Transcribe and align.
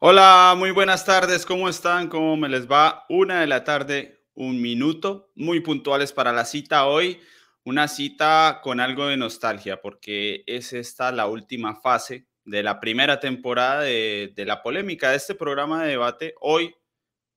Hola, 0.00 0.54
muy 0.56 0.70
buenas 0.70 1.04
tardes, 1.04 1.44
¿cómo 1.44 1.68
están? 1.68 2.08
¿Cómo 2.08 2.36
me 2.36 2.48
les 2.48 2.70
va? 2.70 3.04
Una 3.08 3.40
de 3.40 3.48
la 3.48 3.64
tarde, 3.64 4.22
un 4.32 4.62
minuto, 4.62 5.32
muy 5.34 5.58
puntuales 5.58 6.12
para 6.12 6.32
la 6.32 6.44
cita 6.44 6.86
hoy. 6.86 7.20
Una 7.64 7.88
cita 7.88 8.60
con 8.62 8.78
algo 8.78 9.08
de 9.08 9.16
nostalgia, 9.16 9.80
porque 9.80 10.44
es 10.46 10.72
esta 10.72 11.10
la 11.10 11.26
última 11.26 11.74
fase 11.80 12.28
de 12.44 12.62
la 12.62 12.78
primera 12.78 13.18
temporada 13.18 13.82
de, 13.82 14.32
la 14.36 14.62
polémica 14.62 15.10
de 15.10 15.16
este 15.16 15.34
programa 15.34 15.82
de 15.82 15.88
debate. 15.88 16.34
Hoy, 16.40 16.76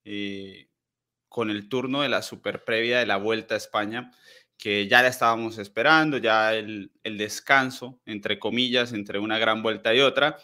eh, 0.06 0.70
con 1.30 1.50
el 1.50 1.68
turno 1.68 2.04
de 2.04 2.10
la 2.10 2.22
super 2.22 2.64
previa 2.64 3.00
de 3.00 3.08
la 3.08 3.18
Vuelta 3.18 3.56
a 3.56 3.58
España, 3.58 4.12
que 4.56 4.88
ya 4.88 5.02
la 5.02 5.08
estábamos 5.08 5.58
esperando, 5.58 6.20
ya 6.20 6.54
el, 6.54 6.92
el 7.02 7.18
descanso, 7.18 8.00
entre 8.06 8.38
comillas, 8.38 8.94
entre 8.94 9.18
una 9.18 9.40
gran 9.40 9.64
vuelta 9.64 9.96
y 9.96 10.02
otra. 10.02 10.38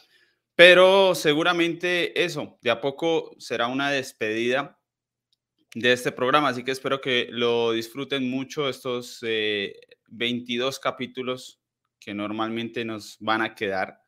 Pero 0.57 1.13
seguramente 1.13 2.23
eso, 2.23 2.57
de 2.63 2.71
a 2.71 2.81
poco 2.81 3.35
será 3.37 3.67
una 3.67 3.91
despedida 3.91 4.79
de 5.75 5.93
este 5.93 6.11
programa, 6.11 6.47
así 6.49 6.63
que 6.63 6.71
espero 6.71 6.99
que 6.99 7.27
lo 7.29 7.73
disfruten 7.73 8.27
mucho 8.27 8.67
estos 8.67 9.19
22 10.07 10.75
eh, 10.75 10.79
capítulos 10.81 11.61
que 11.99 12.15
normalmente 12.15 12.83
nos 12.85 13.17
van 13.19 13.43
a 13.43 13.53
quedar 13.53 14.01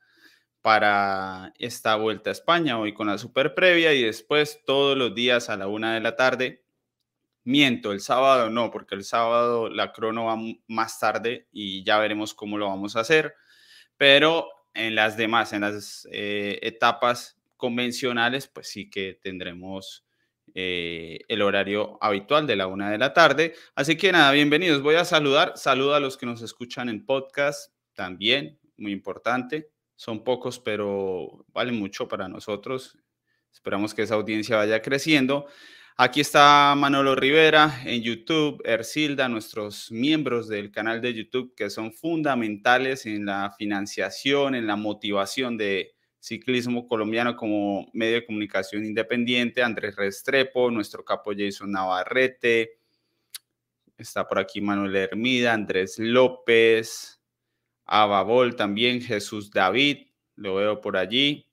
para 0.64 1.54
esta 1.60 1.96
vuelta 1.98 2.32
a 2.32 2.34
España, 2.34 2.80
hoy 2.80 2.96
con 2.96 3.06
la 3.06 3.20
super 3.20 3.54
previa 3.54 3.94
y 3.94 4.02
después 4.02 4.64
todos 4.66 4.98
los 4.98 5.14
días 5.14 5.52
a 5.52 5.58
la 5.58 5.68
una 5.68 5.94
de 5.94 6.00
la 6.00 6.16
tarde. 6.16 6.64
Miento, 7.44 7.92
el 7.92 8.02
sábado 8.02 8.50
no, 8.50 8.72
porque 8.72 8.96
el 8.96 9.04
sábado 9.04 9.70
la 9.70 9.92
crono 9.92 10.26
va 10.26 10.38
más 10.68 11.00
tarde 11.00 11.48
y 11.52 11.84
ya 11.84 12.00
veremos 12.00 12.34
cómo 12.34 12.58
lo 12.58 12.66
vamos 12.66 12.96
a 12.96 13.02
hacer, 13.02 13.36
pero 13.98 14.50
en 14.74 14.96
las 14.96 15.18
demás, 15.18 15.54
en 15.54 15.62
las 15.62 16.08
eh, 16.12 16.60
etapas 16.62 17.38
convencionales, 17.58 18.48
pues 18.48 18.70
sí 18.70 18.90
que 18.90 19.20
tendremos 19.22 20.06
eh, 20.56 21.20
el 21.28 21.42
horario 21.42 21.98
habitual 22.02 22.48
de 22.48 22.56
la 22.56 22.68
una 22.68 22.90
de 22.90 22.98
la 22.98 23.14
tarde. 23.14 23.54
Así 23.76 23.98
que 23.98 24.12
nada, 24.12 24.32
bienvenidos. 24.32 24.82
Voy 24.82 24.96
a 24.96 25.06
saludar. 25.06 25.54
Saludo 25.56 25.96
a 25.96 26.00
los 26.00 26.18
que 26.18 26.26
nos 26.26 26.42
escuchan 26.42 26.90
en 26.90 27.06
podcast 27.06 27.74
también, 27.94 28.60
muy 28.78 28.92
importante. 28.92 29.70
Son 29.96 30.24
pocos, 30.24 30.60
pero 30.60 31.46
vale 31.50 31.72
mucho 31.72 32.08
para 32.08 32.28
nosotros. 32.30 32.98
Esperamos 33.52 33.94
que 33.94 34.04
esa 34.04 34.16
audiencia 34.16 34.56
vaya 34.56 34.82
creciendo. 34.82 35.48
Aquí 36.02 36.22
está 36.22 36.76
Manolo 36.78 37.14
Rivera 37.14 37.82
en 37.84 38.02
YouTube, 38.02 38.62
Ercilda, 38.64 39.28
nuestros 39.28 39.92
miembros 39.92 40.48
del 40.48 40.72
canal 40.72 41.02
de 41.02 41.14
YouTube 41.14 41.54
que 41.54 41.70
son 41.70 41.92
fundamentales 41.92 43.06
en 43.06 43.26
la 43.26 43.54
financiación, 43.58 44.56
en 44.56 44.66
la 44.66 44.78
motivación 44.78 45.58
de 45.58 45.92
ciclismo 46.18 46.88
colombiano 46.88 47.36
como 47.36 47.90
medio 47.92 48.14
de 48.14 48.26
comunicación 48.26 48.86
independiente, 48.86 49.62
Andrés 49.62 49.98
Restrepo, 49.98 50.72
nuestro 50.72 51.04
capo 51.04 51.34
Jason 51.38 51.74
Navarrete, 51.74 52.80
está 53.98 54.26
por 54.26 54.40
aquí 54.40 54.62
Manuel 54.62 54.96
Hermida, 54.96 55.52
Andrés 55.52 56.00
López, 56.00 57.20
Ababol 57.84 58.56
también, 58.56 59.02
Jesús 59.02 59.52
David, 59.52 60.08
lo 60.38 60.56
veo 60.56 60.80
por 60.80 60.96
allí. 60.96 61.49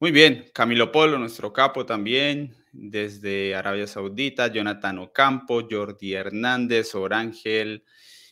Muy 0.00 0.12
bien, 0.12 0.48
Camilo 0.54 0.92
Polo, 0.92 1.18
nuestro 1.18 1.52
capo 1.52 1.84
también, 1.84 2.54
desde 2.70 3.56
Arabia 3.56 3.88
Saudita, 3.88 4.46
Jonathan 4.46 5.00
Ocampo, 5.00 5.66
Jordi 5.68 6.14
Hernández, 6.14 6.94
Orángel. 6.94 7.84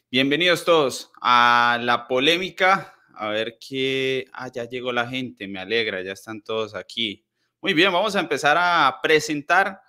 Bienvenidos 0.09 0.65
todos 0.65 1.11
a 1.21 1.77
la 1.83 2.07
polémica. 2.07 2.95
A 3.17 3.31
ver 3.31 3.59
qué. 3.59 4.27
Ah, 4.33 4.49
ya 4.49 4.69
llegó 4.69 4.93
la 4.93 5.09
gente, 5.09 5.49
me 5.49 5.59
alegra, 5.59 6.05
ya 6.05 6.13
están 6.13 6.41
todos 6.41 6.77
aquí. 6.77 7.27
Muy 7.61 7.75
bien, 7.75 7.93
vamos 7.93 8.15
a 8.15 8.21
empezar 8.21 8.57
a 8.61 9.01
presentar 9.03 9.81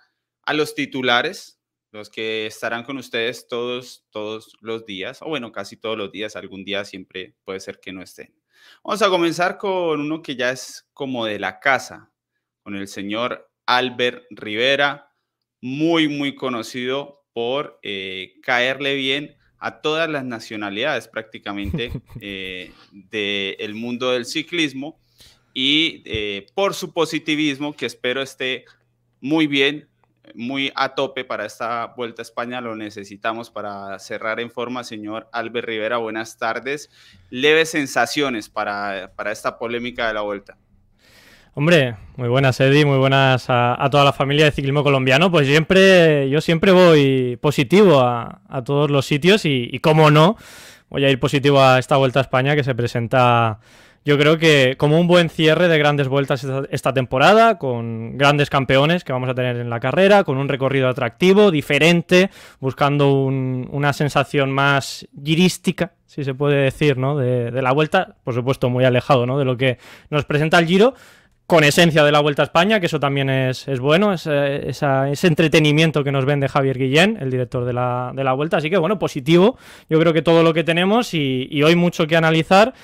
a 0.42 0.54
los 0.54 0.74
titulares, 0.74 1.60
los 1.92 2.10
que 2.10 2.46
estarán 2.46 2.82
con 2.82 2.98
ustedes 2.98 3.46
todos, 3.46 4.04
todos 4.10 4.56
los 4.62 4.84
días, 4.84 5.22
o 5.22 5.26
bueno, 5.26 5.52
casi 5.52 5.76
todos 5.76 5.96
los 5.96 6.10
días, 6.10 6.34
algún 6.34 6.64
día 6.64 6.84
siempre 6.84 7.36
puede 7.44 7.60
ser 7.60 7.78
que 7.78 7.92
no 7.92 8.02
estén. 8.02 8.37
Vamos 8.84 9.02
a 9.02 9.08
comenzar 9.08 9.58
con 9.58 10.00
uno 10.00 10.22
que 10.22 10.36
ya 10.36 10.50
es 10.50 10.88
como 10.92 11.24
de 11.24 11.38
la 11.38 11.60
casa, 11.60 12.10
con 12.62 12.74
el 12.74 12.88
señor 12.88 13.50
Albert 13.66 14.24
Rivera, 14.30 15.12
muy, 15.60 16.08
muy 16.08 16.34
conocido 16.34 17.24
por 17.32 17.78
eh, 17.82 18.34
caerle 18.42 18.94
bien 18.94 19.36
a 19.58 19.80
todas 19.80 20.08
las 20.08 20.24
nacionalidades 20.24 21.08
prácticamente 21.08 21.92
eh, 22.20 22.72
del 22.92 23.74
mundo 23.74 24.12
del 24.12 24.24
ciclismo 24.24 24.98
y 25.52 26.02
eh, 26.04 26.46
por 26.54 26.74
su 26.74 26.92
positivismo 26.92 27.74
que 27.74 27.86
espero 27.86 28.22
esté 28.22 28.64
muy 29.20 29.46
bien 29.46 29.88
muy 30.34 30.72
a 30.74 30.94
tope 30.94 31.24
para 31.24 31.44
esta 31.44 31.86
Vuelta 31.96 32.22
a 32.22 32.24
España, 32.24 32.60
lo 32.60 32.76
necesitamos 32.76 33.50
para 33.50 33.98
cerrar 33.98 34.40
en 34.40 34.50
forma. 34.50 34.84
Señor 34.84 35.28
Albert 35.32 35.66
Rivera, 35.66 35.98
buenas 35.98 36.38
tardes. 36.38 36.90
Leves 37.30 37.70
sensaciones 37.70 38.48
para, 38.48 39.12
para 39.16 39.32
esta 39.32 39.58
polémica 39.58 40.08
de 40.08 40.14
la 40.14 40.22
Vuelta. 40.22 40.56
Hombre, 41.54 41.96
muy 42.16 42.28
buenas 42.28 42.60
Eddie, 42.60 42.84
muy 42.84 42.98
buenas 42.98 43.46
a, 43.48 43.88
toda 43.90 44.04
la 44.04 44.12
familia 44.12 44.44
de 44.44 44.52
ciclismo 44.52 44.84
colombiano. 44.84 45.30
Pues 45.30 45.48
siempre, 45.48 46.30
yo 46.30 46.40
siempre 46.40 46.70
voy 46.70 47.36
positivo 47.40 48.00
a, 48.00 48.62
todos 48.64 48.90
los 48.90 49.06
sitios 49.06 49.44
y, 49.44 49.68
y, 49.72 49.80
cómo 49.80 50.12
no, 50.12 50.36
voy 50.88 51.04
a 51.04 51.10
ir 51.10 51.18
positivo 51.18 51.60
a 51.60 51.80
esta 51.80 51.96
Vuelta 51.96 52.20
a 52.20 52.22
España 52.22 52.54
que 52.54 52.62
se 52.62 52.76
presenta 52.76 53.58
yo 54.08 54.16
creo 54.16 54.38
que 54.38 54.76
como 54.78 54.98
un 54.98 55.06
buen 55.06 55.28
cierre 55.28 55.68
de 55.68 55.76
grandes 55.76 56.08
vueltas 56.08 56.42
esta, 56.70 56.94
temporada, 56.94 57.58
con 57.58 58.16
grandes 58.16 58.48
campeones 58.48 59.04
que 59.04 59.12
vamos 59.12 59.28
a 59.28 59.34
tener 59.34 59.56
en 59.56 59.68
la 59.68 59.80
carrera, 59.80 60.24
con 60.24 60.38
un 60.38 60.48
recorrido 60.48 60.88
atractivo, 60.88 61.50
diferente, 61.50 62.30
buscando 62.58 63.12
una 63.12 63.92
sensación 63.92 64.50
más 64.50 65.06
girística, 65.22 65.92
si 66.06 66.24
se 66.24 66.32
puede 66.32 66.56
decir, 66.56 66.96
¿no? 66.96 67.18
De, 67.18 67.50
la 67.60 67.72
vuelta, 67.72 68.16
por 68.24 68.32
supuesto 68.32 68.70
muy 68.70 68.86
alejado 68.86 69.26
¿no? 69.26 69.38
de 69.38 69.44
lo 69.44 69.58
que 69.58 69.76
nos 70.08 70.24
presenta 70.24 70.58
el 70.58 70.66
Giro, 70.66 70.94
con 71.46 71.62
esencia 71.64 72.02
de 72.02 72.12
la 72.12 72.20
Vuelta 72.20 72.42
a 72.42 72.44
España, 72.44 72.80
que 72.80 72.86
eso 72.86 73.00
también 73.00 73.28
es, 73.28 73.66
bueno, 73.78 74.14
ese 74.14 75.26
entretenimiento 75.26 76.02
que 76.02 76.12
nos 76.12 76.24
vende 76.24 76.48
Javier 76.48 76.78
Guillén, 76.78 77.18
el 77.20 77.30
director 77.30 77.66
de 77.66 77.74
la, 77.74 78.12
de 78.14 78.24
la 78.24 78.32
Vuelta. 78.32 78.58
Así 78.58 78.68
que 78.68 78.76
bueno, 78.78 78.98
positivo, 78.98 79.58
yo 79.88 79.98
creo 79.98 80.12
que 80.12 80.20
todo 80.20 80.42
lo 80.42 80.52
que 80.52 80.64
tenemos 80.64 81.12
y 81.12 81.62
hoy 81.62 81.74
mucho 81.74 82.06
que 82.06 82.16
analizar 82.16 82.74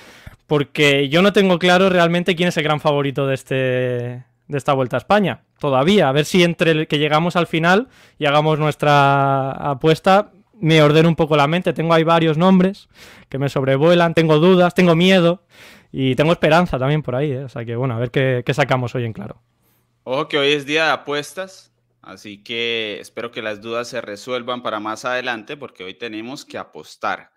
porque 0.47 1.09
yo 1.09 1.21
no 1.21 1.33
tengo 1.33 1.59
claro 1.59 1.89
realmente 1.89 2.35
quién 2.35 2.49
es 2.49 2.57
el 2.57 2.63
gran 2.63 2.79
favorito 2.79 3.27
de, 3.27 3.33
este, 3.33 3.55
de 3.55 4.57
esta 4.57 4.73
Vuelta 4.73 4.97
a 4.97 4.99
España. 4.99 5.43
Todavía, 5.59 6.09
a 6.09 6.11
ver 6.11 6.25
si 6.25 6.43
entre 6.43 6.71
el 6.71 6.87
que 6.87 6.99
llegamos 6.99 7.35
al 7.35 7.47
final 7.47 7.87
y 8.19 8.25
hagamos 8.25 8.59
nuestra 8.59 9.51
apuesta, 9.51 10.31
me 10.59 10.81
ordeno 10.81 11.09
un 11.09 11.15
poco 11.15 11.35
la 11.35 11.47
mente. 11.47 11.73
Tengo 11.73 11.93
ahí 11.93 12.03
varios 12.03 12.37
nombres 12.37 12.87
que 13.29 13.37
me 13.37 13.49
sobrevuelan, 13.49 14.13
tengo 14.13 14.39
dudas, 14.39 14.73
tengo 14.73 14.95
miedo 14.95 15.43
y 15.91 16.15
tengo 16.15 16.31
esperanza 16.31 16.77
también 16.77 17.01
por 17.01 17.15
ahí. 17.15 17.31
¿eh? 17.31 17.43
O 17.43 17.49
sea 17.49 17.65
que 17.65 17.75
bueno, 17.75 17.95
a 17.95 17.99
ver 17.99 18.11
qué, 18.11 18.43
qué 18.45 18.53
sacamos 18.53 18.93
hoy 18.95 19.05
en 19.05 19.13
claro. 19.13 19.41
Ojo 20.03 20.27
que 20.27 20.37
hoy 20.37 20.51
es 20.51 20.67
día 20.67 20.85
de 20.85 20.91
apuestas, 20.91 21.73
así 22.03 22.43
que 22.43 22.99
espero 22.99 23.31
que 23.31 23.41
las 23.41 23.61
dudas 23.61 23.87
se 23.87 24.01
resuelvan 24.01 24.61
para 24.61 24.79
más 24.79 25.03
adelante 25.03 25.57
porque 25.57 25.83
hoy 25.83 25.95
tenemos 25.95 26.45
que 26.45 26.59
apostar. 26.59 27.31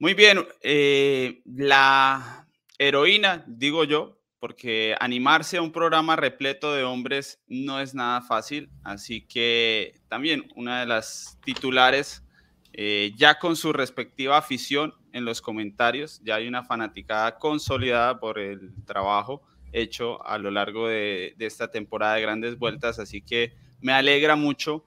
Muy 0.00 0.14
bien, 0.14 0.44
eh, 0.60 1.40
la 1.44 2.48
heroína, 2.78 3.44
digo 3.46 3.84
yo, 3.84 4.18
porque 4.40 4.96
animarse 4.98 5.56
a 5.56 5.62
un 5.62 5.70
programa 5.70 6.16
repleto 6.16 6.74
de 6.74 6.82
hombres 6.82 7.40
no 7.46 7.80
es 7.80 7.94
nada 7.94 8.20
fácil, 8.20 8.70
así 8.82 9.24
que 9.26 9.94
también 10.08 10.48
una 10.56 10.80
de 10.80 10.86
las 10.86 11.38
titulares, 11.44 12.24
eh, 12.72 13.12
ya 13.16 13.38
con 13.38 13.54
su 13.54 13.72
respectiva 13.72 14.36
afición 14.36 14.94
en 15.12 15.24
los 15.24 15.40
comentarios, 15.40 16.20
ya 16.24 16.34
hay 16.34 16.48
una 16.48 16.64
fanaticada 16.64 17.38
consolidada 17.38 18.18
por 18.18 18.40
el 18.40 18.74
trabajo 18.84 19.42
hecho 19.72 20.26
a 20.26 20.38
lo 20.38 20.50
largo 20.50 20.88
de, 20.88 21.34
de 21.38 21.46
esta 21.46 21.70
temporada 21.70 22.16
de 22.16 22.22
grandes 22.22 22.58
vueltas, 22.58 22.98
así 22.98 23.22
que 23.22 23.54
me 23.80 23.92
alegra 23.92 24.34
mucho 24.34 24.84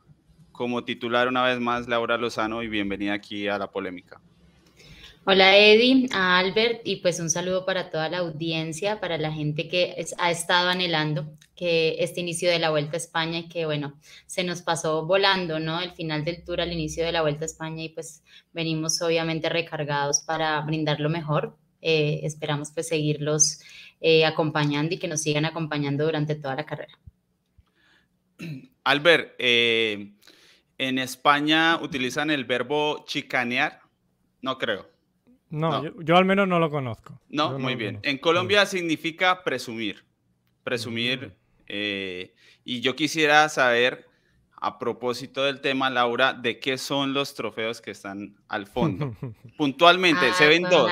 como 0.51 0.83
titular 0.83 1.29
una 1.29 1.43
vez 1.43 1.61
más 1.61 1.87
Laura 1.87 2.17
Lozano 2.17 2.61
y 2.61 2.67
bienvenida 2.67 3.13
aquí 3.13 3.47
a 3.47 3.57
la 3.57 3.71
polémica. 3.71 4.21
Hola 5.29 5.57
Eddie, 5.57 6.07
a 6.13 6.39
Albert 6.39 6.83
y 6.85 7.01
pues 7.01 7.19
un 7.19 7.29
saludo 7.29 7.65
para 7.65 7.89
toda 7.89 8.07
la 8.07 8.19
audiencia, 8.19 9.01
para 9.01 9.17
la 9.17 9.29
gente 9.29 9.67
que 9.67 10.05
ha 10.19 10.31
estado 10.31 10.69
anhelando 10.69 11.37
que 11.53 11.97
este 11.99 12.21
inicio 12.21 12.49
de 12.49 12.59
la 12.59 12.69
Vuelta 12.69 12.93
a 12.93 12.95
España 12.95 13.39
y 13.39 13.49
que 13.49 13.65
bueno, 13.65 13.99
se 14.25 14.45
nos 14.45 14.61
pasó 14.61 15.05
volando, 15.05 15.59
¿no? 15.59 15.81
El 15.81 15.91
final 15.91 16.23
del 16.23 16.45
tour 16.45 16.61
al 16.61 16.71
inicio 16.71 17.03
de 17.03 17.11
la 17.11 17.23
Vuelta 17.23 17.43
a 17.43 17.47
España 17.47 17.83
y 17.83 17.89
pues 17.89 18.23
venimos 18.53 19.01
obviamente 19.01 19.49
recargados 19.49 20.21
para 20.21 20.61
brindar 20.61 21.01
lo 21.01 21.09
mejor. 21.09 21.57
Eh, 21.81 22.21
esperamos 22.23 22.71
pues 22.71 22.87
seguirlos 22.87 23.59
eh, 23.99 24.23
acompañando 24.23 24.95
y 24.95 24.97
que 24.97 25.09
nos 25.09 25.23
sigan 25.23 25.43
acompañando 25.43 26.05
durante 26.05 26.35
toda 26.35 26.55
la 26.55 26.65
carrera. 26.65 26.97
Albert, 28.85 29.35
eh, 29.39 30.13
en 30.77 30.99
España 30.99 31.79
utilizan 31.81 32.31
el 32.31 32.45
verbo 32.45 33.03
chicanear, 33.05 33.81
no 34.41 34.57
creo. 34.57 34.96
No, 35.49 36.01
Yo, 36.01 36.17
al 36.17 36.25
menos 36.25 36.47
no 36.47 36.59
lo 36.59 36.69
conozco. 36.69 37.19
No, 37.29 37.57
muy 37.57 37.75
bien. 37.75 37.99
En 38.03 38.17
Colombia 38.17 38.65
significa 38.65 39.43
presumir. 39.43 40.03
presumir. 40.63 41.33
Eh, 41.67 42.33
y 42.63 42.81
yo 42.81 42.95
quisiera 42.95 43.47
saber, 43.49 44.05
a 44.59 44.77
propósito 44.77 45.43
del 45.43 45.61
tema, 45.61 45.89
Laura, 45.89 46.33
de 46.33 46.59
qué 46.59 46.77
son 46.77 47.13
los 47.13 47.33
trofeos 47.33 47.81
que 47.81 47.91
están 47.91 48.35
al 48.47 48.67
fondo. 48.67 49.15
Puntualmente, 49.57 50.33
se 50.33 50.47
ven 50.47 50.63
dos. 50.63 50.91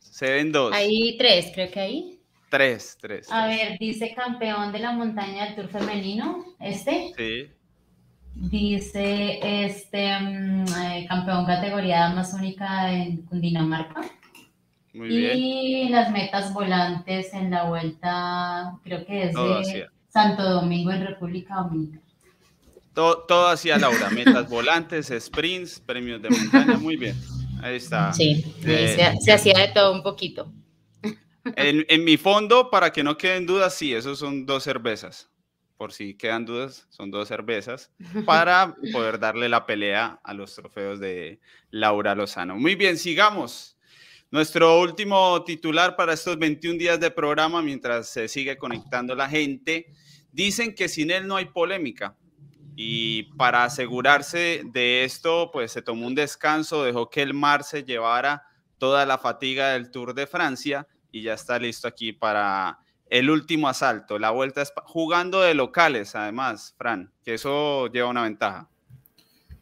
Se 0.00 0.30
ven 0.30 0.50
dos. 0.50 0.72
Hay 0.72 1.16
tres, 1.16 1.52
creo 1.54 1.70
que 1.70 1.80
hay. 1.80 2.20
Tres, 2.48 2.96
tres. 3.00 3.30
A 3.30 3.46
ver, 3.46 3.78
dice 3.78 4.14
campeón 4.14 4.72
de 4.72 4.78
la 4.78 4.92
montaña 4.92 5.44
del 5.44 5.54
Tour 5.54 5.68
femenino, 5.68 6.44
este. 6.58 7.12
Sí. 7.16 7.50
Dice 8.34 9.64
este 9.64 10.18
mm, 10.18 10.64
eh, 10.80 11.06
campeón 11.08 11.44
categoría 11.44 12.06
amazónica 12.06 12.92
en 12.92 13.22
Cundinamarca. 13.22 14.02
Muy 14.94 15.08
y 15.14 15.88
las 15.90 16.10
metas 16.10 16.52
volantes 16.52 17.32
en 17.34 17.50
la 17.50 17.64
vuelta, 17.64 18.78
creo 18.82 19.04
que 19.06 19.24
es 19.24 19.34
de 19.34 19.86
Santo 20.08 20.42
Domingo 20.42 20.90
en 20.90 21.06
República 21.06 21.56
Dominicana. 21.56 22.02
Todo, 22.94 23.18
todo 23.28 23.48
hacia 23.48 23.78
Laura, 23.78 24.10
metas 24.10 24.48
volantes, 24.48 25.12
sprints, 25.20 25.78
premios 25.78 26.20
de 26.20 26.30
montaña, 26.30 26.76
muy 26.78 26.96
bien. 26.96 27.16
Ahí 27.62 27.76
está. 27.76 28.12
Sí, 28.12 28.44
eh, 28.64 29.14
se, 29.20 29.32
hacía 29.32 29.58
de 29.58 29.68
todo 29.68 29.92
un 29.92 30.02
poquito. 30.02 30.52
En, 31.56 31.84
en, 31.88 32.04
mi 32.04 32.16
fondo, 32.16 32.70
para 32.70 32.90
que 32.92 33.02
no 33.02 33.16
queden 33.16 33.46
dudas, 33.46 33.74
sí, 33.74 33.94
esos 33.94 34.18
son 34.18 34.46
dos 34.46 34.64
cervezas. 34.64 35.27
Por 35.78 35.92
si 35.92 36.14
quedan 36.14 36.44
dudas, 36.44 36.86
son 36.90 37.10
dos 37.10 37.28
cervezas 37.28 37.90
para 38.26 38.76
poder 38.92 39.18
darle 39.18 39.48
la 39.48 39.64
pelea 39.64 40.20
a 40.22 40.34
los 40.34 40.54
trofeos 40.54 41.00
de 41.00 41.40
Laura 41.70 42.14
Lozano. 42.14 42.56
Muy 42.56 42.74
bien, 42.74 42.98
sigamos. 42.98 43.78
Nuestro 44.30 44.80
último 44.80 45.42
titular 45.44 45.96
para 45.96 46.12
estos 46.12 46.38
21 46.38 46.78
días 46.78 47.00
de 47.00 47.10
programa, 47.10 47.62
mientras 47.62 48.10
se 48.10 48.28
sigue 48.28 48.58
conectando 48.58 49.14
la 49.14 49.26
gente, 49.26 49.86
dicen 50.32 50.74
que 50.74 50.88
sin 50.88 51.10
él 51.10 51.26
no 51.26 51.36
hay 51.36 51.46
polémica. 51.46 52.14
Y 52.76 53.22
para 53.38 53.64
asegurarse 53.64 54.62
de 54.66 55.04
esto, 55.04 55.50
pues 55.52 55.72
se 55.72 55.80
tomó 55.80 56.06
un 56.06 56.14
descanso, 56.14 56.84
dejó 56.84 57.08
que 57.08 57.22
el 57.22 57.34
mar 57.34 57.64
se 57.64 57.84
llevara 57.84 58.42
toda 58.78 59.06
la 59.06 59.18
fatiga 59.18 59.70
del 59.70 59.90
Tour 59.90 60.12
de 60.12 60.26
Francia 60.26 60.86
y 61.10 61.22
ya 61.22 61.34
está 61.34 61.58
listo 61.58 61.88
aquí 61.88 62.12
para 62.12 62.78
el 63.10 63.30
último 63.30 63.68
asalto. 63.68 64.18
La 64.18 64.30
vuelta 64.30 64.62
jugando 64.84 65.40
de 65.40 65.54
locales, 65.54 66.14
además, 66.14 66.74
Fran, 66.76 67.10
que 67.24 67.34
eso 67.34 67.86
lleva 67.88 68.08
una 68.08 68.22
ventaja. 68.22 68.68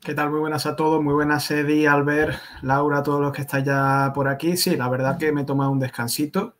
¿Qué 0.00 0.14
tal? 0.14 0.30
Muy 0.30 0.40
buenas 0.40 0.66
a 0.66 0.76
todos, 0.76 1.02
muy 1.02 1.14
buenas 1.14 1.50
Eddie, 1.50 1.88
Albert, 1.88 2.38
Laura, 2.62 3.02
todos 3.02 3.20
los 3.20 3.32
que 3.32 3.42
están 3.42 3.64
ya 3.64 4.12
por 4.14 4.28
aquí. 4.28 4.56
Sí, 4.56 4.76
la 4.76 4.88
verdad 4.88 5.18
que 5.18 5.32
me 5.32 5.42
he 5.42 5.44
tomado 5.44 5.70
un 5.70 5.80
descansito. 5.80 6.54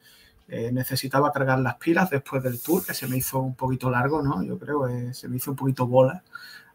Eh, 0.49 0.71
necesitaba 0.73 1.33
cargar 1.33 1.59
las 1.59 1.77
pilas 1.77 2.11
después 2.11 2.43
del 2.43 2.61
tour, 2.61 2.85
que 2.85 2.94
se 2.94 3.06
me 3.09 3.17
hizo 3.17 3.38
un 3.41 3.55
poquito 3.55 3.91
largo, 3.91 4.23
¿no? 4.23 4.43
Yo 4.43 4.59
creo 4.59 4.87
que 4.87 5.15
se 5.15 5.29
me 5.29 5.37
hizo 5.37 5.50
un 5.50 5.56
poquito 5.56 5.87
bola. 5.87 6.23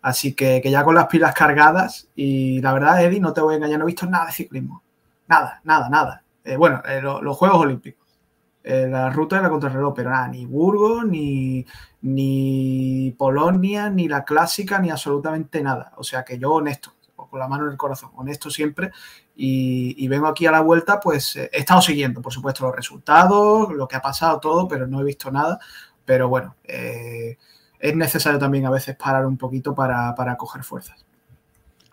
Así 0.01 0.33
que, 0.33 0.61
ya 0.63 0.83
con 0.83 0.95
las 0.95 1.07
pilas 1.07 1.33
cargadas, 1.33 2.07
y 2.15 2.61
la 2.61 2.73
verdad, 2.73 3.03
Eddie, 3.03 3.19
no 3.19 3.33
te 3.33 3.41
voy 3.41 3.53
a 3.53 3.57
engañar, 3.57 3.79
no 3.79 3.85
he 3.85 3.87
visto 3.87 4.05
nada 4.05 4.27
de 4.27 4.31
ciclismo. 4.31 4.81
Nada, 5.27 5.61
nada, 5.63 5.89
nada. 5.89 6.23
Eh, 6.43 6.57
bueno, 6.57 6.81
eh, 6.85 7.01
los 7.01 7.37
Juegos 7.37 7.59
Olímpicos. 7.59 8.00
La 8.63 9.09
ruta 9.09 9.37
de 9.37 9.43
la 9.43 9.49
contrarreloj, 9.49 9.93
pero 9.95 10.09
nada, 10.09 10.27
ni 10.27 10.45
Burgos, 10.45 11.05
ni, 11.05 11.65
ni 12.01 13.13
Polonia, 13.17 13.89
ni 13.89 14.07
la 14.07 14.23
clásica, 14.23 14.79
ni 14.79 14.89
absolutamente 14.89 15.61
nada. 15.61 15.93
O 15.97 16.03
sea 16.03 16.23
que 16.23 16.37
yo 16.37 16.51
honesto, 16.51 16.93
con 17.15 17.39
la 17.39 17.47
mano 17.47 17.65
en 17.65 17.71
el 17.71 17.77
corazón, 17.77 18.11
honesto 18.15 18.49
siempre. 18.49 18.91
Y, 19.35 20.07
vengo 20.07 20.27
aquí 20.27 20.45
a 20.45 20.51
la 20.51 20.61
vuelta, 20.61 20.99
pues 20.99 21.35
he 21.35 21.49
estado 21.51 21.81
siguiendo, 21.81 22.21
por 22.21 22.33
supuesto, 22.33 22.65
los 22.65 22.75
resultados, 22.75 23.73
lo 23.73 23.87
que 23.87 23.95
ha 23.95 24.01
pasado, 24.01 24.39
todo, 24.39 24.67
pero 24.67 24.85
no 24.85 25.01
he 25.01 25.03
visto 25.03 25.31
nada. 25.31 25.59
Pero 26.05 26.29
bueno, 26.29 26.55
eh, 26.63 27.37
es 27.79 27.95
necesario 27.95 28.37
también 28.37 28.65
a 28.65 28.69
veces 28.69 28.95
parar 28.95 29.25
un 29.25 29.37
poquito 29.37 29.73
para, 29.73 30.13
para 30.13 30.37
coger 30.37 30.63
fuerzas. 30.63 31.05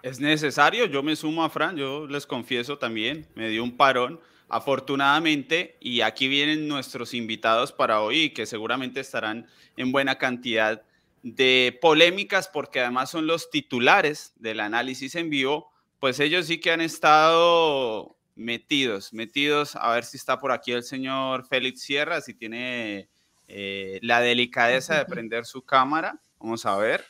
Es 0.03 0.21
necesario, 0.21 0.87
yo 0.87 1.03
me 1.03 1.17
sumo 1.17 1.43
a 1.43 1.51
Fran, 1.51 1.77
yo 1.77 2.07
les 2.07 2.27
confieso 2.27 2.79
también, 2.79 3.27
me 3.35 3.49
dio 3.49 3.65
un 3.65 3.77
parón 3.77 4.21
afortunadamente, 4.49 5.77
y 5.81 6.01
aquí 6.01 6.29
vienen 6.29 6.69
nuestros 6.69 7.15
invitados 7.15 7.73
para 7.73 8.01
hoy, 8.01 8.31
que 8.31 8.47
seguramente 8.47 9.01
estarán 9.01 9.47
en 9.77 9.93
buena 9.93 10.17
cantidad 10.17 10.83
de 11.23 11.79
polémicas, 11.81 12.49
porque 12.49 12.81
además 12.81 13.11
son 13.11 13.27
los 13.27 13.51
titulares 13.51 14.33
del 14.37 14.61
análisis 14.61 15.15
en 15.15 15.31
vivo, 15.31 15.71
pues 16.01 16.21
ellos 16.21 16.47
sí 16.47 16.61
que 16.61 16.71
han 16.71 16.81
estado 16.81 18.17
metidos, 18.35 19.13
metidos, 19.13 19.75
a 19.77 19.93
ver 19.93 20.05
si 20.05 20.17
está 20.17 20.39
por 20.39 20.53
aquí 20.53 20.73
el 20.73 20.85
señor 20.85 21.47
Félix 21.47 21.83
Sierra, 21.83 22.21
si 22.21 22.35
tiene 22.35 23.09
eh, 23.49 23.99
la 24.03 24.21
delicadeza 24.21 24.97
de 24.97 25.05
prender 25.05 25.45
su 25.45 25.63
cámara. 25.63 26.21
Vamos 26.39 26.65
a 26.65 26.77
ver. 26.77 27.05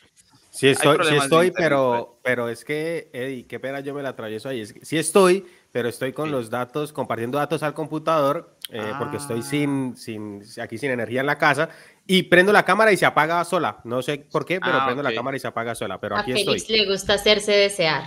Sí 0.51 0.69
estoy, 0.69 0.97
sí 1.07 1.15
estoy 1.15 1.51
pero, 1.51 2.19
pero 2.23 2.49
es 2.49 2.65
que, 2.65 3.11
Eddie, 3.13 3.47
qué 3.47 3.61
pena 3.61 3.81
yo 3.81 3.95
me 3.95 4.03
la 4.03 4.09
atravieso 4.09 4.49
ahí. 4.49 4.67
sí 4.67 4.97
estoy, 4.97 5.45
pero 5.73 5.89
estoy 5.89 6.13
con 6.13 6.31
los 6.31 6.51
datos, 6.51 6.93
compartiendo 6.93 7.39
datos 7.39 7.63
al 7.63 7.75
computador, 7.75 8.57
eh, 8.71 8.93
porque 8.99 9.19
estoy 9.19 9.43
sin, 9.43 9.93
ah. 9.93 9.97
sin, 9.97 10.43
aquí 10.61 10.79
sin 10.79 10.91
energía 10.91 11.21
en 11.21 11.27
la 11.27 11.39
casa, 11.39 11.69
y 12.07 12.25
prendo 12.25 12.53
la 12.53 12.65
cámara 12.65 12.93
y 12.93 12.97
se 12.97 13.07
apaga 13.07 13.45
sola. 13.45 13.81
No 13.85 14.03
sé 14.03 14.19
por 14.19 14.45
qué, 14.47 14.61
pero 14.61 14.79
ah, 14.79 14.87
prendo 14.87 15.03
la 15.03 15.15
cámara 15.15 15.37
y 15.37 15.41
se 15.41 15.47
apaga 15.47 15.75
sola. 15.75 16.01
Pero 16.01 16.17
A 16.17 16.21
aquí 16.21 16.33
Félix 16.33 16.69
le 16.71 16.87
gusta 16.87 17.15
hacerse 17.15 17.53
desear. 17.53 18.05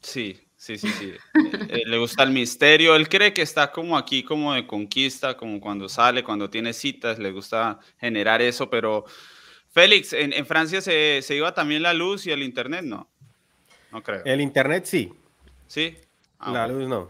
Sí, 0.00 0.40
sí, 0.56 0.78
sí, 0.78 0.88
sí. 0.88 1.12
Eh, 1.34 1.68
eh, 1.68 1.82
le 1.86 1.98
gusta 1.98 2.24
el 2.24 2.30
misterio. 2.30 2.96
Él 2.96 3.08
cree 3.08 3.32
que 3.32 3.42
está 3.42 3.70
como 3.70 3.96
aquí, 3.96 4.22
como 4.24 4.54
de 4.54 4.66
conquista, 4.66 5.36
como 5.36 5.60
cuando 5.60 5.88
sale, 5.88 6.24
cuando 6.24 6.50
tiene 6.50 6.72
citas, 6.72 7.18
le 7.18 7.30
gusta 7.30 7.78
generar 7.98 8.42
eso, 8.42 8.68
pero 8.68 9.04
Félix, 9.70 10.12
en, 10.12 10.32
en 10.32 10.46
Francia 10.46 10.80
se, 10.80 11.20
se, 11.22 11.36
iba 11.36 11.52
también 11.54 11.82
la 11.82 11.92
luz 11.92 12.26
y 12.26 12.30
el 12.30 12.42
internet, 12.42 12.82
¿no? 12.82 13.08
No 13.92 14.02
creo. 14.02 14.22
El 14.24 14.40
internet 14.40 14.86
sí. 14.86 15.12
Sí. 15.66 15.96
Ah, 16.38 16.52
la 16.52 16.68
luz 16.68 16.88
no. 16.88 17.08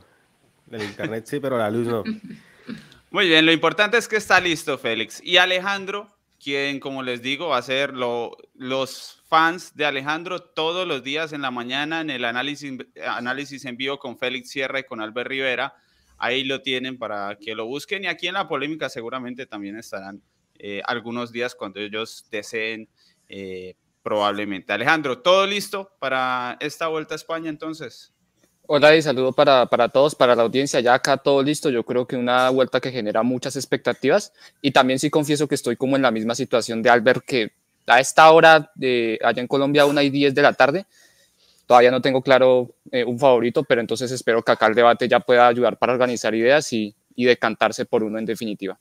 El 0.71 0.83
internet 0.83 1.27
sí, 1.27 1.41
pero 1.41 1.59
la 1.59 1.71
luz 1.71 1.87
no. 1.87 2.05
Muy 3.11 3.29
bien, 3.29 3.47
lo 3.47 3.53
importante 3.53 3.97
es 3.97 4.09
que 4.09 4.17
está 4.17 4.41
listo 4.41 4.79
Félix. 4.79 5.23
Y 5.23 5.37
Alejandro, 5.37 6.15
quien, 6.43 6.81
como 6.81 7.03
les 7.03 7.23
digo, 7.23 7.49
va 7.49 7.59
a 7.59 7.63
ser 7.63 7.95
lo, 7.95 8.37
los 8.55 9.23
fans 9.29 9.77
de 9.77 9.87
Alejandro 9.87 10.41
todos 10.41 10.87
los 10.87 11.03
días 11.03 11.33
en 11.33 11.43
la 11.43 11.51
mañana 11.51 12.01
en 12.01 12.11
el 12.11 12.25
análisis, 12.25 12.73
análisis 13.07 13.65
en 13.65 13.77
vivo 13.77 13.99
con 13.99 14.19
Félix 14.19 14.51
Sierra 14.51 14.81
y 14.81 14.85
con 14.85 15.01
Albert 15.01 15.29
Rivera. 15.29 15.75
Ahí 16.19 16.45
lo 16.45 16.63
tienen 16.63 16.99
para 16.99 17.37
que 17.41 17.55
lo 17.55 17.67
busquen. 17.67 18.05
Y 18.05 18.07
aquí 18.07 18.27
en 18.27 18.35
la 18.35 18.49
polémica 18.49 18.89
seguramente 18.89 19.47
también 19.47 19.77
estarán 19.79 20.23
eh, 20.59 20.83
algunos 20.85 21.33
días 21.33 21.55
cuando 21.55 21.81
ellos 21.81 22.27
deseen. 22.31 22.89
Eh, 23.29 23.77
probablemente. 24.07 24.73
Alejandro, 24.73 25.19
¿todo 25.19 25.49
listo 25.49 25.91
para 25.99 26.57
esta 26.61 26.87
vuelta 26.87 27.15
a 27.15 27.17
España 27.17 27.51
entonces? 27.51 28.15
Hola 28.69 28.97
y 28.97 29.03
saludo 29.03 29.33
para, 29.33 29.67
para, 29.67 29.89
todos, 29.89 30.17
para 30.17 30.35
la 30.35 30.43
audiencia. 30.43 30.81
Ya 30.81 30.95
acá 30.95 31.17
todo 31.19 31.41
listo. 31.41 31.71
Yo 31.71 31.85
creo 31.85 32.05
que 32.07 32.17
una 32.17 32.51
vuelta 32.51 32.81
que 32.81 32.91
genera 32.91 33.23
muchas 33.23 33.55
expectativas. 33.55 34.33
Y 34.61 34.73
también 34.73 34.99
sí 34.99 35.09
confieso 35.09 35.47
que 35.47 35.55
estoy 35.55 35.77
como 35.77 35.95
en 35.95 36.03
la 36.03 36.11
misma 36.11 36.35
situación 36.35 36.83
de 36.83 36.91
Albert, 36.91 37.25
que 37.25 37.53
a 37.87 38.01
esta 38.01 38.29
hora, 38.33 38.73
de, 38.75 39.21
allá 39.23 39.41
en 39.41 39.47
Colombia, 39.47 39.87
una 39.87 40.03
y 40.03 40.11
diez 40.11 40.35
de 40.35 40.43
la 40.43 40.53
tarde, 40.53 40.87
todavía 41.67 41.93
no 41.93 42.01
tengo 42.03 42.23
claro 42.23 42.75
eh, 42.91 43.05
un 43.05 43.21
favorito, 43.21 43.63
pero 43.63 43.81
entonces 43.81 44.11
espero 44.11 44.43
que 44.43 44.51
acá 44.51 44.67
el 44.67 44.75
debate 44.75 45.07
ya 45.07 45.21
pueda 45.21 45.47
ayudar 45.47 45.79
para 45.79 45.93
organizar 45.93 46.35
ideas 46.35 46.73
y, 46.73 46.93
y 47.15 47.25
decantarse 47.25 47.85
por 47.85 48.03
uno 48.03 48.19
en 48.19 48.27
definitiva. 48.27 48.81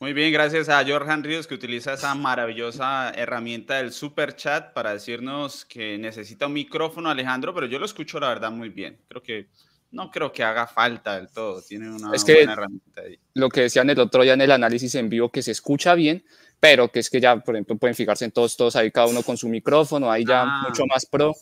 Muy 0.00 0.12
bien, 0.12 0.32
gracias 0.32 0.68
a 0.68 0.84
Jorge 0.84 1.16
Ríos 1.16 1.46
que 1.46 1.54
utiliza 1.54 1.94
esa 1.94 2.14
maravillosa 2.14 3.10
herramienta 3.14 3.76
del 3.76 3.92
super 3.92 4.34
chat 4.34 4.72
para 4.72 4.92
decirnos 4.92 5.64
que 5.64 5.98
necesita 5.98 6.46
un 6.46 6.52
micrófono, 6.52 7.08
Alejandro, 7.08 7.54
pero 7.54 7.66
yo 7.66 7.78
lo 7.78 7.86
escucho 7.86 8.18
la 8.18 8.28
verdad 8.28 8.50
muy 8.50 8.70
bien. 8.70 8.98
Creo 9.08 9.22
que 9.22 9.46
no 9.92 10.10
creo 10.10 10.32
que 10.32 10.42
haga 10.42 10.66
falta 10.66 11.16
del 11.16 11.28
todo. 11.28 11.62
Tiene 11.62 11.90
una 11.90 12.12
es 12.12 12.24
que 12.24 12.34
buena 12.34 12.52
herramienta 12.54 13.00
ahí. 13.00 13.18
Lo 13.34 13.48
que 13.48 13.62
decían 13.62 13.88
el 13.88 13.98
otro 14.00 14.22
día 14.22 14.34
en 14.34 14.40
el 14.40 14.50
análisis 14.50 14.94
en 14.96 15.08
vivo, 15.08 15.30
que 15.30 15.42
se 15.42 15.52
escucha 15.52 15.94
bien, 15.94 16.24
pero 16.58 16.88
que 16.90 16.98
es 16.98 17.08
que 17.08 17.20
ya, 17.20 17.36
por 17.36 17.54
ejemplo, 17.54 17.76
pueden 17.76 17.94
fijarse 17.94 18.24
en 18.24 18.32
todos, 18.32 18.56
todos 18.56 18.74
ahí, 18.74 18.90
cada 18.90 19.06
uno 19.06 19.22
con 19.22 19.36
su 19.36 19.48
micrófono, 19.48 20.10
ahí 20.10 20.24
ya 20.26 20.42
ah. 20.42 20.64
mucho 20.66 20.84
más 20.86 21.06
pro, 21.06 21.32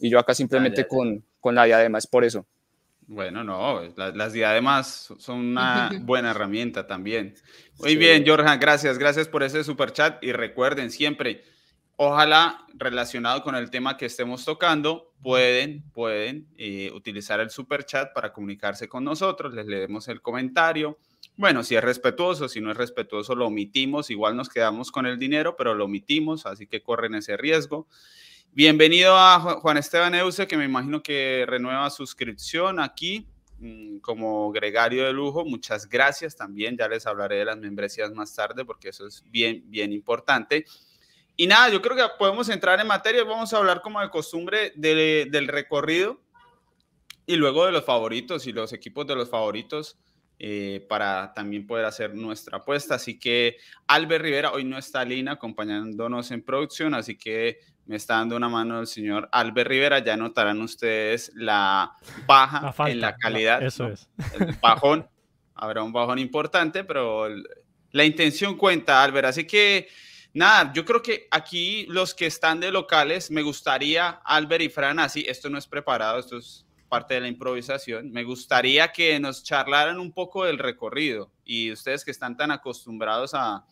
y 0.00 0.10
yo 0.10 0.18
acá 0.18 0.34
simplemente 0.34 0.86
Con, 0.86 1.24
con 1.38 1.54
la 1.54 1.64
diadema, 1.64 1.98
es 1.98 2.06
por 2.06 2.24
eso. 2.24 2.44
Bueno, 3.10 3.42
no, 3.42 3.82
las 3.96 4.32
diademas 4.32 5.12
son 5.18 5.38
una 5.38 5.90
buena 6.02 6.30
herramienta 6.30 6.86
también. 6.86 7.34
Muy 7.80 7.96
bien, 7.96 8.24
Jorge, 8.24 8.56
gracias, 8.58 8.98
gracias 8.98 9.26
por 9.26 9.42
ese 9.42 9.64
super 9.64 9.92
chat 9.92 10.22
y 10.22 10.30
recuerden 10.30 10.92
siempre, 10.92 11.42
ojalá 11.96 12.64
relacionado 12.72 13.42
con 13.42 13.56
el 13.56 13.68
tema 13.68 13.96
que 13.96 14.06
estemos 14.06 14.44
tocando, 14.44 15.12
pueden, 15.24 15.82
pueden 15.90 16.46
eh, 16.56 16.92
utilizar 16.94 17.40
el 17.40 17.50
super 17.50 17.84
chat 17.84 18.12
para 18.14 18.32
comunicarse 18.32 18.88
con 18.88 19.02
nosotros, 19.02 19.54
les 19.54 19.66
leemos 19.66 20.06
el 20.06 20.22
comentario. 20.22 20.96
Bueno, 21.34 21.64
si 21.64 21.74
es 21.74 21.82
respetuoso, 21.82 22.48
si 22.48 22.60
no 22.60 22.70
es 22.70 22.76
respetuoso, 22.76 23.34
lo 23.34 23.48
omitimos, 23.48 24.10
igual 24.10 24.36
nos 24.36 24.48
quedamos 24.48 24.92
con 24.92 25.06
el 25.06 25.18
dinero, 25.18 25.56
pero 25.56 25.74
lo 25.74 25.86
omitimos, 25.86 26.46
así 26.46 26.68
que 26.68 26.80
corren 26.80 27.16
ese 27.16 27.36
riesgo. 27.36 27.88
Bienvenido 28.52 29.16
a 29.16 29.38
Juan 29.38 29.76
Esteban 29.76 30.12
Euse, 30.12 30.48
que 30.48 30.56
me 30.56 30.64
imagino 30.64 31.00
que 31.00 31.44
renueva 31.46 31.88
suscripción 31.88 32.80
aquí. 32.80 33.28
mm, 33.60 33.98
como 33.98 34.50
gregario 34.50 35.04
de 35.04 35.12
lujo, 35.12 35.44
muchas 35.44 35.88
gracias 35.88 36.34
también. 36.34 36.76
Ya 36.76 36.88
les 36.88 37.06
hablaré 37.06 37.36
de 37.36 37.44
las 37.44 37.58
membresías 37.58 38.10
más 38.12 38.34
tarde 38.34 38.64
porque 38.64 38.88
eso 38.88 39.06
es 39.06 39.22
bien, 39.30 39.62
bien 39.66 39.92
importante. 39.92 40.64
Y 41.36 41.46
nada, 41.46 41.68
yo 41.68 41.80
creo 41.80 41.96
que 41.96 42.02
podemos 42.18 42.48
entrar 42.48 42.80
en 42.80 42.88
materia. 42.88 43.22
Vamos 43.22 43.52
a 43.52 43.58
hablar 43.58 43.82
como 43.82 44.00
de 44.00 44.10
costumbre 44.10 44.72
del 44.74 45.46
recorrido 45.46 46.20
y 47.26 47.36
luego 47.36 47.66
de 47.66 47.72
los 47.72 47.84
favoritos 47.84 48.48
y 48.48 48.52
los 48.52 48.72
equipos 48.72 49.06
de 49.06 49.14
los 49.14 49.30
favoritos. 49.30 49.96
Eh, 50.42 50.86
para 50.88 51.34
también 51.34 51.66
poder 51.66 51.84
hacer 51.84 52.14
nuestra 52.14 52.56
apuesta. 52.56 52.94
Así 52.94 53.18
que 53.18 53.58
Albert 53.86 54.24
Rivera 54.24 54.52
hoy 54.52 54.64
no 54.64 54.78
está 54.78 55.04
Lina 55.04 55.32
acompañándonos 55.32 56.30
en 56.30 56.42
producción, 56.42 56.94
así 56.94 57.18
que 57.18 57.58
me 57.90 57.96
está 57.96 58.14
dando 58.14 58.36
una 58.36 58.48
mano 58.48 58.78
el 58.78 58.86
señor 58.86 59.28
Albert 59.32 59.68
Rivera. 59.68 59.98
Ya 59.98 60.16
notarán 60.16 60.62
ustedes 60.62 61.32
la 61.34 61.90
baja 62.24 62.72
en 62.88 63.00
la 63.00 63.16
calidad. 63.16 63.60
eso 63.64 63.88
es. 63.88 64.08
El 64.38 64.54
bajón. 64.62 65.08
Habrá 65.56 65.82
un 65.82 65.92
bajón 65.92 66.20
importante, 66.20 66.84
pero 66.84 67.26
la 67.90 68.04
intención 68.04 68.56
cuenta, 68.56 69.02
Albert. 69.02 69.26
Así 69.26 69.44
que 69.44 69.88
nada, 70.32 70.72
yo 70.72 70.84
creo 70.84 71.02
que 71.02 71.26
aquí 71.32 71.84
los 71.88 72.14
que 72.14 72.26
están 72.26 72.60
de 72.60 72.70
locales, 72.70 73.28
me 73.28 73.42
gustaría, 73.42 74.20
Albert 74.24 74.62
y 74.62 74.68
Fran, 74.68 75.00
así, 75.00 75.24
esto 75.28 75.50
no 75.50 75.58
es 75.58 75.66
preparado, 75.66 76.20
esto 76.20 76.38
es 76.38 76.64
parte 76.88 77.14
de 77.14 77.22
la 77.22 77.28
improvisación. 77.28 78.12
Me 78.12 78.22
gustaría 78.22 78.92
que 78.92 79.18
nos 79.18 79.42
charlaran 79.42 79.98
un 79.98 80.12
poco 80.12 80.44
del 80.44 80.58
recorrido 80.58 81.32
y 81.44 81.72
ustedes 81.72 82.04
que 82.04 82.12
están 82.12 82.36
tan 82.36 82.52
acostumbrados 82.52 83.34
a, 83.34 83.66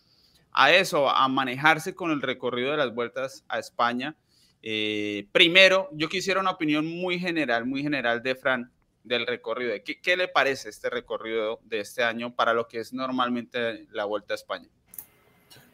a 0.58 0.72
eso, 0.72 1.08
a 1.08 1.28
manejarse 1.28 1.94
con 1.94 2.10
el 2.10 2.20
recorrido 2.20 2.72
de 2.72 2.78
las 2.78 2.92
vueltas 2.92 3.44
a 3.48 3.60
España. 3.60 4.16
Eh, 4.60 5.28
primero, 5.30 5.88
yo 5.92 6.08
quisiera 6.08 6.40
una 6.40 6.50
opinión 6.50 6.84
muy 6.84 7.20
general, 7.20 7.64
muy 7.64 7.80
general 7.80 8.24
de 8.24 8.34
Fran 8.34 8.72
del 9.04 9.24
recorrido. 9.24 9.72
¿Qué, 9.84 10.00
¿Qué, 10.00 10.16
le 10.16 10.26
parece 10.26 10.68
este 10.68 10.90
recorrido 10.90 11.60
de 11.62 11.78
este 11.78 12.02
año 12.02 12.34
para 12.34 12.54
lo 12.54 12.66
que 12.66 12.80
es 12.80 12.92
normalmente 12.92 13.86
la 13.92 14.04
Vuelta 14.04 14.34
a 14.34 14.36
España? 14.36 14.68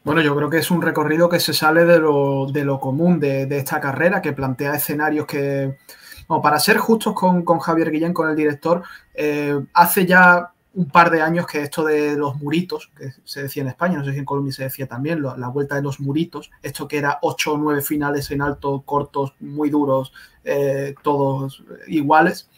Bueno, 0.03 0.21
yo 0.21 0.35
creo 0.35 0.51
que 0.51 0.59
es 0.59 0.69
un 0.69 0.83
recorrido 0.83 1.29
que 1.29 1.39
se 1.39 1.55
sale 1.55 1.83
de 1.83 1.97
lo, 1.97 2.79
común 2.79 3.19
de, 3.19 3.47
esta 3.57 3.81
carrera, 3.81 4.21
que 4.21 4.33
plantea 4.33 4.75
escenarios 4.75 5.25
que, 5.25 5.79
bueno, 6.27 6.43
para 6.43 6.59
ser 6.59 6.77
justos 6.77 7.15
con, 7.15 7.43
con 7.43 7.57
Javier 7.57 7.89
Guillén, 7.89 8.13
con 8.13 8.29
el 8.29 8.35
director, 8.35 8.83
eh, 9.15 9.59
hace 9.73 10.05
ya 10.05 10.51
un 10.75 10.89
par 10.89 11.09
de 11.09 11.21
años 11.21 11.47
que 11.47 11.61
esto 11.61 11.85
de 11.85 12.15
los 12.17 12.35
muritos, 12.35 12.91
que 12.97 13.11
se 13.23 13.43
decía 13.43 13.63
en 13.63 13.69
España, 13.69 13.97
no 13.97 14.05
sé 14.05 14.11
si 14.11 14.19
en 14.19 14.25
Colombia 14.25 14.53
se 14.53 14.63
decía 14.63 14.87
también, 14.87 15.21
la 15.21 15.47
vuelta 15.47 15.75
de 15.75 15.81
los 15.81 15.99
muritos, 16.01 16.51
esto 16.61 16.87
que 16.87 16.97
era 16.97 17.17
ocho 17.21 17.53
o 17.53 17.57
nueve 17.57 17.81
finales 17.81 18.29
en 18.31 18.41
alto, 18.41 18.81
cortos, 18.81 19.33
muy 19.39 19.69
duros, 19.69 20.11
eh, 20.43 20.93
todos 21.01 21.63
iguales, 21.87 22.49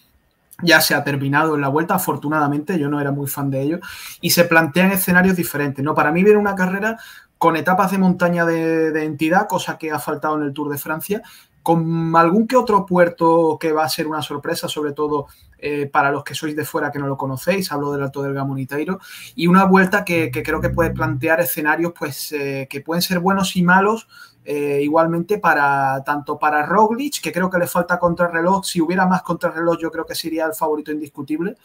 ya 0.64 0.82
se 0.82 0.96
ha 0.96 1.04
terminado 1.04 1.54
en 1.54 1.62
la 1.62 1.68
vuelta, 1.68 1.94
afortunadamente, 1.94 2.80
yo 2.80 2.90
no 2.90 3.00
era 3.00 3.12
muy 3.12 3.28
fan 3.28 3.52
de 3.52 3.62
ello, 3.62 3.80
y 4.20 4.32
se 4.32 4.46
plantean 4.46 4.92
escenarios 4.92 5.36
diferentes, 5.36 5.86
¿no? 5.86 5.94
Para 5.94 6.12
mí 6.12 6.24
viene 6.24 6.40
una 6.40 6.56
carrera 6.56 6.98
con 7.38 7.56
etapas 7.56 7.92
de 7.92 8.00
montaña 8.00 8.46
de, 8.46 8.92
de 8.92 9.04
entidad, 9.04 9.48
cosa 9.48 9.78
que 9.78 9.92
ha 9.92 10.00
faltado 10.00 10.38
en 10.38 10.44
el 10.44 10.54
Tour 10.54 10.72
de 10.72 10.80
Francia, 10.80 11.22
con 11.68 12.16
algún 12.16 12.48
que 12.48 12.56
otro 12.56 12.86
puerto 12.86 13.58
que 13.60 13.74
va 13.74 13.84
a 13.84 13.90
ser 13.90 14.08
una 14.08 14.22
sorpresa, 14.22 14.70
sobre 14.70 14.94
todo 14.94 15.28
eh, 15.58 15.86
para 15.92 16.12
los 16.12 16.24
que 16.24 16.34
sois 16.34 16.56
de 16.56 16.64
fuera 16.64 16.94
que 16.94 16.98
no 16.98 17.08
lo 17.08 17.18
conocéis, 17.18 17.74
hablo 17.74 17.92
del 17.92 18.04
Alto 18.04 18.22
del 18.22 18.34
Gamoniteiro, 18.34 19.02
y 19.36 19.48
una 19.48 19.66
vuelta 19.66 20.06
que, 20.06 20.32
que 20.32 20.44
creo 20.44 20.62
que 20.62 20.70
puede 20.70 20.92
plantear 20.92 21.42
escenarios 21.42 21.92
pues, 21.92 22.32
eh, 22.32 22.70
que 22.70 22.80
pueden 22.80 23.02
ser 23.02 23.20
buenos 23.20 23.58
y 23.58 23.64
malos, 23.64 24.08
eh, 24.46 24.80
igualmente 24.82 25.40
para 25.40 26.06
tanto 26.06 26.40
para 26.40 26.66
Roglic, 26.66 27.20
que 27.20 27.34
creo 27.34 27.50
que 27.50 27.58
le 27.58 27.68
falta 27.68 28.00
contrarreloj, 28.00 28.64
si 28.64 28.80
hubiera 28.80 29.06
más 29.06 29.22
contrarreloj 29.22 29.78
yo 29.78 29.92
creo 29.92 30.06
que 30.06 30.16
sería 30.16 30.46
el 30.46 30.54
favorito 30.54 30.94
indiscutible, 30.94 31.58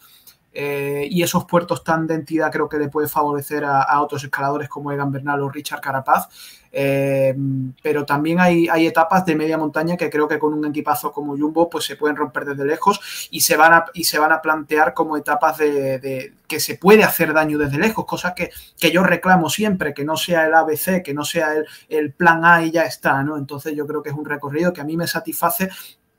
eh, 0.55 1.07
y 1.09 1.23
esos 1.23 1.45
puertos 1.45 1.83
tan 1.83 2.05
de 2.05 2.13
entidad 2.13 2.51
creo 2.51 2.69
que 2.69 2.77
le 2.77 2.87
puede 2.87 3.07
favorecer 3.07 3.65
a, 3.65 3.99
otros 4.01 4.23
escaladores 4.23 4.69
como 4.69 4.91
Egan 4.91 5.11
Bernal 5.11 5.41
o 5.41 5.49
Richard 5.49 5.81
Carapaz. 5.81 6.29
Eh, 6.75 7.35
pero 7.83 8.03
también 8.03 8.39
hay, 8.39 8.67
hay, 8.67 8.87
etapas 8.87 9.25
de 9.25 9.35
media 9.35 9.59
montaña 9.59 9.95
que 9.95 10.09
creo 10.09 10.27
que 10.27 10.39
con 10.39 10.53
un 10.53 10.65
equipazo 10.65 11.11
como 11.11 11.37
Jumbo 11.37 11.69
pues 11.69 11.85
se 11.85 11.95
pueden 11.95 12.15
romper 12.15 12.45
desde 12.45 12.65
lejos 12.65 13.27
y 13.29 13.41
se 13.41 13.55
van 13.55 13.73
a, 13.73 13.85
y 13.93 14.05
se 14.05 14.17
van 14.17 14.31
a 14.31 14.41
plantear 14.41 14.95
como 14.95 15.15
etapas 15.15 15.59
de, 15.59 15.99
de 15.99 16.33
que 16.47 16.59
se 16.59 16.75
puede 16.75 17.03
hacer 17.03 17.31
daño 17.31 17.59
desde 17.59 17.77
lejos, 17.77 18.05
cosas 18.05 18.33
que, 18.33 18.49
que, 18.79 18.91
yo 18.91 19.03
reclamo 19.03 19.51
siempre, 19.51 19.93
que 19.93 20.03
no 20.03 20.17
sea 20.17 20.47
el 20.47 20.53
ABC, 20.55 21.03
que 21.03 21.13
no 21.13 21.23
sea 21.25 21.53
el, 21.53 21.65
el 21.89 22.11
plan 22.11 22.43
A 22.43 22.63
y 22.63 22.71
ya 22.71 22.83
está, 22.85 23.21
¿no? 23.21 23.37
Entonces 23.37 23.75
yo 23.75 23.85
creo 23.85 24.01
que 24.01 24.09
es 24.09 24.15
un 24.15 24.25
recorrido 24.25 24.73
que 24.73 24.81
a 24.81 24.85
mí 24.85 24.97
me 24.97 25.05
satisface, 25.05 25.69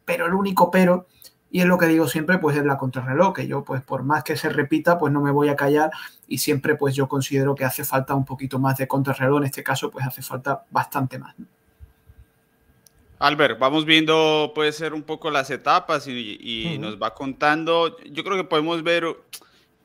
pero 0.05 0.27
el 0.27 0.35
único 0.35 0.71
pero 0.71 1.09
y 1.55 1.61
es 1.61 1.67
lo 1.67 1.79
que 1.79 1.87
digo 1.87 2.09
siempre, 2.09 2.39
pues 2.39 2.57
es 2.57 2.65
la 2.65 2.77
contrarreloj, 2.77 3.33
que 3.33 3.47
yo 3.47 3.63
pues 3.63 3.81
por 3.81 4.03
más 4.03 4.25
que 4.25 4.35
se 4.35 4.49
repita, 4.49 4.99
pues 4.99 5.13
no 5.13 5.21
me 5.21 5.31
voy 5.31 5.49
a 5.51 5.55
callar 5.55 5.89
y 6.27 6.39
siempre 6.39 6.75
pues 6.75 6.97
yo 6.97 7.07
considero 7.07 7.55
que 7.55 7.65
hace 7.65 7.85
falta 7.85 8.13
un 8.17 8.25
poquito 8.25 8.59
más 8.59 8.77
de 8.77 8.89
contrarreloj, 8.89 9.39
en 9.39 9.45
este 9.45 9.63
caso 9.63 9.89
pues 9.89 10.05
hace 10.05 10.21
falta 10.21 10.65
bastante 10.73 11.17
más. 11.17 11.37
Albert, 13.21 13.57
vamos 13.61 13.85
viendo, 13.85 14.51
puede 14.53 14.73
ser 14.73 14.95
un 14.95 15.05
poco 15.05 15.31
las 15.31 15.49
etapas 15.49 16.09
y, 16.09 16.39
y 16.41 16.67
uh 16.67 16.71
-huh. 16.71 16.81
nos 16.81 17.01
va 17.01 17.15
contando, 17.15 17.99
yo 17.99 18.25
creo 18.25 18.37
que 18.37 18.43
podemos 18.43 18.83
ver 18.83 19.05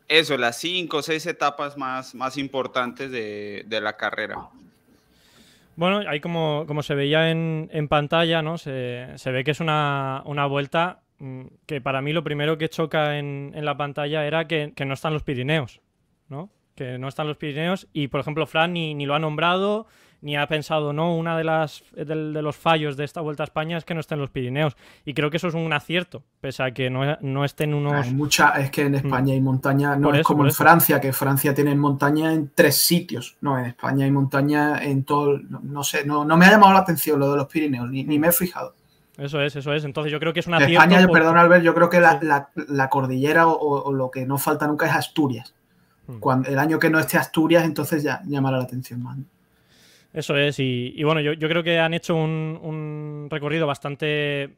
eso, 0.07 0.37
las 0.37 0.57
cinco 0.57 0.97
o 0.97 1.01
seis 1.03 1.27
etapas 1.27 1.77
más, 1.77 2.15
más 2.15 2.37
importantes 2.37 3.11
de, 3.11 3.63
de 3.67 3.79
la 3.79 3.95
carrera. 3.95 4.39
Bueno, 5.75 5.99
ahí 6.09 6.19
como, 6.19 6.63
como 6.65 6.81
se 6.81 6.95
veía 6.95 7.29
en, 7.29 7.69
en 7.71 7.87
pantalla, 7.87 8.41
¿no? 8.41 8.57
Se, 8.57 9.09
se, 9.17 9.31
ve 9.31 9.43
que 9.43 9.51
es 9.51 9.59
una, 9.59 10.23
una 10.25 10.47
vuelta 10.47 11.01
que 11.65 11.81
para 11.81 12.01
mí 12.01 12.13
lo 12.13 12.23
primero 12.23 12.57
que 12.57 12.69
choca 12.69 13.17
en, 13.17 13.51
en 13.53 13.65
la 13.65 13.75
pantalla 13.77 14.25
era 14.25 14.47
que, 14.47 14.73
que, 14.75 14.85
no 14.85 14.93
están 14.93 15.13
los 15.13 15.23
Pirineos, 15.23 15.81
¿no? 16.29 16.49
Que 16.75 16.97
no 16.97 17.07
están 17.07 17.27
los 17.27 17.37
Pirineos 17.37 17.87
y, 17.91 18.07
por 18.07 18.21
ejemplo, 18.21 18.45
Fran 18.45 18.73
ni, 18.73 18.93
ni 18.93 19.05
lo 19.05 19.15
ha 19.15 19.19
nombrado 19.19 19.87
ni 20.21 20.35
ha 20.35 20.47
pensado, 20.47 20.91
no, 20.91 21.15
una 21.15 21.37
de 21.37 21.43
las 21.43 21.83
de, 21.95 22.03
de, 22.03 22.41
los 22.41 22.55
fallos 22.55 22.97
de 22.97 23.05
esta 23.05 23.21
Vuelta 23.21 23.43
a 23.43 23.45
España 23.45 23.77
es 23.77 23.85
que 23.85 23.93
no 23.93 24.01
estén 24.01 24.19
los 24.19 24.29
Pirineos. 24.29 24.75
Y 25.05 25.13
creo 25.13 25.29
que 25.29 25.37
eso 25.37 25.47
es 25.47 25.53
un 25.53 25.71
acierto, 25.71 26.23
pese 26.41 26.63
a 26.63 26.71
que 26.71 26.89
no, 26.89 27.17
no 27.21 27.45
estén 27.45 27.73
unos... 27.73 28.05
Hay 28.05 28.13
mucha, 28.13 28.49
es 28.59 28.69
que 28.69 28.81
en 28.81 28.95
España 28.95 29.33
hay 29.33 29.41
montaña, 29.41 29.95
no 29.95 30.07
por 30.07 30.15
es 30.15 30.21
eso, 30.21 30.27
como 30.27 30.43
en 30.43 30.49
eso. 30.49 30.57
Francia, 30.57 30.99
que 30.99 31.13
Francia 31.13 31.53
tiene 31.53 31.73
montaña 31.75 32.33
en 32.33 32.51
tres 32.53 32.75
sitios. 32.75 33.37
No, 33.41 33.57
en 33.57 33.65
España 33.65 34.05
hay 34.05 34.11
montaña 34.11 34.83
en 34.83 35.03
todo, 35.05 35.37
no, 35.37 35.61
no 35.63 35.83
sé, 35.83 36.05
no, 36.05 36.25
no 36.25 36.37
me 36.37 36.45
ha 36.45 36.51
llamado 36.51 36.73
la 36.73 36.79
atención 36.79 37.19
lo 37.19 37.31
de 37.31 37.37
los 37.37 37.47
Pirineos, 37.47 37.89
ni, 37.89 38.03
ni 38.03 38.19
me 38.19 38.27
he 38.27 38.31
fijado. 38.31 38.75
Eso 39.19 39.41
es, 39.41 39.55
eso 39.55 39.73
es. 39.73 39.83
Entonces 39.83 40.11
yo 40.11 40.19
creo 40.19 40.33
que 40.33 40.39
es 40.39 40.47
una 40.47 40.57
España, 40.59 41.01
por... 41.05 41.13
perdón 41.13 41.37
Albert, 41.37 41.63
yo 41.63 41.73
creo 41.73 41.89
que 41.89 41.99
la, 41.99 42.19
sí. 42.19 42.25
la, 42.25 42.49
la 42.55 42.89
cordillera 42.89 43.47
o, 43.47 43.83
o, 43.83 43.93
lo 43.93 44.09
que 44.09 44.25
no 44.25 44.37
falta 44.37 44.67
nunca 44.67 44.85
es 44.85 44.93
Asturias. 44.93 45.53
Hmm. 46.07 46.19
Cuando, 46.19 46.49
el 46.49 46.57
año 46.57 46.79
que 46.79 46.89
no 46.89 46.99
esté 46.99 47.17
Asturias, 47.17 47.65
entonces 47.65 48.03
ya 48.03 48.21
llamará 48.25 48.57
la 48.57 48.63
atención 48.63 49.03
más. 49.03 49.17
Eso 50.11 50.35
es, 50.35 50.59
y, 50.59 50.93
y 50.95 51.03
bueno, 51.03 51.21
yo, 51.21 51.33
yo, 51.33 51.47
creo 51.47 51.61
que 51.61 51.79
han 51.79 51.93
hecho 51.93 52.15
un, 52.15 52.59
un 52.63 53.27
recorrido 53.29 53.67
bastante 53.67 54.55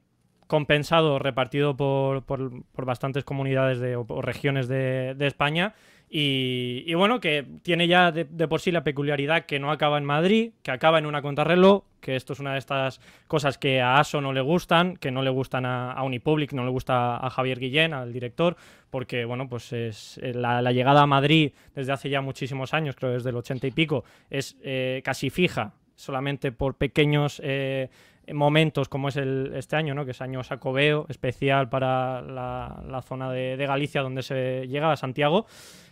compensado, 0.47 1.19
repartido 1.19 1.75
por, 1.75 2.23
por, 2.23 2.63
por 2.71 2.85
bastantes 2.85 3.25
comunidades 3.25 3.79
de, 3.79 3.97
o, 3.97 4.05
o 4.07 4.21
regiones 4.21 4.69
de, 4.69 5.13
de 5.17 5.27
España 5.27 5.73
y, 6.09 6.83
y, 6.85 6.93
bueno, 6.93 7.21
que 7.21 7.45
tiene 7.63 7.87
ya 7.87 8.11
de, 8.11 8.25
de, 8.25 8.47
por 8.49 8.59
sí 8.59 8.71
la 8.71 8.83
peculiaridad 8.83 9.45
que 9.45 9.59
no 9.59 9.71
acaba 9.71 9.97
en 9.97 10.03
Madrid, 10.03 10.51
que 10.61 10.71
acaba 10.71 10.99
en 10.99 11.05
una 11.05 11.21
contrarreloj, 11.21 11.83
que 12.01 12.15
esto 12.15 12.33
es 12.33 12.39
una 12.39 12.53
de 12.53 12.59
estas 12.59 12.99
cosas 13.27 13.57
que 13.57 13.79
a 13.79 13.99
ASO 13.99 14.19
no 14.19 14.33
le 14.33 14.41
gustan, 14.41 14.97
que 14.97 15.11
no 15.11 15.21
le 15.21 15.29
gustan 15.29 15.65
a, 15.65 16.01
Unipublic, 16.03 16.51
no 16.53 16.65
le 16.65 16.71
gusta 16.71 17.17
a 17.17 17.29
Javier 17.29 17.59
Guillén, 17.59 17.93
al 17.93 18.11
director, 18.11 18.57
porque 18.89 19.23
bueno, 19.23 19.47
pues 19.47 19.71
es 19.71 20.19
eh, 20.21 20.33
la, 20.33 20.61
la, 20.61 20.71
llegada 20.71 21.01
a 21.01 21.07
Madrid 21.07 21.53
desde 21.73 21.93
hace 21.93 22.09
ya 22.09 22.21
muchísimos 22.21 22.73
años, 22.73 22.95
creo 22.95 23.11
desde 23.11 23.29
el 23.29 23.37
80 23.37 23.67
y 23.67 23.71
pico, 23.71 24.03
es 24.29 24.57
eh, 24.63 25.01
casi 25.05 25.29
fija, 25.29 25.73
solamente 25.95 26.51
por 26.51 26.75
pequeños... 26.75 27.41
Eh, 27.43 27.89
momentos 28.33 28.89
como 28.89 29.09
es 29.09 29.17
este 29.17 29.75
año, 29.75 29.93
¿no? 29.93 30.05
que 30.05 30.11
es 30.11 30.21
año 30.21 30.43
sacobeo, 30.43 31.05
especial 31.09 31.69
para 31.69 32.21
la, 32.21 33.01
zona 33.07 33.31
de, 33.31 33.65
Galicia 33.65 34.01
donde 34.01 34.23
se 34.23 34.67
llega 34.67 34.91
a 34.91 34.97
Santiago. 34.97 35.45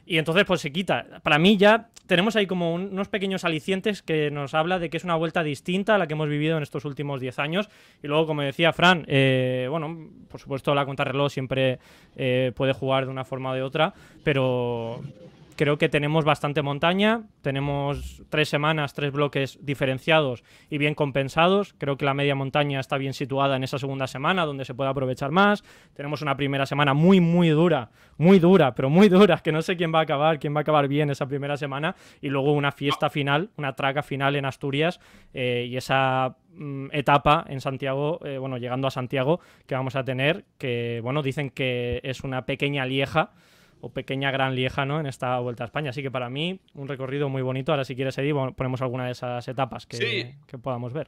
Y 0.05 0.17
entonces 0.17 0.43
pues 0.45 0.61
se 0.61 0.71
quita. 0.71 1.05
Para 1.21 1.37
mí 1.37 1.57
ya 1.57 1.89
tenemos 2.07 2.35
ahí 2.35 2.47
como 2.47 2.73
un, 2.73 2.89
unos 2.93 3.09
pequeños 3.09 3.45
alicientes 3.45 4.01
que 4.01 4.31
nos 4.31 4.55
habla 4.55 4.79
de 4.79 4.89
que 4.89 4.97
es 4.97 5.03
una 5.03 5.15
vuelta 5.15 5.43
distinta 5.43 5.95
a 5.95 5.97
la 5.99 6.07
que 6.07 6.13
hemos 6.13 6.27
vivido 6.27 6.57
en 6.57 6.63
estos 6.63 6.83
últimos 6.85 7.21
10 7.21 7.37
años. 7.37 7.69
Y 8.01 8.07
luego, 8.07 8.25
como 8.25 8.41
decía 8.41 8.73
Fran, 8.73 9.05
eh, 9.07 9.67
bueno, 9.69 10.09
por 10.27 10.39
supuesto 10.39 10.73
la 10.73 10.85
contrarreloj 10.85 11.31
siempre 11.31 11.77
eh, 12.15 12.51
puede 12.55 12.73
jugar 12.73 13.05
de 13.05 13.11
una 13.11 13.23
forma 13.23 13.51
o 13.51 13.53
de 13.53 13.61
otra, 13.61 13.93
pero 14.23 15.01
creo 15.59 15.77
que 15.77 15.89
tenemos 15.89 16.23
bastante 16.23 16.61
montaña, 16.61 17.23
tenemos 17.41 18.23
tres 18.29 18.47
semanas, 18.47 18.93
tres 18.93 19.11
bloques 19.11 19.59
diferenciados 19.61 20.41
y 20.69 20.77
bien 20.77 20.95
compensados. 20.95 21.75
Creo 21.77 21.97
que 21.97 22.05
la 22.05 22.13
media 22.13 22.33
montaña 22.33 22.79
está 22.79 22.97
bien 22.97 23.11
situada 23.11 23.57
en 23.57 23.65
esa 23.65 23.77
segunda 23.77 24.07
semana, 24.07 24.45
donde 24.45 24.63
se 24.63 24.73
puede 24.73 24.89
aprovechar 24.89 25.31
más. 25.31 25.65
Tenemos 25.95 26.21
una 26.21 26.37
primera 26.37 26.65
semana 26.65 26.93
muy, 26.93 27.19
muy 27.19 27.49
dura, 27.49 27.91
muy 28.17 28.39
dura, 28.39 28.73
pero 28.73 28.89
muy 28.89 29.09
dura, 29.09 29.39
que 29.39 29.51
no 29.51 29.61
sé 29.61 29.75
quién 29.75 29.93
va 29.93 29.99
a 29.99 30.03
acabar, 30.03 30.39
quién 30.39 30.55
va 30.55 30.59
a 30.59 30.61
acabar 30.61 30.87
bien 30.87 31.09
esa 31.09 31.27
primera 31.27 31.57
semana. 31.57 31.93
Y 32.21 32.29
luego 32.29 32.53
una 32.53 32.71
fiesta 32.71 33.09
final, 33.09 33.49
una 33.57 33.73
traca 33.73 34.01
final 34.01 34.37
en 34.37 34.45
Asturias 34.45 35.01
eh, 35.33 35.67
y 35.69 35.75
esa 35.75 36.37
mm, 36.53 36.85
etapa 36.93 37.43
en 37.49 37.59
Santiago, 37.59 38.25
eh, 38.25 38.37
bueno, 38.37 38.59
llegando 38.59 38.87
a 38.87 38.91
Santiago, 38.91 39.41
que 39.67 39.75
vamos 39.75 39.97
a 39.97 40.05
tener, 40.05 40.45
que, 40.57 41.01
bueno, 41.03 41.21
dicen 41.21 41.49
que 41.49 41.99
es 42.05 42.23
una 42.23 42.45
pequeña 42.45 42.85
lieja 42.85 43.31
o 43.81 43.91
pequeña 43.91 44.31
gran 44.31 44.55
lieja 44.55 44.85
¿no? 44.85 44.99
en 44.99 45.05
esta 45.05 45.39
Vuelta 45.39 45.63
a 45.63 45.67
España. 45.67 45.91
Así 45.91 46.01
que 46.01 46.11
para 46.11 46.29
mí, 46.29 46.59
un 46.73 46.87
recorrido 46.87 47.29
muy 47.29 47.41
bonito. 47.41 47.71
Ahora, 47.71 47.85
si 47.85 47.95
quieres, 47.95 48.17
Eddie, 48.17 48.33
ponemos 48.55 48.81
alguna 48.81 49.05
de 49.05 49.11
esas 49.11 49.47
etapas 49.47 49.85
que, 49.85 50.35
que 50.47 50.57
podamos 50.57 50.93
ver. 50.93 51.07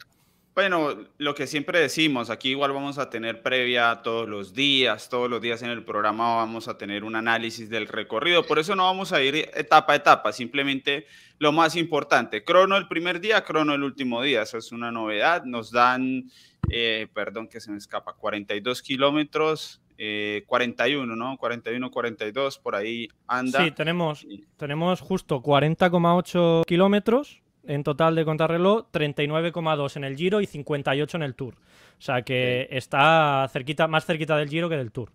Bueno, 0.53 1.05
lo 1.17 1.33
que 1.33 1.47
siempre 1.47 1.79
decimos, 1.79 2.29
aquí 2.29 2.49
igual 2.49 2.73
vamos 2.73 2.97
a 2.97 3.09
tener 3.09 3.41
previa 3.41 4.01
todos 4.03 4.27
los 4.27 4.53
días, 4.53 5.07
todos 5.07 5.29
los 5.29 5.41
días 5.41 5.61
en 5.61 5.69
el 5.69 5.85
programa 5.85 6.35
vamos 6.35 6.67
a 6.67 6.77
tener 6.77 7.05
un 7.05 7.15
análisis 7.15 7.69
del 7.69 7.87
recorrido, 7.87 8.45
por 8.45 8.59
eso 8.59 8.75
no 8.75 8.83
vamos 8.83 9.13
a 9.13 9.23
ir 9.23 9.49
etapa 9.55 9.93
a 9.93 9.95
etapa, 9.95 10.33
simplemente 10.33 11.05
lo 11.39 11.53
más 11.53 11.77
importante, 11.77 12.43
crono 12.43 12.75
el 12.75 12.89
primer 12.89 13.21
día, 13.21 13.45
crono 13.45 13.73
el 13.73 13.83
último 13.83 14.21
día, 14.21 14.41
eso 14.41 14.57
es 14.57 14.73
una 14.73 14.91
novedad, 14.91 15.45
nos 15.45 15.71
dan, 15.71 16.29
eh, 16.69 17.07
perdón 17.13 17.47
que 17.47 17.61
se 17.61 17.71
me 17.71 17.77
escapa, 17.77 18.11
42 18.11 18.81
kilómetros 18.81 19.80
41, 19.97 21.13
eh, 21.13 21.17
¿no? 21.17 21.37
41, 21.37 21.91
42, 21.91 22.59
por 22.59 22.75
ahí 22.75 23.07
anda. 23.27 23.63
Sí, 23.63 23.71
tenemos, 23.71 24.25
tenemos 24.57 25.01
justo 25.01 25.41
40,8 25.41 26.65
kilómetros 26.65 27.41
en 27.65 27.83
total 27.83 28.15
de 28.15 28.25
contrarreloj, 28.25 28.87
39,2 28.91 29.95
en 29.97 30.03
el 30.03 30.15
Giro 30.15 30.41
y 30.41 30.47
58 30.47 31.17
en 31.17 31.23
el 31.23 31.35
Tour. 31.35 31.55
O 31.55 32.01
sea 32.01 32.23
que 32.23 32.67
está 32.71 33.47
cerquita, 33.51 33.87
más 33.87 34.05
cerquita 34.05 34.35
del 34.37 34.49
Giro 34.49 34.69
que 34.69 34.77
del 34.77 34.91
Tour. 34.91 35.11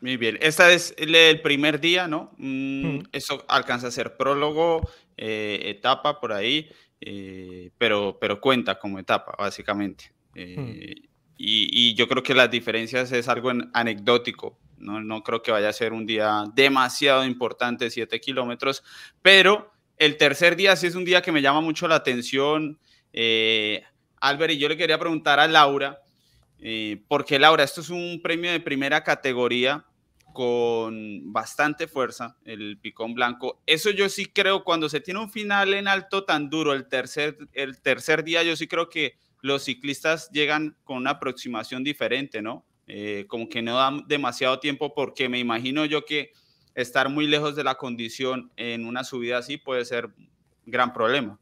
Muy 0.00 0.16
bien, 0.16 0.38
esta 0.40 0.72
es 0.72 0.94
el 0.96 1.40
primer 1.42 1.78
día, 1.78 2.08
¿no? 2.08 2.32
Mm. 2.38 3.00
Eso 3.12 3.44
alcanza 3.48 3.88
a 3.88 3.90
ser 3.90 4.16
prólogo, 4.16 4.88
eh, 5.18 5.60
etapa 5.64 6.18
por 6.20 6.32
ahí, 6.32 6.70
eh, 7.02 7.70
pero, 7.76 8.16
pero 8.18 8.40
cuenta 8.40 8.78
como 8.78 8.98
etapa, 8.98 9.34
básicamente. 9.38 10.12
Y, 11.42 11.94
yo 11.94 12.06
creo 12.06 12.22
que 12.22 12.34
las 12.34 12.50
diferencias 12.50 13.10
es 13.12 13.26
algo 13.26 13.50
anecdótico. 13.72 14.58
No, 14.76 15.00
no 15.00 15.22
creo 15.22 15.40
que 15.40 15.50
vaya 15.50 15.70
a 15.70 15.72
ser 15.72 15.94
un 15.94 16.04
día 16.04 16.44
demasiado 16.54 17.24
importante, 17.24 17.88
7 17.90 18.20
kilómetros, 18.20 18.82
pero 19.22 19.72
el 19.96 20.18
tercer 20.18 20.54
día 20.54 20.76
sí 20.76 20.86
es 20.86 20.94
un 20.94 21.04
día 21.06 21.22
que 21.22 21.32
me 21.32 21.40
llama 21.40 21.62
mucho 21.62 21.88
la 21.88 21.94
atención. 21.94 22.78
Eh, 23.14 23.82
Albert, 24.20 24.52
y 24.52 24.58
yo 24.58 24.68
le 24.68 24.76
quería 24.76 24.98
preguntar 24.98 25.40
a 25.40 25.48
Laura, 25.48 26.02
eh, 26.58 27.02
porque 27.08 27.38
Laura, 27.38 27.64
esto 27.64 27.80
es 27.80 27.88
un 27.88 28.20
premio 28.22 28.52
de 28.52 28.60
primera 28.60 29.02
categoría 29.02 29.86
con 30.34 31.32
bastante 31.32 31.88
fuerza, 31.88 32.36
el 32.44 32.78
picón 32.82 33.14
blanco. 33.14 33.62
Eso 33.64 33.90
yo 33.90 34.10
sí 34.10 34.26
creo, 34.26 34.62
cuando 34.62 34.90
se 34.90 35.00
tiene 35.00 35.20
un 35.20 35.30
final 35.30 35.72
en 35.72 35.88
alto 35.88 36.24
tan 36.24 36.50
duro, 36.50 36.74
el 36.74 36.86
tercer, 36.86 37.38
el 37.54 37.80
tercer 37.80 38.24
día, 38.24 38.42
yo 38.42 38.56
sí 38.56 38.68
creo 38.68 38.90
que 38.90 39.16
los 39.42 39.64
ciclistas 39.64 40.30
llegan 40.30 40.76
con 40.84 40.98
una 40.98 41.10
aproximación 41.10 41.84
diferente, 41.84 42.42
¿no? 42.42 42.64
Eh, 42.86 43.24
como 43.28 43.48
que 43.48 43.62
no 43.62 43.76
dan 43.76 44.06
demasiado 44.08 44.58
tiempo 44.58 44.94
porque 44.94 45.28
me 45.28 45.38
imagino 45.38 45.84
yo 45.84 46.04
que 46.04 46.32
estar 46.74 47.08
muy 47.08 47.26
lejos 47.26 47.54
de 47.54 47.64
la 47.64 47.76
condición 47.76 48.50
en 48.56 48.84
una 48.84 49.04
subida 49.04 49.38
así 49.38 49.56
puede 49.56 49.84
ser 49.84 50.10
gran 50.66 50.92
problema. 50.92 51.38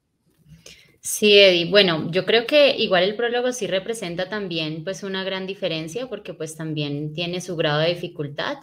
Sí, 1.01 1.39
Eddie. 1.39 1.71
Bueno, 1.71 2.11
yo 2.11 2.25
creo 2.27 2.47
que 2.47 2.77
igual 2.77 3.05
el 3.05 3.17
prólogo 3.17 3.53
sí 3.53 3.67
representa 3.67 4.29
también 4.29 4.85
pues 4.85 5.03
una 5.05 5.25
gran 5.25 5.47
diferencia 5.47 6.09
porque 6.09 6.35
pues 6.35 6.57
también 6.57 7.13
tiene 7.15 7.41
su 7.41 7.57
grado 7.57 7.81
de 7.81 7.95
dificultad 7.95 8.59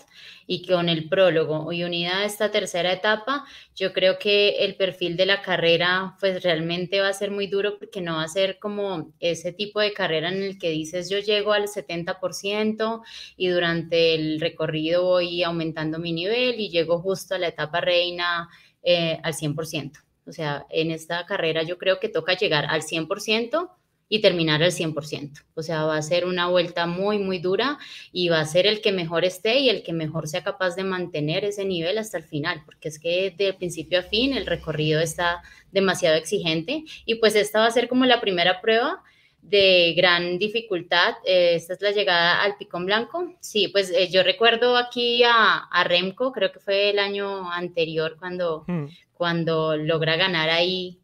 y 0.46 0.66
con 0.68 0.90
el 0.90 1.08
prólogo 1.10 1.72
y 1.72 1.84
unida 1.84 2.20
a 2.20 2.26
esta 2.26 2.52
tercera 2.52 2.92
etapa, 2.92 3.46
yo 3.76 3.94
creo 3.94 4.20
que 4.20 4.66
el 4.66 4.76
perfil 4.76 5.18
de 5.18 5.26
la 5.26 5.42
carrera 5.42 6.18
pues 6.20 6.44
realmente 6.44 7.00
va 7.00 7.08
a 7.08 7.14
ser 7.14 7.32
muy 7.32 7.48
duro 7.48 7.80
porque 7.80 8.02
no 8.02 8.16
va 8.16 8.24
a 8.24 8.28
ser 8.28 8.60
como 8.60 9.14
ese 9.20 9.54
tipo 9.54 9.80
de 9.80 9.94
carrera 9.94 10.30
en 10.30 10.44
el 10.44 10.60
que 10.60 10.70
dices 10.70 11.10
yo 11.10 11.20
llego 11.20 11.54
al 11.54 11.68
70% 11.68 13.02
y 13.38 13.48
durante 13.48 14.14
el 14.14 14.40
recorrido 14.40 15.04
voy 15.04 15.42
aumentando 15.42 16.00
mi 16.00 16.12
nivel 16.14 16.60
y 16.60 16.70
llego 16.70 17.00
justo 17.00 17.34
a 17.36 17.40
la 17.40 17.48
etapa 17.48 17.82
reina 17.82 18.50
eh, 18.84 19.20
al 19.24 19.34
100%. 19.34 20.06
O 20.28 20.32
sea, 20.32 20.66
en 20.70 20.92
esta 20.92 21.26
carrera 21.26 21.64
yo 21.64 21.78
creo 21.78 22.00
que 22.00 22.10
toca 22.10 22.36
llegar 22.36 22.66
al 22.66 22.82
100% 22.82 23.70
y 24.08 24.22
terminar 24.22 24.62
al 24.62 24.72
100%. 24.72 25.44
O 25.56 25.64
sea, 25.64 25.84
va 25.84 25.98
a 25.98 26.02
ser 26.02 26.26
una 26.26 26.48
vuelta 26.48 26.86
muy, 26.86 27.18
muy 27.18 27.40
dura 27.40 27.80
y 28.12 28.30
va 28.30 28.40
a 28.40 28.46
ser 28.46 28.68
el 28.68 28.82
que 28.82 28.92
mejor 28.92 29.26
esté 29.26 29.60
y 29.60 29.70
el 29.70 29.84
que 29.84 29.94
mejor 29.94 30.28
sea 30.28 30.44
capaz 30.44 30.76
de 30.76 30.84
mantener 30.84 31.44
ese 31.44 31.66
nivel 31.66 31.98
hasta 31.98 32.18
el 32.18 32.24
final, 32.24 32.62
porque 32.66 32.90
es 32.90 33.00
que 33.00 33.34
de 33.36 33.54
principio 33.54 34.00
a 34.00 34.04
fin 34.04 34.34
el 34.34 34.46
recorrido 34.46 35.00
está 35.00 35.42
demasiado 35.72 36.16
exigente 36.16 36.84
y 37.06 37.16
pues 37.16 37.36
esta 37.36 37.60
va 37.60 37.68
a 37.68 37.72
ser 37.72 37.88
como 37.88 38.06
la 38.06 38.22
primera 38.22 38.62
prueba 38.62 39.02
de 39.42 39.94
gran 39.96 40.38
dificultad. 40.38 41.16
Eh, 41.26 41.56
esta 41.56 41.74
es 41.74 41.82
la 41.82 41.92
llegada 41.92 42.42
al 42.44 42.58
Picón 42.58 42.86
Blanco. 42.86 43.36
Sí, 43.42 43.68
pues 43.68 43.92
eh, 43.92 44.10
yo 44.10 44.24
recuerdo 44.24 44.76
aquí 44.76 45.24
a, 45.24 45.68
Remco, 45.84 46.32
creo 46.32 46.52
que 46.52 46.60
fue 46.60 46.90
el 46.92 47.00
año 47.00 47.52
anterior 47.52 48.18
cuando, 48.20 48.66
hmm 48.68 48.86
cuando 49.16 49.76
logra 49.76 50.16
ganar 50.18 50.50
ahí 50.50 51.00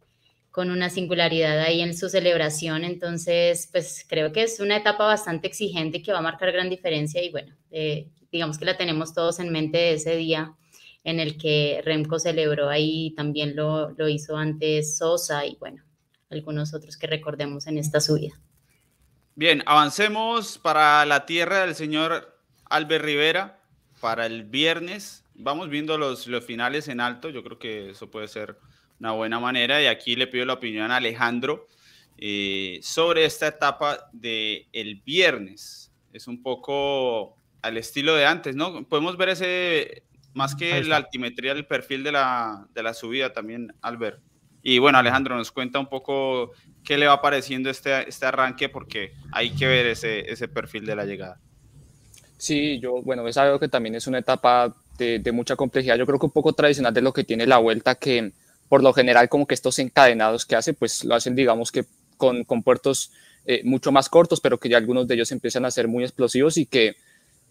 con 0.52 0.70
una 0.70 0.90
singularidad 0.90 1.58
ahí 1.60 1.80
en 1.80 1.96
su 1.96 2.08
celebración. 2.08 2.84
Entonces, 2.84 3.68
pues 3.72 4.04
creo 4.06 4.32
que 4.32 4.42
es 4.42 4.60
una 4.60 4.76
etapa 4.76 5.06
bastante 5.06 5.48
exigente 5.48 6.02
que 6.02 6.12
va 6.12 6.18
a 6.18 6.22
marcar 6.22 6.52
gran 6.52 6.70
diferencia 6.70 7.22
y 7.24 7.30
bueno, 7.30 7.56
eh, 7.70 8.08
digamos 8.30 8.58
que 8.58 8.66
la 8.66 8.76
tenemos 8.76 9.14
todos 9.14 9.40
en 9.40 9.50
mente 9.50 9.78
de 9.78 9.94
ese 9.94 10.14
día 10.16 10.54
en 11.04 11.18
el 11.18 11.36
que 11.36 11.80
Remco 11.84 12.18
celebró 12.18 12.68
ahí, 12.68 13.12
también 13.16 13.56
lo, 13.56 13.90
lo 13.90 14.08
hizo 14.08 14.36
antes 14.36 14.98
Sosa 14.98 15.44
y 15.46 15.56
bueno, 15.56 15.82
algunos 16.30 16.74
otros 16.74 16.96
que 16.96 17.06
recordemos 17.06 17.66
en 17.66 17.78
esta 17.78 18.00
subida. 18.00 18.38
Bien, 19.34 19.62
avancemos 19.66 20.58
para 20.58 21.04
la 21.06 21.24
tierra 21.24 21.64
del 21.64 21.74
señor 21.74 22.38
Albert 22.66 23.04
Rivera 23.04 23.58
para 24.00 24.26
el 24.26 24.44
viernes 24.44 25.21
vamos 25.34 25.68
viendo 25.68 25.98
los, 25.98 26.26
los 26.26 26.44
finales 26.44 26.88
en 26.88 27.00
alto, 27.00 27.30
yo 27.30 27.42
creo 27.42 27.58
que 27.58 27.90
eso 27.90 28.10
puede 28.10 28.28
ser 28.28 28.56
una 29.00 29.12
buena 29.12 29.40
manera. 29.40 29.82
Y 29.82 29.86
aquí 29.86 30.16
le 30.16 30.26
pido 30.26 30.44
la 30.44 30.54
opinión 30.54 30.90
a 30.90 30.96
Alejandro 30.96 31.68
eh, 32.18 32.78
sobre 32.82 33.24
esta 33.24 33.48
etapa 33.48 34.08
del 34.12 34.66
el 34.72 34.96
viernes. 35.04 35.92
Es 36.12 36.28
un 36.28 36.42
poco 36.42 37.36
al 37.62 37.76
estilo 37.76 38.14
de 38.14 38.26
antes, 38.26 38.54
¿no? 38.54 38.84
Podemos 38.84 39.16
ver 39.16 39.30
ese, 39.30 40.02
más 40.34 40.54
que 40.54 40.82
la 40.84 40.96
altimetría, 40.96 41.52
el 41.52 41.66
perfil 41.66 42.02
de 42.02 42.12
la, 42.12 42.66
de 42.74 42.82
la 42.82 42.94
subida 42.94 43.32
también, 43.32 43.74
Albert. 43.80 44.20
Y 44.62 44.78
bueno, 44.78 44.98
Alejandro, 44.98 45.36
nos 45.36 45.50
cuenta 45.50 45.78
un 45.78 45.88
poco 45.88 46.52
qué 46.84 46.96
le 46.96 47.06
va 47.06 47.20
pareciendo 47.20 47.70
este, 47.70 48.08
este 48.08 48.26
arranque, 48.26 48.68
porque 48.68 49.12
hay 49.32 49.50
que 49.50 49.66
ver 49.66 49.86
ese, 49.86 50.30
ese 50.30 50.46
perfil 50.48 50.86
de 50.86 50.96
la 50.96 51.04
llegada. 51.04 51.40
Sí, 52.38 52.78
yo, 52.80 53.02
bueno, 53.02 53.26
es 53.26 53.36
algo 53.36 53.58
que 53.58 53.68
también 53.68 53.94
es 53.94 54.06
una 54.06 54.18
etapa 54.18 54.76
de, 54.98 55.32
mucha 55.32 55.56
complejidad, 55.56 55.96
yo 55.96 56.06
creo 56.06 56.18
que 56.18 56.26
un 56.26 56.32
poco 56.32 56.52
tradicional 56.52 56.94
de 56.94 57.02
lo 57.02 57.12
que 57.12 57.24
tiene 57.24 57.46
la 57.46 57.58
vuelta, 57.58 57.94
que 57.94 58.32
por 58.68 58.82
lo 58.82 58.92
general 58.92 59.28
como 59.28 59.46
que 59.46 59.54
estos 59.54 59.78
encadenados 59.78 60.46
que 60.46 60.56
hace, 60.56 60.74
pues 60.74 61.04
lo 61.04 61.14
hacen 61.14 61.34
digamos 61.34 61.72
que 61.72 61.84
con, 62.16 62.44
con 62.44 62.62
puertos 62.62 63.10
eh, 63.44 63.62
mucho 63.64 63.90
más 63.90 64.08
cortos, 64.08 64.40
pero 64.40 64.58
que 64.58 64.68
ya 64.68 64.76
algunos 64.76 65.08
de 65.08 65.14
ellos 65.14 65.32
empiezan 65.32 65.64
a 65.64 65.70
ser 65.70 65.88
muy 65.88 66.04
explosivos 66.04 66.56
y 66.56 66.66
que 66.66 66.94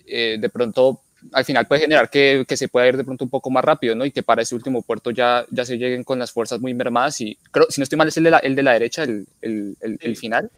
eh, 0.08 0.38
de 0.39 0.49
pronto 0.49 1.01
al 1.34 1.45
final 1.45 1.67
puede 1.67 1.82
generar 1.82 2.10
que, 2.10 2.45
que, 2.47 2.58
se 2.58 2.67
pueda 2.67 2.88
ir 2.88 2.97
de 2.97 3.04
pronto 3.04 3.23
un 3.23 3.30
poco 3.30 3.51
más 3.51 3.63
rápido, 3.63 3.93
¿no? 3.93 4.06
Y 4.06 4.12
que 4.12 4.23
para 4.23 4.41
ese 4.41 4.56
último 4.56 4.82
puerto 4.82 5.12
ya, 5.12 5.45
ya 5.51 5.65
se 5.65 5.77
lleguen 5.77 6.04
con 6.04 6.17
las 6.17 6.32
fuerzas 6.32 6.60
muy 6.60 6.73
mermadas 6.73 7.21
y 7.21 7.38
creo, 7.51 7.67
si 7.69 7.80
no 7.80 7.84
estoy 7.84 7.97
mal, 7.97 8.08
es 8.08 8.17
el 8.17 8.23
de 8.23 8.32
la, 8.32 8.39
el 8.39 8.56
de 8.56 8.63
la 8.63 8.73
derecha, 8.73 9.04
el, 9.04 9.27
el, 9.41 9.75
el, 9.82 10.15
final. 10.15 10.49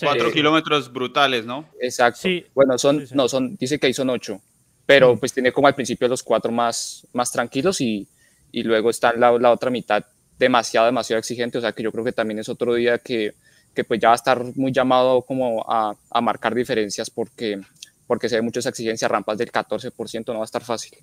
Cuatro 0.00 0.30
kilómetros 0.30 0.92
brutales, 0.92 1.46
¿no? 1.46 1.66
Exacto. 1.80 2.20
Sí. 2.20 2.44
Bueno, 2.54 2.76
son, 2.76 3.06
no, 3.14 3.28
son, 3.28 3.56
dice 3.56 3.78
que 3.78 3.86
ahí 3.86 3.94
son 3.94 4.10
ocho 4.10 4.42
pero 4.90 5.16
pues 5.16 5.32
tiene 5.32 5.52
como 5.52 5.68
al 5.68 5.76
principio 5.76 6.08
los 6.08 6.24
cuatro 6.24 6.50
más, 6.50 7.06
más 7.12 7.30
tranquilos 7.30 7.80
y, 7.80 8.08
y 8.50 8.64
luego 8.64 8.90
está 8.90 9.12
la, 9.12 9.30
la, 9.38 9.52
otra 9.52 9.70
mitad 9.70 10.04
demasiado, 10.36 10.86
demasiado 10.86 11.20
exigente, 11.20 11.58
o 11.58 11.60
sea 11.60 11.70
que 11.70 11.84
yo 11.84 11.92
creo 11.92 12.04
que 12.04 12.10
también 12.10 12.40
es 12.40 12.48
otro 12.48 12.74
día 12.74 12.98
que, 12.98 13.34
que 13.72 13.84
pues 13.84 14.00
ya 14.00 14.08
va 14.08 14.14
a 14.14 14.16
estar 14.16 14.42
muy 14.56 14.72
llamado 14.72 15.22
como 15.22 15.64
a, 15.70 15.94
a 16.10 16.20
marcar 16.20 16.56
diferencias 16.56 17.08
porque, 17.08 17.60
porque 18.08 18.28
se 18.28 18.34
ve 18.34 18.42
muchas 18.42 18.66
exigencias, 18.66 19.08
rampas 19.08 19.38
del 19.38 19.52
14%, 19.52 20.26
no 20.26 20.34
va 20.34 20.40
a 20.40 20.44
estar 20.44 20.64
fácil. 20.64 20.98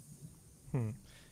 Hmm. 0.73 0.89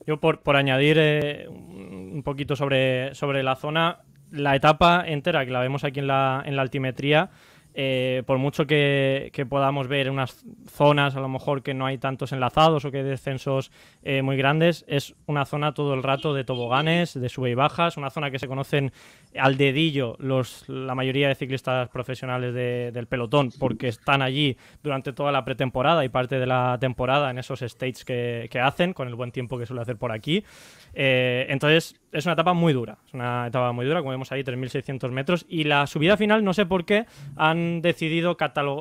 Yo 0.08 0.22
por, 0.22 0.40
por 0.40 0.56
añadir 0.56 0.96
eh, 0.98 1.50
un 1.50 2.24
poquito 2.24 2.56
sobre, 2.56 3.14
sobre 3.16 3.44
la 3.44 3.58
zona, 3.58 4.00
la 4.32 4.56
etapa 4.56 5.04
entera 5.06 5.44
que 5.46 5.52
la 5.52 5.60
vemos 5.60 5.84
aquí 5.84 6.00
en 6.00 6.08
la, 6.08 6.42
en 6.46 6.56
la 6.56 6.62
altimetría, 6.62 7.32
eh, 7.78 8.24
por 8.26 8.38
mucho 8.38 8.66
que, 8.66 9.32
podamos 9.50 9.90
ver 9.90 10.10
unas 10.10 10.46
zonas 10.72 11.18
a 11.18 11.20
lo 11.20 11.28
mejor 11.28 11.62
que 11.62 11.74
no 11.74 11.86
hay 11.86 11.98
tantos 11.98 12.32
enlazados 12.32 12.86
o 12.86 12.92
que 12.92 13.00
hay 13.00 13.04
descensos 13.04 13.70
eh, 14.02 14.22
muy 14.22 14.38
grandes, 14.38 14.86
es 14.88 15.14
una 15.26 15.44
zona 15.44 15.74
todo 15.74 15.94
el 15.94 16.02
rato 16.02 16.34
de 16.34 16.46
toboganes, 16.46 17.20
de 17.20 17.28
sube 17.28 17.50
y 17.50 17.54
bajas, 17.54 17.98
una 17.98 18.10
zona 18.10 18.32
que 18.32 18.40
se 18.40 18.48
conocen 18.48 18.94
al 19.38 19.58
dedillo 19.58 20.16
los, 20.20 20.70
la 20.70 20.96
mayoría 20.96 21.28
de 21.28 21.36
ciclistas 21.36 21.90
profesionales 21.90 22.54
del 22.54 23.08
pelotón 23.08 23.52
porque 23.60 23.90
están 23.90 24.22
allí 24.22 24.56
durante 24.82 25.12
toda 25.12 25.34
la 25.34 25.44
pretemporada 25.44 26.06
y 26.06 26.10
parte 26.10 26.40
de 26.40 26.46
la 26.46 26.78
temporada 26.80 27.30
en 27.30 27.40
esos 27.40 27.60
stages 27.60 28.06
que, 28.06 28.50
hacen 28.64 28.94
con 28.94 29.10
el 29.10 29.16
buen 29.16 29.32
tiempo 29.32 29.60
que 29.60 29.66
suele 29.66 29.82
hacer 29.82 29.98
por 29.98 30.14
aquí. 30.14 30.46
Eh, 30.94 31.46
entonces 31.50 32.00
es 32.16 32.26
una 32.26 32.34
etapa 32.34 32.54
muy 32.54 32.74
dura, 32.74 32.98
es 33.06 33.14
una 33.14 33.48
etapa 33.48 33.72
muy 33.72 33.86
dura, 33.86 34.00
como 34.00 34.12
vemos 34.12 34.32
ahí, 34.32 34.42
3.600 34.42 35.12
metros. 35.12 35.46
Y 35.50 35.66
la 35.66 35.86
subida 35.88 36.18
final, 36.18 36.44
no 36.44 36.54
sé 36.54 36.66
por 36.66 36.86
qué, 36.86 37.06
han 37.36 37.82
decidido 37.82 38.38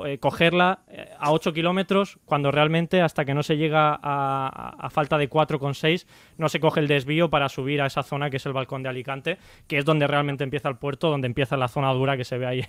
eh, 0.06 0.18
cogerla 0.18 0.80
eh, 0.88 1.10
a 1.18 1.32
8 1.32 1.52
kilómetros, 1.52 2.18
cuando 2.24 2.50
realmente 2.50 3.02
hasta 3.02 3.24
que 3.24 3.34
no 3.34 3.42
se 3.42 3.56
llega 3.56 3.98
a, 4.00 4.88
falta 4.90 5.18
de 5.18 5.28
4,6, 5.28 6.06
no 6.38 6.48
se 6.48 6.60
coge 6.60 6.80
el 6.80 6.88
desvío 6.88 7.30
para 7.30 7.48
subir 7.48 7.82
a 7.82 7.86
esa 7.86 8.02
zona 8.02 8.30
que 8.30 8.36
es 8.36 8.46
el 8.46 8.52
balcón 8.52 8.82
de 8.82 8.88
Alicante, 8.88 9.38
que 9.66 9.78
es 9.78 9.84
donde 9.84 10.06
realmente 10.06 10.44
empieza 10.44 10.68
el 10.68 10.76
puerto, 10.76 11.10
donde 11.10 11.26
empieza 11.26 11.56
la 11.56 11.68
zona 11.68 11.92
dura 11.92 12.16
que 12.16 12.24
se 12.24 12.38
ve 12.38 12.46
ahí 12.46 12.64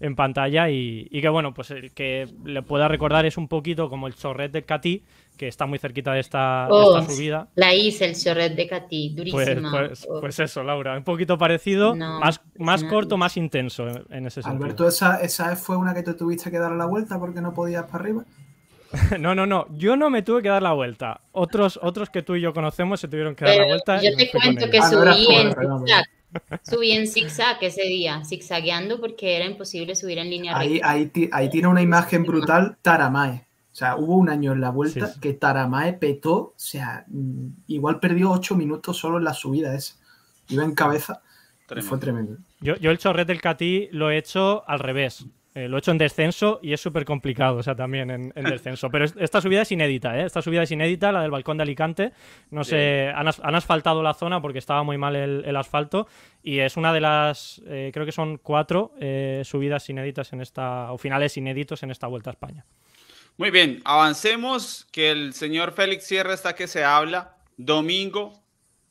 en, 0.00 0.16
pantalla. 0.16 0.70
Y, 0.70 1.08
que 1.20 1.28
bueno, 1.28 1.52
pues 1.52 1.70
el 1.70 1.92
que 1.92 2.26
le 2.44 2.62
pueda 2.62 2.88
recordar 2.88 3.26
es 3.26 3.36
un 3.36 3.48
poquito 3.48 3.90
como 3.90 4.06
el 4.06 4.14
chorret 4.14 4.50
de 4.52 4.62
Catí, 4.62 5.04
que 5.36 5.48
está 5.48 5.66
muy 5.66 5.78
cerquita 5.78 6.12
de 6.12 6.20
esta, 6.20 6.68
oh, 6.70 7.02
subida. 7.02 7.48
La 7.54 7.74
hice, 7.74 8.06
el 8.06 8.16
chorret 8.16 8.54
de 8.54 8.66
Catí, 8.66 9.14
pues, 9.14 9.32
durísima. 9.32 9.70
Pues, 9.70 10.08
pues, 10.20 10.38
eso, 10.40 10.62
Laura, 10.62 10.96
un 10.96 11.04
poquito 11.04 11.38
parecido, 11.38 11.94
más, 11.94 12.40
más 12.58 12.84
corto, 12.84 13.16
más 13.16 13.36
intenso 13.36 13.86
en 14.10 14.26
ese 14.26 14.42
sentido. 14.42 14.64
Alberto, 14.64 14.88
¿esa, 14.88 15.20
¿esa 15.20 15.54
fue 15.56 15.76
una 15.76 15.94
que 15.94 16.02
te 16.02 16.14
tuviste 16.14 16.50
que 16.50 16.58
dar 16.58 16.72
la 16.72 16.86
vuelta 16.86 17.18
porque 17.18 17.40
no 17.40 17.52
podías 17.52 17.84
para 17.84 18.04
arriba? 18.04 18.24
no, 19.18 19.34
no, 19.34 19.46
no, 19.46 19.66
yo 19.76 19.96
no 19.96 20.10
me 20.10 20.22
tuve 20.22 20.42
que 20.42 20.48
dar 20.48 20.62
la 20.62 20.72
vuelta. 20.72 21.20
Otros, 21.32 21.78
otros 21.82 22.10
que 22.10 22.22
tú 22.22 22.36
y 22.36 22.40
yo 22.40 22.52
conocemos 22.52 23.00
se 23.00 23.08
tuvieron 23.08 23.34
que 23.34 23.44
dar 23.44 23.56
la 23.56 23.66
vuelta. 23.66 24.00
Yo 24.02 24.16
te 24.16 24.30
cuento 24.30 24.70
que 24.70 24.78
ah, 24.78 24.88
subí 24.90 25.26
en 25.34 25.54
zigzag. 25.54 26.04
Subí 26.62 26.90
en 26.92 27.06
zigzag 27.06 27.58
ese 27.62 27.82
día, 27.82 28.22
zigzagueando 28.24 29.00
porque 29.00 29.36
era 29.36 29.46
imposible 29.46 29.94
subir 29.94 30.18
en 30.18 30.30
línea 30.30 30.56
ahí, 30.56 30.80
Ahí, 30.82 31.10
ahí 31.32 31.48
tiene 31.48 31.68
una 31.68 31.82
imagen 31.82 32.24
brutal 32.24 32.76
Taramae. 32.82 33.45
O 33.76 33.78
sea, 33.78 33.96
hubo 33.96 34.16
un 34.16 34.30
año 34.30 34.52
en 34.52 34.62
la 34.62 34.70
vuelta 34.70 35.12
que 35.20 35.34
Taramae 35.34 35.92
petó, 35.92 36.34
o 36.34 36.54
sea, 36.56 37.04
mm, 37.08 37.48
igual 37.66 38.00
perdió 38.00 38.30
ocho 38.30 38.56
minutos 38.56 38.96
solo 38.96 39.18
en 39.18 39.24
la 39.24 39.34
subida 39.34 39.74
esa. 39.74 39.96
Iba 40.48 40.64
en 40.64 40.74
cabeza 40.74 41.20
y 41.76 41.82
fue 41.82 41.98
tremendo. 41.98 42.38
Yo, 42.58 42.76
yo 42.76 42.90
el 42.90 42.96
chorret 42.96 43.28
del 43.28 43.42
Catí 43.42 43.90
lo 43.92 44.10
he 44.10 44.16
hecho 44.16 44.66
al 44.66 44.78
revés. 44.78 45.26
Eh, 45.54 45.68
lo 45.68 45.76
he 45.76 45.80
hecho 45.80 45.90
en 45.90 45.98
descenso 45.98 46.58
y 46.62 46.72
es 46.72 46.80
súper 46.80 47.04
complicado, 47.04 47.58
o 47.58 47.62
sea, 47.62 47.74
también 47.74 48.10
en, 48.10 48.44
descenso. 48.44 48.88
Pero 48.88 49.04
esta 49.04 49.42
subida 49.42 49.60
es 49.60 49.70
inédita, 49.70 50.18
¿eh? 50.18 50.24
Esta 50.24 50.40
subida 50.40 50.62
es 50.62 50.70
inédita, 50.70 51.12
la 51.12 51.20
del 51.20 51.30
balcón 51.30 51.58
de 51.58 51.64
Alicante. 51.64 52.12
No 52.50 52.64
sé, 52.64 53.12
han, 53.14 53.28
asfaltado 53.28 54.02
la 54.02 54.14
zona 54.14 54.40
porque 54.40 54.58
estaba 54.58 54.84
muy 54.84 54.96
mal 54.96 55.16
el, 55.16 55.56
asfalto 55.56 56.08
y 56.42 56.60
es 56.60 56.78
una 56.78 56.94
de 56.94 57.00
las, 57.02 57.60
eh, 57.66 57.90
creo 57.92 58.06
que 58.06 58.12
son 58.12 58.38
cuatro 58.38 58.94
eh, 59.00 59.42
subidas 59.44 59.86
inéditas 59.90 60.32
en 60.32 60.40
esta, 60.40 60.92
o 60.92 60.96
finales 60.96 61.36
inéditos 61.36 61.82
en 61.82 61.90
esta 61.90 62.06
Vuelta 62.06 62.30
a 62.30 62.32
España. 62.32 62.64
Muy 63.38 63.50
bien, 63.50 63.82
avancemos, 63.84 64.86
que 64.90 65.10
el 65.10 65.34
señor 65.34 65.72
Félix 65.74 66.06
Sierra 66.06 66.32
está 66.32 66.54
que 66.54 66.66
se 66.66 66.84
habla, 66.84 67.36
domingo, 67.58 68.42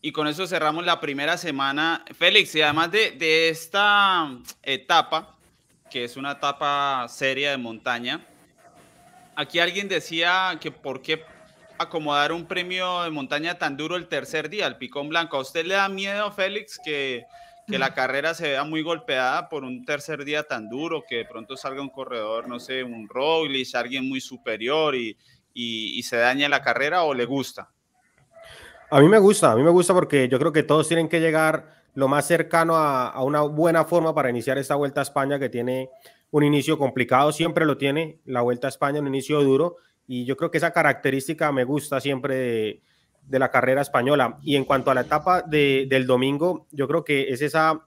y 0.02 0.12
con 0.12 0.28
eso 0.28 0.46
cerramos 0.46 0.86
la 0.86 1.00
primera 1.00 1.36
semana. 1.36 2.06
Félix, 2.16 2.54
y 2.54 2.62
además 2.62 2.92
de, 2.92 3.50
esta 3.50 4.30
etapa, 4.62 5.36
que 5.90 6.04
es 6.04 6.16
una 6.16 6.34
etapa 6.34 7.08
seria 7.10 7.50
de 7.50 7.58
montaña, 7.58 8.24
aquí 9.36 9.58
alguien 9.58 9.90
decía 9.90 10.60
que 10.62 10.70
por 10.70 11.02
qué 11.02 11.26
acomodar 11.80 12.32
un 12.32 12.46
premio 12.46 13.02
de 13.02 13.10
montaña 13.10 13.58
tan 13.58 13.76
duro 13.76 13.96
el 13.96 14.08
tercer 14.08 14.52
día, 14.52 14.68
el 14.68 14.78
picón 14.78 15.10
blanco. 15.10 15.38
¿A 15.38 15.42
usted 15.42 15.66
le 15.66 15.74
da 15.74 15.90
miedo, 15.90 16.32
Félix, 16.32 16.80
que 16.86 17.26
que 17.68 17.80
la 17.80 17.94
carrera 17.94 18.34
se 18.34 18.50
vea 18.50 18.64
muy 18.64 18.82
golpeada 18.82 19.50
por 19.50 19.64
un 19.64 19.86
tercer 19.86 20.24
día 20.24 20.44
tan 20.44 20.70
duro, 20.70 21.04
que 21.08 21.18
de 21.18 21.26
pronto 21.26 21.58
salga 21.58 21.82
un 21.82 21.90
corredor, 21.90 22.48
no 22.48 22.60
sé, 22.60 22.84
un 22.84 23.08
Roglic, 23.10 23.74
alguien 23.76 24.08
muy 24.08 24.22
superior 24.22 24.96
y, 24.96 25.18
y, 25.54 26.04
se 26.04 26.18
dañe 26.18 26.48
la 26.48 26.62
carrera 26.62 27.04
o 27.04 27.14
le 27.14 27.26
gusta? 27.26 27.70
A 28.92 29.00
mí 29.00 29.08
me 29.08 29.18
gusta, 29.18 29.52
a 29.52 29.56
mí 29.56 29.64
me 29.64 29.72
gusta 29.72 29.94
porque 29.94 30.28
yo 30.28 30.38
creo 30.38 30.52
que 30.52 30.64
todos 30.64 30.88
tienen 30.88 31.10
que 31.10 31.20
llegar 31.20 31.84
lo 31.96 32.08
más 32.08 32.28
cercano 32.28 32.76
a, 32.76 33.10
a, 33.10 33.24
una 33.24 33.42
buena 33.42 33.86
forma 33.86 34.14
para 34.14 34.30
iniciar 34.30 34.58
esta 34.58 34.76
Vuelta 34.76 35.02
a 35.02 35.04
España 35.04 35.40
que 35.40 35.50
tiene 35.50 35.90
un 36.32 36.44
inicio 36.44 36.78
complicado, 36.78 37.32
siempre 37.32 37.66
lo 37.66 37.78
tiene 37.78 38.20
la 38.26 38.42
Vuelta 38.42 38.68
a 38.68 38.70
España, 38.70 39.00
un 39.00 39.08
inicio 39.08 39.42
duro, 39.42 39.78
y 40.08 40.26
yo 40.26 40.38
creo 40.38 40.52
que 40.52 40.58
esa 40.58 40.72
característica 40.72 41.52
me 41.52 41.64
gusta 41.64 42.00
siempre 42.00 42.36
de, 42.36 42.82
de 43.28 43.40
la 43.40 43.50
carrera 43.50 43.82
española. 43.82 44.38
Y 44.42 44.56
en 44.56 44.66
cuanto 44.66 44.92
a 44.92 44.94
la 44.94 45.02
etapa 45.02 45.42
de, 45.42 45.88
del 45.90 46.08
domingo, 46.08 46.68
yo 46.72 46.88
creo 46.88 47.04
que 47.04 47.30
es 47.30 47.42
esa, 47.42 47.86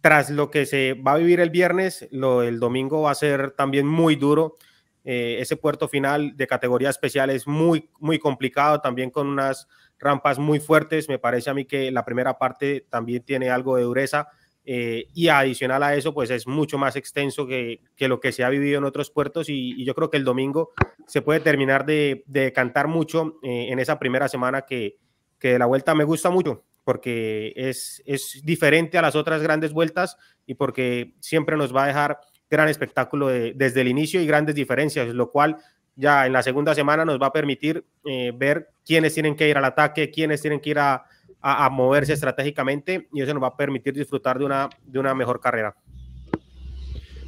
tras 0.00 0.30
lo 0.30 0.50
que 0.50 0.66
se 0.66 0.94
va 0.94 1.12
a 1.12 1.18
vivir 1.18 1.40
el 1.40 1.50
viernes, 1.50 2.08
lo 2.10 2.42
el 2.42 2.60
domingo 2.60 3.02
va 3.02 3.10
a 3.10 3.14
ser 3.14 3.52
también 3.52 3.86
muy 3.86 4.16
duro. 4.16 4.56
Eh, 5.04 5.38
ese 5.40 5.56
puerto 5.56 5.88
final 5.88 6.36
de 6.36 6.46
categoría 6.46 6.90
especial 6.90 7.30
es 7.30 7.46
muy, 7.46 7.90
muy 7.98 8.18
complicado, 8.18 8.80
también 8.80 9.10
con 9.10 9.26
unas 9.26 9.68
rampas 9.98 10.38
muy 10.38 10.60
fuertes. 10.60 11.08
Me 11.08 11.18
parece 11.18 11.50
a 11.50 11.54
mí 11.54 11.64
que 11.64 11.90
la 11.90 12.04
primera 12.04 12.38
parte 12.38 12.86
también 12.88 13.22
tiene 13.22 13.50
algo 13.50 13.76
de 13.76 13.84
dureza. 13.84 14.28
Eh, 14.70 15.08
y 15.14 15.28
adicional 15.28 15.82
a 15.82 15.94
eso, 15.94 16.12
pues 16.12 16.28
es 16.28 16.46
mucho 16.46 16.76
más 16.76 16.94
extenso 16.94 17.46
que, 17.46 17.80
que 17.96 18.06
lo 18.06 18.20
que 18.20 18.32
se 18.32 18.44
ha 18.44 18.50
vivido 18.50 18.76
en 18.76 18.84
otros 18.84 19.10
puertos 19.10 19.48
y, 19.48 19.82
yo 19.82 19.94
creo 19.94 20.10
que 20.10 20.18
el 20.18 20.24
domingo 20.24 20.74
se 21.06 21.22
puede 21.22 21.40
terminar 21.40 21.86
de, 21.86 22.22
de 22.26 22.52
cantar 22.52 22.86
mucho 22.86 23.38
eh, 23.42 23.68
en 23.70 23.78
esa 23.78 23.98
primera 23.98 24.28
semana 24.28 24.66
que, 24.66 24.98
que 25.38 25.58
la 25.58 25.64
vuelta. 25.64 25.94
Me 25.94 26.04
gusta 26.04 26.28
mucho 26.28 26.64
porque 26.84 27.54
es, 27.56 28.02
es 28.04 28.42
diferente 28.44 28.98
a 28.98 29.02
las 29.02 29.16
otras 29.16 29.42
grandes 29.42 29.72
vueltas 29.72 30.18
y 30.44 30.52
porque 30.52 31.14
siempre 31.20 31.56
nos 31.56 31.74
va 31.74 31.84
a 31.84 31.86
dejar 31.86 32.20
gran 32.50 32.68
espectáculo 32.68 33.28
desde 33.28 33.80
el 33.80 33.88
inicio 33.88 34.20
y 34.20 34.26
grandes 34.26 34.54
diferencias, 34.54 35.08
lo 35.14 35.30
cual 35.30 35.56
ya 35.96 36.26
en 36.26 36.34
la 36.34 36.42
segunda 36.42 36.74
semana 36.74 37.06
nos 37.06 37.18
va 37.18 37.28
a 37.28 37.32
permitir 37.32 37.86
eh, 38.04 38.32
ver 38.36 38.68
quiénes 38.84 39.14
tienen 39.14 39.34
que 39.34 39.48
ir 39.48 39.56
al 39.56 39.64
ataque, 39.64 40.10
quiénes 40.10 40.42
tienen 40.42 40.60
que 40.60 40.70
ir 40.70 40.78
a, 40.78 41.06
a, 41.40 41.68
moverse 41.70 42.12
estratégicamente 42.12 43.08
y 43.12 43.22
eso 43.22 43.32
nos 43.34 43.42
va 43.42 43.48
a 43.48 43.56
permitir 43.56 43.94
disfrutar 43.94 44.38
de 44.38 44.44
una, 44.44 44.68
de 44.84 44.98
una 44.98 45.14
mejor 45.14 45.40
carrera. 45.40 45.74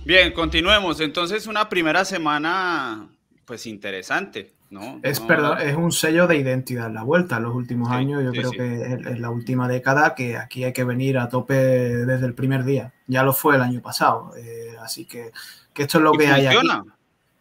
Bien, 0.05 0.33
continuemos. 0.33 1.01
Entonces, 1.01 1.47
una 1.47 1.69
primera 1.69 2.05
semana, 2.05 3.09
pues 3.45 3.67
interesante, 3.67 4.55
¿no? 4.71 4.99
Es, 5.03 5.21
Perdón, 5.21 5.59
es 5.61 5.77
un 5.77 5.93
sello 5.93 6.27
de 6.27 6.37
identidad 6.37 6.91
la 6.91 7.03
vuelta. 7.03 7.37
En 7.37 7.45
los 7.45 7.55
últimos 7.55 7.91
años, 7.91 8.23
yo 8.25 8.33
creo 8.33 8.51
que 8.51 8.95
es, 8.95 9.21
la 9.21 9.31
última 9.31 9.69
década 9.69 10.15
que 10.15 10.37
aquí 10.37 10.65
hay 10.65 10.73
que 10.73 10.85
venir 10.85 11.19
a 11.19 11.29
tope 11.29 11.55
desde 11.55 12.27
el 12.27 12.35
primer 12.35 12.65
día. 12.65 12.95
Ya 13.07 13.23
lo 13.23 13.33
fue 13.33 13.57
el 13.57 13.63
año 13.63 13.83
pasado. 13.83 14.33
Eh, 14.37 14.75
así 14.81 15.05
que, 15.05 15.33
que, 15.73 15.83
esto 15.83 15.99
es 15.99 16.05
lo 16.05 16.13
que 16.13 16.27
hay 16.27 16.47
aquí. 16.47 16.69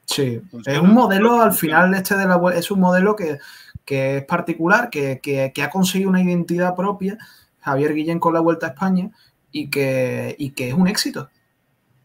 Sí, 0.06 0.42
es 0.66 0.80
un 0.80 0.94
modelo, 0.94 1.40
al 1.40 1.54
final, 1.54 1.94
este 1.94 2.18
de 2.18 2.26
la 2.26 2.42
es 2.56 2.72
un 2.72 2.80
modelo 2.80 3.16
que 3.16 3.38
que 3.90 4.18
es 4.18 4.26
particular, 4.26 4.92
que, 4.92 5.52
ha 5.60 5.70
conseguido 5.72 6.12
una 6.12 6.22
identidad 6.22 6.76
propia, 6.76 7.18
Javier 7.62 7.96
Guillén 7.96 8.20
con 8.20 8.36
la 8.36 8.40
Vuelta 8.40 8.68
a 8.68 8.70
España, 8.70 9.10
y 9.52 9.72
que, 9.72 10.38
que 10.56 10.68
es 10.68 10.76
un 10.76 10.88
éxito. 10.88 11.32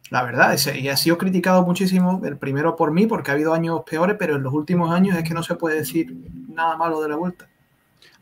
La 0.09 0.23
verdad, 0.23 0.57
y 0.75 0.89
ha 0.89 0.97
sido 0.97 1.19
criticado 1.19 1.63
muchísimo, 1.63 2.23
el 2.25 2.39
primero 2.39 2.75
por 2.75 2.91
mí, 2.91 3.07
porque 3.07 3.31
ha 3.31 3.35
habido 3.35 3.53
años 3.53 3.83
peores, 3.85 4.17
pero 4.19 4.37
en 4.37 4.43
los 4.43 4.55
últimos 4.55 4.91
años 4.95 5.15
es 5.15 5.25
que 5.25 5.35
no 5.35 5.43
se 5.43 5.57
puede 5.57 5.77
decir 5.77 6.11
nada 6.49 6.79
malo 6.79 7.03
de 7.03 7.11
la 7.11 7.17
Vuelta. 7.17 7.51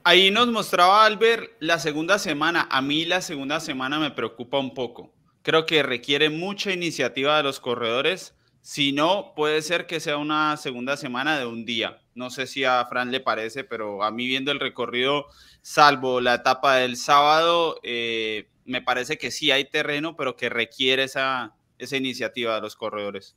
Ahí 0.02 0.32
nos 0.32 0.48
mostraba 0.48 1.04
Albert 1.04 1.52
la 1.60 1.78
segunda 1.78 2.18
semana. 2.18 2.66
A 2.68 2.82
mí 2.82 3.04
la 3.04 3.20
segunda 3.20 3.60
semana 3.60 4.00
me 4.00 4.10
preocupa 4.10 4.58
un 4.58 4.74
poco. 4.74 5.12
Creo 5.42 5.66
que 5.66 5.84
requiere 5.84 6.30
mucha 6.30 6.72
iniciativa 6.72 7.36
de 7.36 7.44
los 7.44 7.60
corredores 7.60 8.34
si 8.60 8.92
no, 8.92 9.34
puede 9.36 9.62
ser 9.62 9.86
que 9.86 10.00
sea 10.00 10.16
una 10.16 10.56
segunda 10.56 10.96
semana 10.96 11.38
de 11.38 11.46
un 11.46 11.64
día. 11.64 12.01
No 12.14 12.30
sé 12.30 12.46
si 12.46 12.64
a 12.64 12.84
Fran 12.86 13.10
le 13.10 13.20
parece, 13.20 13.64
pero 13.64 14.02
a 14.02 14.10
mí 14.10 14.26
viendo 14.26 14.52
el 14.52 14.60
recorrido, 14.60 15.26
salvo 15.62 16.20
la 16.20 16.34
etapa 16.34 16.76
del 16.76 16.96
sábado, 16.96 17.80
eh, 17.82 18.48
me 18.64 18.82
parece 18.82 19.18
que 19.18 19.30
sí 19.30 19.50
hay 19.50 19.64
terreno, 19.64 20.14
pero 20.16 20.36
que 20.36 20.48
requiere 20.48 21.04
esa, 21.04 21.54
esa 21.78 21.96
iniciativa 21.96 22.54
de 22.54 22.60
los 22.60 22.76
corredores. 22.76 23.34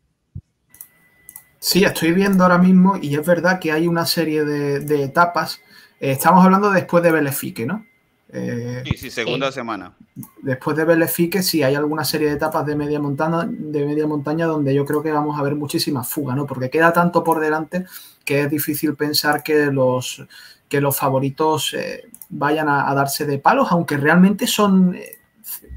Sí, 1.60 1.84
estoy 1.84 2.12
viendo 2.12 2.44
ahora 2.44 2.60
mismo 2.60 2.98
y 3.02 3.16
es 3.16 3.26
verdad 3.26 3.60
que 3.60 3.72
hay 3.72 3.88
una 3.88 4.06
serie 4.06 4.44
de, 4.44 5.04
etapas. 5.04 5.62
Eh, 6.00 6.12
estamos 6.12 6.46
hablando 6.46 6.70
después 6.70 7.04
de 7.04 7.12
Belefique, 7.12 7.66
¿no? 7.66 7.86
Eh, 8.30 8.84
sí, 8.86 8.98
sí, 8.98 9.10
segunda 9.10 9.52
semana. 9.52 9.96
Después 10.42 10.78
de 10.78 10.86
Belefique, 10.86 11.42
sí 11.42 11.64
hay 11.64 11.74
alguna 11.74 12.04
serie 12.04 12.28
de 12.28 12.36
etapas 12.36 12.66
de 12.66 12.76
media 12.76 13.00
montaña, 13.00 13.48
de 13.50 13.86
media 13.86 14.06
montaña 14.06 14.46
donde 14.46 14.76
yo 14.76 14.86
creo 14.86 15.02
que 15.02 15.12
vamos 15.12 15.40
a 15.40 15.42
ver 15.42 15.56
muchísima 15.56 16.04
fuga, 16.04 16.36
¿no? 16.36 16.46
Porque 16.46 16.70
queda 16.70 16.94
tanto 16.94 17.24
por 17.24 17.40
delante 17.40 17.86
que 18.26 18.42
es 18.42 18.50
difícil 18.50 18.96
pensar 18.96 19.44
que 19.44 19.68
los, 19.68 20.26
que 20.68 20.82
los 20.82 20.98
favoritos 20.98 21.74
eh, 21.74 22.10
vayan 22.30 22.68
a, 22.68 22.94
darse 22.94 23.26
de 23.26 23.40
palos, 23.40 23.68
aunque 23.72 23.98
realmente 23.98 24.48
son 24.48 24.96
eh, 24.96 25.20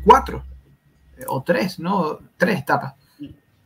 cuatro 0.04 0.44
o 1.26 1.42
tres, 1.42 1.78
¿no? 1.78 2.18
Tres 2.36 2.60
etapas. 2.60 2.94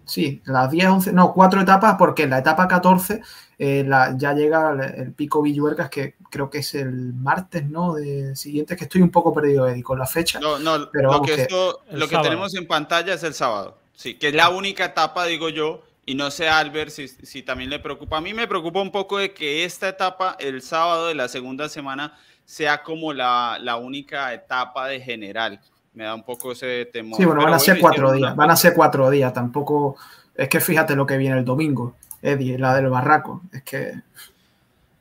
Sí, 0.05 0.43
las 0.45 0.71
10, 0.71 0.89
11, 0.89 1.13
no, 1.13 1.33
cuatro 1.33 1.61
etapas, 1.61 1.95
porque 1.97 2.25
en 2.25 2.31
la 2.31 2.39
etapa 2.39 2.67
14 2.67 3.23
eh, 3.59 3.89
ya 4.17 4.35
llega 4.35 4.73
el, 4.97 5.13
pico 5.13 5.41
Villuercas, 5.41 5.89
que 5.89 6.17
creo 6.29 6.51
que 6.51 6.59
es 6.59 6.75
el 6.75 7.15
martes, 7.15 7.65
¿no? 7.71 7.95
De 7.95 8.35
siguiente, 8.35 8.77
que 8.77 8.85
estoy 8.85 9.01
un 9.01 9.11
poco 9.11 9.33
perdido, 9.33 9.69
Eddie, 9.69 9.83
con 9.83 9.99
la 9.99 10.07
fecha. 10.07 10.41
No, 10.41 10.59
no, 10.59 10.91
pero 10.91 11.13
lo 11.13 11.23
que, 11.23 11.47
lo 11.93 12.09
que 12.09 12.19
tenemos 12.19 12.55
en 12.57 12.67
pantalla 12.67 13.15
es 13.15 13.23
el 13.23 13.33
sábado. 13.33 13.79
Sí, 13.95 14.19
que 14.19 14.29
es 14.29 14.35
la 14.35 14.49
única 14.49 14.87
etapa, 14.87 15.25
digo 15.27 15.49
yo, 15.49 15.83
y 16.05 16.15
no 16.15 16.31
sé, 16.31 16.49
Albert, 16.49 16.91
si, 16.91 17.09
si 17.09 17.43
también 17.43 17.71
le 17.71 17.79
preocupa. 17.79 18.19
A 18.19 18.21
mí 18.21 18.35
me 18.35 18.49
preocupa 18.49 18.81
un 18.81 18.91
poco 18.91 19.19
de 19.19 19.33
que 19.33 19.65
esta 19.65 19.89
etapa, 19.89 20.37
el 20.41 20.63
sábado 20.63 21.09
de 21.09 21.15
la 21.15 21.29
segunda 21.29 21.69
semana, 21.69 22.17
sea 22.45 22.83
como 22.83 23.13
la, 23.13 23.59
la 23.61 23.77
única 23.77 24.33
etapa 24.35 24.89
de 24.89 25.01
general. 25.01 25.61
Me 25.95 26.05
da 26.05 26.15
un 26.15 26.25
poco 26.25 26.53
ese 26.53 26.87
temor. 26.87 27.19
Sí, 27.19 27.25
bueno, 27.25 27.43
van 27.43 27.55
a 27.55 27.59
ser 27.59 27.79
cuatro 27.79 28.13
días, 28.13 28.35
van 28.35 28.51
a 28.51 28.57
ser 28.57 28.75
cuatro 28.75 29.11
días. 29.11 29.33
Tampoco, 29.33 29.97
es 30.35 30.49
que 30.49 30.61
fíjate 30.61 30.97
lo 30.97 31.07
que 31.07 31.19
viene 31.19 31.39
el 31.39 31.45
domingo, 31.45 31.95
Eddie, 32.21 32.59
la 32.59 32.75
del 32.75 32.89
barraco. 32.89 33.43
Es 33.53 33.63
que... 33.63 33.95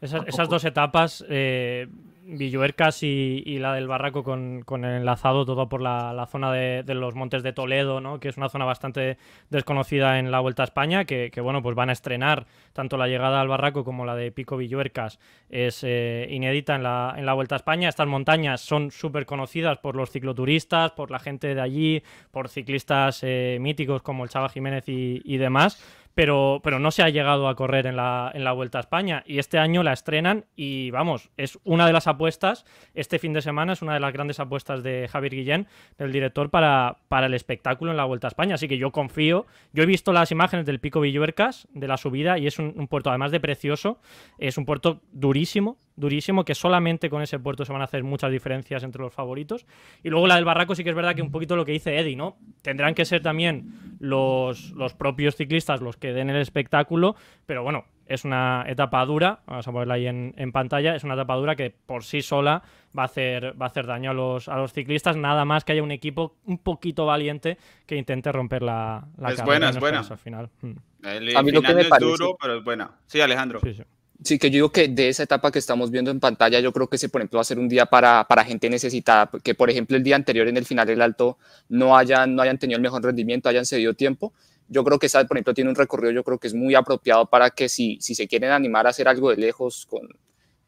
Esas, 0.02 0.28
esas 0.28 0.50
dos 0.50 0.66
etapas, 0.66 1.24
eh, 1.30 1.88
Villuercas 2.24 3.04
y, 3.04 3.58
la 3.60 3.74
del 3.74 3.88
Barraco 3.88 4.24
con, 4.24 4.64
el 4.70 4.86
enlazado 4.86 5.46
todo 5.46 5.68
por 5.70 5.82
la, 5.82 6.28
zona 6.32 6.52
de, 6.52 6.84
los 6.94 7.16
Montes 7.16 7.44
de 7.44 7.54
Toledo, 7.54 8.00
¿no? 8.00 8.20
que 8.20 8.30
es 8.30 8.38
una 8.38 8.50
zona 8.50 8.66
bastante 8.66 9.18
desconocida 9.50 10.20
en 10.20 10.30
la 10.32 10.40
Vuelta 10.40 10.64
a 10.64 10.66
España, 10.66 11.06
que, 11.06 11.32
bueno, 11.42 11.62
pues 11.64 11.76
van 11.76 11.90
a 11.90 11.94
estrenar 11.94 12.46
tanto 12.74 12.98
la 12.98 13.08
llegada 13.08 13.42
al 13.42 13.48
Barraco 13.48 13.84
como 13.84 14.06
la 14.06 14.16
de 14.16 14.32
Pico 14.32 14.58
Villuercas, 14.58 15.20
es 15.50 15.84
eh, 15.84 16.28
inédita 16.30 16.76
en 16.76 16.84
la, 16.84 17.34
Vuelta 17.34 17.56
a 17.56 17.58
España. 17.58 17.90
Estas 17.90 18.08
montañas 18.08 18.62
son 18.62 18.92
súper 18.92 19.26
conocidas 19.26 19.80
por 19.80 19.96
los 19.96 20.12
cicloturistas, 20.12 20.92
por 20.92 21.12
la 21.12 21.20
gente 21.20 21.56
de 21.56 21.62
allí, 21.62 22.04
por 22.32 22.50
ciclistas 22.50 23.22
eh, 23.24 23.58
míticos 23.60 24.02
como 24.02 24.24
el 24.24 24.30
Chava 24.30 24.50
Jiménez 24.50 24.84
y 24.88 25.38
demás 25.38 25.82
pero, 26.14 26.60
pero 26.64 26.80
no 26.80 26.92
se 26.92 27.04
ha 27.04 27.10
llegado 27.10 27.48
a 27.48 27.56
correr 27.56 27.88
en 27.88 27.96
la, 27.96 28.32
en 28.34 28.44
la 28.44 28.52
Vuelta 28.52 28.78
a 28.78 28.82
España. 28.82 29.24
Y 29.26 29.40
este 29.40 29.58
año 29.58 29.84
la 29.84 29.94
estrenan 29.94 30.46
y 30.56 30.92
vamos, 30.92 31.30
es 31.38 31.60
una 31.64 31.86
de 31.88 31.94
las 31.94 32.08
apuestas, 32.08 32.66
este 32.94 33.20
fin 33.20 33.34
de 33.34 33.42
semana 33.42 33.74
es 33.74 33.82
una 33.82 33.94
de 33.94 34.00
las 34.00 34.14
grandes 34.14 34.40
apuestas 34.40 34.84
de 34.84 35.08
Javier 35.12 35.36
Guillén, 35.36 35.68
del 35.98 36.12
director, 36.12 36.50
para, 36.50 36.98
para 37.08 37.28
el 37.28 37.34
espectáculo 37.34 37.92
en 37.92 37.98
la 37.98 38.06
Vuelta 38.06 38.28
a 38.28 38.30
España. 38.30 38.56
Así 38.56 38.68
que 38.68 38.78
yo 38.78 38.92
confío, 38.92 39.46
yo 39.74 39.84
he 39.84 39.88
visto 39.88 40.14
las 40.14 40.32
imágenes 40.32 40.66
del 40.66 40.80
Pico 40.80 41.02
Villuercas, 41.02 41.68
de 41.74 41.88
la 41.88 41.98
subida, 41.98 42.38
y 42.38 42.48
es 42.48 42.60
un 42.60 42.88
puerto, 42.88 43.10
además 43.10 43.32
de 43.32 43.40
precioso, 43.40 44.00
es 44.38 44.58
un 44.58 44.66
puerto 44.66 45.02
durísimo, 45.12 45.78
durísimo, 46.02 46.44
que 46.44 46.54
solamente 46.54 47.10
con 47.10 47.22
ese 47.22 47.40
puerto 47.40 47.64
se 47.64 47.72
van 47.72 47.82
a 47.82 47.86
hacer 47.86 48.04
muchas 48.04 48.32
diferencias 48.32 48.84
entre 48.84 49.02
los 49.02 49.14
favoritos. 49.14 49.66
Y 50.04 50.10
luego 50.10 50.28
la 50.28 50.36
del 50.36 50.44
Barraco 50.44 50.76
sí 50.76 50.84
que 50.84 50.90
es 50.90 50.96
verdad 50.96 51.16
que 51.16 51.22
un 51.22 51.32
poquito 51.32 51.56
lo 51.56 51.64
que 51.64 51.72
dice 51.72 51.98
Eddie, 51.98 52.18
¿no? 52.18 52.36
Tendrán 52.62 52.94
que 52.94 53.06
ser 53.06 53.22
también 53.22 53.98
los, 54.00 54.72
los 54.72 54.94
propios 54.94 55.38
ciclistas 55.38 55.80
los 55.80 55.96
que 55.96 56.12
den 56.12 56.30
el 56.30 56.42
espectáculo, 56.42 57.16
pero 57.46 57.64
bueno, 57.64 57.86
es 58.12 58.26
una 58.26 58.66
etapa 58.68 59.06
dura, 59.06 59.40
vamos 59.46 59.68
a 59.68 59.72
ponerla 59.72 59.94
ahí 59.94 60.08
en, 60.08 60.52
pantalla, 60.52 60.96
es 60.96 61.04
una 61.04 61.14
etapa 61.14 61.36
dura 61.36 61.56
que 61.56 61.70
por 61.70 62.04
sí 62.04 62.22
sola 62.22 62.62
va 62.98 63.04
a 63.04 63.06
hacer, 63.06 63.60
va 63.60 63.68
a 63.68 63.70
hacer 63.70 63.86
daño 63.86 64.12
a 64.12 64.14
los, 64.14 64.50
a 64.50 64.58
los 64.58 64.74
ciclistas, 64.74 65.16
nada 65.16 65.46
más 65.46 65.64
que 65.64 65.72
haya 65.72 65.84
un 65.84 65.92
equipo 65.92 66.36
un 66.46 66.58
poquito 66.58 67.06
valiente 67.06 67.58
que 67.86 67.96
intente 67.96 68.32
romper 68.32 68.64
la, 68.64 69.08
la 69.18 69.32
es 69.32 69.44
buena, 69.44 69.70
es 69.70 69.80
buena. 69.80 70.00
Al 70.00 70.18
final. 70.18 70.50
Hmm. 70.62 70.74
a 71.04 71.42
mí 71.42 71.52
lo 71.52 71.62
que 71.62 71.74
me 71.74 71.82
es 71.82 71.90
duro, 72.00 72.36
pero 72.42 72.58
es 72.58 72.64
buena. 72.64 72.92
Sí, 73.06 73.22
Alejandro. 73.22 73.62
Sí, 73.64 73.76
sí. 73.76 73.84
Sí, 74.24 74.38
que 74.38 74.52
yo 74.52 74.54
digo 74.54 74.72
que 74.72 74.88
de 74.88 75.10
esa 75.10 75.24
etapa 75.24 75.52
que 75.52 75.58
estamos 75.58 75.90
viendo 75.90 76.12
en 76.12 76.20
pantalla, 76.20 76.60
yo 76.60 76.72
creo 76.72 76.88
que 76.88 76.98
ese, 76.98 77.10
por 77.10 77.22
ejemplo, 77.22 77.38
va 77.38 77.42
a 77.42 77.44
ser 77.44 77.58
un 77.58 77.68
día 77.68 77.88
para, 77.88 78.24
para 78.28 78.44
gente 78.44 78.70
necesitada, 78.70 79.32
que 79.44 79.56
por 79.56 79.72
ejemplo 79.72 79.98
el 79.98 80.04
día 80.04 80.16
anterior 80.16 80.48
en 80.48 80.58
el 80.58 80.66
final 80.66 80.86
del 80.86 81.02
alto 81.02 81.40
no 81.70 81.98
hayan, 81.98 82.36
no 82.36 82.44
hayan 82.44 82.60
tenido 82.60 82.78
el 82.78 82.84
mejor 82.84 83.04
rendimiento, 83.04 83.50
hayan 83.50 83.66
cedido 83.66 83.96
tiempo. 83.96 84.32
Yo 84.68 84.84
creo 84.84 85.00
que 85.00 85.08
esa, 85.08 85.26
por 85.26 85.38
ejemplo, 85.38 85.56
tiene 85.56 85.72
un 85.72 85.76
recorrido, 85.76 86.12
yo 86.12 86.24
creo 86.24 86.38
que 86.38 86.48
es 86.48 86.54
muy 86.54 86.76
apropiado 86.76 87.26
para 87.26 87.50
que 87.50 87.68
si, 87.68 87.98
si 88.00 88.14
se 88.14 88.28
quieren 88.28 88.52
animar 88.52 88.86
a 88.86 88.92
hacer 88.92 89.08
algo 89.08 89.32
de 89.32 89.38
lejos 89.38 89.88
con 89.88 90.08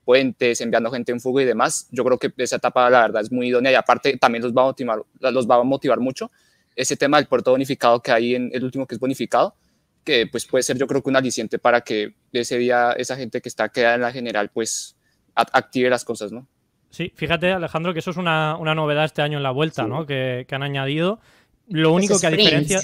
puentes, 0.03 0.59
enviando 0.61 0.89
gente 0.91 1.11
en 1.11 1.21
fuga 1.21 1.43
y 1.43 1.45
demás, 1.45 1.87
yo 1.91 2.03
creo 2.03 2.17
que 2.17 2.33
esa 2.37 2.55
etapa, 2.55 2.89
la 2.89 3.01
verdad, 3.01 3.21
es 3.21 3.31
muy 3.31 3.49
idónea 3.49 3.71
y 3.71 3.75
aparte 3.75 4.17
también 4.17 4.43
los 4.43 4.51
va 4.51 4.63
a 4.63 4.65
motivar, 4.65 5.03
los 5.19 5.47
va 5.47 5.55
a 5.57 5.63
motivar 5.63 5.99
mucho 5.99 6.31
ese 6.75 6.97
tema 6.97 7.17
del 7.17 7.27
puerto 7.27 7.51
bonificado 7.51 8.01
que 8.01 8.11
hay 8.11 8.35
en 8.35 8.49
el 8.51 8.63
último 8.63 8.87
que 8.87 8.95
es 8.95 8.99
bonificado 8.99 9.55
que 10.03 10.27
pues 10.27 10.45
puede 10.45 10.63
ser 10.63 10.77
yo 10.77 10.87
creo 10.87 11.01
que 11.01 11.09
un 11.09 11.15
aliciente 11.15 11.59
para 11.59 11.81
que 11.81 12.15
ese 12.31 12.57
día 12.57 12.93
esa 12.93 13.15
gente 13.15 13.41
que 13.41 13.49
está 13.49 13.69
quedada 13.69 13.95
en 13.95 14.01
la 14.01 14.11
general 14.11 14.49
pues 14.53 14.95
active 15.35 15.89
las 15.89 16.05
cosas, 16.05 16.31
¿no? 16.31 16.47
Sí, 16.89 17.11
fíjate 17.15 17.51
Alejandro 17.51 17.93
que 17.93 17.99
eso 17.99 18.11
es 18.11 18.17
una, 18.17 18.55
novedad 18.57 19.05
este 19.05 19.23
año 19.23 19.37
en 19.37 19.43
la 19.43 19.51
vuelta, 19.51 19.87
¿no? 19.87 20.05
Que, 20.05 20.45
han 20.51 20.63
añadido. 20.63 21.19
Lo 21.67 21.91
único 21.91 22.19
que 22.19 22.27
a 22.27 22.29
diferencia, 22.29 22.81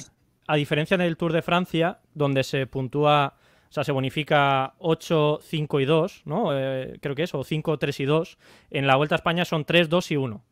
a 0.48 0.56
diferencia 0.56 0.98
del 0.98 1.16
Tour 1.16 1.32
de 1.32 1.44
Francia, 1.44 2.00
donde 2.16 2.44
se 2.44 2.66
puntúa, 2.66 3.36
o 3.70 3.72
sea, 3.72 3.84
se 3.84 3.92
bonifica 3.92 4.74
8, 4.80 5.42
5 5.44 5.80
y 5.80 5.86
2, 5.86 6.22
¿no? 6.26 6.58
Eh, 6.58 6.98
creo 7.00 7.14
que 7.14 7.22
es, 7.22 7.36
o 7.36 7.44
5, 7.44 7.78
3 7.78 8.00
y 8.00 8.06
2. 8.06 8.38
En 8.72 8.88
la 8.88 8.96
Vuelta 8.96 9.14
a 9.14 9.18
España 9.18 9.46
son 9.46 9.64
3, 9.64 9.90
2 9.90 10.12
y 10.12 10.16
1 10.16 10.44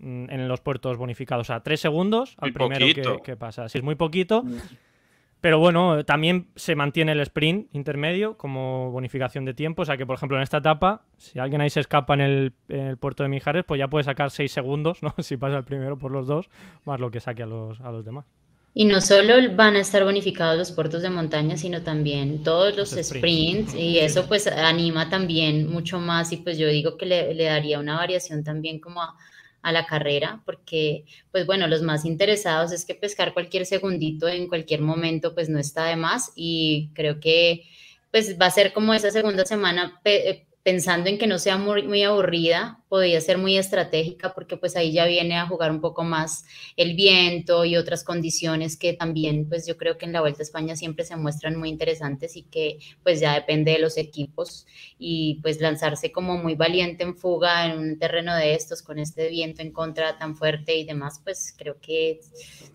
mm, 0.00 0.30
en 0.30 0.48
los 0.48 0.60
puertos 0.60 0.96
bonificados. 0.96 1.46
O 1.46 1.52
sea, 1.52 1.60
3 1.62 1.78
segundos 1.78 2.34
al 2.38 2.52
primero 2.52 2.84
que, 2.84 3.22
que, 3.22 3.36
pasa. 3.36 3.68
Si 3.68 3.78
es 3.78 3.84
muy 3.84 3.94
poquito. 3.94 4.42
Pero 5.40 5.60
bueno, 5.60 6.04
también 6.04 6.48
se 6.56 6.74
mantiene 6.74 7.12
el 7.12 7.20
sprint 7.20 7.72
intermedio 7.72 8.36
como 8.36 8.90
bonificación 8.90 9.44
de 9.44 9.54
tiempo. 9.54 9.82
O 9.82 9.84
sea 9.84 9.96
que, 9.96 10.04
por 10.04 10.16
ejemplo, 10.16 10.36
en 10.36 10.42
esta 10.42 10.58
etapa, 10.58 11.04
si 11.16 11.38
alguien 11.38 11.60
ahí 11.60 11.70
se 11.70 11.80
escapa 11.80 12.14
en 12.14 12.20
el, 12.20 12.96
puerto 12.98 13.22
de 13.22 13.28
Mijares, 13.28 13.64
pues 13.64 13.78
ya 13.78 13.88
puede 13.88 14.04
sacar 14.04 14.30
6 14.30 14.50
segundos, 14.50 15.02
¿no? 15.02 15.14
Si 15.22 15.36
pasa 15.36 15.58
el 15.58 15.64
primero 15.64 15.98
por 15.98 16.10
los 16.10 16.26
dos, 16.26 16.48
más 16.84 16.98
lo 16.98 17.10
que 17.10 17.20
saque 17.20 17.44
a 17.44 17.46
los, 17.46 17.80
a 17.80 17.92
los 17.92 18.04
demás. 18.04 18.24
Y 18.74 18.84
no 18.84 19.00
solo 19.00 19.34
van 19.54 19.76
a 19.76 19.80
estar 19.80 20.04
bonificados 20.04 20.58
los 20.58 20.72
puertos 20.72 21.02
de 21.02 21.10
montaña, 21.10 21.56
sino 21.56 21.82
también 21.82 22.42
todos 22.42 22.76
los, 22.76 22.90
sprints, 22.90 23.74
y 23.74 23.98
eso 23.98 24.26
pues 24.28 24.46
anima 24.46 25.08
también 25.08 25.68
mucho 25.70 25.98
más 25.98 26.32
y 26.32 26.36
pues 26.36 26.58
yo 26.58 26.68
digo 26.68 26.96
que 26.96 27.06
le, 27.06 27.34
le 27.34 27.44
daría 27.44 27.80
una 27.80 27.96
variación 27.96 28.44
también 28.44 28.78
como 28.78 29.02
a, 29.02 29.16
a 29.62 29.72
la 29.72 29.86
carrera, 29.86 30.42
porque, 30.44 31.04
pues 31.30 31.46
bueno, 31.46 31.66
los 31.66 31.82
más 31.82 32.04
interesados 32.04 32.72
es 32.72 32.84
que 32.84 32.94
pescar 32.94 33.34
cualquier 33.34 33.66
segundito 33.66 34.28
en 34.28 34.48
cualquier 34.48 34.80
momento, 34.80 35.34
pues 35.34 35.48
no 35.48 35.58
está 35.58 35.86
de 35.86 35.96
más 35.96 36.32
y 36.34 36.90
creo 36.94 37.20
que 37.20 37.64
pues 38.10 38.38
va 38.40 38.46
a 38.46 38.50
ser 38.50 38.72
como 38.72 38.94
esa 38.94 39.10
segunda 39.10 39.44
semana 39.44 40.00
eh, 40.04 40.46
pensando 40.68 41.08
en 41.08 41.16
que 41.16 41.26
no 41.26 41.38
sea 41.38 41.56
muy, 41.56 42.02
aburrida, 42.02 42.84
podría 42.90 43.22
ser 43.22 43.38
muy 43.38 43.56
estratégica 43.56 44.34
porque 44.34 44.58
pues 44.58 44.76
ahí 44.76 44.92
ya 44.92 45.06
viene 45.06 45.38
a 45.38 45.46
jugar 45.46 45.70
un 45.70 45.80
poco 45.80 46.04
más 46.04 46.44
el 46.76 46.94
viento 46.94 47.64
y 47.64 47.78
otras 47.78 48.04
condiciones 48.04 48.76
que 48.76 48.92
también 48.92 49.48
pues 49.48 49.66
yo 49.66 49.78
creo 49.78 49.96
que 49.96 50.04
en 50.04 50.12
la 50.12 50.20
Vuelta 50.20 50.40
a 50.40 50.42
España 50.42 50.76
siempre 50.76 51.06
se 51.06 51.16
muestran 51.16 51.56
muy 51.56 51.70
interesantes 51.70 52.36
y 52.36 52.42
que 52.42 52.80
pues 53.02 53.18
ya 53.18 53.32
depende 53.32 53.72
de 53.72 53.78
los 53.78 53.96
equipos 53.96 54.66
y 54.98 55.40
pues 55.40 55.58
lanzarse 55.58 56.12
como 56.12 56.36
muy 56.36 56.54
valiente 56.54 57.02
en 57.02 57.16
fuga 57.16 57.64
en 57.64 57.78
un 57.78 57.98
terreno 57.98 58.36
de 58.36 58.52
estos 58.52 58.82
con 58.82 58.98
este 58.98 59.30
viento 59.30 59.62
en 59.62 59.72
contra 59.72 60.18
tan 60.18 60.36
fuerte 60.36 60.76
y 60.76 60.84
demás 60.84 61.22
pues 61.24 61.54
creo 61.56 61.80
que 61.80 62.20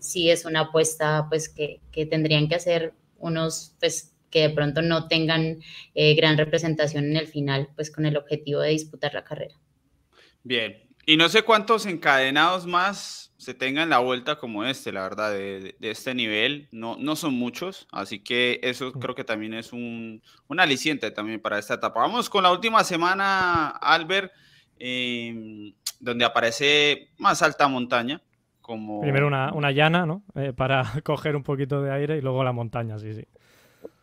sí 0.00 0.30
es 0.30 0.44
una 0.44 0.62
apuesta 0.62 1.26
pues 1.28 1.48
que, 1.48 1.80
que 1.92 2.06
tendrían 2.06 2.48
que 2.48 2.56
hacer 2.56 2.92
unos 3.20 3.76
pues 3.78 4.13
que 4.34 4.48
de 4.48 4.50
pronto 4.50 4.82
no 4.82 5.06
tengan 5.06 5.60
eh, 5.94 6.14
gran 6.16 6.36
representación 6.36 7.04
en 7.04 7.16
el 7.16 7.28
final, 7.28 7.68
pues 7.76 7.92
con 7.92 8.04
el 8.04 8.16
objetivo 8.16 8.60
de 8.60 8.70
disputar 8.70 9.14
la 9.14 9.22
carrera. 9.22 9.54
Bien, 10.42 10.82
y 11.06 11.16
no 11.16 11.28
sé 11.28 11.42
cuántos 11.42 11.86
encadenados 11.86 12.66
más 12.66 13.32
se 13.36 13.54
tengan 13.54 13.90
la 13.90 13.98
vuelta 13.98 14.36
como 14.36 14.64
este, 14.64 14.90
la 14.90 15.02
verdad, 15.02 15.30
de, 15.30 15.76
este 15.82 16.16
nivel. 16.16 16.68
No, 16.72 16.96
no 16.98 17.14
son 17.14 17.34
muchos, 17.34 17.86
así 17.92 18.24
que 18.24 18.58
eso 18.64 18.90
creo 18.92 19.14
que 19.14 19.22
también 19.22 19.54
es 19.54 19.72
un, 19.72 20.20
un 20.48 20.60
aliciente 20.60 21.12
también 21.12 21.40
para 21.40 21.60
esta 21.60 21.74
etapa. 21.74 22.00
Vamos 22.00 22.28
con 22.28 22.42
la 22.42 22.50
última 22.50 22.82
semana, 22.82 23.68
Albert, 23.68 24.32
em, 24.80 25.72
donde 26.00 26.24
aparece 26.24 27.10
más 27.18 27.40
alta 27.40 27.68
montaña. 27.68 28.20
Como... 28.60 29.00
Primero 29.00 29.28
una, 29.28 29.52
una 29.52 29.70
llana, 29.70 30.06
¿no? 30.06 30.24
Eh, 30.34 30.52
para 30.52 30.82
coger 31.04 31.36
un 31.36 31.44
poquito 31.44 31.82
de 31.82 31.92
aire 31.92 32.18
y 32.18 32.20
luego 32.20 32.42
la 32.42 32.52
montaña, 32.52 32.98
sí, 32.98 33.14
sí. 33.14 33.24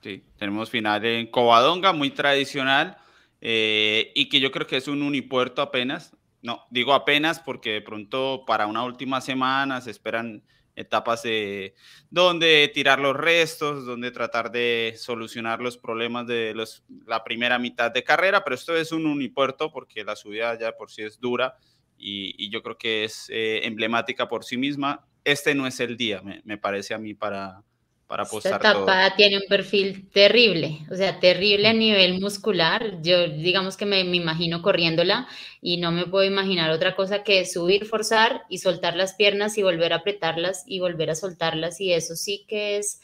Sí, 0.02 0.24
tenemos 0.38 0.70
final 0.72 1.06
en 1.06 1.28
Covadonga, 1.28 1.94
muy 1.94 2.10
tradicional, 2.10 2.98
eh, 3.40 4.12
y 4.16 4.30
que 4.30 4.40
yo 4.40 4.52
creo 4.52 4.66
que 4.66 4.78
es 4.78 4.88
un 4.88 5.04
unipuerto 5.04 5.62
apenas. 5.62 6.16
No, 6.42 6.66
digo 6.72 6.94
apenas 6.94 7.40
porque 7.40 7.74
de 7.74 7.82
pronto 7.82 8.44
para 8.48 8.66
una 8.66 8.84
última 8.84 9.22
semana 9.22 9.80
se 9.80 9.92
esperan 9.92 10.44
etapas 10.76 11.22
de 11.22 11.76
donde 12.10 12.72
tirar 12.74 13.00
los 13.00 13.16
restos, 13.16 13.86
donde 13.86 14.10
tratar 14.10 14.52
de 14.52 14.96
solucionar 14.98 15.62
los 15.62 15.78
problemas 15.78 16.26
de 16.26 16.54
los, 16.56 16.84
la 17.06 17.24
primera 17.24 17.60
mitad 17.60 17.92
de 17.92 18.04
carrera, 18.04 18.44
pero 18.44 18.56
esto 18.56 18.76
es 18.76 18.92
un 18.92 19.06
unipuerto 19.06 19.72
porque 19.72 20.04
la 20.04 20.16
subida 20.16 20.58
ya 20.58 20.72
por 20.72 20.90
sí 20.90 21.04
es 21.04 21.20
dura 21.20 21.58
y, 21.96 22.50
yo 22.50 22.64
creo 22.64 22.78
que 22.78 23.04
es 23.04 23.30
eh, 23.30 23.62
emblemática 23.66 24.28
por 24.28 24.44
sí 24.44 24.58
misma. 24.58 25.06
Este 25.24 25.54
no 25.54 25.68
es 25.68 25.80
el 25.80 25.98
día, 25.98 26.24
me 26.44 26.58
parece 26.58 26.96
a 26.96 26.98
mí, 26.98 27.14
para, 27.14 27.64
para 28.12 28.24
Esta 28.24 28.58
etapa 28.58 29.14
tiene 29.16 29.38
un 29.38 29.46
perfil 29.48 30.10
terrible, 30.12 30.86
o 30.92 30.98
sea, 30.98 31.18
terrible 31.22 31.70
a 31.70 31.74
nivel 31.74 32.20
muscular. 32.20 33.02
Yo 33.02 33.30
digamos 33.30 33.78
que 33.78 33.86
me, 33.86 34.04
me, 34.04 34.18
imagino 34.18 34.62
corriéndola 34.62 35.30
y 35.62 35.78
no 35.78 35.94
me 35.94 36.06
puedo 36.06 36.26
imaginar 36.26 36.72
otra 36.72 36.94
cosa 36.94 37.24
que 37.24 37.46
subir, 37.46 37.86
forzar 37.86 38.44
y 38.50 38.58
soltar 38.58 38.98
las 38.98 39.14
piernas 39.14 39.58
y 39.58 39.64
volver 39.64 39.94
a 39.94 39.98
apretarlas 39.98 40.66
y 40.68 40.82
volver 40.82 41.10
a 41.10 41.16
soltarlas. 41.16 41.80
Y 41.80 41.94
eso 41.94 42.18
sí 42.18 42.44
que 42.50 42.80
es 42.80 43.00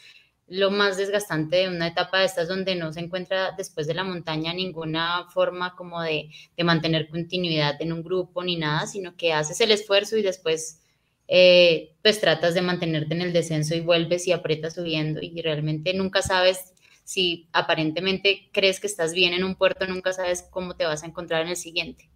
lo 0.46 0.70
más 0.70 0.98
desgastante 0.98 1.56
de 1.56 1.68
una 1.68 1.86
etapa 1.86 2.18
de 2.18 2.26
estas 2.26 2.46
donde 2.46 2.74
no 2.74 2.92
se 2.92 3.00
encuentra 3.00 3.52
después 3.56 3.86
de 3.86 3.94
la 3.94 4.04
montaña 4.04 4.52
ninguna 4.52 5.24
forma 5.32 5.74
como 5.74 6.02
de, 6.02 6.28
mantener 6.62 7.08
continuidad 7.08 7.80
en 7.80 7.94
un 7.94 8.02
grupo 8.02 8.44
ni 8.44 8.56
nada, 8.56 8.86
sino 8.86 9.16
que 9.16 9.32
haces 9.32 9.58
el 9.62 9.70
esfuerzo 9.70 10.18
y 10.18 10.22
después 10.22 10.82
eh, 11.28 11.92
pues 12.02 12.20
tratas 12.20 12.54
de 12.54 12.62
mantenerte 12.62 13.14
en 13.14 13.22
el 13.22 13.32
descenso 13.32 13.74
y 13.74 13.80
vuelves 13.80 14.26
y 14.26 14.32
aprietas 14.32 14.74
subiendo 14.74 15.20
y 15.22 15.40
realmente 15.42 15.92
nunca 15.94 16.22
sabes 16.22 16.72
si 17.04 17.48
aparentemente 17.52 18.50
crees 18.52 18.80
que 18.80 18.86
estás 18.86 19.14
bien 19.14 19.32
en 19.32 19.44
un 19.44 19.54
puerto, 19.54 19.86
nunca 19.86 20.12
sabes 20.12 20.46
cómo 20.50 20.74
te 20.74 20.84
vas 20.84 21.02
a 21.02 21.06
encontrar 21.06 21.42
en 21.42 21.48
el 21.48 21.56
siguiente. 21.56 22.10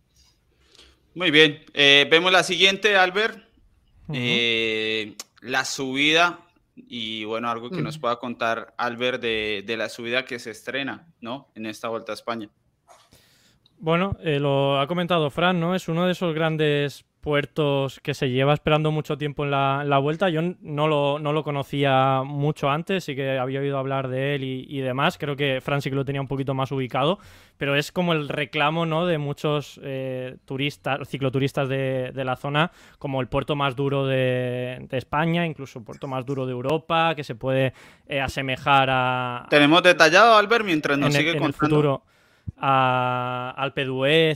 Muy 1.14 1.30
bien, 1.30 1.64
eh, 1.74 2.06
vemos 2.10 2.32
la 2.32 2.42
siguiente, 2.42 2.96
Albert. 2.96 3.38
Eh, 4.12 5.14
la 5.40 5.64
subida 5.64 6.40
y 6.76 7.24
bueno, 7.24 7.50
algo 7.50 7.70
que 7.70 7.80
nos 7.80 7.98
pueda 7.98 8.16
contar 8.16 8.74
Albert 8.76 9.22
de, 9.22 9.62
de, 9.64 9.76
la 9.76 9.88
subida 9.88 10.24
que 10.24 10.38
se 10.38 10.50
estrena, 10.50 11.06
¿no? 11.20 11.50
En 11.54 11.66
esta 11.66 11.88
Vuelta 11.88 12.12
a 12.12 12.14
España. 12.14 12.50
Bueno, 13.78 14.16
eh, 14.22 14.38
lo 14.38 14.78
ha 14.78 14.86
comentado 14.86 15.28
Fran, 15.30 15.58
¿no? 15.58 15.74
Es 15.74 15.88
uno 15.88 16.06
de 16.06 16.12
esos 16.12 16.34
grandes 16.34 17.04
puertos 17.22 18.00
que 18.00 18.14
se 18.14 18.28
lleva 18.28 18.52
esperando 18.52 18.90
mucho 18.90 19.16
tiempo 19.16 19.44
en 19.44 19.52
la, 19.52 19.98
vuelta. 19.98 20.28
Yo 20.28 20.42
no 20.60 20.88
lo, 20.88 21.18
no 21.20 21.32
lo, 21.32 21.44
conocía 21.44 22.22
mucho 22.24 22.68
antes, 22.68 23.04
sí 23.04 23.14
que 23.14 23.38
había 23.38 23.60
oído 23.60 23.78
hablar 23.78 24.08
de 24.08 24.34
él 24.34 24.44
y, 24.44 24.80
demás. 24.80 25.16
Creo 25.16 25.36
que 25.36 25.60
Fran 25.62 25.80
sí 25.80 25.88
que 25.88 25.96
lo 25.96 26.04
tenía 26.04 26.20
un 26.20 26.26
poquito 26.26 26.52
más 26.52 26.72
ubicado, 26.72 27.20
pero 27.56 27.76
es 27.76 27.92
como 27.92 28.12
el 28.12 28.28
reclamo 28.28 28.84
¿no? 28.84 29.06
de 29.06 29.18
muchos 29.18 29.80
eh, 29.84 30.36
turistas, 30.44 31.08
cicloturistas 31.08 31.68
de, 31.68 32.12
la 32.24 32.36
zona, 32.36 32.72
como 32.98 33.20
el 33.20 33.28
puerto 33.28 33.54
más 33.56 33.76
duro 33.76 34.06
de, 34.06 34.86
España, 34.90 35.46
incluso 35.46 35.78
el 35.78 35.84
puerto 35.84 36.08
más 36.08 36.26
duro 36.26 36.44
de 36.44 36.52
Europa, 36.52 37.14
que 37.14 37.24
se 37.24 37.36
puede 37.36 37.72
eh, 38.06 38.20
asemejar 38.20 38.88
a... 38.90 39.46
Tenemos 39.48 39.82
detallado, 39.82 40.36
Albert, 40.36 40.64
mientras 40.64 40.98
nos 40.98 41.14
sigue 41.14 41.32
contando. 41.32 41.46
el 41.46 41.54
futuro 41.54 42.02
a 42.56 43.54
Alpe 43.56 43.86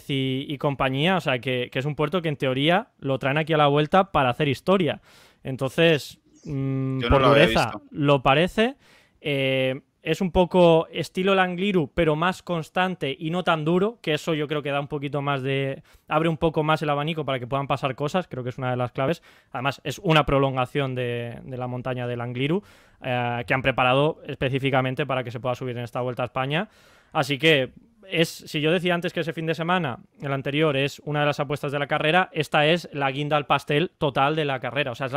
y, 0.09 0.59
compañía, 0.59 1.17
o 1.17 1.21
sea, 1.21 1.39
que, 1.39 1.71
es 1.73 1.85
un 1.85 1.95
puerto 1.95 2.23
que 2.23 2.29
en 2.29 2.37
teoría 2.37 2.89
lo 2.99 3.19
traen 3.19 3.39
aquí 3.39 3.53
a 3.53 3.57
la 3.57 3.69
vuelta 3.69 4.11
para 4.13 4.31
hacer 4.31 4.49
historia. 4.49 5.01
Entonces, 5.45 6.19
mm, 6.45 7.03
por 7.09 7.21
lo 7.21 7.29
dureza, 7.29 7.73
lo 7.91 8.23
parece. 8.23 8.77
Eh, 9.21 9.81
es 10.07 10.21
un 10.21 10.31
poco 10.31 10.87
estilo 10.93 11.35
Langliru, 11.35 11.91
pero 11.93 12.15
más 12.15 12.41
constante 12.41 13.15
y 13.19 13.31
no 13.31 13.43
tan 13.43 13.65
duro, 13.65 13.99
que 14.01 14.15
eso 14.15 14.35
yo 14.35 14.47
creo 14.47 14.63
que 14.63 14.71
da 14.71 14.79
un 14.79 14.87
poquito 14.87 15.21
más 15.21 15.43
de... 15.43 15.83
abre 16.07 16.29
un 16.29 16.37
poco 16.37 16.63
más 16.63 16.81
el 16.83 16.91
abanico 16.91 17.25
para 17.25 17.41
que 17.41 17.49
puedan 17.49 17.67
pasar 17.67 17.97
cosas, 17.97 18.29
creo 18.29 18.45
que 18.45 18.51
es 18.51 18.59
una 18.59 18.71
de 18.71 18.77
las 18.77 18.93
claves. 18.93 19.21
Además, 19.51 19.81
es 19.83 19.99
una 19.99 20.25
prolongación 20.25 20.95
de, 20.95 21.41
la 21.45 21.67
montaña 21.67 22.07
de 22.07 22.17
Langliru, 22.17 22.63
eh, 23.03 23.43
que 23.49 23.53
han 23.53 23.63
preparado 23.63 24.23
específicamente 24.29 25.07
para 25.07 25.25
que 25.25 25.33
se 25.33 25.41
pueda 25.41 25.57
subir 25.57 25.77
en 25.77 25.83
esta 25.83 26.01
Vuelta 26.03 26.23
a 26.23 26.27
España. 26.27 26.69
Así 27.13 27.37
que 27.37 27.73
es, 28.11 28.29
si 28.29 28.61
yo 28.61 28.71
decía 28.73 28.95
antes 28.95 29.13
que 29.13 29.21
ese 29.21 29.33
fin 29.33 29.47
de 29.47 29.55
semana, 29.55 29.99
el 30.21 30.33
anterior, 30.33 30.77
es 30.77 31.01
una 31.05 31.21
de 31.21 31.27
las 31.27 31.41
apuestas 31.41 31.73
de 31.73 31.79
la 31.79 31.87
carrera, 31.87 32.29
esta 32.33 32.67
es 32.67 32.89
la 32.93 33.11
guinda 33.11 33.37
al 33.37 33.47
pastel 33.47 33.91
total 33.99 34.37
de 34.37 34.45
la 34.45 34.61
carrera. 34.61 34.93
O 34.93 34.95
sea, 34.95 35.07
es 35.07 35.13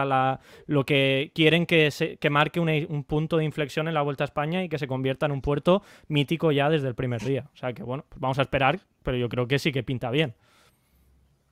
lo 0.68 0.86
que 0.86 1.32
quieren 1.34 1.66
que, 1.66 2.18
marque 2.30 2.60
un 2.60 3.04
punto 3.04 3.38
de 3.38 3.46
inflexión 3.46 3.88
en 3.88 3.94
la 3.94 4.02
Vuelta 4.02 4.24
a 4.24 4.26
España 4.26 4.64
y 4.64 4.70
que 4.70 4.80
se 4.80 4.88
convierta 4.88 5.26
en 5.26 5.32
un 5.32 5.42
puerto 5.42 5.84
mítico 6.08 6.52
ya 6.52 6.70
desde 6.70 6.88
el 6.88 6.96
primer 6.96 7.22
día. 7.22 7.50
O 7.54 7.58
sea 7.58 7.74
que, 7.74 7.84
bueno, 7.84 8.06
pues 8.10 8.20
vamos 8.20 8.40
a 8.40 8.44
esperar, 8.44 8.80
pero 9.04 9.18
yo 9.18 9.30
creo 9.30 9.48
que 9.48 9.60
sí 9.60 9.72
que 9.72 9.84
pinta 9.84 10.12
bien. 10.12 10.36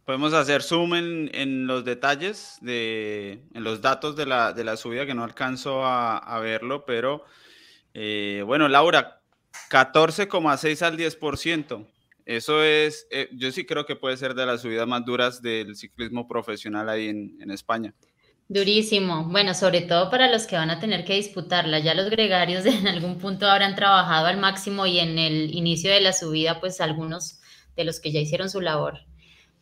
Podemos 0.06 0.34
hacer 0.34 0.64
zoom 0.64 0.94
en, 0.96 1.68
los 1.68 1.84
detalles, 1.84 2.60
de, 2.62 3.42
en 3.54 3.64
los 3.66 3.82
datos 3.82 4.16
de 4.16 4.26
la, 4.26 4.54
de 4.54 4.64
la 4.64 4.78
subida, 4.78 5.06
que 5.06 5.14
no 5.14 5.26
alcanzo 5.26 5.86
a, 5.86 6.40
verlo, 6.40 6.86
pero 6.86 7.26
eh, 7.94 8.42
bueno, 8.46 8.70
Laura, 8.70 9.20
14,6 9.70 10.82
al 10.82 10.98
10%. 10.98 11.88
Eso 12.26 12.62
es, 12.62 13.08
eh, 13.10 13.30
yo 13.32 13.52
sí 13.52 13.66
creo 13.66 13.86
que 13.86 13.96
puede 13.96 14.18
ser 14.18 14.34
de 14.34 14.46
las 14.46 14.62
subidas 14.62 14.88
más 14.88 15.06
duras 15.06 15.42
del 15.42 15.76
ciclismo 15.76 16.28
profesional 16.28 16.90
ahí 16.90 17.08
en, 17.08 17.52
España. 17.52 17.94
Durísimo. 18.50 19.30
Bueno, 19.30 19.54
sobre 19.54 19.82
todo 19.82 20.10
para 20.10 20.30
los 20.30 20.46
que 20.46 20.58
van 20.58 20.70
a 20.70 20.80
tener 20.80 21.06
que 21.06 21.16
disputarla. 21.16 21.80
Ya 21.80 21.94
los 21.94 22.10
gregarios 22.10 22.66
en 22.66 22.88
algún 22.88 23.18
punto 23.18 23.50
habrán 23.50 23.76
trabajado 23.76 24.28
al 24.28 24.38
máximo 24.38 24.86
y 24.86 25.00
en 25.00 25.18
el 25.18 25.56
inicio 25.56 25.90
de 25.90 26.02
la 26.02 26.12
subida, 26.12 26.60
pues 26.60 26.82
algunos 26.82 27.40
de 27.76 27.86
los 27.86 28.00
que 28.00 28.12
ya 28.12 28.20
hicieron 28.20 28.50
su 28.50 28.60
labor 28.60 29.00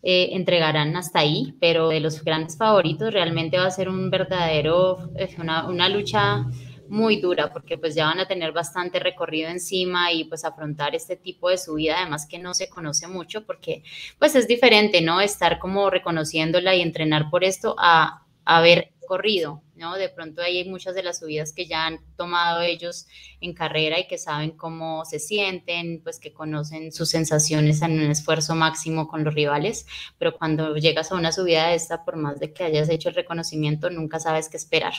eh, 0.08 0.36
entregarán 0.36 0.96
hasta 0.96 1.20
ahí, 1.20 1.56
pero 1.60 1.90
de 1.90 2.00
los 2.00 2.24
grandes 2.24 2.58
favoritos 2.58 3.12
realmente 3.12 3.58
va 3.58 3.66
a 3.66 3.72
ser 3.72 3.90
un 3.90 4.12
verdadero, 4.12 5.12
una, 5.40 5.68
una 5.68 5.90
lucha 5.90 6.46
muy 6.90 7.20
dura 7.20 7.52
porque 7.52 7.78
pues 7.78 7.96
ya 7.96 8.06
van 8.06 8.20
a 8.20 8.28
tener 8.28 8.52
bastante 8.52 9.00
recorrido 9.00 9.50
encima 9.50 10.12
y 10.12 10.26
pues 10.26 10.46
afrontar 10.46 10.96
este 10.96 11.16
tipo 11.16 11.50
de 11.50 11.58
subida, 11.58 12.00
además 12.00 12.28
que 12.28 12.40
no 12.40 12.54
se 12.54 12.70
conoce 12.70 13.08
mucho 13.08 13.46
porque 13.46 13.84
pues 14.20 14.36
es 14.36 14.48
diferente, 14.48 15.02
¿no? 15.02 15.22
Estar 15.22 15.60
como 15.60 15.90
reconociéndola 15.90 16.76
y 16.76 16.82
entrenar 16.82 17.30
por 17.30 17.44
esto 17.44 17.76
a 17.78 18.26
haber 18.46 18.92
corrido, 19.06 19.62
¿no? 19.76 19.96
De 19.96 20.10
pronto 20.10 20.42
hay 20.42 20.68
muchas 20.68 20.96
de 20.96 21.04
las 21.04 21.20
subidas 21.20 21.54
que 21.54 21.68
ya 21.68 21.86
han 21.86 22.00
tomado 22.16 22.62
ellos 22.62 23.08
en 23.40 23.54
carrera 23.54 24.00
y 24.00 24.08
que 24.08 24.18
saben 24.18 24.52
cómo 24.52 25.06
se 25.06 25.20
sienten, 25.20 26.02
pues 26.04 26.20
que 26.20 26.34
conocen 26.34 26.92
sus 26.92 27.10
sensaciones 27.10 27.82
en 27.82 27.94
un 27.94 28.12
esfuerzo 28.12 28.56
máximo 28.56 29.08
con 29.08 29.24
los 29.24 29.34
rivales, 29.34 29.86
pero 30.18 30.38
cuando 30.38 30.76
llegas 30.76 31.12
a 31.12 31.16
una 31.16 31.32
subida 31.32 31.68
de 31.68 31.76
esta, 31.76 32.04
por 32.04 32.18
más 32.18 32.40
de 32.40 32.54
que 32.54 32.64
hayas 32.64 32.90
hecho 32.90 33.10
el 33.10 33.16
reconocimiento, 33.16 33.90
nunca 33.90 34.20
sabes 34.20 34.50
qué 34.50 34.58
esperar 34.58 34.94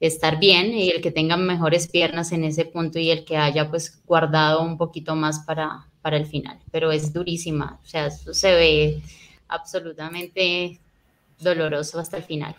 estar 0.00 0.38
bien 0.38 0.72
y 0.72 0.90
el 0.90 1.00
que 1.00 1.12
tenga 1.12 1.36
mejores 1.36 1.88
piernas 1.88 2.32
en 2.32 2.44
ese 2.44 2.64
punto 2.64 2.98
y 2.98 3.10
el 3.10 3.24
que 3.24 3.36
haya 3.36 3.70
pues 3.70 4.02
guardado 4.04 4.62
un 4.62 4.76
poquito 4.76 5.14
más 5.14 5.40
para, 5.40 5.86
para 6.02 6.16
el 6.16 6.26
final. 6.26 6.58
Pero 6.70 6.90
es 6.92 7.12
durísima, 7.12 7.78
o 7.82 7.86
sea, 7.86 8.06
eso 8.06 8.34
se 8.34 8.52
ve 8.52 9.02
absolutamente 9.48 10.80
doloroso 11.38 11.98
hasta 11.98 12.16
el 12.16 12.24
final. 12.24 12.56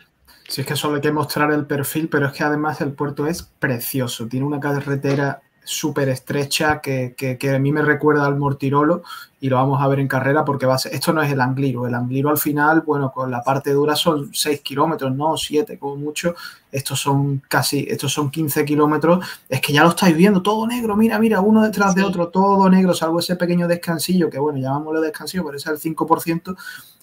Sí, 0.48 0.62
es 0.62 0.68
que 0.68 0.76
solo 0.76 0.96
hay 0.96 1.02
que 1.02 1.12
mostrar 1.12 1.52
el 1.52 1.66
perfil, 1.66 2.10
pero 2.10 2.28
es 2.28 2.34
que 2.34 2.44
además 2.44 2.82
el 2.82 2.92
puerto 2.92 3.28
es 3.28 3.44
precioso. 3.44 4.28
Tiene 4.28 4.46
una 4.46 4.60
carretera 4.60 5.42
súper 5.64 6.10
estrecha 6.10 6.82
que, 6.82 7.16
a 7.54 7.60
mí 7.60 7.72
me 7.72 7.82
recuerda 7.82 8.26
al 8.26 8.38
Mortirolo 8.38 9.04
y 9.40 9.50
lo 9.50 9.58
vamos 9.58 9.82
a 9.82 9.88
ver 9.88 10.00
en 10.00 10.08
carrera 10.08 10.46
porque 10.46 10.66
va 10.66 10.76
a 10.76 10.78
ser, 10.78 10.94
esto 10.94 11.12
no 11.12 11.22
es 11.22 11.32
el 11.32 11.42
Angliru, 11.42 11.86
el 11.86 11.94
Angliru 11.94 12.30
al 12.30 12.38
final, 12.38 12.82
bueno, 12.82 13.12
con 13.12 13.30
la 13.30 13.42
parte 13.44 13.72
dura 13.72 13.96
son 13.96 14.34
6 14.34 14.62
kilómetros, 14.62 15.14
no 15.16 15.36
7 15.36 15.78
como 15.78 15.98
mucho, 15.98 16.36
estos 16.72 17.00
son 17.00 17.42
casi, 17.48 17.86
estos 17.90 18.14
son 18.14 18.32
15 18.32 18.64
kilómetros, 18.64 19.26
es 19.50 19.60
que 19.60 19.74
ya 19.74 19.84
lo 19.84 19.90
estáis 19.90 20.16
viendo, 20.16 20.42
todo 20.42 20.66
negro, 20.66 20.96
mira, 20.96 21.20
mira, 21.20 21.42
uno 21.42 21.62
detrás 21.62 21.94
de 21.94 22.04
otro, 22.04 22.30
todo 22.30 22.70
negro, 22.70 22.94
salvo 22.94 23.20
ese 23.20 23.36
pequeño 23.36 23.68
descansillo, 23.68 24.30
que 24.30 24.40
bueno, 24.40 24.60
llamámoslo 24.60 25.02
descansillo, 25.02 25.44
pero 25.44 25.58
ese 25.58 25.74
es 25.74 25.86
el 25.86 25.96
5%, 25.96 26.56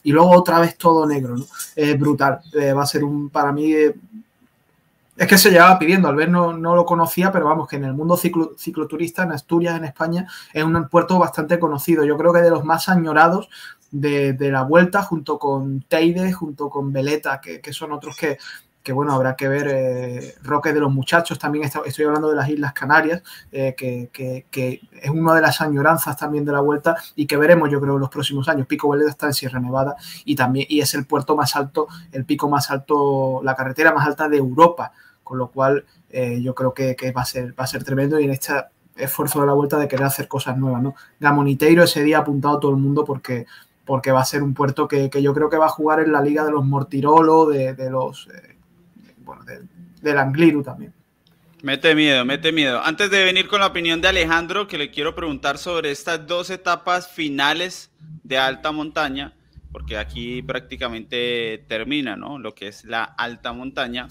y 0.03 0.13
luego 0.13 0.31
otra 0.31 0.61
vez 0.61 0.79
todo 0.79 1.07
negro, 1.07 1.37
¿no? 1.37 1.45
Es 1.77 1.99
brutal, 1.99 2.41
eh, 2.55 2.73
va 2.73 2.85
a 2.85 2.87
ser 2.87 3.05
un, 3.05 3.29
para 3.29 3.53
mí, 3.53 3.73
eh, 3.73 3.95
es 5.21 5.27
que 5.27 5.37
se 5.37 5.51
llevaba 5.51 5.79
pidiendo, 5.79 6.09
al 6.09 6.17
ver 6.17 6.31
no, 6.31 6.55
lo 6.55 6.87
conocía, 6.87 7.31
pero 7.31 7.45
vamos, 7.45 7.69
que 7.69 7.77
en 7.77 7.85
el 7.85 7.93
mundo 7.93 8.17
cicloturista, 8.17 9.25
en 9.25 9.33
Asturias, 9.33 9.77
en 9.77 9.85
España, 9.85 10.27
es 10.51 10.65
un 10.65 10.89
puerto 10.89 11.19
bastante 11.19 11.59
conocido. 11.59 12.05
Yo 12.05 12.17
creo 12.17 12.33
que 12.33 12.41
de 12.41 12.49
los 12.49 12.65
más 12.65 12.89
añorados 12.89 13.51
de, 13.91 14.35
la 14.51 14.63
vuelta, 14.63 15.03
junto 15.03 15.39
con 15.39 15.83
Teide, 15.83 16.33
junto 16.33 16.71
con 16.71 16.91
Veleta, 16.91 17.39
que, 17.39 17.61
son 17.75 17.93
otros 17.93 18.17
que, 18.17 18.39
que, 18.83 18.95
bueno, 18.95 19.13
habrá 19.13 19.37
que 19.37 19.47
ver. 19.47 19.69
Eh, 19.69 20.35
Roque 20.43 20.73
de 20.73 20.81
los 20.81 20.91
Muchachos, 20.91 21.39
también 21.39 21.67
estoy 21.67 22.05
hablando 22.07 22.31
de 22.31 22.37
las 22.37 22.49
Islas 22.49 22.73
Canarias, 22.73 23.23
eh, 23.53 23.75
que, 23.77 24.81
es 25.03 25.11
una 25.11 25.35
de 25.35 25.43
las 25.43 25.61
añoranzas 25.61 26.17
también 26.17 26.47
de 26.47 26.53
la 26.53 26.61
vuelta 26.61 26.97
y 27.15 27.27
que 27.27 27.37
veremos, 27.37 27.71
yo 27.71 27.79
creo, 27.79 27.97
en 27.97 28.01
los 28.01 28.09
próximos 28.09 28.49
años. 28.49 28.67
Pico 28.67 28.89
Veleta 28.89 29.11
está 29.11 29.27
en 29.27 29.35
Sierra 29.35 29.61
Nevada 29.61 29.97
y 30.25 30.35
también 30.35 30.65
y 30.71 30.81
es 30.81 30.95
el 30.95 31.05
puerto 31.05 31.37
más 31.37 31.57
alto, 31.57 31.89
el 32.11 32.25
pico 32.25 32.49
más 32.49 32.71
alto, 32.71 33.43
la 33.45 33.55
carretera 33.55 33.93
más 33.93 34.07
alta 34.07 34.27
de 34.27 34.39
Europa 34.39 34.93
con 35.31 35.39
lo 35.39 35.47
cual 35.47 35.85
eh, 36.11 36.43
yo 36.43 36.57
creo 36.57 36.75
que, 36.75 36.97
va, 37.17 37.23
a 37.23 37.25
ser, 37.25 37.53
va 37.57 37.63
a 37.63 37.69
ser 37.69 37.85
tremendo 37.85 38.19
y 38.19 38.25
en 38.25 38.33
este 38.33 38.53
esfuerzo 38.97 39.41
de 39.41 39.47
la 39.47 39.53
vuelta 39.53 39.79
de 39.79 39.87
querer 39.87 40.07
hacer 40.07 40.27
cosas 40.27 40.59
nuevas. 40.59 40.83
¿no? 40.83 40.97
Gamoniteiro 41.21 41.85
ese 41.85 42.03
día 42.03 42.19
ha 42.19 42.23
apuntado 42.23 42.59
todo 42.59 42.73
el 42.73 42.79
mundo 42.79 43.05
porque, 43.05 43.47
porque 43.85 44.11
va 44.11 44.23
a 44.23 44.25
ser 44.25 44.43
un 44.43 44.55
puerto 44.55 44.89
que, 44.89 45.09
yo 45.23 45.33
creo 45.33 45.49
que 45.49 45.57
va 45.57 45.67
a 45.67 45.69
jugar 45.69 46.01
en 46.01 46.11
la 46.11 46.21
liga 46.21 46.45
de 46.45 46.51
los 46.51 46.65
Mortirolo, 46.65 47.47
de, 47.47 47.77
los 47.89 48.27
eh, 48.27 48.57
bueno, 49.19 49.45
del 50.03 50.19
Angliru 50.19 50.65
también. 50.65 50.93
Mete 51.63 51.95
miedo, 51.95 52.25
mete 52.25 52.51
miedo. 52.51 52.83
Antes 52.83 53.09
de 53.09 53.23
venir 53.23 53.47
con 53.47 53.61
la 53.61 53.69
opinión 53.69 54.01
de 54.01 54.09
Alejandro, 54.09 54.67
que 54.67 54.79
le 54.79 54.91
quiero 54.91 55.15
preguntar 55.15 55.59
sobre 55.59 55.93
estas 55.93 56.27
dos 56.27 56.51
etapas 56.51 57.07
finales 57.07 57.93
de 58.25 58.37
alta 58.37 58.73
montaña, 58.73 59.33
porque 59.71 59.97
aquí 59.97 60.43
prácticamente 60.43 61.65
termina, 61.69 62.17
¿no? 62.17 62.41
Lo 62.41 62.53
que 62.53 62.67
es 62.67 62.85
la 62.85 63.05
alta 63.05 63.53
montaña. 63.53 64.09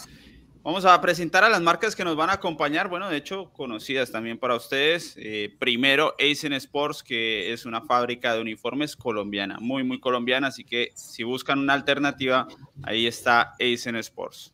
Vamos 0.62 0.84
a 0.84 1.00
presentar 1.00 1.45
a 1.45 1.50
las 1.50 1.62
marcas 1.62 1.95
que 1.95 2.04
nos 2.04 2.17
van 2.17 2.30
a 2.30 2.34
acompañar, 2.34 2.89
bueno, 2.89 3.10
de 3.10 3.15
hecho, 3.15 3.50
conocidas 3.54 4.12
también 4.12 4.38
para 4.38 4.56
ustedes. 4.56 5.15
Eh, 5.17 5.56
primero, 5.58 6.15
Aizen 6.19 6.52
Sports, 6.54 7.02
que 7.02 7.54
es 7.54 7.65
una 7.65 7.82
fábrica 7.82 8.34
de 8.34 8.41
uniformes 8.41 8.98
colombiana, 8.98 9.58
muy, 9.62 9.86
muy 9.86 10.02
colombiana, 10.02 10.48
así 10.48 10.65
que 10.65 10.92
si 10.96 11.23
buscan 11.23 11.60
una 11.60 11.73
alternativa, 11.73 12.48
ahí 12.83 13.08
está 13.08 13.56
Aizen 13.58 13.96
Sports. 13.96 14.54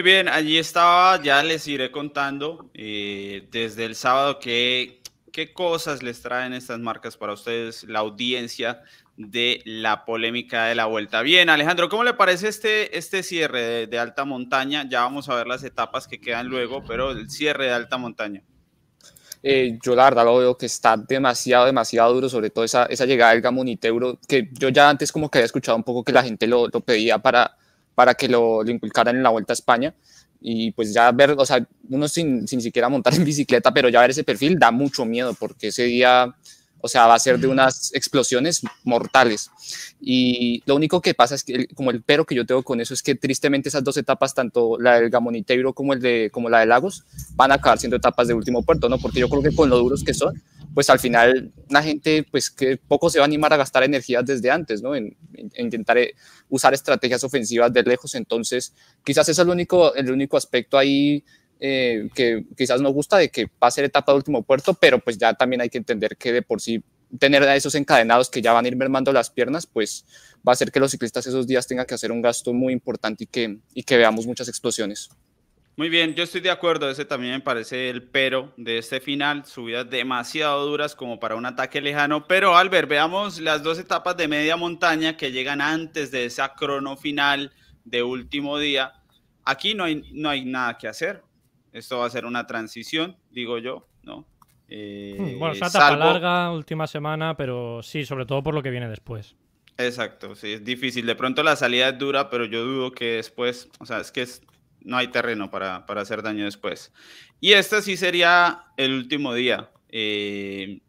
Muy 0.00 0.12
bien, 0.12 0.28
allí 0.28 0.56
estaba, 0.56 1.22
ya 1.22 1.42
les 1.42 1.68
iré 1.68 1.90
contando 1.90 2.70
eh, 2.72 3.46
desde 3.50 3.84
el 3.84 3.94
sábado 3.94 4.38
qué, 4.40 5.02
qué 5.30 5.52
cosas 5.52 6.02
les 6.02 6.22
traen 6.22 6.54
estas 6.54 6.78
marcas 6.78 7.18
para 7.18 7.34
ustedes, 7.34 7.84
la 7.84 7.98
audiencia 7.98 8.80
de 9.18 9.60
la 9.66 10.06
polémica 10.06 10.64
de 10.64 10.74
la 10.74 10.86
vuelta. 10.86 11.20
Bien, 11.20 11.50
Alejandro, 11.50 11.90
¿cómo 11.90 12.02
le 12.02 12.14
parece 12.14 12.48
este, 12.48 12.96
este 12.96 13.22
cierre 13.22 13.86
de, 13.88 13.98
alta 13.98 14.24
montaña? 14.24 14.88
Ya 14.88 15.02
vamos 15.02 15.28
a 15.28 15.34
ver 15.34 15.46
las 15.46 15.64
etapas 15.64 16.08
que 16.08 16.18
quedan 16.18 16.46
luego, 16.46 16.82
pero 16.82 17.10
el 17.10 17.28
cierre 17.28 17.66
de 17.66 17.72
alta 17.72 17.98
montaña. 17.98 18.42
Eh, 19.42 19.78
yo 19.82 19.94
la 19.94 20.04
verdad 20.04 20.24
lo 20.24 20.38
veo 20.38 20.56
que 20.56 20.64
está 20.64 20.96
demasiado, 20.96 21.66
demasiado 21.66 22.14
duro, 22.14 22.30
sobre 22.30 22.48
todo 22.48 22.64
esa, 22.64 22.86
esa 22.86 23.04
llegada 23.04 23.32
del 23.32 23.42
Gamoniteuro, 23.42 24.18
que 24.26 24.48
yo 24.52 24.70
ya 24.70 24.88
antes 24.88 25.12
como 25.12 25.30
que 25.30 25.40
había 25.40 25.44
escuchado 25.44 25.76
un 25.76 25.84
poco 25.84 26.02
que 26.02 26.12
la 26.12 26.22
gente 26.22 26.46
lo, 26.46 26.68
lo 26.68 26.80
pedía 26.80 27.18
para, 27.18 27.54
para 27.94 28.14
que 28.14 28.28
lo, 28.28 28.62
lo, 28.62 28.70
inculcaran 28.70 29.16
en 29.16 29.22
la 29.22 29.30
Vuelta 29.30 29.52
a 29.52 29.54
España. 29.54 29.94
Y 30.40 30.72
pues 30.72 30.94
ya 30.94 31.10
ver, 31.12 31.34
o 31.36 31.44
sea, 31.44 31.66
uno 31.90 32.08
sin, 32.08 32.48
sin 32.48 32.62
siquiera 32.62 32.88
montar 32.88 33.14
en 33.14 33.24
bicicleta, 33.24 33.72
pero 33.72 33.88
ya 33.88 34.00
ver 34.00 34.10
ese 34.10 34.24
perfil 34.24 34.58
da 34.58 34.70
mucho 34.70 35.04
miedo, 35.04 35.34
porque 35.34 35.68
ese 35.68 35.84
día 35.84 36.34
o 36.82 36.88
sea, 36.88 37.06
va 37.06 37.14
a 37.14 37.18
ser 37.18 37.38
de 37.38 37.46
unas 37.46 37.94
explosiones 37.94 38.62
mortales. 38.84 39.50
Y 40.00 40.62
lo 40.66 40.76
único 40.76 41.00
que 41.00 41.14
pasa 41.14 41.34
es 41.34 41.44
que, 41.44 41.68
como 41.68 41.90
el 41.90 42.02
pero 42.02 42.24
que 42.24 42.34
yo 42.34 42.46
tengo 42.46 42.62
con 42.62 42.80
eso, 42.80 42.94
es 42.94 43.02
que 43.02 43.14
tristemente 43.14 43.68
esas 43.68 43.84
dos 43.84 43.96
etapas, 43.96 44.34
tanto 44.34 44.78
la 44.78 44.98
del 45.00 45.10
Gamoniteiro 45.10 45.72
como, 45.72 45.92
el 45.92 46.00
de, 46.00 46.30
como 46.32 46.48
la 46.48 46.60
de 46.60 46.66
Lagos, 46.66 47.04
van 47.34 47.52
a 47.52 47.56
acabar 47.56 47.78
siendo 47.78 47.96
etapas 47.96 48.28
de 48.28 48.34
último 48.34 48.62
puerto, 48.62 48.88
¿no? 48.88 48.98
Porque 48.98 49.20
yo 49.20 49.28
creo 49.28 49.42
que 49.42 49.54
con 49.54 49.68
lo 49.68 49.78
duros 49.78 50.02
que 50.02 50.14
son, 50.14 50.40
pues 50.74 50.88
al 50.90 50.98
final 50.98 51.52
la 51.68 51.82
gente, 51.82 52.24
pues 52.30 52.50
que 52.50 52.76
poco 52.76 53.10
se 53.10 53.18
va 53.18 53.24
a 53.24 53.26
animar 53.26 53.52
a 53.52 53.56
gastar 53.56 53.82
energías 53.82 54.24
desde 54.24 54.50
antes, 54.50 54.82
¿no? 54.82 54.94
En, 54.94 55.16
intentar 55.56 55.98
eh, 55.98 56.14
usar 56.48 56.74
estrategias 56.74 57.24
ofensivas 57.24 57.72
de 57.72 57.82
lejos. 57.82 58.14
Entonces, 58.14 58.74
quizás 59.04 59.28
eso 59.28 59.42
es 59.42 59.46
el 59.46 59.52
único, 59.52 59.94
el 59.94 60.10
único 60.10 60.36
aspecto 60.36 60.78
ahí 60.78 61.24
eh, 61.58 62.08
que 62.14 62.44
quizás 62.56 62.80
nos 62.80 62.92
gusta 62.92 63.18
de 63.18 63.28
que 63.28 63.46
va 63.62 63.68
a 63.68 63.80
etapa 63.80 64.12
de 64.12 64.16
último 64.16 64.42
puerto, 64.42 64.74
pero 64.74 64.98
pues 64.98 65.18
ya 65.18 65.34
también 65.34 65.60
hay 65.60 65.68
que 65.68 65.78
entender 65.78 66.16
que 66.16 66.32
de 66.32 66.42
por 66.42 66.60
sí 66.60 66.82
tener 67.18 67.42
a 67.42 67.56
esos 67.56 67.74
encadenados 67.74 68.30
que 68.30 68.40
ya 68.40 68.52
van 68.52 68.64
a 68.64 68.68
ir 68.68 68.76
mermando 68.76 69.12
las 69.12 69.30
piernas, 69.30 69.66
pues 69.66 70.04
va 70.46 70.52
a 70.52 70.54
hacer 70.54 70.70
que 70.70 70.80
los 70.80 70.92
ciclistas 70.92 71.26
esos 71.26 71.46
días 71.46 71.66
tengan 71.66 71.86
que 71.86 71.94
hacer 71.94 72.12
un 72.12 72.22
gasto 72.22 72.52
muy 72.52 72.72
importante 72.72 73.24
y 73.24 73.26
que, 73.26 73.58
y 73.74 73.82
que 73.82 73.96
veamos 73.96 74.26
muchas 74.26 74.48
explosiones. 74.48 75.10
Muy 75.80 75.88
bien, 75.88 76.14
yo 76.14 76.24
estoy 76.24 76.42
de 76.42 76.50
acuerdo, 76.50 76.90
ese 76.90 77.06
también 77.06 77.32
me 77.32 77.40
parece 77.40 77.88
el 77.88 78.02
pero 78.02 78.52
de 78.58 78.76
este 78.76 79.00
final, 79.00 79.46
subidas 79.46 79.88
demasiado 79.88 80.66
duras 80.66 80.94
como 80.94 81.18
para 81.18 81.36
un 81.36 81.46
ataque 81.46 81.80
lejano, 81.80 82.26
pero 82.26 82.54
Albert, 82.54 82.86
veamos 82.86 83.40
las 83.40 83.62
dos 83.62 83.78
etapas 83.78 84.14
de 84.18 84.28
media 84.28 84.58
montaña 84.58 85.16
que 85.16 85.32
llegan 85.32 85.62
antes 85.62 86.10
de 86.10 86.26
esa 86.26 86.52
crono 86.52 86.98
final 86.98 87.54
de 87.86 88.02
último 88.02 88.58
día. 88.58 88.92
Aquí 89.46 89.72
no 89.72 89.84
hay, 89.84 90.04
no 90.12 90.28
hay 90.28 90.44
nada 90.44 90.76
que 90.76 90.86
hacer, 90.86 91.22
esto 91.72 92.00
va 92.00 92.04
a 92.04 92.10
ser 92.10 92.26
una 92.26 92.46
transición, 92.46 93.16
digo 93.30 93.56
yo, 93.56 93.88
¿no? 94.02 94.26
Eh, 94.68 95.16
hmm, 95.18 95.38
bueno, 95.38 95.54
es 95.54 95.60
una 95.62 95.68
etapa 95.68 95.96
larga, 95.96 96.52
última 96.52 96.86
semana, 96.86 97.38
pero 97.38 97.82
sí, 97.82 98.04
sobre 98.04 98.26
todo 98.26 98.42
por 98.42 98.52
lo 98.52 98.62
que 98.62 98.68
viene 98.68 98.86
después. 98.86 99.34
Exacto, 99.78 100.34
sí, 100.34 100.52
es 100.52 100.62
difícil. 100.62 101.06
De 101.06 101.14
pronto 101.14 101.42
la 101.42 101.56
salida 101.56 101.88
es 101.88 101.98
dura, 101.98 102.28
pero 102.28 102.44
yo 102.44 102.66
dudo 102.66 102.92
que 102.92 103.12
después, 103.12 103.70
o 103.78 103.86
sea, 103.86 104.00
es 104.00 104.12
que 104.12 104.26
no 104.82 104.96
hay 104.96 105.08
terreno 105.08 105.50
para, 105.50 105.86
para, 105.86 106.02
hacer 106.02 106.22
daño 106.22 106.44
después. 106.44 106.92
Y 107.40 107.52
este 107.52 107.82
sí 107.82 107.96
sería 107.96 108.64
el 108.76 108.94
último 108.94 109.34
día. 109.34 109.70
Eh, 109.88 110.80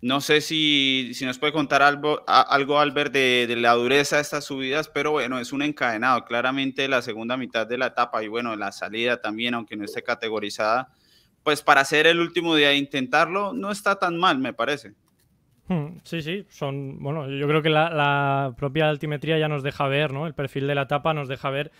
no 0.00 0.20
sé 0.20 0.40
si, 0.40 1.12
si, 1.14 1.24
nos 1.24 1.38
puede 1.38 1.52
contar 1.52 1.80
algo, 1.82 2.24
algo 2.26 2.80
Albert, 2.80 3.12
de, 3.12 3.46
de, 3.46 3.56
la 3.56 3.74
dureza 3.74 4.16
de 4.16 4.22
estas 4.22 4.44
subidas, 4.44 4.88
pero 4.88 5.12
bueno, 5.12 5.38
es 5.38 5.52
un 5.52 5.62
encadenado. 5.62 6.24
Claramente 6.24 6.88
la 6.88 7.02
segunda 7.02 7.36
mitad 7.36 7.66
de 7.66 7.78
la 7.78 7.86
etapa 7.86 8.22
y 8.24 8.28
bueno, 8.28 8.56
la 8.56 8.72
salida 8.72 9.20
también, 9.20 9.54
aunque 9.54 9.76
no 9.76 9.84
esté 9.84 10.02
categorizada, 10.02 10.88
pues 11.44 11.62
para 11.62 11.82
hacer 11.82 12.06
el 12.06 12.18
último 12.18 12.56
día 12.56 12.72
e 12.72 12.76
intentarlo, 12.76 13.52
no 13.52 13.70
está 13.70 13.96
tan 13.96 14.18
mal, 14.18 14.38
me 14.38 14.52
parece. 14.52 14.94
Hmm, 15.68 15.98
sí, 16.02 16.20
sí, 16.22 16.46
son, 16.50 16.98
bueno, 16.98 17.30
yo 17.30 17.46
creo 17.46 17.62
que 17.62 17.70
la 17.70 18.54
propia 18.56 18.88
altimetría 18.88 19.38
ya 19.38 19.48
nos 19.48 19.62
deja 19.62 19.86
ver, 19.86 20.12
¿no? 20.12 20.26
El 20.26 20.34
perfil 20.34 20.66
de 20.66 20.74
la 20.74 20.82
etapa 20.82 21.14
nos 21.14 21.28
deja 21.28 21.50
ver 21.50 21.70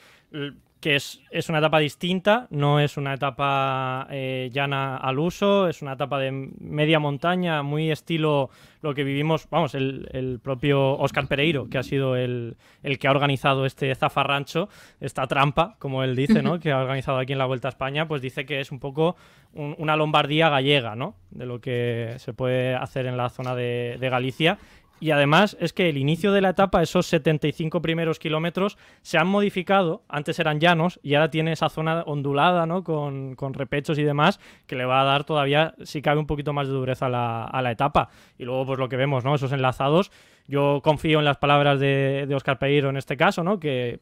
que 0.83 0.97
es, 0.97 1.23
es, 1.31 1.49
una 1.49 1.59
etapa 1.59 1.79
distinta, 1.79 2.49
no 2.51 2.81
es 2.81 2.97
una 2.97 3.15
etapa 3.15 4.09
eh, 4.11 4.51
llana 4.53 4.97
al 4.97 5.21
uso, 5.21 5.69
es 5.69 5.81
una 5.81 5.93
etapa 5.93 6.19
de 6.19 6.33
media 6.33 6.99
montaña, 6.99 7.63
muy 7.63 7.93
estilo 7.93 8.51
lo 8.81 8.93
que 8.93 9.05
vivimos, 9.05 9.49
vamos, 9.49 9.77
el, 9.77 10.09
el 10.11 10.41
propio 10.41 10.99
Oscar 10.99 11.29
Pereiro, 11.29 11.69
que 11.71 11.79
ha 11.79 11.85
sido 11.85 12.17
el, 12.17 12.57
el, 12.83 12.99
que 12.99 13.07
ha 13.07 13.13
organizado 13.13 13.65
este 13.65 13.95
zafarrancho, 13.95 14.69
esta 15.01 15.29
trampa, 15.29 15.77
como 15.79 16.03
él 16.03 16.17
dice, 16.17 16.43
¿no? 16.43 16.59
que 16.61 16.73
ha 16.73 16.81
organizado 16.81 17.19
aquí 17.19 17.33
en 17.33 17.39
la 17.39 17.47
Vuelta 17.47 17.69
a 17.69 17.71
España, 17.71 18.09
pues 18.09 18.21
dice 18.21 18.45
que 18.45 18.59
es 18.59 18.73
un 18.73 18.81
poco 18.81 19.15
una 19.55 19.97
Lombardía 19.97 20.49
gallega, 20.49 20.97
¿no? 20.97 21.15
De 21.31 21.47
lo 21.47 21.61
que 21.61 22.15
se 22.17 22.33
puede 22.33 22.75
hacer 22.75 23.07
en 23.07 23.17
la 23.17 23.29
zona 23.29 23.55
de, 23.55 23.99
de 24.01 24.09
Galicia 24.09 24.59
y 25.03 25.11
además 25.11 25.57
es 25.59 25.73
que 25.73 25.89
el 25.89 25.99
inicio 25.99 26.31
de 26.31 26.41
la 26.41 26.51
etapa, 26.51 26.81
esos 26.81 27.07
75 27.07 27.83
primeros 27.83 28.21
kilómetros, 28.21 28.79
se 29.01 29.19
han 29.19 29.27
modificado. 29.27 30.05
Antes 30.09 30.39
eran 30.39 30.61
llanos 30.61 31.01
y 31.03 31.15
ahora 31.15 31.29
tiene 31.29 31.51
esa 31.51 31.69
zona 31.71 32.05
ondulada, 32.07 32.67
¿no? 32.67 32.85
Con, 32.85 33.35
repechos 33.53 33.99
y 33.99 34.05
demás, 34.05 34.39
que 34.69 34.77
le 34.77 34.85
va 34.85 35.01
a 35.01 35.05
dar 35.05 35.25
todavía, 35.25 35.75
si 35.83 36.03
cabe, 36.03 36.21
un 36.21 36.29
poquito 36.29 36.53
más 36.53 36.69
de 36.69 36.75
dureza 36.75 37.07
a 37.07 37.09
la, 37.09 37.45
a 37.47 37.63
la 37.63 37.73
etapa. 37.73 38.11
Y 38.39 38.45
luego, 38.45 38.65
pues 38.65 38.79
lo 38.79 38.89
que 38.89 38.97
vemos, 38.97 39.25
¿no? 39.25 39.35
Esos 39.35 39.51
enlazados. 39.51 40.13
Yo 40.47 40.81
confío 40.85 41.19
en 41.19 41.25
las 41.25 41.39
palabras 41.39 41.81
de, 41.81 42.27
de 42.29 42.35
Oscar 42.37 42.61
Pereiro 42.61 42.89
en 42.89 42.97
este 42.97 43.17
caso, 43.17 43.43
¿no? 43.43 43.59
Que 43.59 43.99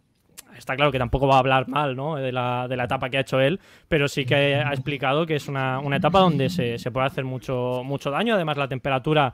está 0.54 0.76
claro 0.76 0.92
que 0.92 0.98
tampoco 0.98 1.26
va 1.26 1.36
a 1.36 1.38
hablar 1.38 1.68
mal 1.68 1.96
¿no? 1.96 2.16
de, 2.16 2.32
la, 2.32 2.66
de, 2.68 2.76
la, 2.76 2.84
etapa 2.84 3.08
que 3.08 3.18
ha 3.18 3.20
hecho 3.20 3.40
él, 3.40 3.60
pero 3.88 4.08
sí 4.08 4.24
que 4.24 4.56
ha 4.56 4.72
explicado 4.72 5.24
que 5.26 5.36
es 5.36 5.48
una, 5.48 5.78
una 5.78 5.96
etapa 5.96 6.20
donde 6.20 6.50
se, 6.50 6.78
se, 6.78 6.90
puede 6.90 7.06
hacer 7.06 7.24
mucho, 7.24 7.82
mucho 7.84 8.10
daño. 8.10 8.34
Además, 8.34 8.56
la 8.56 8.68
temperatura 8.68 9.32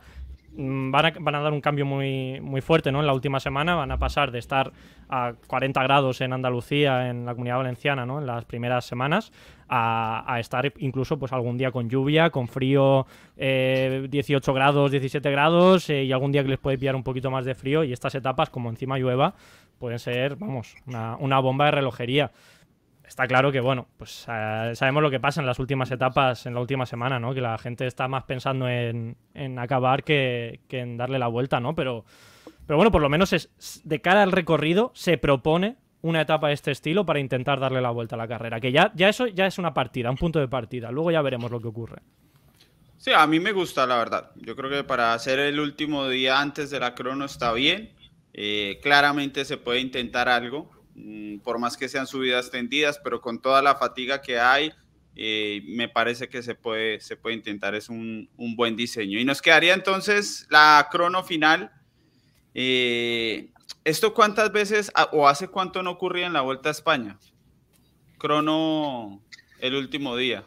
van 0.57 1.07
a, 1.07 1.13
van 1.21 1.35
a, 1.35 1.41
dar 1.41 1.53
un 1.53 1.61
cambio 1.61 1.85
muy, 1.85 2.41
muy 2.41 2.61
fuerte 2.61 2.91
¿no? 2.91 3.01
en 3.01 3.07
la 3.07 3.13
última 3.13 3.41
semana. 3.41 3.75
Van 3.75 3.91
a 3.91 3.99
pasar 3.99 4.31
de 4.31 4.39
estar 4.39 4.73
a 5.09 5.35
40 5.47 5.83
grados 5.83 6.21
en 6.21 6.33
Andalucía, 6.33 7.11
en 7.11 7.27
la 7.27 7.33
comunidad 7.33 7.59
valenciana, 7.59 8.07
¿no? 8.07 8.19
en 8.19 8.27
las 8.27 8.45
primeras 8.45 8.87
semanas, 8.87 9.33
a, 9.69 10.37
estar 10.41 10.73
incluso 10.79 11.19
pues, 11.19 11.33
algún 11.33 11.59
día 11.59 11.71
con 11.71 11.91
lluvia, 11.91 12.31
con 12.31 12.49
frío, 12.49 13.07
18 13.37 13.39
eh, 13.39 14.55
grados, 14.55 14.91
17 14.91 15.31
grados, 15.31 15.91
eh, 15.91 16.05
y 16.05 16.13
algún 16.13 16.33
día 16.33 16.43
que 16.43 16.49
les 16.49 16.59
puede 16.59 16.79
pillar 16.79 16.97
un 16.97 17.03
poquito 17.03 17.31
más 17.31 17.45
de 17.45 17.55
frío. 17.55 17.85
Y 17.85 17.93
estas 17.93 18.15
etapas, 18.15 18.51
como 18.51 18.71
encima 18.71 18.99
llueva, 18.99 19.35
pueden 19.79 19.99
ser, 19.99 20.37
vamos, 20.37 20.75
una 20.87 21.39
bomba 21.41 21.67
de 21.67 21.71
relojería 21.73 22.33
está 23.07 23.27
claro 23.27 23.53
que, 23.53 23.61
bueno, 23.61 23.89
pues 23.97 24.27
eh, 24.29 24.73
sabemos 24.75 25.03
lo 25.03 25.11
que 25.11 25.21
pasa 25.21 25.41
en 25.41 25.47
las 25.47 25.59
últimas 25.59 25.91
etapas, 25.91 26.47
en 26.47 26.55
la 26.55 26.61
última 26.61 26.87
semana, 26.87 27.19
¿no? 27.19 27.35
Que 27.35 27.41
la 27.41 27.59
gente 27.59 27.87
está 27.87 28.09
más 28.09 28.25
pensando 28.25 28.69
en, 28.69 29.17
acabar 29.59 30.05
que, 30.05 30.61
en 30.71 30.97
darle 30.97 31.19
la 31.19 31.29
vuelta, 31.29 31.61
¿no? 31.61 31.75
Pero, 31.75 32.05
pero 32.67 32.77
bueno, 32.77 32.91
por 32.91 33.03
lo 33.03 33.09
menos 33.09 33.33
es, 33.33 33.51
de 33.85 34.01
cara 34.01 34.23
al 34.23 34.33
recorrido 34.33 34.91
se 34.95 35.19
propone 35.19 35.77
una 36.03 36.21
etapa 36.21 36.49
de 36.49 36.55
este 36.55 36.71
estilo 36.71 37.05
para 37.07 37.19
intentar 37.19 37.59
darle 37.59 37.81
la 37.81 37.91
vuelta 37.91 38.17
a 38.17 38.19
la 38.19 38.29
carrera. 38.29 38.61
Que 38.61 38.73
ya, 38.73 38.93
ya 38.95 39.09
eso 39.09 39.27
ya 39.27 39.47
es 39.47 39.59
una 39.59 39.75
partida, 39.75 40.11
un 40.11 40.17
punto 40.17 40.39
de 40.39 40.49
partida. 40.49 40.91
Luego 40.91 41.11
ya 41.11 41.23
veremos 41.23 41.51
lo 41.51 41.61
que 41.61 41.69
ocurre. 41.69 42.03
Sí, 42.99 43.13
a 43.15 43.27
mí 43.27 43.41
me 43.41 43.53
gusta, 43.53 43.87
la 43.87 43.99
verdad. 43.99 44.31
Yo 44.37 44.57
creo 44.57 44.71
que 44.71 44.85
para 44.85 45.15
hacer 45.15 45.39
el 45.39 45.61
último 45.61 46.09
día 46.09 46.41
antes 46.41 46.71
de 46.71 46.81
la 46.81 46.95
crono 46.95 47.25
está 47.25 47.53
bien. 47.53 47.93
Eh, 48.33 48.79
claramente 48.83 49.45
se 49.45 49.57
puede 49.57 49.81
intentar 49.81 50.29
algo. 50.29 50.71
Mm, 50.99 51.41
por 51.41 51.59
más 51.59 51.77
que 51.77 51.91
sean 51.91 52.07
subidas 52.07 52.51
tendidas, 52.51 52.99
pero 53.05 53.21
con 53.21 53.39
toda 53.39 53.61
la 53.61 53.75
fatiga 53.75 54.23
que 54.23 54.41
hay, 54.41 54.73
eh, 55.15 55.63
me 55.69 55.91
parece 55.91 56.29
que 56.31 56.43
se 56.43 56.55
puede, 56.55 57.01
se 57.01 57.17
puede 57.17 57.37
intentar, 57.37 57.75
es 57.75 57.91
un, 57.91 58.31
un, 58.39 58.57
buen 58.57 58.77
diseño. 58.77 59.19
Y 59.19 59.25
nos 59.27 59.43
quedaría 59.43 59.75
entonces 59.75 60.47
la 60.49 60.89
crono 60.91 61.23
final. 61.23 61.71
Eh, 62.55 63.51
¿Esto 63.85 64.15
cuántas 64.15 64.53
veces 64.53 64.91
o 65.13 65.29
hace 65.29 65.49
cuánto 65.49 65.83
no 65.83 65.91
ocurría 65.91 66.27
en 66.27 66.33
la 66.33 66.41
Vuelta 66.41 66.71
a 66.71 66.73
España? 66.73 67.19
Crono 68.17 69.21
el 69.61 69.75
último 69.75 70.17
día. 70.17 70.45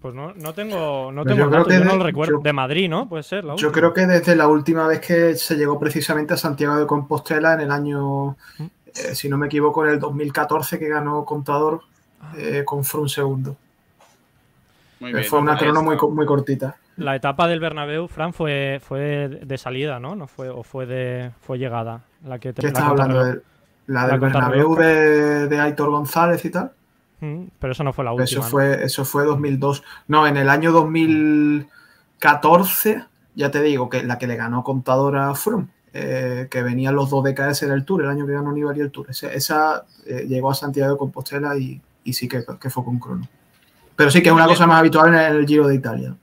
Pues 0.00 0.14
no, 0.14 0.34
no 0.34 0.54
tengo, 0.54 1.10
no 1.10 1.24
pues 1.24 1.34
tengo 1.34 1.50
datos, 1.50 1.72
yo 1.72 1.84
no 1.84 1.96
lo 1.96 2.04
recuerdo. 2.04 2.38
de 2.38 2.52
Madrid, 2.52 2.88
¿no? 2.88 3.08
Puede 3.08 3.24
ser. 3.24 3.44
yo 3.56 3.72
creo 3.72 3.92
que 3.92 4.06
desde 4.06 4.36
la 4.36 4.46
última 4.46 4.86
vez 4.86 5.00
que 5.00 5.34
se 5.34 5.56
llegó 5.56 5.80
precisamente 5.80 6.34
a 6.34 6.36
Santiago 6.36 6.76
de 6.76 6.86
Compostela 6.86 7.54
en 7.54 7.60
el 7.60 7.72
año 7.72 8.36
mm. 8.58 8.66
Eh, 8.94 9.14
si 9.14 9.28
no 9.28 9.36
me 9.36 9.46
equivoco, 9.46 9.84
en 9.84 9.92
el 9.92 10.00
2014 10.00 10.78
que 10.78 10.88
ganó 10.88 11.24
Contador 11.24 11.82
ah. 12.20 12.32
eh, 12.36 12.62
con 12.64 12.84
Froome 12.84 13.08
segundo. 13.08 13.56
Eh, 15.00 15.24
fue 15.24 15.40
una 15.40 15.56
crono 15.56 15.82
muy, 15.82 15.96
muy 15.96 16.26
cortita. 16.26 16.76
La 16.96 17.14
etapa 17.14 17.46
del 17.46 17.60
Bernabéu, 17.60 18.08
Fran, 18.08 18.32
fue, 18.32 18.80
fue 18.82 19.28
de 19.28 19.58
salida, 19.58 20.00
¿no? 20.00 20.16
no 20.16 20.26
fue, 20.26 20.48
¿O 20.48 20.64
fue 20.64 20.86
de 20.86 21.30
fue 21.42 21.58
llegada? 21.58 22.00
La 22.24 22.40
que 22.40 22.52
¿Qué 22.52 22.66
estás 22.66 22.82
hablando? 22.82 23.36
¿La 23.86 24.08
del 24.08 24.18
Bernabéu 24.18 24.74
de, 24.74 25.46
de, 25.46 25.60
Aitor 25.60 25.90
González 25.90 26.44
y 26.44 26.50
tal? 26.50 26.72
Mm, 27.20 27.44
pero 27.58 27.72
eso 27.72 27.82
no 27.84 27.92
fue 27.92 28.04
la 28.04 28.12
última. 28.12 28.24
Eso 28.24 28.42
fue, 28.42 28.84
eso 28.84 29.04
fue 29.04 29.24
2002. 29.24 29.84
No, 30.08 30.26
en 30.26 30.36
el 30.36 30.50
año 30.50 30.72
2014, 30.72 33.04
ya 33.36 33.50
te 33.50 33.62
digo, 33.62 33.88
que 33.88 34.02
la 34.02 34.18
que 34.18 34.26
le 34.26 34.36
ganó 34.36 34.62
Contador 34.64 35.16
a 35.16 35.34
Froome 35.34 35.68
eh, 35.92 36.48
que 36.50 36.62
venían 36.62 36.94
los 36.94 37.10
dos 37.10 37.24
DKS 37.24 37.60
del 37.68 37.84
Tour, 37.84 38.02
el 38.02 38.10
año 38.10 38.26
que 38.26 38.32
ganó 38.32 38.52
Nibali 38.52 38.80
el 38.80 38.90
Tour. 38.90 39.08
Esa, 39.10 39.84
eh, 40.06 40.26
llegó 40.28 40.50
a 40.50 40.54
Santiago 40.54 40.92
de 40.92 40.98
Compostela 40.98 41.56
y, 41.56 41.80
sí 42.12 42.28
que, 42.28 42.42
fue 42.42 42.84
con 42.84 42.98
crono. 42.98 43.28
Pero 43.96 44.10
sí 44.10 44.22
que 44.22 44.28
es 44.28 44.34
una 44.34 44.46
cosa 44.46 44.66
más 44.66 44.80
habitual 44.80 45.08
en 45.08 45.20
el 45.20 45.46
Giro 45.46 45.66
de 45.66 45.74
Italia. 45.74 46.14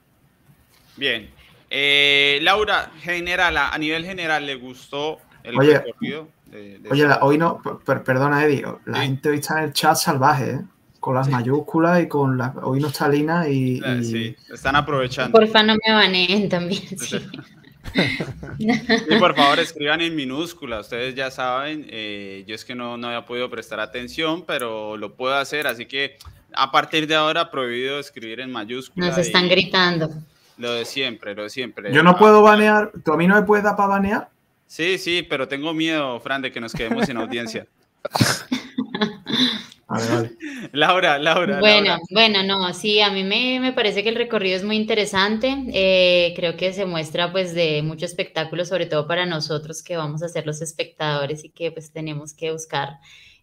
Bien. 0.96 1.30
Eh, 1.68 2.38
Laura, 2.42 2.90
general, 3.00 3.56
a 3.56 3.76
nivel 3.78 4.04
general, 4.04 4.46
¿le 4.46 4.54
gustó 4.54 5.18
el 5.42 5.58
oye, 5.58 5.78
recorrido? 5.78 6.28
oye, 6.90 7.06
hoy 7.20 7.38
no, 7.38 7.60
perdona 7.84 8.44
Eddie, 8.44 8.64
la 8.86 9.02
gente 9.02 9.28
hoy 9.28 9.38
está 9.38 9.58
en 9.58 9.64
el 9.64 9.72
chat 9.72 9.96
salvaje, 9.96 10.60
con 11.06 11.14
las 11.14 11.28
mayúsculas 11.28 12.02
y 12.02 12.08
con 12.08 12.36
la. 12.36 12.52
Hoy 12.62 12.80
no 12.80 12.88
está 12.88 13.08
Lina 13.08 13.48
y, 13.48 13.80
Sí, 14.02 14.34
están 14.52 14.74
aprovechando. 14.74 15.38
Porfa, 15.38 15.62
no 15.62 15.76
me 15.86 15.92
baneen 15.92 16.48
también. 16.48 16.82
Sí. 16.98 17.18
Y 18.58 19.18
por 19.18 19.34
favor 19.34 19.58
escriban 19.58 20.00
en 20.00 20.14
minúscula, 20.14 20.80
ustedes 20.80 21.14
ya 21.14 21.30
saben, 21.30 21.86
eh, 21.88 22.44
yo 22.46 22.54
es 22.54 22.64
que 22.64 22.74
no, 22.74 22.96
no 22.96 23.08
había 23.08 23.24
podido 23.24 23.50
prestar 23.50 23.80
atención, 23.80 24.44
pero 24.46 24.96
lo 24.96 25.14
puedo 25.14 25.34
hacer, 25.34 25.66
así 25.66 25.86
que 25.86 26.16
a 26.52 26.70
partir 26.70 27.06
de 27.06 27.14
ahora 27.14 27.50
prohibido 27.50 27.98
escribir 27.98 28.40
en 28.40 28.50
mayúsculas. 28.50 29.10
Nos 29.10 29.18
están 29.26 29.48
gritando. 29.48 30.10
Lo 30.58 30.72
de 30.72 30.84
siempre, 30.84 31.34
lo 31.34 31.42
de 31.42 31.50
siempre. 31.50 31.92
Yo 31.92 32.02
no 32.02 32.16
puedo 32.16 32.42
banear, 32.42 32.90
¿tú 33.04 33.12
a 33.12 33.16
mí 33.16 33.26
no 33.26 33.34
me 33.34 33.42
puedes 33.42 33.64
dar 33.64 33.76
para 33.76 33.88
banear? 33.88 34.28
Sí, 34.66 34.98
sí, 34.98 35.22
pero 35.22 35.46
tengo 35.46 35.72
miedo, 35.74 36.18
Fran, 36.20 36.42
de 36.42 36.50
que 36.50 36.60
nos 36.60 36.72
quedemos 36.72 37.06
sin 37.06 37.16
audiencia. 37.18 37.66
Laura, 40.72 41.18
Laura. 41.18 41.60
Bueno, 41.60 41.96
bueno, 42.10 42.42
no, 42.42 42.74
sí, 42.74 43.00
a 43.00 43.10
mí 43.10 43.22
me, 43.22 43.72
parece 43.72 44.02
que 44.02 44.08
el 44.08 44.16
recorrido 44.16 44.56
es 44.56 44.64
muy 44.64 44.76
interesante. 44.76 45.56
Eh, 45.72 46.32
creo 46.34 46.56
que 46.56 46.72
se 46.72 46.86
muestra 46.86 47.30
pues 47.30 47.54
de 47.54 47.82
mucho 47.82 48.04
espectáculo, 48.04 48.64
sobre 48.64 48.86
todo 48.86 49.06
para 49.06 49.26
nosotros 49.26 49.82
que 49.82 49.96
vamos 49.96 50.22
a 50.22 50.28
ser 50.28 50.44
los 50.44 50.60
espectadores 50.60 51.44
y 51.44 51.50
que 51.50 51.70
pues 51.70 51.92
tenemos 51.92 52.34
que 52.34 52.50
buscar 52.50 52.98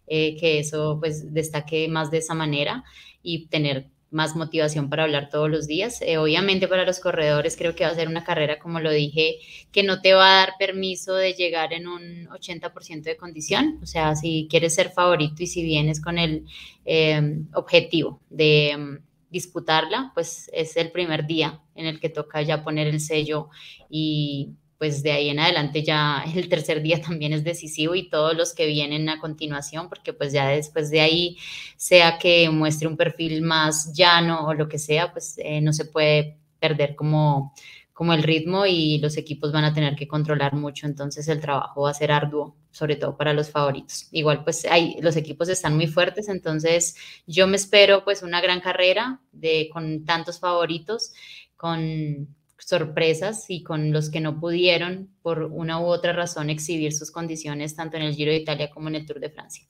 eh, 0.06 0.36
que 0.38 0.58
eso 0.58 0.98
pues 1.00 1.32
destaque 1.32 1.88
más 1.88 2.10
de 2.10 2.18
esa 2.18 2.34
manera 2.34 2.84
y 3.22 3.46
tener 3.46 3.88
más 4.14 4.36
motivación 4.36 4.88
para 4.88 5.02
hablar 5.02 5.28
todos 5.28 5.50
los 5.50 5.66
días. 5.66 6.00
Eh, 6.00 6.16
obviamente 6.18 6.68
para 6.68 6.86
los 6.86 7.00
corredores 7.00 7.56
creo 7.56 7.74
que 7.74 7.84
va 7.84 7.90
a 7.90 7.94
ser 7.94 8.08
una 8.08 8.24
carrera, 8.24 8.58
como 8.58 8.80
lo 8.80 8.90
dije, 8.90 9.38
que 9.72 9.82
no 9.82 10.00
te 10.00 10.14
va 10.14 10.26
a 10.26 10.46
dar 10.46 10.52
permiso 10.58 11.14
de 11.14 11.34
llegar 11.34 11.72
en 11.72 11.88
un 11.88 12.28
80% 12.28 13.02
de 13.02 13.16
condición. 13.16 13.78
O 13.82 13.86
sea, 13.86 14.14
si 14.14 14.46
quieres 14.48 14.74
ser 14.74 14.90
favorito 14.90 15.42
y 15.42 15.46
si 15.48 15.62
vienes 15.62 16.00
con 16.00 16.18
el 16.18 16.46
eh, 16.84 17.40
objetivo 17.54 18.20
de 18.30 18.76
mm, 18.78 18.98
disputarla, 19.30 20.12
pues 20.14 20.48
es 20.52 20.76
el 20.76 20.92
primer 20.92 21.26
día 21.26 21.60
en 21.74 21.86
el 21.86 21.98
que 21.98 22.08
toca 22.08 22.40
ya 22.40 22.62
poner 22.62 22.86
el 22.86 23.00
sello 23.00 23.48
y 23.90 24.52
pues 24.84 25.02
de 25.02 25.12
ahí 25.12 25.30
en 25.30 25.40
adelante 25.40 25.82
ya 25.82 26.22
el 26.34 26.46
tercer 26.50 26.82
día 26.82 27.00
también 27.08 27.32
es 27.32 27.42
decisivo 27.42 27.94
y 27.94 28.10
todos 28.10 28.36
los 28.36 28.52
que 28.52 28.66
vienen 28.66 29.08
a 29.08 29.18
continuación, 29.18 29.88
porque 29.88 30.12
pues 30.12 30.30
ya 30.30 30.46
después 30.48 30.90
de 30.90 31.00
ahí, 31.00 31.38
sea 31.78 32.18
que 32.18 32.50
muestre 32.50 32.86
un 32.86 32.98
perfil 32.98 33.40
más 33.40 33.94
llano 33.94 34.46
o 34.46 34.52
lo 34.52 34.68
que 34.68 34.78
sea, 34.78 35.10
pues 35.10 35.36
eh, 35.38 35.62
no 35.62 35.72
se 35.72 35.86
puede 35.86 36.36
perder 36.60 36.96
como, 36.96 37.54
como 37.94 38.12
el 38.12 38.22
ritmo 38.22 38.66
y 38.66 38.98
los 38.98 39.16
equipos 39.16 39.52
van 39.52 39.64
a 39.64 39.72
tener 39.72 39.96
que 39.96 40.06
controlar 40.06 40.52
mucho, 40.52 40.86
entonces 40.86 41.28
el 41.28 41.40
trabajo 41.40 41.84
va 41.84 41.90
a 41.90 41.94
ser 41.94 42.12
arduo, 42.12 42.54
sobre 42.70 42.96
todo 42.96 43.16
para 43.16 43.32
los 43.32 43.48
favoritos. 43.48 44.08
Igual 44.12 44.44
pues 44.44 44.66
hay, 44.66 44.98
los 45.00 45.16
equipos 45.16 45.48
están 45.48 45.76
muy 45.76 45.86
fuertes, 45.86 46.28
entonces 46.28 46.94
yo 47.26 47.46
me 47.46 47.56
espero 47.56 48.04
pues 48.04 48.22
una 48.22 48.42
gran 48.42 48.60
carrera 48.60 49.22
de, 49.32 49.70
con 49.72 50.04
tantos 50.04 50.40
favoritos, 50.40 51.14
con 51.56 52.28
sorpresas 52.58 53.46
y 53.48 53.62
con 53.62 53.92
los 53.92 54.10
que 54.10 54.20
no 54.20 54.40
pudieron 54.40 55.10
por 55.22 55.44
una 55.44 55.80
u 55.80 55.86
otra 55.86 56.12
razón 56.12 56.50
exhibir 56.50 56.92
sus 56.92 57.10
condiciones 57.10 57.76
tanto 57.76 57.96
en 57.96 58.04
el 58.04 58.14
Giro 58.14 58.30
de 58.30 58.38
Italia 58.38 58.70
como 58.70 58.88
en 58.88 58.96
el 58.96 59.06
Tour 59.06 59.20
de 59.20 59.30
Francia. 59.30 59.66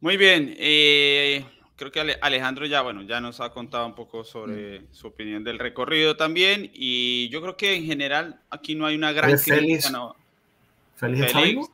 Muy 0.00 0.16
bien, 0.16 0.54
eh, 0.58 1.44
creo 1.76 1.92
que 1.92 2.00
Alejandro 2.20 2.66
ya, 2.66 2.82
bueno, 2.82 3.02
ya 3.02 3.20
nos 3.20 3.40
ha 3.40 3.50
contado 3.52 3.86
un 3.86 3.94
poco 3.94 4.24
sobre 4.24 4.86
su 4.92 5.08
opinión 5.08 5.44
del 5.44 5.58
recorrido 5.58 6.16
también 6.16 6.70
y 6.72 7.28
yo 7.30 7.42
creo 7.42 7.56
que 7.56 7.74
en 7.74 7.84
general 7.84 8.40
aquí 8.50 8.74
no 8.74 8.86
hay 8.86 8.96
una 8.96 9.12
gran 9.12 9.36
crítica. 9.36 9.90
No, 9.90 10.16
¿Félix, 10.94 11.70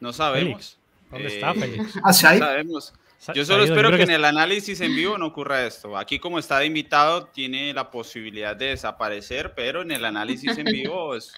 no 0.00 0.12
sabemos. 0.12 0.78
¿Dónde 1.10 1.28
está 1.28 1.52
eh, 1.52 1.60
Félix? 1.60 1.96
¿Ah, 1.96 2.00
no 2.06 2.12
sabemos. 2.12 2.94
Yo 3.32 3.44
solo 3.44 3.64
espero 3.64 3.90
que, 3.96 4.02
en 4.02 4.10
el 4.10 4.24
análisis 4.24 4.80
en 4.80 4.94
vivo 4.94 5.16
no 5.16 5.26
ocurra 5.26 5.64
esto. 5.66 5.96
Aquí 5.96 6.18
como 6.18 6.38
está 6.38 6.58
de 6.58 6.66
invitado 6.66 7.26
tiene 7.26 7.72
la 7.72 7.90
posibilidad 7.90 8.54
de 8.54 8.66
desaparecer, 8.66 9.54
pero 9.54 9.82
en 9.82 9.92
el 9.92 10.04
análisis 10.04 10.58
en 10.58 10.66
vivo 10.66 11.14
es... 11.14 11.32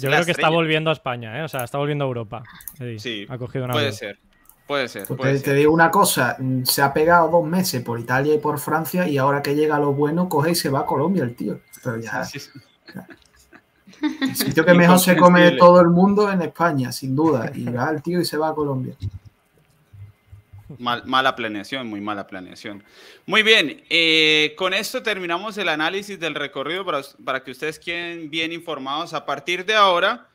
Yo 0.00 0.08
creo 0.08 0.24
que 0.24 0.30
está 0.32 0.48
volviendo 0.48 0.90
a 0.90 0.92
España, 0.92 1.38
¿eh? 1.38 1.42
o 1.42 1.48
sea, 1.48 1.64
está 1.64 1.78
volviendo 1.78 2.04
a 2.04 2.08
Europa. 2.08 2.42
Sí, 2.98 3.26
ha 3.28 3.38
cogido 3.38 3.64
una 3.66 3.74
puede 3.74 3.92
ser. 3.92 4.18
Puede 4.66 4.88
ser. 4.88 5.06
te, 5.42 5.54
digo 5.54 5.72
una 5.72 5.90
cosa, 5.90 6.36
se 6.64 6.80
ha 6.80 6.92
pegado 6.92 7.28
dos 7.28 7.44
meses 7.44 7.82
por 7.82 7.98
Italia 7.98 8.34
y 8.34 8.38
por 8.38 8.58
Francia 8.58 9.08
y 9.08 9.18
ahora 9.18 9.42
que 9.42 9.54
llega 9.54 9.78
lo 9.78 9.92
bueno, 9.92 10.28
coge 10.28 10.52
y 10.52 10.54
se 10.54 10.70
va 10.70 10.80
a 10.80 10.86
Colombia 10.86 11.24
el 11.24 11.34
tío. 11.34 11.60
Pero 11.82 11.98
ya... 11.98 12.22
El 14.02 14.34
sitio 14.34 14.64
que 14.64 14.72
mejor 14.72 14.98
se 14.98 15.16
come 15.16 15.50
todo 15.52 15.80
el 15.80 15.88
mundo 15.88 16.30
en 16.30 16.40
España, 16.40 16.90
sin 16.90 17.14
duda. 17.14 17.50
Y 17.54 17.64
va 17.64 17.90
el 17.90 18.00
tío 18.00 18.20
y 18.20 18.24
se 18.24 18.38
va 18.38 18.48
a 18.48 18.54
Colombia 18.54 18.94
mala 20.78 21.34
planeación, 21.36 21.86
muy 21.86 22.00
mala 22.00 22.26
planeación. 22.26 22.84
Muy 23.26 23.42
bien, 23.42 23.82
eh, 23.90 24.54
con 24.56 24.74
esto 24.74 25.02
terminamos 25.02 25.58
el 25.58 25.68
análisis 25.68 26.18
del 26.18 26.34
recorrido 26.34 26.84
para, 27.24 27.42
que 27.42 27.50
ustedes 27.50 27.78
queden 27.78 28.30
bien 28.30 28.52
informados. 28.52 29.12
A 29.14 29.24
partir 29.26 29.64
de 29.64 29.74
ahora, 29.74 30.28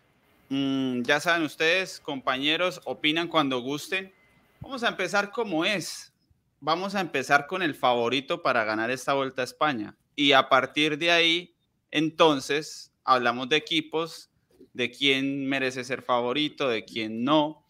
mm, 0.50 1.02
ya 1.04 1.20
saben 1.20 1.44
ustedes, 1.44 2.00
compañeros, 2.00 2.82
opinan 2.86 3.28
cuando 3.28 3.60
gusten. 3.60 4.14
Vamos 4.62 4.84
a 4.84 4.90
empezar 4.90 5.32
como 5.32 5.66
es. 5.66 6.14
Vamos 6.60 6.96
a 6.96 7.02
empezar 7.02 7.48
con 7.48 7.62
el 7.62 7.76
favorito 7.76 8.42
para 8.42 8.64
ganar 8.64 8.92
esta 8.92 9.14
vuelta 9.14 9.42
a 9.42 9.46
España. 9.46 9.96
Y 10.16 10.32
a 10.32 10.50
partir 10.50 10.98
de 10.98 11.12
ahí, 11.12 11.56
entonces, 11.92 12.92
hablamos 13.04 13.50
de 13.50 13.58
equipos, 13.58 14.30
de 14.74 14.92
quién 14.92 15.48
merece 15.48 15.84
ser 15.84 16.02
favorito, 16.02 16.68
de 16.68 16.84
quién 16.84 17.24
no 17.24 17.65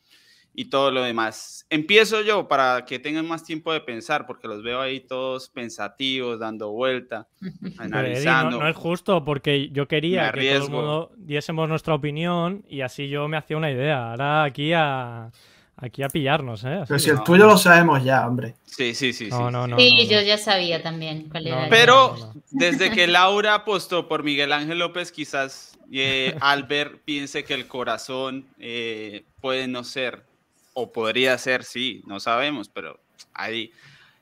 y 0.55 0.65
todo 0.65 0.89
lo 0.91 1.03
demás. 1.03 1.65
Empiezo 1.69 2.21
yo 2.21 2.47
para 2.47 2.85
que 2.85 2.99
tengan 2.99 3.27
más 3.27 3.43
tiempo 3.43 3.73
de 3.73 3.81
pensar, 3.81 4.25
porque 4.25 4.47
los 4.47 4.63
veo 4.63 4.79
ahí 4.79 5.01
todos 5.01 5.49
pensativos, 5.49 6.39
dando 6.39 6.71
vuelta, 6.71 7.27
analizando. 7.77 8.59
no, 8.59 8.67
es 8.67 8.75
justo, 8.75 9.23
porque 9.25 9.69
yo 9.69 9.87
quería 9.87 10.31
que 10.31 10.53
todo 10.53 10.65
el 10.65 10.71
mundo 10.71 11.11
diésemos 11.17 11.67
nuestra 11.67 11.93
opinión 11.93 12.63
y 12.67 12.81
así 12.81 13.09
yo 13.09 13.27
me 13.27 13.37
hacía 13.37 13.57
una 13.57 13.71
idea. 13.71 14.11
Ahora 14.11 14.43
aquí 14.43 14.71
a, 14.73 15.31
aquí 15.75 16.03
a 16.03 16.07
pillarnos, 16.07 16.63
¿eh? 16.63 16.83
Pero 16.87 16.99
si 16.99 17.09
el 17.09 17.21
tuyo 17.23 17.45
lo 17.45 17.57
sabemos 17.57 18.03
ya, 18.03 18.25
hombre. 18.25 18.55
Sí, 18.63 18.93
sí, 18.95 19.11
sí. 19.11 19.27
No, 19.29 19.51
no, 19.51 19.67
no, 19.67 19.77
sí, 19.77 20.07
yo 20.07 20.21
ya 20.21 20.37
sabía 20.37 20.81
también 20.81 21.27
cuál 21.29 21.47
era. 21.47 21.67
Pero 21.69 22.15
desde 22.51 22.91
que 22.91 23.07
Laura 23.07 23.55
apostó 23.55 24.07
por 24.07 24.23
Miguel 24.23 24.53
Ángel 24.53 24.79
López, 24.79 25.11
quizás 25.11 25.77
eh, 25.91 26.35
Albert 26.39 27.01
piense 27.03 27.43
que 27.43 27.53
el 27.53 27.67
corazón 27.67 28.47
eh, 28.59 29.25
puede 29.41 29.67
no 29.67 29.83
ser 29.83 30.24
o 30.77 30.91
podría 30.91 31.37
ser, 31.37 31.63
sí, 31.63 32.03
no 32.05 32.19
sabemos, 32.19 32.67
pero 32.67 32.99
ahí, 33.33 33.71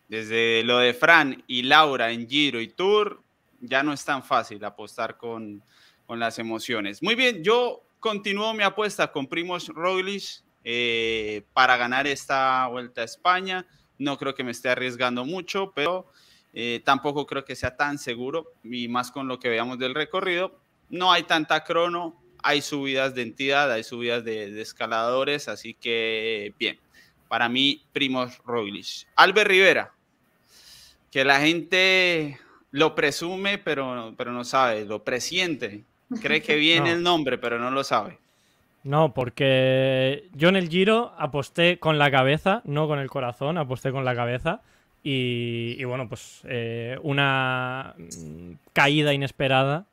desde 0.07 0.63
lo 0.63 0.77
de 0.77 0.93
Fran 0.93 1.43
y 1.47 1.63
Laura 1.63 2.11
en 2.11 2.29
Giro 2.29 2.61
y 2.61 2.67
Tour, 2.67 3.21
ya 3.59 3.81
no 3.81 3.91
es 3.91 4.05
tan 4.05 4.23
fácil 4.23 4.63
apostar 4.63 5.17
con, 5.17 5.61
las 6.09 6.37
emociones. 6.37 7.01
Muy 7.01 7.15
bien, 7.15 7.43
yo 7.43 7.81
continúo 7.99 8.53
mi 8.53 8.61
apuesta 8.61 9.11
con 9.11 9.25
Primoz 9.25 9.69
Roglic 9.69 10.43
eh, 10.63 11.41
para 11.53 11.75
ganar 11.75 12.05
esta 12.05 12.67
Vuelta 12.67 13.01
a 13.01 13.05
España. 13.05 13.65
No 13.97 14.19
creo 14.19 14.35
que 14.35 14.43
me 14.43 14.51
esté 14.51 14.69
arriesgando 14.69 15.25
mucho, 15.25 15.71
pero 15.73 16.05
eh, 16.53 16.83
tampoco 16.85 17.25
creo 17.25 17.45
que 17.45 17.55
sea 17.55 17.75
tan 17.75 17.97
seguro, 17.97 18.53
y 18.63 18.87
más 18.89 19.09
con 19.09 19.27
lo 19.27 19.39
que 19.39 19.49
veamos 19.49 19.79
del 19.79 19.95
recorrido. 19.95 20.59
No 20.91 21.11
hay 21.11 21.23
tanta 21.23 21.63
crono, 21.63 22.22
hay 22.43 22.61
subidas 22.61 23.15
de 23.15 23.23
entidad, 23.23 23.71
hay 23.71 23.83
subidas 23.83 24.23
de, 24.23 24.61
escaladores, 24.61 25.47
así 25.47 25.73
que 25.73 26.53
bien. 26.59 26.77
Para 27.27 27.49
mí, 27.49 27.81
Primos 27.93 28.37
Roglic. 28.45 29.07
Albert 29.15 29.49
Rivera, 29.49 29.91
que 31.09 31.25
la 31.25 31.39
gente 31.39 32.37
lo 32.69 32.93
presume, 32.93 33.57
pero, 33.57 34.13
pero 34.17 34.31
no 34.31 34.43
sabe, 34.43 34.85
lo 34.85 35.03
presiente. 35.03 35.83
Cree 36.21 36.43
que 36.43 36.55
viene 36.57 36.91
el 36.91 37.01
nombre, 37.01 37.39
pero 37.39 37.57
no 37.57 37.71
lo 37.71 37.83
sabe. 37.83 38.19
No, 38.83 39.13
porque 39.13 40.29
yo 40.33 40.49
en 40.49 40.57
el 40.57 40.69
Giro 40.69 41.13
aposté 41.17 41.79
con 41.79 41.97
la 41.97 42.11
cabeza, 42.11 42.61
no 42.65 42.87
con 42.87 42.99
el 42.99 43.09
corazón, 43.09 43.57
aposté 43.57 43.91
con 43.91 44.05
la 44.05 44.15
cabeza. 44.15 44.61
Y, 45.05 45.83
bueno, 45.83 46.07
pues 46.07 46.41
eh, 46.45 46.97
una 47.01 47.93
caída 48.71 49.13
inesperada 49.13 49.85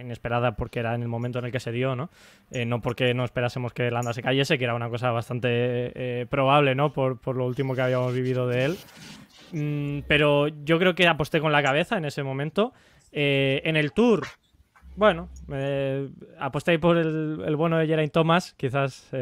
inesperada 0.00 0.56
porque 0.56 0.80
era 0.80 0.94
en 0.94 1.02
el 1.02 1.08
momento 1.08 1.38
en 1.38 1.46
el 1.46 1.52
que 1.52 1.60
se 1.60 1.72
dio, 1.72 1.96
¿no? 1.96 2.10
Eh, 2.50 2.64
no 2.64 2.80
porque 2.80 3.14
no 3.14 3.24
esperásemos 3.24 3.72
que 3.72 3.90
Landa 3.90 4.12
se 4.12 4.22
cayese, 4.22 4.58
que 4.58 4.64
era 4.64 4.74
una 4.74 4.88
cosa 4.88 5.10
bastante 5.10 5.48
eh, 5.50 6.26
probable, 6.26 6.74
¿no? 6.74 6.92
Por, 6.92 7.36
lo 7.36 7.46
último 7.46 7.74
que 7.74 7.82
habíamos 7.82 8.12
vivido 8.14 8.46
de 8.46 8.64
él. 8.64 8.78
Mm, 9.52 10.04
pero 10.08 10.48
yo 10.48 10.78
creo 10.78 10.94
que 10.94 11.06
aposté 11.06 11.40
con 11.40 11.52
la 11.52 11.62
cabeza 11.62 11.96
en 11.96 12.04
ese 12.04 12.22
momento. 12.22 12.72
Eh, 13.12 13.62
en 13.64 13.76
el 13.76 13.92
Tour 13.92 14.26
bueno, 14.96 15.28
aposté 16.38 16.78
por 16.78 16.96
el, 16.96 17.42
el, 17.44 17.56
bueno 17.56 17.78
de 17.78 17.88
Geraint 17.88 18.12
Thomas, 18.12 18.54
quizás 18.56 19.12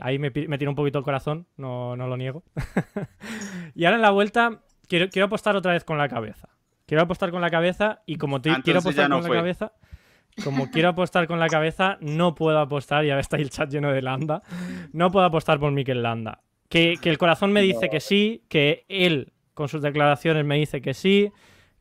ahí 0.00 0.18
me, 0.18 0.30
me 0.30 0.56
tiró 0.56 0.70
un 0.70 0.74
poquito 0.74 0.98
el 0.98 1.04
corazón, 1.04 1.46
no, 1.58 1.96
no 1.96 2.06
lo 2.06 2.16
niego. 2.16 2.44
y 3.74 3.84
ahora 3.84 3.96
en 3.96 4.02
la 4.02 4.10
vuelta 4.10 4.62
quiero, 4.88 5.10
quiero 5.10 5.26
apostar 5.26 5.54
otra 5.54 5.72
vez 5.72 5.84
con 5.84 5.98
la 5.98 6.08
cabeza. 6.08 6.48
Quiero 6.88 7.02
apostar 7.02 7.30
con 7.30 7.42
la 7.42 7.50
cabeza 7.50 8.00
y 8.06 8.16
como 8.16 8.40
quiero 8.40 8.78
apostar 8.78 9.10
con 9.10 9.22
la 9.22 9.28
cabeza, 9.28 9.72
como 10.44 10.70
quiero 10.70 10.90
apostar 10.90 11.26
con 11.26 11.40
la 11.40 11.48
cabeza, 11.48 11.98
no 12.00 12.34
puedo 12.34 12.58
apostar, 12.58 13.04
ya 13.04 13.18
está 13.18 13.36
el 13.36 13.50
chat 13.50 13.70
lleno 13.70 13.92
de 13.92 14.02
Landa, 14.02 14.42
no 14.92 15.10
puedo 15.10 15.26
apostar 15.26 15.58
por 15.58 15.72
Mikel 15.72 16.02
Landa. 16.02 16.40
Que, 16.68 16.96
que 17.00 17.08
el 17.08 17.18
corazón 17.18 17.52
me 17.52 17.62
dice 17.62 17.88
que 17.88 18.00
sí, 18.00 18.42
que 18.48 18.84
él 18.88 19.32
con 19.54 19.68
sus 19.68 19.82
declaraciones 19.82 20.44
me 20.44 20.56
dice 20.56 20.82
que 20.82 20.94
sí, 20.94 21.32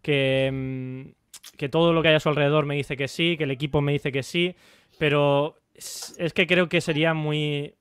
que, 0.02 0.50
mm, 0.52 1.58
que 1.58 1.70
todo 1.70 1.94
lo 1.94 2.02
que 2.02 2.10
hay 2.10 2.16
a 2.16 2.20
su 2.20 2.30
alrededor 2.30 2.66
me 2.66 2.76
dice 2.76 2.96
que 2.96 3.08
sí, 3.08 3.36
que 3.38 3.44
el 3.44 3.52
equipo 3.52 3.82
me 3.82 3.92
dice 3.92 4.12
que 4.12 4.24
sí, 4.24 4.56
pero 4.98 5.58
es, 5.76 6.34
que 6.34 6.48
creo 6.48 6.70
que 6.70 6.82
sería 6.82 7.14
muy, 7.14 7.76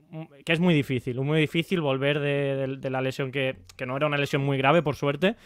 que 0.45 0.53
es 0.53 0.61
muy 0.61 0.75
difícil, 0.75 1.21
muy 1.21 1.41
difícil 1.41 1.81
volver 1.81 2.21
de, 2.21 2.77
de 2.79 2.91
la 2.91 3.01
lesión 3.01 3.33
que, 3.33 3.57
que 3.77 3.87
no 3.87 3.97
era 3.97 4.07
una 4.07 4.19
lesión 4.19 4.45
muy 4.45 4.59
grave, 4.59 4.83
por 4.83 4.97
suerte, 4.97 5.37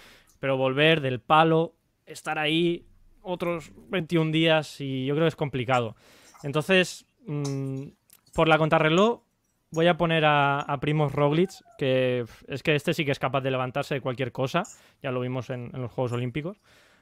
pero 0.41 0.57
volver 0.57 1.01
del 1.01 1.21
palo, 1.21 1.75
estar 2.07 2.39
ahí 2.39 2.87
otros 3.23 3.73
21 3.89 4.31
días 4.31 4.81
y 4.81 5.07
yo 5.07 5.15
creo 5.15 5.25
que 5.25 5.31
es 5.31 5.37
complicado. 5.37 5.97
Entonces, 6.43 7.07
mm, 7.27 7.89
por 8.35 8.49
la 8.49 8.59
contrarreloj, 8.59 9.23
voy 9.71 9.87
a 9.87 9.97
poner 9.97 10.25
a, 10.25 10.61
a 10.61 10.81
Primos 10.81 11.13
Roglic, 11.13 11.51
que 11.79 12.25
es 12.49 12.63
que 12.63 12.75
este 12.75 12.95
sí 12.95 13.05
que 13.05 13.13
es 13.13 13.19
capaz 13.19 13.41
de 13.41 13.51
levantarse 13.51 13.95
de 13.95 14.01
cualquier 14.01 14.33
cosa, 14.33 14.65
ya 15.03 15.11
lo 15.11 15.21
vimos 15.21 15.51
en, 15.51 15.71
los 15.73 15.91
Juegos 15.93 16.13
Olímpicos. 16.13 16.61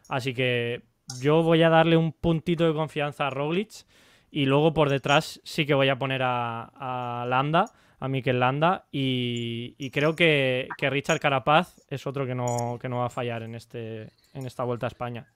Así 0.09 0.35
que 0.35 0.83
yo 1.21 1.43
voy 1.43 1.63
a 1.63 1.71
darle 1.71 1.97
un 1.97 2.13
puntito 2.13 2.67
de 2.67 2.75
confianza 2.75 3.27
a 3.27 3.31
Roglic 3.31 3.87
y 4.31 4.45
luego 4.45 4.75
por 4.75 4.91
detrás 4.91 5.41
sí 5.45 5.65
que 5.65 5.75
voy 5.75 5.89
a 5.89 5.99
poner 5.99 6.23
a, 6.23 7.25
Landa 7.29 7.73
a 8.01 8.09
Mikel 8.09 8.39
Landa 8.39 8.87
y, 8.93 9.91
creo 9.91 10.15
que, 10.15 10.69
Richard 10.79 11.19
Carapaz 11.19 11.83
es 11.89 12.07
otro 12.07 12.27
que 12.27 12.35
no, 12.35 12.79
que 12.81 12.89
no 12.89 12.99
va 12.99 13.07
a 13.07 13.11
fallar 13.11 13.43
en, 13.43 13.55
este, 13.55 14.13
en 14.35 14.47
esta 14.47 14.63
vuelta 14.65 14.87
a 14.87 14.89
España. 14.89 15.27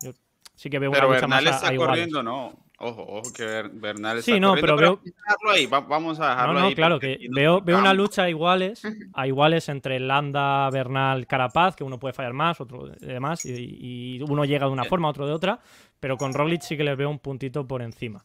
Sí 0.63 0.71
que 0.71 0.79
veo 0.79 0.93
pero 0.93 1.09
una 1.09 1.19
Bernal 1.19 1.47
está 1.49 1.75
corriendo, 1.75 2.23
¿no? 2.23 2.53
Ojo, 2.79 3.03
ojo 3.03 3.33
que 3.33 3.45
Bernal 3.73 4.19
está 4.19 4.33
sí, 4.33 4.39
no, 4.39 4.51
corriendo, 4.51 4.77
pero, 4.77 5.01
veo... 5.03 5.53
ahí, 5.53 5.67
vamos 5.67 6.21
a 6.21 6.31
dejarlo 6.31 6.61
no, 6.61 6.67
ahí. 6.67 6.75
claro, 6.77 7.01
que 7.01 7.19
veo, 7.31 7.61
veo 7.61 7.79
una 7.79 7.93
lucha 7.93 8.23
a 8.23 8.31
iguales, 8.31 8.83
a 9.15 9.27
iguales 9.27 9.69
entre 9.69 9.99
Landa, 9.99 10.71
Bernal, 10.71 11.27
Carapaz, 11.27 11.75
que 11.75 11.83
uno 11.83 11.99
puede 11.99 12.15
fallar 12.15 12.33
más, 12.33 12.61
otro 12.61 12.87
demás, 13.01 13.45
y, 13.45 14.19
y 14.19 14.23
uno 14.23 14.45
llega 14.45 14.67
de 14.67 14.73
una 14.73 14.85
forma, 14.85 15.09
otro 15.09 15.27
de 15.27 15.33
otra, 15.33 15.59
pero 15.99 16.17
con 16.17 16.33
Roglic 16.33 16.63
sí 16.63 16.77
que 16.77 16.85
les 16.85 16.97
veo 16.97 17.11
un 17.11 17.19
puntito 17.19 17.67
por 17.67 17.83
encima. 17.83 18.25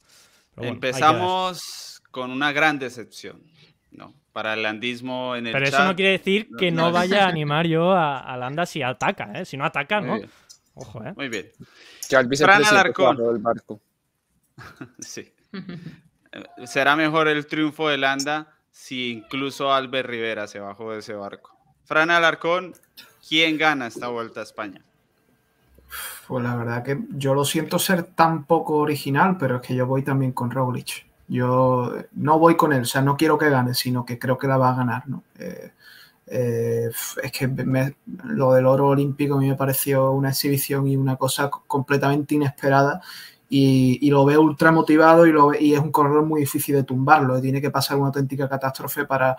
Empezamos 0.58 2.04
con 2.12 2.30
una 2.30 2.52
gran 2.52 2.78
decepción, 2.78 3.42
¿no? 3.90 4.14
para 4.38 4.54
el 4.54 4.62
landismo 4.62 5.36
en 5.36 5.48
el 5.48 5.54
Pero 5.54 5.66
eso 5.66 5.84
no 5.84 5.96
quiere 5.96 6.12
decir 6.12 6.48
que 6.60 6.70
no, 6.70 6.92
vaya 6.92 7.26
a 7.26 7.28
animar 7.30 7.66
yo 7.66 7.92
a, 7.94 8.38
Landa 8.38 8.68
si 8.68 8.84
ataca, 8.84 9.32
¿eh? 9.34 9.46
Si 9.46 9.58
no 9.58 9.66
ataca, 9.66 10.00
¿no? 10.00 10.20
Ojo, 10.76 11.04
¿eh? 11.04 11.12
Muy 11.16 11.28
bien. 11.28 11.48
El 12.12 12.28
vicepresidente 12.28 13.24
del 13.24 13.38
barco. 13.40 13.80
sí. 15.00 15.32
Será 16.66 16.96
mejor 16.96 17.28
el 17.28 17.46
triunfo 17.48 17.90
de 17.90 17.98
Landa 17.98 18.54
si 18.72 19.12
incluso 19.12 19.74
Albert 19.74 20.08
Rivera 20.08 20.48
se 20.48 20.60
bajó 20.60 20.92
de 20.92 21.00
ese 21.00 21.14
barco. 21.14 21.56
Fran 21.86 22.12
Alarcón, 22.12 22.74
¿quién 23.28 23.58
gana 23.58 23.88
esta 23.88 24.08
vuelta 24.10 24.42
a 24.42 24.44
España? 24.44 24.82
Pues 26.28 26.44
la 26.44 26.56
verdad 26.56 26.84
que 26.84 27.00
yo 27.12 27.34
lo 27.34 27.46
siento 27.46 27.80
ser 27.80 28.04
tan 28.04 28.44
poco 28.44 28.76
original, 28.76 29.38
pero 29.40 29.58
es 29.58 29.62
que 29.62 29.76
yo 29.76 29.88
voy 29.88 30.04
también 30.04 30.32
con 30.32 30.52
Roglic. 30.52 31.06
Yo 31.28 31.94
no 32.14 32.40
voy 32.40 32.56
con 32.56 32.72
él, 32.72 32.82
o 32.82 32.86
sea, 32.86 33.02
no 33.02 33.18
quiero 33.18 33.38
que 33.38 33.50
gane, 33.50 33.74
sino 33.74 34.06
que 34.06 34.20
creo 34.20 34.38
que 34.38 34.48
la 34.48 34.58
va 34.58 34.72
a 34.72 34.76
ganar, 34.76 35.08
¿no? 35.08 35.24
Eh, 35.40 35.72
eh, 36.28 36.90
es 37.24 37.32
que 37.32 37.50
lo 38.26 38.54
del 38.54 38.66
oro 38.66 38.90
olímpico 38.90 39.36
a 39.36 39.40
mí 39.40 39.48
me 39.48 39.56
pareció 39.56 40.12
una 40.12 40.30
exhibición 40.30 40.88
y 40.88 40.98
una 40.98 41.16
cosa 41.16 41.50
completamente 41.50 42.36
inesperada 42.36 43.02
y, 43.50 44.10
lo 44.10 44.26
veo 44.26 44.42
ultra 44.42 44.72
motivado 44.72 45.26
y, 45.26 45.32
lo, 45.32 45.54
y 45.54 45.74
es 45.74 45.80
un 45.80 45.92
corredor 45.92 46.26
muy 46.26 46.42
difícil 46.42 46.76
de 46.76 46.84
tumbarlo. 46.84 47.40
Tiene 47.40 47.62
que 47.62 47.72
pasar 47.72 47.98
una 47.98 48.08
auténtica 48.08 48.50
catástrofe 48.50 49.06
para, 49.06 49.38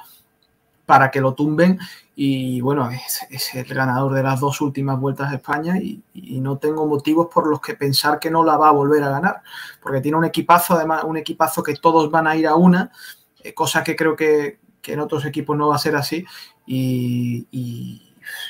para 0.87 1.11
que 1.11 1.21
lo 1.21 1.35
tumben. 1.35 1.79
Y 2.17 2.63
bueno, 2.63 2.89
es, 2.91 3.55
el 3.55 3.67
ganador 3.67 4.15
de 4.15 4.23
las 4.23 4.41
dos 4.41 4.63
últimas 4.63 4.99
vueltas 4.99 5.29
de 5.29 5.37
España 5.37 5.77
y, 5.79 6.03
no 6.41 6.57
tengo 6.57 6.87
motivos 6.87 7.29
por 7.33 7.47
los 7.47 7.61
que 7.61 7.75
pensar 7.75 8.19
que 8.19 8.31
no 8.31 8.43
la 8.45 8.57
va 8.57 8.69
a 8.69 8.73
volver 8.73 9.03
a 9.03 9.11
ganar, 9.11 9.43
porque 9.83 10.01
tiene 10.01 10.17
un 10.17 10.25
equipazo, 10.25 10.75
además, 10.75 11.05
un 11.05 11.17
equipazo 11.19 11.63
que 11.63 11.75
todos 11.75 12.11
van 12.11 12.27
a 12.27 12.37
ir 12.37 12.47
a 12.47 12.55
una, 12.55 12.91
eh, 13.43 13.53
cosa 13.53 13.85
que 13.85 13.97
creo 13.97 14.17
que, 14.17 14.61
en 14.85 15.01
otros 15.01 15.25
equipos 15.25 15.57
no 15.57 15.69
va 15.69 15.77
a 15.77 15.79
ser 15.79 15.97
así. 15.97 16.25
y 16.67 18.09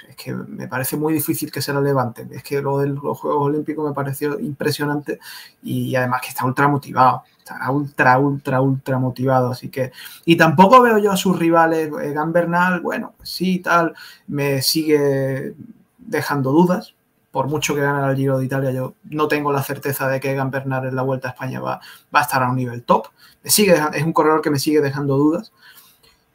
es 0.08 0.16
que 0.16 0.34
me 0.34 0.68
parece 0.68 0.96
muy 0.96 1.12
difícil 1.14 1.50
que 1.50 1.62
se 1.62 1.72
la 1.72 1.80
levanten. 1.80 2.32
Es 2.32 2.42
que 2.42 2.60
lo 2.60 2.78
de 2.78 2.88
los 2.88 3.18
Juegos 3.18 3.46
Olímpicos 3.46 3.88
me 3.88 3.94
pareció 3.94 4.38
impresionante 4.40 5.18
y 5.62 5.94
además 5.94 6.22
que 6.22 6.28
está 6.28 6.44
ultra 6.44 6.68
motivado. 6.68 7.22
Está 7.38 7.70
ultra, 7.70 8.18
ultra, 8.18 8.60
ultra 8.60 8.98
motivado. 8.98 9.50
Así 9.50 9.68
que. 9.68 9.92
Y 10.24 10.36
tampoco 10.36 10.82
veo 10.82 10.98
yo 10.98 11.12
a 11.12 11.16
sus 11.16 11.38
rivales. 11.38 11.90
Eh, 12.02 12.12
Gan 12.12 12.32
Bernal, 12.32 12.80
bueno, 12.80 13.14
pues 13.16 13.30
sí, 13.30 13.60
tal. 13.60 13.94
Me 14.26 14.62
sigue 14.62 15.54
dejando 15.98 16.52
dudas. 16.52 16.94
Por 17.30 17.46
mucho 17.46 17.74
que 17.74 17.82
gane 17.82 18.10
el 18.10 18.16
Giro 18.16 18.38
de 18.38 18.46
Italia, 18.46 18.70
yo 18.70 18.94
no 19.04 19.28
tengo 19.28 19.52
la 19.52 19.62
certeza 19.62 20.08
de 20.08 20.18
que 20.18 20.34
Gan 20.34 20.50
Bernal 20.50 20.86
en 20.86 20.96
la 20.96 21.02
Vuelta 21.02 21.28
a 21.28 21.32
España 21.32 21.60
va, 21.60 21.78
va 22.12 22.20
a 22.20 22.22
estar 22.22 22.42
a 22.42 22.48
un 22.48 22.56
nivel 22.56 22.82
top. 22.84 23.08
Me 23.42 23.50
sigue, 23.50 23.78
es 23.92 24.02
un 24.02 24.14
corredor 24.14 24.40
que 24.40 24.50
me 24.50 24.58
sigue 24.58 24.80
dejando 24.80 25.16
dudas. 25.18 25.52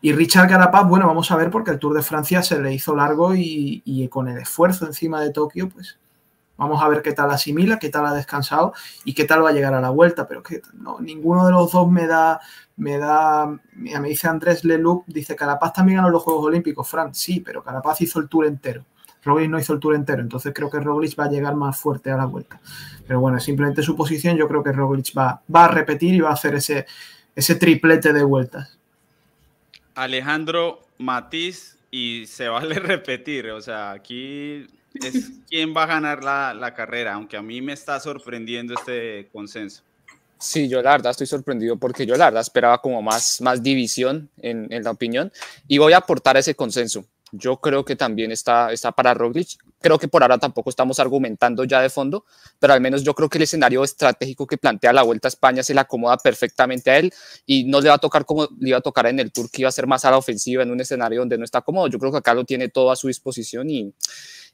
Y 0.06 0.12
Richard 0.12 0.50
Carapaz, 0.50 0.86
bueno, 0.86 1.08
vamos 1.08 1.32
a 1.32 1.38
ver 1.38 1.50
porque 1.50 1.72
el 1.72 1.80
Tour 1.80 1.94
de 1.94 2.02
Francia 2.02 2.44
se 2.44 2.62
le 2.62 2.74
hizo 2.74 2.94
largo 2.94 3.34
y, 3.36 4.10
con 4.12 4.28
el 4.28 4.38
esfuerzo 4.38 4.86
encima 4.86 5.22
de 5.22 5.32
Tokio, 5.32 5.70
pues 5.70 5.98
vamos 6.58 6.84
a 6.84 6.90
ver 6.90 7.02
qué 7.02 7.14
tal 7.14 7.32
asimila, 7.32 7.80
qué 7.80 7.88
tal 7.88 8.06
ha 8.08 8.14
descansado 8.14 8.74
y 9.06 9.14
qué 9.14 9.24
tal 9.24 9.46
va 9.46 9.52
a 9.52 9.54
llegar 9.54 9.74
a 9.74 9.80
la 9.80 9.92
vuelta. 9.92 10.28
Pero 10.28 10.44
que 10.44 10.62
no, 10.74 11.00
ninguno 11.00 11.46
de 11.46 11.54
los 11.54 11.72
dos 11.72 11.90
me 11.90 12.06
da, 12.06 12.42
me 12.76 12.98
da, 12.98 13.58
me 13.76 14.10
dice 14.10 14.28
Andrés 14.28 14.66
Leloup, 14.66 15.06
dice 15.08 15.38
Carapaz 15.38 15.72
también 15.72 16.00
ganó 16.00 16.10
los 16.10 16.22
Juegos 16.22 16.48
Olímpicos, 16.48 16.86
Fran, 16.86 17.16
sí, 17.16 17.40
pero 17.40 17.64
Carapaz 17.64 18.02
hizo 18.02 18.20
el 18.20 18.28
Tour 18.28 18.46
entero. 18.48 18.84
Roglic 19.24 19.50
no 19.50 19.58
hizo 19.58 19.72
el 19.72 19.80
Tour 19.80 19.96
entero, 19.96 20.22
entonces 20.22 20.52
creo 20.54 20.70
que 20.70 20.82
Roglic 20.82 21.18
va 21.18 21.24
a 21.24 21.30
llegar 21.30 21.56
más 21.56 21.80
fuerte 21.80 22.12
a 22.12 22.18
la 22.18 22.26
vuelta. 22.26 22.60
Pero 23.08 23.22
bueno, 23.22 23.40
simplemente 23.40 23.82
su 23.82 23.96
posición, 23.96 24.36
yo 24.36 24.50
creo 24.50 24.62
que 24.62 24.74
Roglic 24.74 25.18
va, 25.18 25.42
va 25.56 25.64
a 25.64 25.70
repetir 25.70 26.14
y 26.14 26.20
va 26.20 26.32
a 26.32 26.34
hacer 26.34 26.56
ese, 26.56 26.88
ese 27.34 27.56
triplete 27.56 28.12
de 28.12 28.26
vueltas. 28.26 28.83
Alejandro 29.96 30.86
Matiz 30.98 31.78
y 31.92 32.26
se 32.28 32.48
vale 32.48 32.76
repetir, 32.80 33.52
o 33.52 33.62
sea, 33.62 33.92
aquí 33.92 34.68
es 34.94 35.32
quién 35.50 35.76
va 35.76 35.84
a 35.84 35.88
ganar 35.88 36.24
la, 36.24 36.74
carrera, 36.76 37.14
aunque 37.14 37.38
a 37.38 37.42
mí 37.42 37.62
me 37.62 37.74
está 37.74 38.00
sorprendiendo 38.00 38.74
este 38.74 39.30
consenso. 39.32 39.84
Sí, 40.38 40.68
yo 40.68 40.82
la 40.82 40.92
verdad 40.92 41.12
estoy 41.12 41.28
sorprendido 41.28 41.78
porque 41.78 42.06
yo 42.06 42.16
la 42.16 42.26
verdad 42.26 42.42
esperaba 42.42 42.80
como 42.80 43.02
más, 43.02 43.40
más 43.42 43.64
división 43.64 44.30
en, 44.42 44.68
en 44.72 44.84
la 44.84 44.92
opinión 44.92 45.32
y 45.68 45.78
voy 45.78 45.94
a 45.94 45.98
aportar 45.98 46.36
ese 46.36 46.54
consenso 46.54 47.06
yo 47.36 47.58
creo 47.58 47.84
que 47.84 47.96
también 47.96 48.32
está, 48.32 48.72
está 48.72 48.92
para 48.92 49.16
Roglic. 49.16 49.58
Creo 49.82 49.98
que 49.98 50.08
por 50.08 50.22
ahora 50.22 50.38
tampoco 50.38 50.70
estamos 50.70 51.00
argumentando 51.00 51.64
ya 51.64 51.82
de 51.82 51.90
fondo, 51.90 52.26
pero 52.60 52.74
al 52.74 52.80
menos 52.80 53.04
yo 53.04 53.16
creo 53.16 53.28
que 53.28 53.40
el 53.40 53.44
escenario 53.44 53.84
estratégico 53.84 54.46
que 54.46 54.58
plantea 54.60 54.94
la 54.94 55.02
Vuelta 55.02 55.28
a 55.28 55.30
España 55.30 55.64
se 55.64 55.74
le 55.74 55.80
acomoda 55.80 56.18
perfectamente 56.18 56.92
a 56.92 57.00
él 57.00 57.12
y 57.48 57.64
no 57.64 57.82
le 57.82 57.90
va 57.90 57.96
a 57.96 57.98
tocar 57.98 58.24
como 58.26 58.48
le 58.60 58.70
iba 58.70 58.78
a 58.78 58.82
tocar 58.82 59.08
en 59.08 59.20
el 59.20 59.32
Tour, 59.32 59.50
que 59.50 59.64
iba 59.64 59.70
a 59.70 59.72
ser 59.72 59.88
más 59.88 60.06
a 60.06 60.12
la 60.12 60.18
ofensiva 60.18 60.62
en 60.62 60.70
un 60.70 60.80
escenario 60.80 61.22
donde 61.22 61.40
no 61.40 61.44
está 61.44 61.62
cómodo. 61.62 61.88
Yo 61.88 61.98
creo 61.98 62.12
que 62.12 62.20
acá 62.20 62.36
lo 62.36 62.46
tiene 62.46 62.70
todo 62.70 62.92
a 62.92 62.96
su 62.96 63.08
disposición 63.08 63.68
y, 63.68 63.92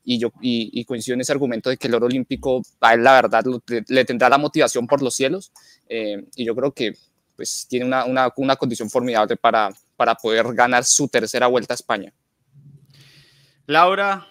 y 0.05 0.17
yo 0.17 0.31
y, 0.41 0.85
coincido 0.85 1.15
en 1.15 1.21
ese 1.21 1.33
argumento 1.33 1.69
de 1.69 1.75
que 1.75 1.87
el 1.87 1.95
oro 1.95 2.05
olímpico 2.05 2.61
a 2.79 2.93
él 2.93 3.03
la 3.03 3.21
verdad 3.21 3.43
le, 3.87 4.05
tendrá 4.05 4.29
la 4.29 4.37
motivación 4.37 4.87
por 4.87 5.01
los 5.01 5.15
cielos 5.15 5.51
eh, 5.89 6.25
y 6.33 6.45
yo 6.45 6.55
creo 6.55 6.71
que 6.73 6.93
pues 7.35 7.67
tiene 7.69 7.85
una, 7.85 8.05
una, 8.05 8.33
una 8.37 8.55
condición 8.55 8.89
formidable 8.89 9.35
para, 9.35 9.69
para 9.97 10.15
poder 10.15 10.53
ganar 10.53 10.85
su 10.85 11.09
tercera 11.09 11.47
Vuelta 11.47 11.73
a 11.73 11.75
España. 11.75 12.13
Laura, 13.69 14.27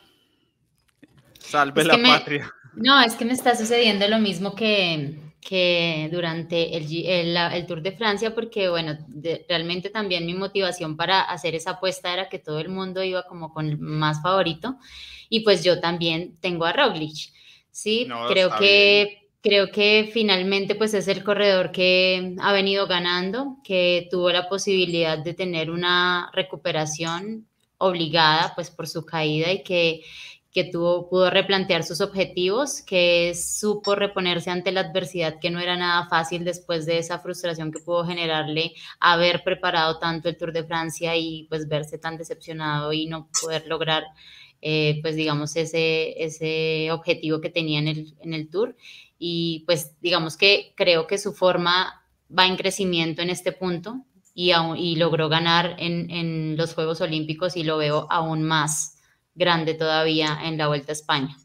salve 1.39 1.85
la 1.85 1.97
patria. 2.03 2.53
No, 2.75 3.01
es 3.01 3.15
que 3.15 3.25
me 3.25 3.35
está 3.35 3.55
sucediendo 3.55 4.09
lo 4.09 4.19
mismo 4.19 4.57
que, 4.57 5.17
que 5.41 6.09
durante 6.11 6.77
el, 6.77 7.37
el, 7.37 7.67
Tour 7.67 7.81
de 7.81 7.93
Francia, 7.93 8.35
porque 8.35 8.69
bueno, 8.69 8.99
realmente 9.49 9.91
también 9.91 10.27
mi 10.27 10.35
motivación 10.35 10.97
para 10.97 11.21
hacer 11.21 11.55
esa 11.55 11.73
apuesta 11.73 12.13
era 12.13 12.29
que 12.29 12.41
todo 12.41 12.59
el 12.59 12.69
mundo 12.69 13.05
iba 13.05 13.23
como 13.29 13.53
con 13.55 13.69
el 13.69 13.79
más 13.79 14.21
favorito, 14.23 14.77
y 15.29 15.41
pues 15.41 15.63
yo 15.63 15.79
también 15.79 16.37
tengo 16.41 16.65
a 16.65 16.73
Roglic, 16.73 17.33
¿sí? 17.71 18.09
creo 18.29 18.51
que... 18.59 19.25
Creo 19.41 19.71
que 19.71 20.11
finalmente 20.13 20.75
pues 20.75 20.95
es 20.95 21.07
el 21.07 21.23
corredor 21.23 21.71
que 21.71 22.35
ha 22.41 22.53
venido 22.53 22.89
ganando, 22.89 23.59
que 23.63 24.09
tuvo 24.11 24.33
la 24.33 24.49
posibilidad 24.49 25.17
de 25.17 25.33
tener 25.33 25.71
una 25.71 26.29
recuperación 26.35 27.47
obligada 27.79 28.53
pues 28.55 28.71
por 28.71 28.89
su 28.89 29.05
caída 29.07 29.53
y 29.53 29.63
que, 29.63 30.03
que 30.53 30.65
tuvo, 30.65 31.09
pudo 31.09 31.31
replantear 31.31 31.85
sus 31.85 32.01
objetivos, 32.01 32.83
que 32.83 33.33
supo 33.35 33.95
reponerse 33.95 34.51
ante 34.51 34.73
la 34.73 34.81
adversidad, 34.81 35.39
que 35.41 35.51
no 35.51 35.61
era 35.61 35.77
nada 35.77 36.09
fácil 36.09 36.45
después 36.45 36.87
de 36.87 36.99
esa 36.99 37.21
frustración 37.21 37.71
que 37.71 37.81
pudo 37.81 38.05
generarle 38.05 38.73
haber 39.01 39.45
preparado 39.45 39.99
tanto 39.99 40.29
el 40.29 40.37
Tour 40.37 40.53
de 40.53 40.65
Francia 40.65 41.17
y 41.17 41.47
pues 41.49 41.69
verse 41.69 41.99
tan 41.99 42.17
decepcionado 42.17 42.93
y 42.93 43.07
no 43.07 43.29
poder 43.41 43.67
lograr, 43.67 44.05
eh, 44.61 44.99
pues 45.03 45.17
digamos, 45.17 45.55
ese, 45.57 46.23
ese 46.23 46.91
objetivo 46.91 47.41
que 47.41 47.51
tenía 47.51 47.79
en 47.79 47.89
el, 47.89 48.15
en 48.21 48.35
el 48.35 48.51
Tour. 48.51 48.77
Y 49.19 49.65
pues 49.67 50.01
digamos 50.01 50.37
que 50.37 50.73
creo 50.77 51.07
que 51.07 51.19
su 51.19 51.33
forma 51.33 52.05
va 52.37 52.47
en 52.47 52.57
crecimiento 52.57 53.23
en 53.23 53.31
este 53.31 53.53
punto 53.53 54.05
y, 54.41 54.95
logró 54.95 55.29
ganar 55.29 55.75
en, 55.81 56.57
los 56.57 56.75
Juegos 56.75 57.01
Olímpicos 57.01 57.57
y 57.57 57.65
lo 57.65 57.77
veo 57.77 58.07
aún 58.09 58.45
más 58.45 58.97
grande 59.35 59.75
todavía 59.75 60.39
en 60.45 60.57
la 60.57 60.69
Vuelta 60.69 60.93
a 60.93 60.95
España. 60.95 61.37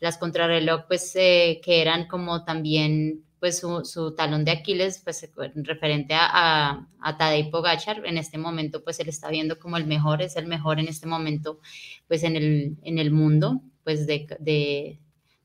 Las 0.00 0.18
contrarreloj, 0.18 0.86
pues, 0.88 1.14
eh, 1.14 1.60
que 1.64 1.80
eran 1.80 2.08
como 2.08 2.44
también 2.44 3.24
pues 3.38 3.60
su, 3.60 4.14
talón 4.16 4.44
de 4.44 4.52
Aquiles, 4.52 5.02
pues 5.04 5.28
referente 5.54 6.14
a, 6.14 6.88
a, 7.00 7.16
Tadej 7.16 7.50
Pogachar, 7.50 8.04
en 8.06 8.16
este 8.16 8.38
momento 8.38 8.84
pues 8.84 9.00
él 9.00 9.08
está 9.08 9.30
viendo 9.30 9.58
como 9.58 9.76
el 9.76 9.86
mejor, 9.86 10.22
es 10.22 10.36
el 10.36 10.46
mejor 10.46 10.78
en 10.78 10.86
este 10.86 11.08
momento 11.08 11.58
pues 12.06 12.22
en 12.22 12.36
el, 12.36 12.76
en 12.82 12.98
el 12.98 13.10
mundo, 13.10 13.60
pues 13.82 14.06
de, 14.06 15.00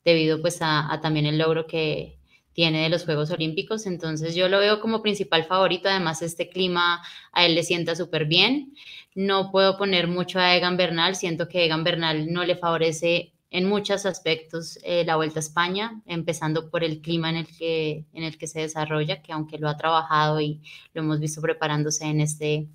debido 0.06 0.42
pues 0.42 0.62
a, 0.62 0.92
a, 0.94 1.02
también 1.02 1.26
el 1.26 1.40
logro 1.40 1.66
que 1.66 2.17
tiene 2.58 2.82
de 2.82 2.90
los 2.90 3.06
Juegos 3.06 3.30
Olímpicos, 3.30 3.86
entonces 3.86 4.34
yo 4.34 4.50
lo 4.50 4.58
veo 4.58 4.80
como 4.80 5.04
principal 5.04 5.44
favorito, 5.44 5.90
además 5.90 6.24
este 6.24 6.50
clima 6.50 7.04
a 7.32 7.46
él 7.46 7.54
le 7.54 7.62
sienta 7.62 7.96
súper 7.96 8.26
bien, 8.26 8.74
no 9.14 9.52
puedo 9.52 9.78
poner 9.78 10.08
mucho 10.08 10.40
a 10.40 10.56
Egan 10.56 10.76
Bernal, 10.76 11.16
siento 11.16 11.48
que 11.48 11.66
Egan 11.66 11.84
Bernal 11.84 12.34
no 12.34 12.44
le 12.46 12.56
favorece 12.56 13.32
en 13.52 13.70
muchos 13.70 14.08
aspectos 14.08 14.80
eh, 14.82 15.04
la 15.06 15.18
Vuelta 15.18 15.38
a 15.38 15.42
España, 15.42 16.02
empezando 16.08 16.72
por 16.72 16.84
el 16.84 17.00
clima 17.00 17.30
en 17.30 17.36
el, 17.36 17.46
que, 17.46 18.06
en 18.12 18.24
el 18.24 18.40
que 18.40 18.48
se 18.48 18.62
desarrolla, 18.62 19.22
que 19.22 19.34
aunque 19.34 19.60
lo 19.60 19.70
ha 19.70 19.78
trabajado 19.78 20.42
y 20.42 20.60
lo 20.96 21.04
hemos 21.04 21.20
visto 21.20 21.42
preparándose 21.42 22.06
en 22.06 22.22
este, 22.22 22.68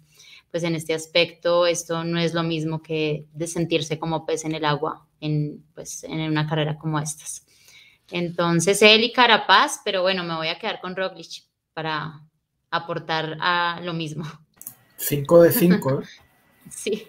pues 0.53 0.63
en 0.63 0.77
este 0.77 0.95
aspecto, 0.95 1.67
esto 1.67 2.05
no 2.05 2.21
es 2.21 2.35
lo 2.35 2.45
mismo 2.45 2.83
que 2.83 3.27
sentirse 3.47 3.99
como 3.99 4.27
pez 4.27 4.45
en 4.45 4.55
el 4.55 4.65
agua 4.65 5.09
en, 5.19 5.65
pues, 5.75 6.05
en 6.05 6.21
una 6.21 6.47
carrera 6.47 6.79
como 6.79 7.01
estas. 7.01 7.45
Entonces, 8.13 8.83
él 8.83 9.05
y 9.05 9.13
Carapaz, 9.13 9.81
pero 9.85 10.03
bueno, 10.03 10.23
me 10.23 10.37
voy 10.37 10.49
a 10.49 10.59
quedar 10.59 10.81
con 10.81 10.95
Roglic 10.95 11.45
para 11.73 12.21
aportar 12.71 13.39
a 13.41 13.81
lo 13.83 13.95
mismo. 13.95 14.25
5 14.97 15.43
de 15.43 15.53
5. 15.53 16.03
Sí. 16.71 17.09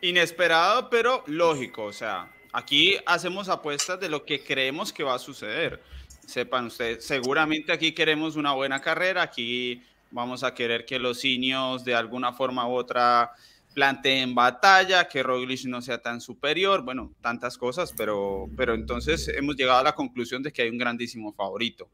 Inesperado, 0.00 0.88
pero 0.88 1.22
lógico. 1.26 1.84
O 1.84 1.92
sea, 1.92 2.32
aquí 2.52 2.96
hacemos 3.04 3.50
apuestas 3.50 4.00
de 4.00 4.08
lo 4.08 4.24
que 4.24 4.42
creemos 4.42 4.94
que 4.94 5.04
va 5.04 5.14
a 5.14 5.18
suceder. 5.18 5.82
Sepan 6.26 6.66
ustedes, 6.66 7.04
seguramente 7.04 7.70
aquí 7.70 7.92
queremos 7.92 8.34
una 8.36 8.54
buena 8.54 8.80
carrera. 8.80 9.20
Aquí 9.20 9.82
vamos 10.10 10.42
a 10.42 10.54
querer 10.54 10.86
que 10.86 10.98
los 10.98 11.20
sinios 11.20 11.84
de 11.84 11.94
alguna 11.94 12.32
forma 12.32 12.66
u 12.66 12.72
otra 12.72 13.30
planteen 13.78 14.34
batalla, 14.34 15.06
que 15.06 15.22
Roglic 15.22 15.64
no 15.66 15.80
sea 15.80 16.02
tan 16.02 16.20
superior, 16.20 16.82
bueno, 16.82 17.14
tantas 17.20 17.56
cosas, 17.56 17.94
pero, 17.96 18.46
pero 18.56 18.74
entonces 18.74 19.28
hemos 19.28 19.54
llegado 19.54 19.78
a 19.78 19.84
la 19.84 19.94
conclusión 19.94 20.42
de 20.42 20.52
que 20.52 20.62
hay 20.62 20.68
un 20.68 20.78
grandísimo 20.78 21.32
favorito. 21.32 21.88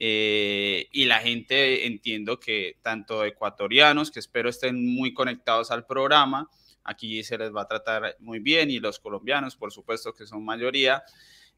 Eh, 0.00 0.88
y 0.90 1.04
la 1.04 1.20
gente 1.20 1.86
entiendo 1.86 2.40
que 2.40 2.78
tanto 2.82 3.24
ecuatorianos, 3.24 4.10
que 4.10 4.18
espero 4.18 4.48
estén 4.48 4.84
muy 4.84 5.14
conectados 5.14 5.70
al 5.70 5.86
programa, 5.86 6.50
aquí 6.82 7.22
se 7.22 7.38
les 7.38 7.54
va 7.54 7.62
a 7.62 7.68
tratar 7.68 8.16
muy 8.18 8.40
bien, 8.40 8.68
y 8.72 8.80
los 8.80 8.98
colombianos, 8.98 9.54
por 9.54 9.70
supuesto 9.70 10.12
que 10.12 10.26
son 10.26 10.44
mayoría, 10.44 11.04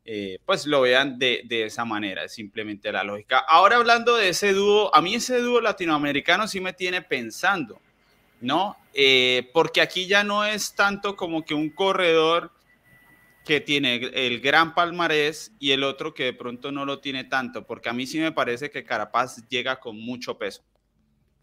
eh, 0.05 0.41
pues 0.45 0.67
lo 0.67 0.83
vean 0.83 1.19
de, 1.19 1.41
de, 1.47 1.65
esa 1.65 1.87
manera, 1.87 2.25
es 2.25 2.35
simplemente 2.35 2.93
la 2.93 3.03
lógica. 3.03 3.39
Ahora 3.39 3.77
hablando 3.77 4.15
de 4.17 4.29
ese 4.29 4.53
dúo, 4.53 4.95
a 4.95 5.01
mí 5.01 5.15
ese 5.15 5.39
dúo 5.39 5.63
latinoamericano 5.63 6.47
sí 6.47 6.61
me 6.61 6.75
tiene 6.75 7.01
pensando, 7.01 7.81
¿no? 8.41 8.77
Eh, 8.95 9.51
porque 9.53 9.81
aquí 9.81 10.07
ya 10.07 10.25
no 10.25 10.45
es 10.45 10.75
tanto 10.75 11.17
como 11.17 11.45
que 11.45 11.55
un 11.55 11.71
corredor 11.71 12.53
que 13.45 13.61
tiene 13.61 13.97
el 13.97 14.41
gran 14.41 14.75
palmarés 14.75 15.53
y 15.59 15.73
el 15.73 15.83
otro 15.83 16.15
que 16.15 16.25
de 16.25 16.33
pronto 16.33 16.73
no 16.73 16.85
lo 16.85 17.01
tiene 17.01 17.25
tanto, 17.25 17.67
porque 17.67 17.89
a 17.89 17.93
mí 17.93 18.07
sí 18.07 18.19
me 18.19 18.33
parece 18.33 18.71
que 18.71 18.85
Carapaz 18.85 19.49
llega 19.49 19.81
con 19.81 19.99
mucho 19.99 20.39
peso. 20.39 20.63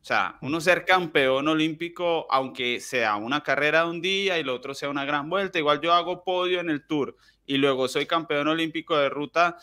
O 0.01 0.05
sea, 0.07 0.37
uno 0.41 0.61
ser 0.61 0.85
campeón 0.85 1.47
olímpico, 1.49 2.27
aunque 2.29 2.79
sea 2.79 3.17
una 3.17 3.43
carrera 3.43 3.83
de 3.83 3.89
un 3.89 4.01
día 4.01 4.37
y 4.37 4.41
el 4.41 4.49
otro 4.49 4.73
sea 4.73 4.89
una 4.89 5.03
gran 5.03 5.29
vuelta, 5.29 5.59
igual 5.59 5.81
yo 5.81 5.91
hago 5.91 6.23
podio 6.23 6.61
en 6.61 6.69
el 6.69 6.85
tour 6.85 7.17
y 7.45 7.57
luego 7.57 7.87
soy 7.87 8.05
campeón 8.05 8.47
olímpico 8.47 8.95
de 8.97 9.09
ruta, 9.09 9.57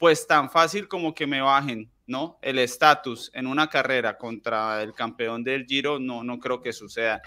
pues 0.00 0.26
tan 0.26 0.50
fácil 0.50 0.88
como 0.88 1.14
que 1.14 1.26
me 1.26 1.42
bajen, 1.42 1.92
¿no? 2.06 2.38
El 2.40 2.58
estatus 2.58 3.30
en 3.34 3.46
una 3.46 3.68
carrera 3.68 4.16
contra 4.16 4.82
el 4.82 4.94
campeón 4.94 5.44
del 5.44 5.66
Giro, 5.66 6.00
no, 6.00 6.24
no 6.24 6.38
creo 6.38 6.62
que 6.62 6.72
suceda. 6.72 7.20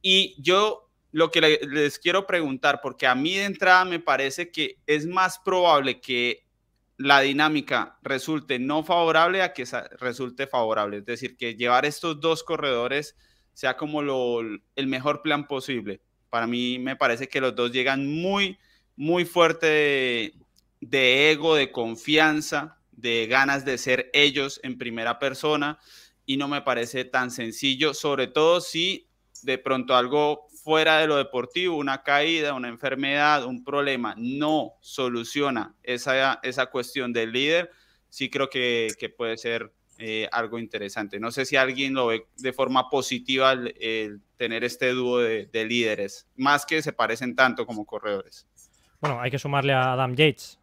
Y 0.00 0.34
yo 0.42 0.90
lo 1.12 1.30
que 1.30 1.42
les 1.42 1.98
quiero 1.98 2.26
preguntar, 2.26 2.80
porque 2.82 3.06
a 3.06 3.14
mí 3.14 3.34
de 3.34 3.44
entrada 3.44 3.84
me 3.84 4.00
parece 4.00 4.50
que 4.50 4.78
es 4.86 5.06
más 5.06 5.38
probable 5.38 6.00
que 6.00 6.46
la 6.96 7.20
dinámica 7.20 7.98
resulte 8.00 8.58
no 8.58 8.84
favorable 8.84 9.42
a 9.42 9.52
que 9.52 9.66
resulte 10.00 10.46
favorable. 10.46 10.98
Es 10.98 11.04
decir, 11.04 11.36
que 11.36 11.56
llevar 11.56 11.84
estos 11.84 12.22
dos 12.22 12.42
corredores 12.42 13.16
sea 13.52 13.76
como 13.76 14.00
el 14.00 14.86
mejor 14.86 15.20
plan 15.20 15.46
posible. 15.46 16.00
Para 16.30 16.46
mí 16.46 16.78
me 16.78 16.96
parece 16.96 17.28
que 17.28 17.42
los 17.42 17.54
dos 17.54 17.70
llegan 17.70 18.06
muy, 18.06 18.56
muy 18.96 19.26
fuerte 19.26 20.32
de, 20.88 21.30
ego, 21.30 21.54
de 21.54 21.72
confianza, 21.72 22.78
de 22.92 23.26
ganas 23.26 23.64
de 23.64 23.78
ser 23.78 24.10
ellos 24.12 24.60
en 24.62 24.78
primera 24.78 25.18
persona 25.18 25.78
y 26.26 26.36
no 26.36 26.48
me 26.48 26.62
parece 26.62 27.04
tan 27.04 27.30
sencillo, 27.30 27.94
sobre 27.94 28.26
todo 28.26 28.60
si 28.60 29.08
de 29.42 29.58
pronto 29.58 29.96
algo 29.96 30.46
fuera 30.62 30.98
de 30.98 31.06
lo 31.06 31.16
deportivo, 31.16 31.76
una 31.76 32.02
caída, 32.02 32.54
una 32.54 32.68
enfermedad, 32.68 33.44
un 33.44 33.64
problema, 33.64 34.14
no 34.16 34.74
soluciona 34.80 35.74
esa, 35.82 36.40
esa 36.42 36.66
cuestión 36.66 37.12
del 37.12 37.32
líder, 37.32 37.70
sí 38.08 38.30
creo 38.30 38.48
que, 38.48 38.88
que 38.98 39.10
puede 39.10 39.36
ser 39.36 39.72
eh, 39.98 40.28
algo 40.32 40.58
interesante. 40.58 41.20
No 41.20 41.30
sé 41.30 41.44
si 41.44 41.56
alguien 41.56 41.94
lo 41.94 42.06
ve 42.08 42.26
de 42.36 42.52
forma 42.52 42.88
positiva 42.88 43.52
el, 43.52 44.20
tener 44.36 44.64
este 44.64 44.92
dúo 44.92 45.18
de, 45.18 45.46
de, 45.46 45.64
líderes, 45.66 46.26
más 46.36 46.64
que 46.64 46.82
se 46.82 46.92
parecen 46.92 47.36
tanto 47.36 47.66
como 47.66 47.84
corredores. 47.84 48.46
Bueno, 49.00 49.20
hay 49.20 49.30
que 49.30 49.38
sumarle 49.38 49.74
a 49.74 49.92
Adam 49.92 50.14
Yates 50.14 50.58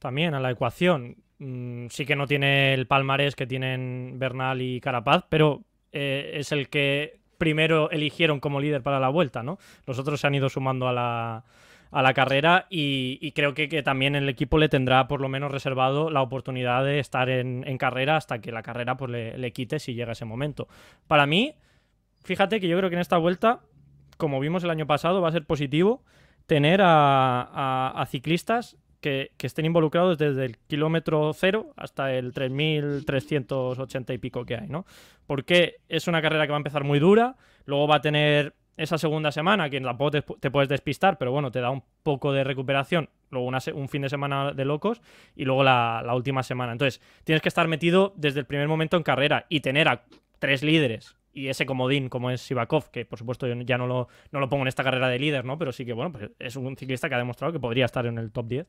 también 0.00 0.34
a 0.34 0.40
la 0.40 0.50
ecuación. 0.50 1.16
Mm, 1.38 1.86
sí 1.88 2.04
que 2.04 2.16
no 2.16 2.26
tiene 2.26 2.74
el 2.74 2.86
palmarés 2.86 3.36
que 3.36 3.46
tienen 3.46 4.18
Bernal 4.18 4.60
y 4.60 4.80
Carapaz, 4.80 5.24
pero 5.28 5.62
eh, 5.92 6.32
es 6.34 6.50
el 6.50 6.68
que 6.68 7.20
primero 7.38 7.90
eligieron 7.90 8.40
como 8.40 8.60
líder 8.60 8.82
para 8.82 9.00
la 9.00 9.08
vuelta, 9.08 9.42
¿no? 9.42 9.58
Los 9.86 9.98
otros 9.98 10.20
se 10.20 10.26
han 10.26 10.34
ido 10.34 10.48
sumando 10.48 10.88
a 10.88 10.92
la, 10.92 11.44
a 11.90 12.02
la 12.02 12.12
carrera 12.12 12.66
y, 12.68 13.32
creo 13.32 13.54
que, 13.54 13.68
que, 13.68 13.82
también 13.82 14.14
el 14.14 14.28
equipo 14.28 14.58
le 14.58 14.68
tendrá 14.68 15.08
por 15.08 15.20
lo 15.20 15.28
menos 15.28 15.50
reservado 15.50 16.10
la 16.10 16.20
oportunidad 16.22 16.84
de 16.84 16.98
estar 16.98 17.28
en, 17.30 17.78
carrera 17.78 18.16
hasta 18.16 18.40
que 18.40 18.52
la 18.52 18.62
carrera 18.62 18.96
pues, 18.96 19.10
le, 19.10 19.52
quite 19.52 19.78
si 19.78 19.94
llega 19.94 20.12
ese 20.12 20.26
momento. 20.26 20.68
Para 21.06 21.26
mí, 21.26 21.54
fíjate 22.22 22.60
que 22.60 22.68
yo 22.68 22.76
creo 22.76 22.90
que 22.90 22.96
en 22.96 23.00
esta 23.00 23.16
vuelta, 23.16 23.60
como 24.18 24.40
vimos 24.40 24.62
el 24.64 24.70
año 24.70 24.86
pasado, 24.86 25.22
va 25.22 25.30
a 25.30 25.32
ser 25.32 25.46
positivo 25.46 26.02
tener 26.46 26.80
a 26.82 28.04
ciclistas 28.10 28.76
que, 29.00 29.32
estén 29.38 29.64
involucrados 29.64 30.18
desde 30.18 30.44
el 30.44 30.58
kilómetro 30.58 31.32
cero 31.34 31.72
hasta 31.76 32.14
el 32.14 32.32
3.380 32.32 34.14
y 34.14 34.18
pico 34.18 34.44
que 34.44 34.56
hay, 34.56 34.68
¿no? 34.68 34.86
Porque 35.26 35.76
es 35.88 36.06
una 36.08 36.22
carrera 36.22 36.46
que 36.46 36.52
va 36.52 36.56
a 36.56 36.58
empezar 36.58 36.84
muy 36.84 36.98
dura, 36.98 37.36
luego 37.64 37.88
va 37.88 37.96
a 37.96 38.00
tener 38.00 38.54
esa 38.76 38.96
segunda 38.96 39.30
semana, 39.30 39.68
que 39.68 39.80
la 39.80 39.96
te, 40.40 40.50
puedes 40.50 40.68
despistar, 40.68 41.18
pero 41.18 41.32
bueno, 41.32 41.50
te 41.50 41.60
da 41.60 41.70
un 41.70 41.82
poco 42.02 42.32
de 42.32 42.44
recuperación, 42.44 43.10
luego 43.30 43.50
un 43.74 43.88
fin 43.88 44.02
de 44.02 44.08
semana 44.08 44.52
de 44.52 44.64
locos 44.64 45.02
y 45.36 45.44
luego 45.44 45.64
la 45.64 46.14
última 46.14 46.42
semana. 46.42 46.72
Entonces, 46.72 47.02
tienes 47.24 47.42
que 47.42 47.48
estar 47.48 47.68
metido 47.68 48.14
desde 48.16 48.40
el 48.40 48.46
primer 48.46 48.68
momento 48.68 48.96
en 48.96 49.02
carrera 49.02 49.44
y 49.50 49.60
tener 49.60 49.88
a 49.88 50.04
tres 50.38 50.62
líderes 50.62 51.19
y 51.32 51.48
ese 51.48 51.66
comodín 51.66 52.08
como 52.08 52.30
es 52.30 52.40
Sivakov, 52.40 52.90
que 52.90 53.04
por 53.04 53.18
supuesto 53.18 53.46
yo 53.46 53.54
ya 53.62 53.78
no 53.78 53.86
lo, 53.86 54.08
no 54.32 54.40
lo 54.40 54.48
pongo 54.48 54.62
en 54.62 54.68
esta 54.68 54.84
carrera 54.84 55.08
de 55.08 55.18
líder, 55.18 55.44
¿no? 55.44 55.58
Pero 55.58 55.72
sí 55.72 55.84
que, 55.84 55.92
bueno, 55.92 56.12
pues 56.12 56.30
es 56.38 56.56
un 56.56 56.76
ciclista 56.76 57.08
que 57.08 57.14
ha 57.14 57.18
demostrado 57.18 57.52
que 57.52 57.60
podría 57.60 57.84
estar 57.84 58.06
en 58.06 58.18
el 58.18 58.32
top 58.32 58.46
10. 58.48 58.66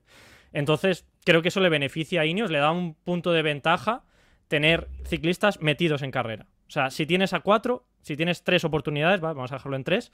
Entonces, 0.53 1.05
creo 1.25 1.41
que 1.41 1.47
eso 1.47 1.59
le 1.59 1.69
beneficia 1.69 2.21
a 2.21 2.25
Ineos, 2.25 2.51
le 2.51 2.59
da 2.59 2.71
un 2.71 2.93
punto 2.95 3.31
de 3.31 3.41
ventaja 3.41 4.03
tener 4.47 4.89
ciclistas 5.05 5.61
metidos 5.61 6.01
en 6.01 6.11
carrera. 6.11 6.47
O 6.67 6.71
sea, 6.71 6.89
si 6.89 7.05
tienes 7.05 7.33
a 7.33 7.39
cuatro, 7.39 7.85
si 8.01 8.15
tienes 8.15 8.43
tres 8.43 8.63
oportunidades, 8.63 9.21
vamos 9.21 9.51
a 9.51 9.55
dejarlo 9.55 9.75
en 9.75 9.83
tres, 9.83 10.11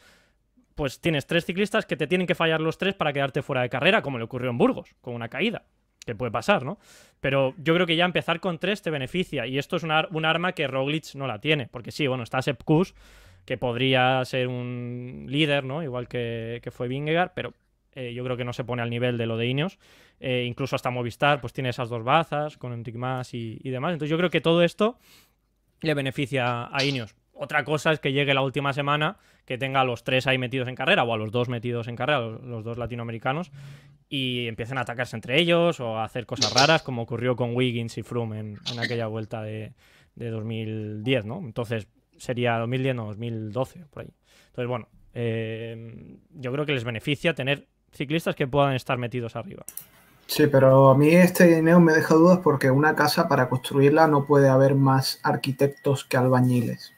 pues 0.75 1.01
tienes 1.01 1.25
tres 1.25 1.45
ciclistas 1.45 1.85
que 1.85 1.97
te 1.97 2.07
tienen 2.07 2.27
que 2.27 2.35
fallar 2.35 2.61
los 2.61 2.77
tres 2.77 2.93
para 2.93 3.13
quedarte 3.13 3.41
fuera 3.41 3.61
de 3.61 3.69
carrera, 3.69 4.01
como 4.01 4.17
le 4.19 4.23
ocurrió 4.23 4.49
en 4.49 4.57
Burgos, 4.57 4.95
con 5.01 5.15
una 5.15 5.27
caída 5.27 5.65
que 6.13 6.17
puede 6.17 6.31
pasar, 6.31 6.63
¿no? 6.63 6.79
Pero 7.19 7.53
yo 7.57 7.73
creo 7.73 7.85
que 7.85 7.95
ya 7.95 8.05
empezar 8.05 8.39
con 8.39 8.57
tres 8.57 8.81
te 8.81 8.89
beneficia 8.89 9.45
y 9.45 9.57
esto 9.57 9.75
es 9.75 9.83
un 9.83 10.25
arma 10.25 10.53
que 10.53 10.67
Roglic 10.67 11.13
no 11.15 11.27
la 11.27 11.39
tiene, 11.39 11.67
porque 11.67 11.91
sí, 11.91 12.07
bueno, 12.07 12.23
está 12.23 12.41
Sepp 12.41 12.63
Kuss, 12.63 12.95
que 13.45 13.57
podría 13.57 14.23
ser 14.25 14.47
un 14.47 15.25
líder, 15.29 15.63
¿no? 15.63 15.83
Igual 15.83 16.07
que, 16.07 16.59
que 16.63 16.71
fue 16.71 16.87
Vingegaard, 16.87 17.31
pero 17.33 17.53
eh, 17.97 18.13
yo 18.13 18.23
creo 18.23 18.37
que 18.37 18.43
no 18.43 18.53
se 18.53 18.63
pone 18.63 18.83
al 18.83 18.91
nivel 18.91 19.17
de 19.17 19.25
lo 19.25 19.37
de 19.37 19.47
Ineos. 19.47 19.79
Eh, 20.19 20.45
incluso 20.47 20.75
hasta 20.75 20.91
Movistar, 20.91 21.41
pues 21.41 21.51
tiene 21.51 21.69
esas 21.69 21.89
dos 21.89 22.03
bazas 22.03 22.55
con 22.57 22.71
Enric 22.71 22.95
Mas 22.95 23.33
y, 23.33 23.57
demás. 23.63 23.93
Entonces 23.93 24.11
yo 24.11 24.17
creo 24.17 24.29
que 24.29 24.39
todo 24.39 24.61
esto 24.61 24.99
le 25.81 25.95
beneficia 25.95 26.69
a 26.71 26.83
Ineos. 26.83 27.15
Otra 27.39 27.63
cosa 27.63 27.91
es 27.91 27.99
que 27.99 28.13
llegue 28.13 28.33
la 28.33 28.41
última 28.41 28.73
semana, 28.73 29.17
que 29.45 29.57
tenga 29.57 29.81
a 29.81 29.85
los 29.85 30.03
tres 30.03 30.25
ahí 30.27 30.37
metidos 30.37 30.67
en 30.67 30.75
carrera, 30.75 31.03
o 31.03 31.13
a 31.13 31.17
los 31.17 31.31
dos 31.31 31.49
metidos 31.49 31.87
en 31.87 31.95
carrera, 31.95 32.19
los, 32.19 32.63
dos 32.63 32.77
latinoamericanos, 32.77 33.51
y 34.09 34.47
empiecen 34.47 34.77
a 34.77 34.81
atacarse 34.81 35.15
entre 35.15 35.39
ellos 35.39 35.79
o 35.79 35.97
a 35.97 36.03
hacer 36.03 36.25
cosas 36.25 36.53
raras, 36.53 36.81
como 36.81 37.03
ocurrió 37.03 37.35
con 37.35 37.55
Wiggins 37.55 37.97
y 37.97 38.03
Froome 38.03 38.39
en, 38.39 38.59
aquella 38.79 39.07
vuelta 39.07 39.43
de, 39.43 39.73
de 40.15 40.29
2010, 40.29 41.25
¿no? 41.25 41.39
Entonces, 41.39 41.87
sería 42.17 42.57
2010, 42.57 42.95
no, 42.95 43.05
2012, 43.05 43.85
por 43.91 44.03
ahí. 44.03 44.09
Entonces, 44.47 44.67
bueno, 44.67 44.87
eh, 45.13 46.17
yo 46.31 46.51
creo 46.51 46.65
que 46.65 46.73
les 46.73 46.83
beneficia 46.83 47.33
tener 47.33 47.67
ciclistas 47.91 48.35
que 48.35 48.47
puedan 48.47 48.73
estar 48.73 48.97
metidos 48.97 49.35
arriba. 49.35 49.63
Sí, 50.27 50.47
pero 50.47 50.89
a 50.89 50.97
mí 50.97 51.09
este 51.09 51.45
dinero 51.45 51.79
me 51.79 51.93
deja 51.93 52.13
dudas 52.13 52.39
porque 52.43 52.69
una 52.69 52.95
casa 52.95 53.27
para 53.27 53.47
construirla 53.47 54.07
no 54.07 54.25
puede 54.25 54.49
haber 54.49 54.75
más 54.75 55.19
arquitectos 55.23 56.03
que 56.03 56.17
albañiles. 56.17 56.96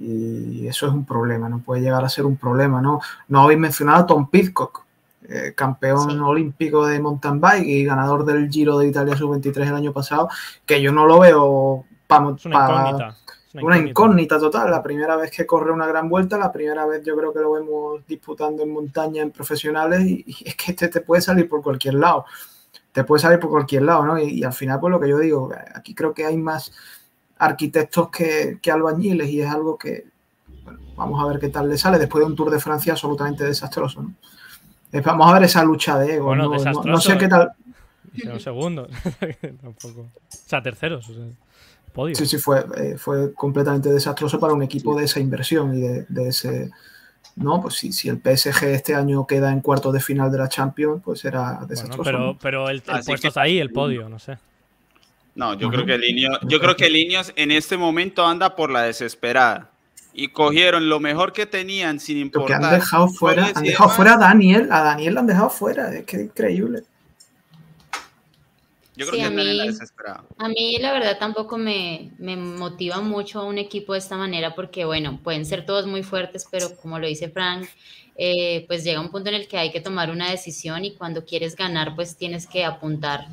Y 0.00 0.66
eso 0.66 0.86
es 0.86 0.92
un 0.92 1.04
problema, 1.04 1.48
no 1.48 1.58
puede 1.58 1.82
llegar 1.82 2.04
a 2.04 2.08
ser 2.08 2.24
un 2.24 2.36
problema, 2.36 2.80
¿no? 2.80 3.00
No 3.28 3.42
habéis 3.42 3.60
mencionado 3.60 4.02
a 4.02 4.06
Tom 4.06 4.28
Pitcock, 4.28 4.84
eh, 5.28 5.52
campeón 5.54 6.20
olímpico 6.20 6.86
de 6.86 6.98
mountain 6.98 7.40
bike 7.40 7.66
y 7.66 7.84
ganador 7.84 8.24
del 8.24 8.50
Giro 8.50 8.78
de 8.78 8.88
Italia 8.88 9.16
sub-23 9.16 9.68
el 9.68 9.74
año 9.74 9.92
pasado, 9.92 10.28
que 10.66 10.82
yo 10.82 10.92
no 10.92 11.06
lo 11.06 11.20
veo 11.20 11.84
para 12.08 12.26
una, 12.26 13.78
incógnita. 13.78 14.38
total. 14.38 14.70
La 14.70 14.82
primera 14.82 15.16
vez 15.16 15.30
que 15.30 15.46
corre 15.46 15.70
una 15.70 15.86
gran 15.86 16.08
vuelta, 16.08 16.36
la 16.38 16.50
primera 16.50 16.86
vez 16.86 17.04
yo 17.04 17.16
creo 17.16 17.32
que 17.32 17.40
lo 17.40 17.52
vemos 17.52 18.06
disputando 18.06 18.62
en 18.62 18.72
montaña 18.72 19.22
en 19.22 19.30
profesionales 19.30 20.02
y, 20.04 20.24
es 20.44 20.56
que 20.56 20.72
este 20.72 20.88
te 20.88 21.00
puede 21.00 21.22
salir 21.22 21.48
por 21.48 21.62
cualquier 21.62 21.94
lado. 21.94 22.24
Te 22.90 23.04
puede 23.04 23.22
salir 23.22 23.38
por 23.38 23.50
cualquier 23.50 23.82
lado, 23.82 24.04
¿no? 24.04 24.18
Y, 24.18 24.42
al 24.42 24.52
final, 24.52 24.80
pues 24.80 24.90
lo 24.90 25.00
que 25.00 25.08
yo 25.08 25.18
digo, 25.18 25.50
aquí 25.74 25.94
creo 25.94 26.12
que 26.12 26.26
hay 26.26 26.36
más 26.36 26.72
arquitectos 27.42 28.08
que, 28.10 28.58
albañiles 28.72 29.28
y 29.28 29.40
es 29.40 29.50
algo 29.50 29.76
que, 29.76 30.06
bueno, 30.64 30.80
vamos 30.96 31.22
a 31.22 31.26
ver 31.26 31.40
qué 31.40 31.48
tal 31.48 31.68
le 31.68 31.76
sale 31.76 31.98
después 31.98 32.22
de 32.22 32.30
un 32.30 32.36
Tour 32.36 32.50
de 32.50 32.60
Francia 32.60 32.92
absolutamente 32.92 33.44
desastroso, 33.44 34.02
¿no? 34.02 34.14
Vamos 35.04 35.30
a 35.30 35.34
ver 35.34 35.44
esa 35.44 35.64
lucha 35.64 35.98
de 35.98 36.16
ego. 36.16 36.36
no, 36.36 37.00
sé 37.00 37.16
qué 37.16 37.26
tal. 37.26 37.52
Un 38.30 38.40
segundo. 38.40 38.88
Tampoco. 39.62 40.00
O 40.02 40.10
sea, 40.28 40.62
terceros. 40.62 41.08
O 41.08 41.14
sea. 41.14 41.24
Sí, 42.14 42.26
sí, 42.26 42.38
fue, 42.38 42.64
eh, 42.76 42.96
fue 42.96 43.32
completamente 43.34 43.90
desastroso 43.90 44.38
para 44.38 44.52
un 44.54 44.62
equipo 44.62 44.96
de 44.98 45.04
esa 45.04 45.20
inversión 45.20 45.76
y 45.76 45.80
de, 45.80 46.28
ese... 46.28 46.70
No, 47.36 47.60
pues 47.60 47.74
si, 47.74 47.92
si, 47.92 48.08
el 48.08 48.16
PSG 48.16 48.64
este 48.64 48.94
año 48.94 49.26
queda 49.26 49.52
en 49.52 49.60
cuartos 49.60 49.92
de 49.92 50.00
final 50.00 50.30
de 50.30 50.38
la 50.38 50.48
Champions, 50.48 51.02
pues 51.04 51.24
era 51.24 51.60
desastroso. 51.66 52.02
pero, 52.02 52.36
pero 52.40 52.68
el, 52.68 52.82
puesto 52.82 53.28
está 53.28 53.42
ahí, 53.42 53.58
el 53.58 53.72
podio, 53.72 54.08
no 54.08 54.18
sé. 54.18 54.38
No, 55.34 55.54
yo 55.54 55.70
creo 55.70 55.86
que 55.86 55.94
el 55.94 56.28
yo 56.42 56.60
creo 56.60 56.76
que 56.76 56.88
Ineos 56.90 57.32
en 57.36 57.50
este 57.50 57.76
momento 57.76 58.26
anda 58.26 58.54
por 58.54 58.70
la 58.70 58.82
desesperada 58.82 59.70
y 60.12 60.28
cogieron 60.28 60.88
lo 60.88 61.00
mejor 61.00 61.32
que 61.32 61.46
tenían 61.46 62.00
sin 62.00 62.18
importar. 62.18 62.58
Porque 62.58 62.66
han 62.66 62.80
dejado 62.80 63.08
fuera, 63.08 63.50
han 63.54 63.64
dejado 63.64 63.90
fuera 63.90 64.14
a 64.14 64.18
Daniel, 64.18 64.68
a 64.70 64.82
Daniel 64.82 65.14
lo 65.14 65.20
han 65.20 65.26
dejado 65.26 65.48
fuera, 65.48 65.94
es 65.94 66.04
que 66.04 66.22
increíble. 66.22 66.82
Yo 68.94 69.06
creo 69.06 69.20
que 69.20 69.26
a 69.26 69.30
mí, 69.30 69.58
a 70.36 70.48
mí 70.48 70.76
la 70.78 70.92
verdad 70.92 71.16
tampoco 71.18 71.56
me, 71.56 72.10
me, 72.18 72.36
motiva 72.36 73.00
mucho 73.00 73.46
un 73.46 73.56
equipo 73.56 73.94
de 73.94 74.00
esta 74.00 74.18
manera 74.18 74.54
porque, 74.54 74.84
bueno, 74.84 75.18
pueden 75.22 75.46
ser 75.46 75.64
todos 75.64 75.86
muy 75.86 76.02
fuertes, 76.02 76.46
pero 76.50 76.76
como 76.76 76.98
lo 76.98 77.06
dice 77.06 77.30
Frank, 77.30 77.66
eh, 78.16 78.66
pues 78.68 78.84
llega 78.84 79.00
un 79.00 79.10
punto 79.10 79.30
en 79.30 79.36
el 79.36 79.48
que 79.48 79.56
hay 79.56 79.72
que 79.72 79.80
tomar 79.80 80.10
una 80.10 80.30
decisión 80.30 80.84
y 80.84 80.92
cuando 80.92 81.24
quieres 81.24 81.56
ganar, 81.56 81.94
pues 81.96 82.16
tienes 82.18 82.46
que 82.46 82.66
apuntar. 82.66 83.28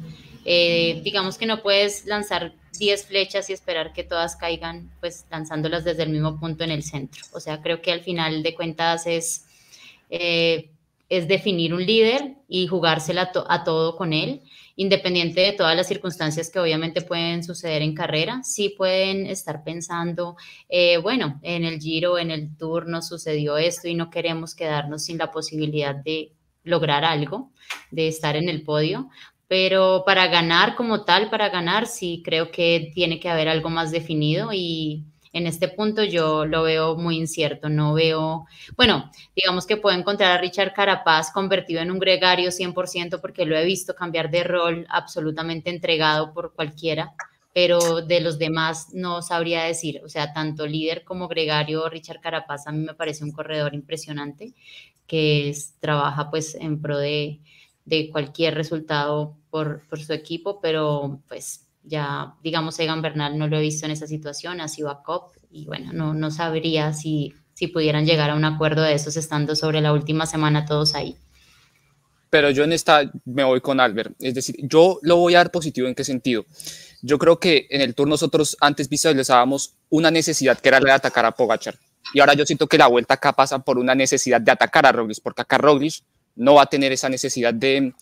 Eh, 0.45 1.01
digamos 1.03 1.37
que 1.37 1.45
no 1.45 1.61
puedes 1.61 2.05
lanzar 2.05 2.53
10 2.77 3.05
flechas 3.05 3.49
y 3.49 3.53
esperar 3.53 3.93
que 3.93 4.03
todas 4.03 4.35
caigan, 4.35 4.89
pues 4.99 5.25
lanzándolas 5.29 5.83
desde 5.83 6.03
el 6.03 6.09
mismo 6.09 6.39
punto 6.39 6.63
en 6.63 6.71
el 6.71 6.83
centro. 6.83 7.23
O 7.33 7.39
sea, 7.39 7.61
creo 7.61 7.81
que 7.81 7.91
al 7.91 8.01
final 8.01 8.43
de 8.43 8.55
cuentas 8.55 9.05
es... 9.07 9.45
Eh, 10.09 10.71
es 11.09 11.27
definir 11.27 11.73
un 11.73 11.83
líder 11.83 12.35
y 12.47 12.67
jugársela 12.67 13.31
a 13.47 13.63
todo 13.63 13.97
con 13.97 14.13
él 14.13 14.43
independiente 14.79 15.41
de 15.41 15.51
todas 15.51 15.75
las 15.75 15.89
circunstancias 15.89 16.49
que 16.49 16.57
obviamente 16.57 17.01
pueden 17.01 17.43
suceder 17.43 17.81
en 17.81 17.93
carrera, 17.93 18.41
sí 18.43 18.69
pueden 18.69 19.25
estar 19.25 19.61
pensando, 19.65 20.37
eh, 20.69 20.95
bueno, 20.99 21.37
en 21.43 21.65
el 21.65 21.81
giro, 21.81 22.17
en 22.17 22.31
el 22.31 22.55
tour 22.55 22.87
nos 22.87 23.09
sucedió 23.09 23.57
esto 23.57 23.89
y 23.89 23.95
no 23.95 24.09
queremos 24.09 24.55
quedarnos 24.55 25.03
sin 25.03 25.17
la 25.17 25.31
posibilidad 25.31 25.95
de 25.95 26.31
lograr 26.63 27.03
algo, 27.03 27.51
de 27.91 28.07
estar 28.07 28.37
en 28.37 28.47
el 28.47 28.63
podio, 28.63 29.09
pero 29.49 30.03
para 30.05 30.27
ganar 30.27 30.75
como 30.75 31.03
tal, 31.05 31.31
para 31.31 31.49
ganar, 31.49 31.87
sí 31.87 32.21
creo 32.23 32.51
que 32.51 32.91
tiene 32.93 33.19
que 33.19 33.29
haber 33.29 33.49
algo 33.49 33.71
más 33.71 33.89
definido 33.89 34.53
y 34.53 35.03
en 35.33 35.47
este 35.47 35.67
punto 35.67 36.03
yo 36.03 36.45
lo 36.45 36.61
veo 36.61 36.95
muy 36.95 37.17
incierto, 37.17 37.67
no 37.67 37.95
veo, 37.95 38.45
bueno, 38.77 39.09
digamos 39.35 39.65
que 39.65 39.75
puedo 39.77 39.97
encontrar 39.97 40.37
a 40.37 40.37
Richard 40.39 40.73
Carapaz 40.73 41.31
convertido 41.31 41.81
en 41.81 41.89
un 41.89 41.97
gregario 41.97 42.51
100% 42.51 43.19
porque 43.21 43.45
lo 43.45 43.57
he 43.57 43.65
visto 43.65 43.95
cambiar 43.95 44.29
de 44.29 44.43
rol 44.43 44.85
absolutamente 44.87 45.71
entregado 45.71 46.31
por 46.31 46.53
cualquiera, 46.53 47.13
pero 47.51 48.01
de 48.01 48.21
los 48.21 48.37
demás 48.37 48.89
no 48.93 49.23
sabría 49.23 49.63
decir, 49.63 49.99
o 50.05 50.09
sea, 50.09 50.31
tanto 50.31 50.67
líder 50.67 51.03
como 51.03 51.27
gregario, 51.27 51.89
Richard 51.89 52.21
Carapaz 52.21 52.67
a 52.67 52.71
mí 52.71 52.85
me 52.85 52.93
parece 52.93 53.23
un 53.23 53.31
corredor 53.31 53.73
impresionante 53.73 54.53
que 55.07 55.55
trabaja 55.79 56.29
pues 56.29 56.53
en 56.53 56.79
pro 56.79 56.99
de, 56.99 57.39
cualquier 58.11 58.55
resultado 58.55 59.37
por, 59.49 59.81
por 59.89 59.99
su 59.99 60.13
equipo, 60.13 60.59
pero 60.61 61.21
pues 61.27 61.67
ya, 61.83 62.35
digamos, 62.43 62.79
Egan 62.79 63.01
Bernal 63.01 63.37
no 63.37 63.47
lo 63.47 63.57
he 63.57 63.61
visto 63.61 63.85
en 63.85 63.91
esa 63.91 64.07
situación, 64.07 64.61
ha 64.61 64.67
sido 64.67 64.89
a 64.89 65.03
COP 65.03 65.35
y 65.49 65.65
bueno, 65.65 65.91
no, 65.93 66.13
no 66.13 66.31
sabría 66.31 66.93
si, 66.93 67.33
si 67.53 67.67
pudieran 67.67 68.05
llegar 68.05 68.29
a 68.29 68.35
un 68.35 68.45
acuerdo 68.45 68.81
de 68.83 68.93
esos 68.93 69.17
estando 69.17 69.55
sobre 69.55 69.81
la 69.81 69.93
última 69.93 70.25
semana 70.25 70.65
todos 70.65 70.95
ahí. 70.95 71.17
Pero 72.29 72.51
yo 72.51 72.63
en 72.63 72.73
esta 72.73 73.11
me 73.25 73.43
voy 73.43 73.59
con 73.59 73.79
Albert, 73.79 74.13
es 74.19 74.35
decir, 74.35 74.55
yo 74.59 74.99
lo 75.01 75.15
voy 75.17 75.33
a 75.33 75.39
dar 75.39 75.51
positivo 75.51 75.87
en 75.87 75.95
qué 75.95 76.03
sentido. 76.03 76.45
Yo 77.01 77.17
creo 77.17 77.39
que 77.39 77.65
en 77.71 77.81
el 77.81 77.95
tour 77.95 78.07
nosotros 78.07 78.55
antes 78.59 78.87
visualizábamos 78.87 79.73
una 79.89 80.11
necesidad 80.11 80.59
que 80.59 80.69
era 80.69 80.79
la 80.79 80.89
de 80.89 80.91
atacar 80.91 81.25
a 81.25 81.31
Pogachar. 81.31 81.75
Y 82.13 82.19
ahora 82.19 82.33
yo 82.33 82.45
siento 82.45 82.67
que 82.67 82.77
la 82.77 82.87
vuelta 82.87 83.15
acá 83.15 83.33
pasa 83.33 83.59
por 83.59 83.77
una 83.77 83.95
necesidad 83.95 84.41
de 84.41 84.51
atacar 84.51 84.85
a 84.85 84.91
Roglic, 84.91 85.21
porque 85.23 85.41
acá 85.41 85.57
Roglic 85.57 86.03
no 86.39 86.55
va 86.55 86.63
a 86.63 86.65
tener 86.65 86.91
esa 86.91 87.09
necesidad 87.09 87.53
de, 87.53 87.93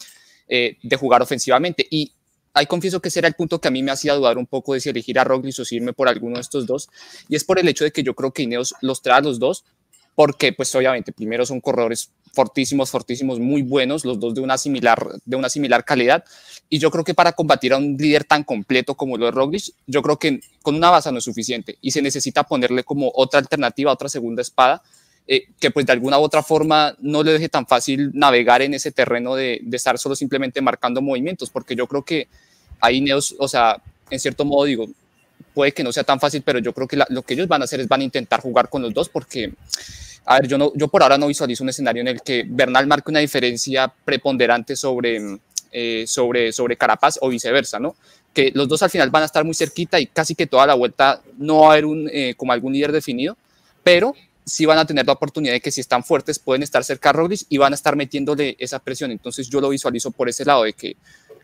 eh, 0.47 0.77
de 0.81 0.95
jugar 0.95 1.21
ofensivamente. 1.21 1.85
Y 1.89 2.13
ahí 2.53 2.65
confieso 2.65 3.01
que 3.01 3.09
ese 3.09 3.19
era 3.19 3.27
el 3.27 3.33
punto 3.33 3.59
que 3.59 3.67
a 3.67 3.71
mí 3.71 3.83
me 3.83 3.91
hacía 3.91 4.13
dudar 4.13 4.37
un 4.37 4.47
poco 4.47 4.73
de 4.73 4.79
si 4.79 4.89
elegir 4.89 5.19
a 5.19 5.23
Roglic 5.23 5.59
o 5.59 5.65
si 5.65 5.75
irme 5.75 5.93
por 5.93 6.07
alguno 6.07 6.35
de 6.35 6.41
estos 6.41 6.65
dos, 6.65 6.89
y 7.27 7.35
es 7.35 7.43
por 7.43 7.59
el 7.59 7.67
hecho 7.67 7.83
de 7.83 7.91
que 7.91 8.03
yo 8.03 8.15
creo 8.15 8.31
que 8.31 8.43
Ineos 8.43 8.73
los 8.81 9.01
trae 9.01 9.21
los 9.21 9.39
dos, 9.39 9.65
porque 10.15 10.51
pues 10.53 10.73
obviamente 10.73 11.11
primero 11.11 11.45
son 11.45 11.61
corredores 11.61 12.09
fortísimos, 12.33 12.89
fortísimos, 12.89 13.39
muy 13.39 13.61
buenos, 13.61 14.05
los 14.05 14.19
dos 14.19 14.33
de 14.33 14.41
una 14.41 14.57
similar, 14.57 14.99
de 15.25 15.35
una 15.35 15.49
similar 15.49 15.85
calidad, 15.85 16.23
y 16.69 16.79
yo 16.79 16.89
creo 16.89 17.03
que 17.03 17.13
para 17.13 17.33
combatir 17.33 17.73
a 17.73 17.77
un 17.77 17.95
líder 17.97 18.23
tan 18.23 18.43
completo 18.43 18.95
como 18.95 19.17
lo 19.17 19.25
de 19.25 19.31
Roglic, 19.31 19.73
yo 19.85 20.01
creo 20.01 20.17
que 20.17 20.39
con 20.63 20.75
una 20.75 20.89
base 20.89 21.11
no 21.11 21.19
es 21.19 21.23
suficiente, 21.23 21.77
y 21.81 21.91
se 21.91 22.01
necesita 22.01 22.43
ponerle 22.43 22.83
como 22.83 23.11
otra 23.13 23.39
alternativa, 23.39 23.91
otra 23.91 24.09
segunda 24.09 24.41
espada, 24.41 24.81
eh, 25.27 25.47
que 25.59 25.71
pues 25.71 25.85
de 25.85 25.91
alguna 25.91 26.19
u 26.19 26.23
otra 26.23 26.41
forma 26.41 26.95
no 26.99 27.23
le 27.23 27.33
deje 27.33 27.49
tan 27.49 27.67
fácil 27.67 28.11
navegar 28.13 28.61
en 28.61 28.73
ese 28.73 28.91
terreno 28.91 29.35
de, 29.35 29.59
de 29.61 29.77
estar 29.77 29.97
solo 29.97 30.15
simplemente 30.15 30.61
marcando 30.61 31.01
movimientos, 31.01 31.49
porque 31.49 31.75
yo 31.75 31.87
creo 31.87 32.03
que 32.03 32.27
ahí 32.79 33.01
Neos, 33.01 33.35
o 33.37 33.47
sea, 33.47 33.81
en 34.09 34.19
cierto 34.19 34.45
modo 34.45 34.65
digo, 34.65 34.87
puede 35.53 35.71
que 35.71 35.83
no 35.83 35.91
sea 35.91 36.03
tan 36.03 36.19
fácil, 36.19 36.43
pero 36.43 36.59
yo 36.59 36.73
creo 36.73 36.87
que 36.87 36.97
lo 37.09 37.21
que 37.23 37.33
ellos 37.33 37.47
van 37.47 37.61
a 37.61 37.65
hacer 37.65 37.79
es 37.79 37.87
van 37.87 38.01
a 38.01 38.03
intentar 38.03 38.41
jugar 38.41 38.69
con 38.69 38.81
los 38.81 38.93
dos 38.93 39.09
porque, 39.09 39.51
a 40.25 40.39
ver, 40.39 40.47
yo, 40.47 40.57
no, 40.57 40.71
yo 40.75 40.87
por 40.87 41.01
ahora 41.01 41.17
no 41.17 41.27
visualizo 41.27 41.63
un 41.63 41.69
escenario 41.69 42.01
en 42.01 42.09
el 42.09 42.21
que 42.21 42.45
Bernal 42.47 42.87
marque 42.87 43.09
una 43.09 43.19
diferencia 43.19 43.91
preponderante 44.05 44.75
sobre, 44.75 45.39
eh, 45.71 46.05
sobre, 46.07 46.51
sobre 46.53 46.77
Carapaz 46.77 47.17
o 47.21 47.29
viceversa, 47.29 47.79
¿no? 47.79 47.95
Que 48.33 48.51
los 48.53 48.67
dos 48.67 48.83
al 48.83 48.91
final 48.91 49.09
van 49.09 49.23
a 49.23 49.25
estar 49.25 49.43
muy 49.43 49.55
cerquita 49.55 49.99
y 49.99 50.05
casi 50.05 50.35
que 50.35 50.45
toda 50.45 50.67
la 50.67 50.75
vuelta 50.75 51.21
no 51.37 51.61
va 51.61 51.69
a 51.69 51.71
haber 51.71 51.85
un, 51.85 52.09
eh, 52.13 52.35
como 52.37 52.53
algún 52.53 52.73
líder 52.73 52.91
definido, 52.91 53.35
pero 53.83 54.13
sí 54.47 54.65
van 54.65 54.79
a 54.79 54.85
tener 54.85 55.05
la 55.05 55.13
oportunidad 55.13 55.53
de 55.53 55.61
que 55.61 55.71
si 55.71 55.81
están 55.81 56.03
fuertes 56.03 56.39
pueden 56.39 56.63
estar 56.63 56.83
cerca 56.83 57.09
a 57.09 57.13
Roglic 57.13 57.41
y 57.49 57.57
van 57.57 57.73
a 57.73 57.75
estar 57.75 57.95
metiéndole 57.95 58.55
esa 58.59 58.79
presión. 58.79 59.11
Entonces 59.11 59.49
yo 59.49 59.61
lo 59.61 59.69
visualizo 59.69 60.09
por 60.11 60.29
ese 60.29 60.45
lado 60.45 60.63
de 60.63 60.73
que 60.73 60.95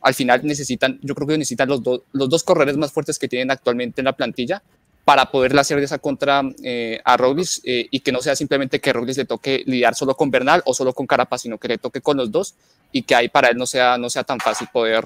al 0.01 0.13
final 0.13 0.41
necesitan, 0.43 0.99
yo 1.01 1.13
creo 1.13 1.27
que 1.27 1.37
necesitan 1.37 1.69
los, 1.69 1.81
los 2.11 2.29
dos 2.29 2.43
corredores 2.43 2.77
más 2.77 2.91
fuertes 2.91 3.19
que 3.19 3.27
tienen 3.27 3.51
actualmente 3.51 4.01
en 4.01 4.05
la 4.05 4.13
plantilla 4.13 4.63
para 5.05 5.29
poderle 5.29 5.59
hacer 5.59 5.79
esa 5.79 5.99
contra 5.99 6.41
eh, 6.63 7.01
a 7.03 7.17
Roglic 7.17 7.59
eh, 7.65 7.87
y 7.91 7.99
que 7.99 8.11
no 8.11 8.21
sea 8.21 8.35
simplemente 8.35 8.79
que 8.79 8.93
Roglic 8.93 9.17
le 9.17 9.25
toque 9.25 9.63
lidiar 9.65 9.95
solo 9.95 10.15
con 10.15 10.31
Bernal 10.31 10.61
o 10.65 10.73
solo 10.73 10.93
con 10.93 11.05
Carapaz, 11.05 11.41
sino 11.41 11.57
que 11.57 11.67
le 11.67 11.77
toque 11.77 11.99
con 11.99 12.15
los 12.15 12.31
dos 12.31 12.55
y 12.91 13.03
que 13.03 13.15
ahí 13.15 13.27
para 13.27 13.49
él 13.49 13.57
no 13.57 13.65
sea, 13.65 13.97
no 13.97 14.09
sea 14.09 14.23
tan 14.23 14.39
fácil 14.39 14.67
poder 14.71 15.05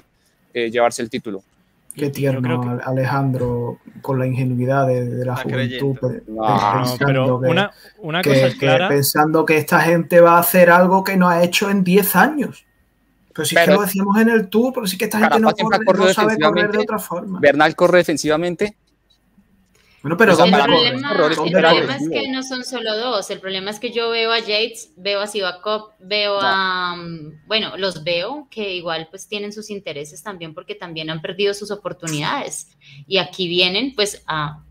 eh, 0.54 0.70
llevarse 0.70 1.02
el 1.02 1.10
título. 1.10 1.42
Qué 1.98 2.10
tierno, 2.10 2.78
Alejandro, 2.84 3.78
con 4.00 4.18
la 4.18 4.26
ingenuidad 4.26 4.86
de, 4.86 5.24
la 5.24 5.36
juventud. 5.36 5.96
pero 6.00 7.38
una, 7.38 8.22
cosa 8.22 8.46
es 8.46 8.54
clara. 8.54 8.88
pensando 8.88 9.44
que 9.44 9.56
esta 9.56 9.80
gente 9.80 10.20
va 10.20 10.36
a 10.36 10.40
hacer 10.40 10.70
algo 10.70 11.04
que 11.04 11.16
no 11.16 11.28
ha 11.28 11.42
hecho 11.42 11.68
en 11.70 11.84
10 11.84 12.16
años. 12.16 12.64
Pero 13.34 13.44
si 13.44 13.56
es 13.56 13.64
que 13.64 13.70
lo 13.72 13.82
decíamos 13.82 14.18
en 14.18 14.30
el 14.30 14.48
tour, 14.48 14.72
pero 14.74 14.86
sí 14.86 14.98
que 14.98 15.04
esta 15.04 15.18
gente 15.18 15.38
no, 15.38 15.50
no 15.50 16.08
sabe 16.12 16.38
correr 16.38 16.72
de 16.72 16.78
otra 16.78 16.98
forma. 16.98 17.38
Bernal 17.40 17.76
corre 17.76 17.98
defensivamente, 17.98 18.76
bueno, 20.02 20.16
pero 20.16 20.32
el 20.32 20.50
problema, 20.50 21.96
es 21.96 22.08
que 22.08 22.28
no 22.28 22.42
son 22.42 22.64
solo 22.64 22.96
dos. 22.96 23.30
El 23.30 23.40
problema 23.40 23.70
es 23.70 23.80
que 23.80 23.90
yo 23.90 24.10
veo 24.10 24.30
a 24.30 24.38
Yates, 24.38 24.92
veo 24.96 25.20
a 25.20 25.26
Sivakov, 25.26 25.90
veo 25.98 26.38
a. 26.40 26.94
Mm, 26.96 27.46
bueno, 27.46 27.76
los 27.76 28.04
veo 28.04 28.46
que 28.50 28.74
igual 28.74 29.08
pues 29.10 29.26
tienen 29.26 29.52
sus 29.52 29.70
intereses 29.70 30.22
también 30.22 30.54
porque 30.54 30.74
también 30.74 31.10
han 31.10 31.20
perdido 31.20 31.52
sus 31.52 31.70
oportunidades. 31.70 32.68
Y 33.06 33.18
aquí 33.18 33.48
vienen 33.48 33.94
pues 33.94 34.22
a 34.26 34.62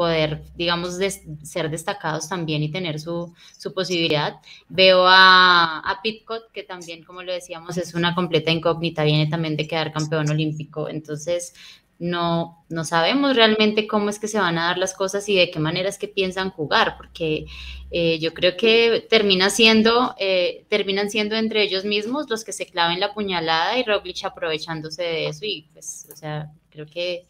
poder, 0.00 0.42
digamos, 0.56 0.98
ser 1.42 1.68
destacados 1.68 2.26
también 2.26 2.62
y 2.62 2.70
tener 2.70 2.98
su, 2.98 3.34
su 3.58 3.74
posibilidad. 3.74 4.36
Veo 4.70 5.06
a, 5.06 5.80
a, 5.80 6.00
Pitcott, 6.00 6.50
que 6.52 6.62
también, 6.62 7.04
como 7.04 7.22
lo 7.22 7.34
decíamos, 7.34 7.76
es 7.76 7.92
una 7.92 8.14
completa 8.14 8.50
incógnita, 8.50 9.04
viene 9.04 9.26
también 9.26 9.58
de 9.58 9.68
quedar 9.68 9.92
campeón 9.92 10.30
olímpico. 10.30 10.88
Entonces, 10.88 11.52
no, 12.00 12.64
no 12.70 12.84
sabemos 12.84 13.36
realmente 13.36 13.86
cómo 13.86 14.08
es 14.08 14.18
que 14.18 14.26
se 14.26 14.40
van 14.40 14.56
a 14.56 14.64
dar 14.64 14.78
las 14.78 14.94
cosas 14.94 15.28
y 15.28 15.36
de 15.36 15.50
qué 15.50 15.58
manera 15.58 15.88
es 15.88 15.98
que 15.98 16.08
piensan 16.08 16.50
jugar, 16.50 16.96
porque 16.96 17.44
eh, 17.90 18.18
yo 18.18 18.32
creo 18.32 18.56
que 18.56 19.06
termina 19.08 19.50
siendo, 19.50 20.14
eh, 20.18 20.64
terminan 20.70 21.10
siendo 21.10 21.36
entre 21.36 21.62
ellos 21.62 21.84
mismos 21.84 22.28
los 22.30 22.42
que 22.42 22.52
se 22.52 22.64
claven 22.64 23.00
la 23.00 23.12
puñalada 23.12 23.78
y 23.78 23.84
Roglic 23.84 24.24
aprovechándose 24.24 25.02
de 25.02 25.28
eso 25.28 25.44
y 25.44 25.68
pues, 25.74 26.08
o 26.10 26.16
sea, 26.16 26.50
creo 26.70 26.86
que 26.86 27.26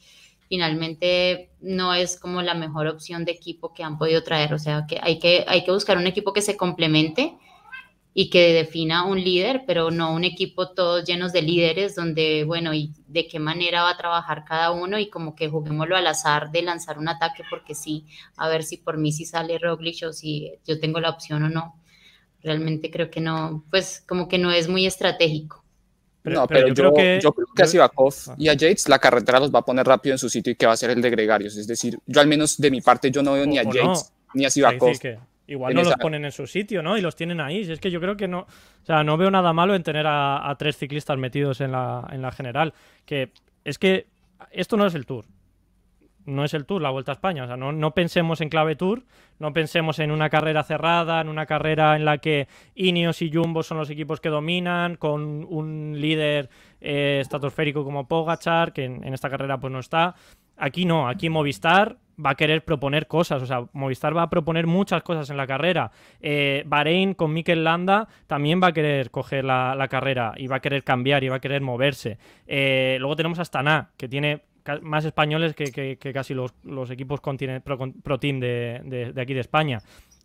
finalmente 0.49 1.51
no 1.61 1.93
es 1.93 2.17
como 2.17 2.41
la 2.41 2.55
mejor 2.55 2.87
opción 2.87 3.25
de 3.25 3.33
equipo 3.33 3.75
que 3.75 3.83
han 3.83 3.99
podido 3.99 4.23
traer, 4.23 4.55
o 4.55 4.59
sea, 4.61 4.87
que 4.89 5.01
hay 5.03 5.19
que, 5.19 5.45
hay 5.49 5.65
que 5.65 5.73
buscar 5.73 5.99
un 5.99 6.07
equipo 6.07 6.33
que 6.33 6.43
se 6.43 6.57
complemente 6.57 7.37
y 8.13 8.29
que 8.29 8.53
defina 8.53 9.05
un 9.05 9.23
líder, 9.23 9.63
pero 9.67 9.91
no 9.91 10.13
un 10.13 10.25
equipo 10.25 10.73
todos 10.73 11.05
llenos 11.05 11.33
de 11.33 11.43
líderes 11.43 11.95
donde, 11.95 12.45
bueno, 12.45 12.75
y 12.75 12.93
de 13.07 13.29
qué 13.29 13.39
manera 13.39 13.83
va 13.83 13.91
a 13.91 13.97
trabajar 13.97 14.45
cada 14.45 14.73
uno 14.73 14.99
y 14.99 15.09
como 15.09 15.37
que 15.37 15.49
juguémoslo 15.49 15.97
al 15.97 16.07
azar 16.07 16.51
de 16.51 16.63
lanzar 16.63 16.99
un 16.99 17.09
ataque 17.09 17.45
porque 17.49 17.75
sí, 17.75 18.07
a 18.37 18.49
ver 18.49 18.65
si 18.65 18.79
por 18.79 18.99
mí 18.99 19.13
si 19.13 19.25
sale 19.25 19.59
Roglic 19.59 20.05
o 20.09 20.13
si 20.13 20.53
yo 20.67 20.81
tengo 20.81 20.99
la 21.01 21.11
opción 21.11 21.45
o 21.45 21.49
no. 21.49 21.77
Realmente 22.43 22.91
creo 22.91 23.11
que 23.11 23.21
no, 23.21 23.65
pues 23.71 24.03
como 24.09 24.27
que 24.27 24.39
no 24.39 24.51
es 24.51 24.67
muy 24.67 24.87
estratégico. 24.87 25.63
no, 26.25 26.49
pero, 26.49 26.69
yo, 26.69 26.75
creo 26.75 26.95
que, 26.95 27.21
yo 27.23 27.33
creo 27.33 27.47
que 27.55 27.63
a 27.63 27.67
Sivakov 27.67 28.15
ah. 28.29 28.35
y 28.39 28.49
a 28.49 28.55
Yates 28.55 28.89
la 28.89 28.99
carretera 28.99 29.39
los 29.39 29.55
va 29.55 29.61
a 29.61 29.65
poner 29.65 29.87
rápido 29.87 30.15
en 30.15 30.19
su 30.19 30.29
sitio 30.29 30.53
y 30.53 30.57
que 30.57 30.67
va 30.67 30.73
a 30.73 30.77
ser 30.77 30.91
el 30.91 31.01
de 31.01 31.11
gregarios. 31.11 31.57
Es 31.57 31.69
decir, 31.69 31.97
yo 32.07 32.21
al 32.21 32.27
menos 32.27 32.57
de 32.59 32.71
mi 32.73 32.81
parte 32.81 33.11
yo 33.11 33.23
no 33.23 33.35
veo 33.35 33.47
ni 33.47 33.59
a 33.59 33.63
Yates 33.63 34.13
ni 34.35 34.47
a 34.47 34.51
Sivakov. 34.51 34.99
Igual 35.51 35.75
no 35.75 35.83
los 35.83 35.97
ponen 35.97 36.25
en 36.25 36.31
su 36.31 36.47
sitio, 36.47 36.81
¿no? 36.81 36.97
Y 36.97 37.01
los 37.01 37.17
tienen 37.17 37.41
ahí. 37.41 37.65
Si 37.65 37.73
es 37.73 37.81
que 37.81 37.91
yo 37.91 38.01
creo 38.01 38.17
que 38.17 38.29
no. 38.29 38.43
O 38.43 38.87
sea, 38.87 39.03
no 39.03 39.17
veo 39.17 39.33
nada 39.33 39.53
malo 39.53 39.75
en 39.75 39.83
tener 39.83 40.07
a, 40.07 40.55
tres 40.57 40.77
ciclistas 40.77 41.19
metidos 41.19 41.61
en 41.61 41.73
la, 41.73 42.07
en 42.13 42.23
la 42.23 42.31
general. 42.31 42.73
Que 43.05 43.33
es 43.65 43.77
que 43.77 44.07
esto 44.53 44.77
no 44.77 44.87
es 44.87 44.95
el 44.95 45.07
Tour. 45.07 45.25
No 46.25 46.45
es 46.45 46.55
el 46.55 46.67
Tour, 46.67 46.81
la 46.81 46.91
Vuelta 46.91 47.11
a 47.11 47.15
España. 47.15 47.43
O 47.43 47.47
sea, 47.49 47.57
no, 47.57 47.73
no 47.73 47.95
pensemos 47.95 48.41
en 48.41 48.49
clave 48.49 48.77
Tour, 48.77 49.03
no 49.41 49.53
pensemos 49.53 49.99
en 49.99 50.13
una 50.13 50.31
carrera 50.31 50.63
cerrada, 50.63 51.21
en 51.21 51.29
una 51.29 51.47
carrera 51.47 51.97
en 51.97 52.05
la 52.05 52.19
que 52.19 52.47
Ineos 52.77 53.21
y 53.21 53.33
Jumbo 53.33 53.65
son 53.65 53.79
los 53.79 53.91
equipos 53.91 54.21
que 54.21 54.29
dominan, 54.29 54.95
con 54.95 55.45
un 55.51 56.01
líder 56.01 56.49
eh, 56.81 57.19
estratosférico 57.23 57.83
como 57.83 58.07
Pogachar, 58.07 58.73
que 58.73 58.85
en, 58.85 59.03
en 59.03 59.15
esta 59.15 59.29
carrera 59.29 59.59
pues 59.59 59.73
no 59.73 59.81
está. 59.81 60.15
Aquí 60.61 60.85
no, 60.85 61.09
aquí 61.09 61.29
Movistar 61.29 61.97
va 62.25 62.31
a 62.31 62.35
querer 62.35 62.65
proponer 62.65 63.07
cosas. 63.07 63.43
O 63.43 63.47
sea, 63.47 63.65
Movistar 63.73 64.17
va 64.17 64.23
a 64.23 64.31
proponer 64.31 64.67
muchas 64.67 65.03
cosas 65.03 65.31
en 65.31 65.37
la 65.37 65.47
carrera. 65.47 65.91
Eh, 66.21 66.63
Bahrein 66.67 67.15
con 67.15 67.33
Mikel 67.33 67.65
Landa 67.65 68.09
también 68.27 68.61
va 68.63 68.69
a 68.69 68.73
querer 68.73 69.11
coger 69.11 69.45
la, 69.45 69.89
carrera 69.91 70.35
y 70.37 70.47
va 70.47 70.57
a 70.57 70.61
querer 70.61 70.85
cambiar 70.85 71.25
y 71.25 71.29
va 71.29 71.37
a 71.37 71.41
querer 71.41 71.63
moverse. 71.63 72.19
Eh, 72.47 72.97
luego 73.01 73.17
tenemos 73.17 73.39
Astana, 73.39 73.91
que 73.97 74.09
tiene 74.09 74.43
más 74.83 75.05
españoles 75.05 75.55
que, 75.55 75.97
casi 76.13 76.35
los, 76.35 76.53
equipos 76.91 77.21
pro, 77.21 78.21
team 78.21 78.41
de, 78.41 79.13
de 79.15 79.21
aquí 79.21 79.35
de 79.35 79.41
España 79.41 79.81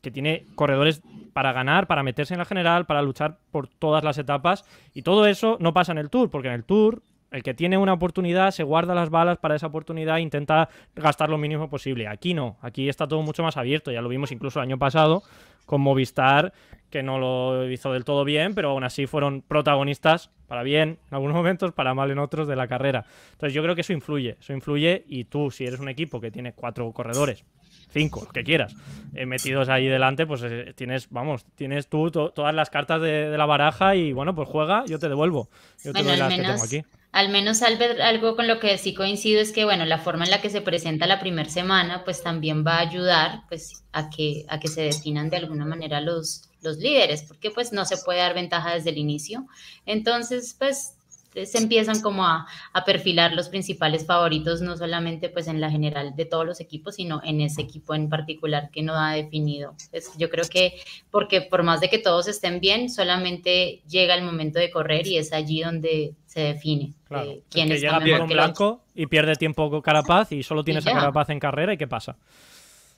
que 0.05 0.11
tiene 0.11 0.45
corredores 0.53 1.01
para 1.33 1.51
ganar, 1.51 1.87
para 1.87 2.03
meterse 2.03 2.35
en 2.35 2.37
la 2.37 2.45
general, 2.45 2.85
para 2.85 3.01
luchar 3.01 3.39
por 3.49 3.67
todas 3.67 4.03
las 4.03 4.19
etapas. 4.19 4.63
Y 4.93 5.01
todo 5.01 5.25
eso 5.25 5.57
no 5.59 5.73
pasa 5.73 5.93
en 5.93 5.97
el 5.97 6.11
Tour, 6.11 6.29
porque 6.29 6.47
en 6.47 6.53
el 6.53 6.63
Tour 6.63 7.01
el 7.35 7.43
que 7.43 7.53
tiene 7.53 7.77
una 7.77 7.93
oportunidad 7.93 8.51
se 8.51 8.63
guarda 8.63 8.95
las 8.95 9.09
balas 9.09 9.37
para 9.37 9.55
esa 9.55 9.67
oportunidad 9.67 10.17
e 10.17 10.21
intenta 10.21 10.69
gastar 10.95 11.29
lo 11.29 11.37
mínimo 11.37 11.69
posible. 11.69 12.07
Aquí 12.07 12.33
no, 12.33 12.55
aquí 12.61 12.87
está 12.87 13.07
todo 13.07 13.21
mucho 13.23 13.43
más 13.43 13.57
abierto. 13.57 13.91
Ya 13.91 14.01
lo 14.01 14.07
vimos 14.07 14.31
incluso 14.31 14.59
el 14.59 14.63
año 14.63 14.77
pasado 14.77 15.21
con 15.65 15.81
Movistar, 15.81 16.53
que 16.89 17.03
no 17.03 17.19
lo 17.19 17.69
hizo 17.69 17.91
del 17.91 18.05
todo 18.05 18.23
bien, 18.23 18.55
pero 18.55 18.69
aún 18.69 18.83
así 18.83 19.05
fueron 19.05 19.41
protagonistas, 19.41 20.29
para 20.47 20.63
bien 20.63 20.99
en 21.09 21.15
algunos 21.15 21.35
momentos, 21.35 21.73
para 21.73 21.93
mal 21.93 22.09
en 22.09 22.19
otros 22.19 22.47
de 22.47 22.55
la 22.55 22.67
carrera. 22.67 23.05
Entonces 23.33 23.53
yo 23.53 23.61
creo 23.61 23.75
que 23.75 23.81
eso 23.81 23.91
influye, 23.91 24.37
eso 24.39 24.53
influye 24.53 25.03
y 25.07 25.25
tú, 25.25 25.51
si 25.51 25.65
eres 25.65 25.79
un 25.79 25.89
equipo 25.89 26.21
que 26.21 26.31
tiene 26.31 26.53
cuatro 26.53 26.89
corredores, 26.93 27.43
cinco, 27.89 28.23
lo 28.25 28.31
que 28.31 28.43
quieras, 28.43 28.75
eh, 29.13 29.25
metidos 29.25 29.69
ahí 29.69 29.87
delante, 29.87 30.25
pues 30.25 30.41
eh, 30.43 30.73
tienes, 30.75 31.09
vamos, 31.09 31.45
tienes 31.55 31.87
tú 31.87 32.11
todas 32.11 32.53
las 32.53 32.69
cartas 32.69 33.01
de, 33.01 33.35
la 33.35 33.45
baraja 33.45 33.95
y 33.95 34.13
bueno, 34.13 34.35
pues 34.35 34.47
juega, 34.47 34.85
yo 34.85 34.99
te 34.99 35.09
devuelvo. 35.09 35.49
Yo 35.83 35.93
te 35.93 36.03
doy 36.03 36.17
las 36.17 36.33
que 36.33 36.41
tengo 36.43 36.63
aquí. 36.63 36.83
Al 37.15 37.29
menos 37.29 37.61
algo 37.61 38.35
con 38.35 38.45
lo 38.45 38.59
que 38.59 38.77
sí 38.77 38.93
coincido 38.93 39.39
es 39.39 39.53
que, 39.53 39.63
bueno, 39.63 39.85
la 39.85 39.99
forma 39.99 40.25
en 40.25 40.31
la 40.31 40.41
que 40.41 40.49
se 40.49 40.59
presenta 40.59 41.07
la 41.07 41.21
primera 41.21 41.49
semana, 41.49 42.03
pues 42.03 42.21
también 42.21 42.65
va 42.67 42.75
a 42.75 42.81
ayudar, 42.81 43.43
pues, 43.47 43.85
a 43.93 44.09
que, 44.09 44.43
a 44.49 44.59
que 44.59 44.67
se 44.67 44.81
definan 44.81 45.29
de 45.29 45.37
alguna 45.37 45.63
manera 45.63 46.01
los, 46.01 46.49
los 46.61 46.75
líderes, 46.75 47.23
porque 47.23 47.51
pues 47.51 47.71
no 47.71 47.85
se 47.85 47.95
puede 47.99 48.19
dar 48.19 48.33
ventaja 48.33 48.73
desde 48.73 48.89
el 48.89 48.97
inicio. 48.97 49.45
Entonces, 49.85 50.57
pues 50.59 50.97
se 51.43 51.57
empiezan 51.57 52.01
como 52.01 52.25
a, 52.25 52.47
perfilar 52.85 53.33
los 53.33 53.49
principales 53.49 54.05
favoritos, 54.05 54.61
no 54.61 54.77
solamente 54.77 55.29
pues 55.29 55.47
en 55.47 55.59
la 55.59 55.71
general 55.71 56.15
de 56.15 56.25
todos 56.25 56.45
los 56.45 56.59
equipos, 56.59 56.95
sino 56.95 57.21
en 57.23 57.41
ese 57.41 57.61
equipo 57.61 57.95
en 57.95 58.09
particular 58.09 58.69
que 58.71 58.83
no 58.83 58.93
ha 58.95 59.13
definido. 59.13 59.75
Pues 59.91 60.11
yo 60.17 60.29
creo 60.29 60.45
que 60.49 60.73
porque 61.09 61.41
por 61.41 61.63
más 61.63 61.81
de 61.81 61.89
que 61.89 61.97
todos 61.97 62.27
estén 62.27 62.59
bien, 62.59 62.89
solamente 62.89 63.81
llega 63.89 64.13
el 64.15 64.23
momento 64.23 64.59
de 64.59 64.69
correr 64.69 65.07
y 65.07 65.17
es 65.17 65.33
allí 65.33 65.61
donde 65.61 66.13
se 66.25 66.41
define 66.41 66.93
eh, 67.11 67.41
quién 67.49 67.71
es 67.71 67.81
llega 67.81 67.99
bien 67.99 68.19
con 68.19 68.27
blanco 68.27 68.83
y 68.93 69.07
pierde 69.07 69.35
tiempo 69.35 69.81
Carapaz 69.81 70.31
y 70.31 70.43
solo 70.43 70.63
tienes 70.63 70.85
a 70.85 70.91
Carapaz 70.91 71.29
en 71.29 71.39
carrera 71.39 71.73
y 71.73 71.77
qué 71.77 71.87
pasa. 71.87 72.17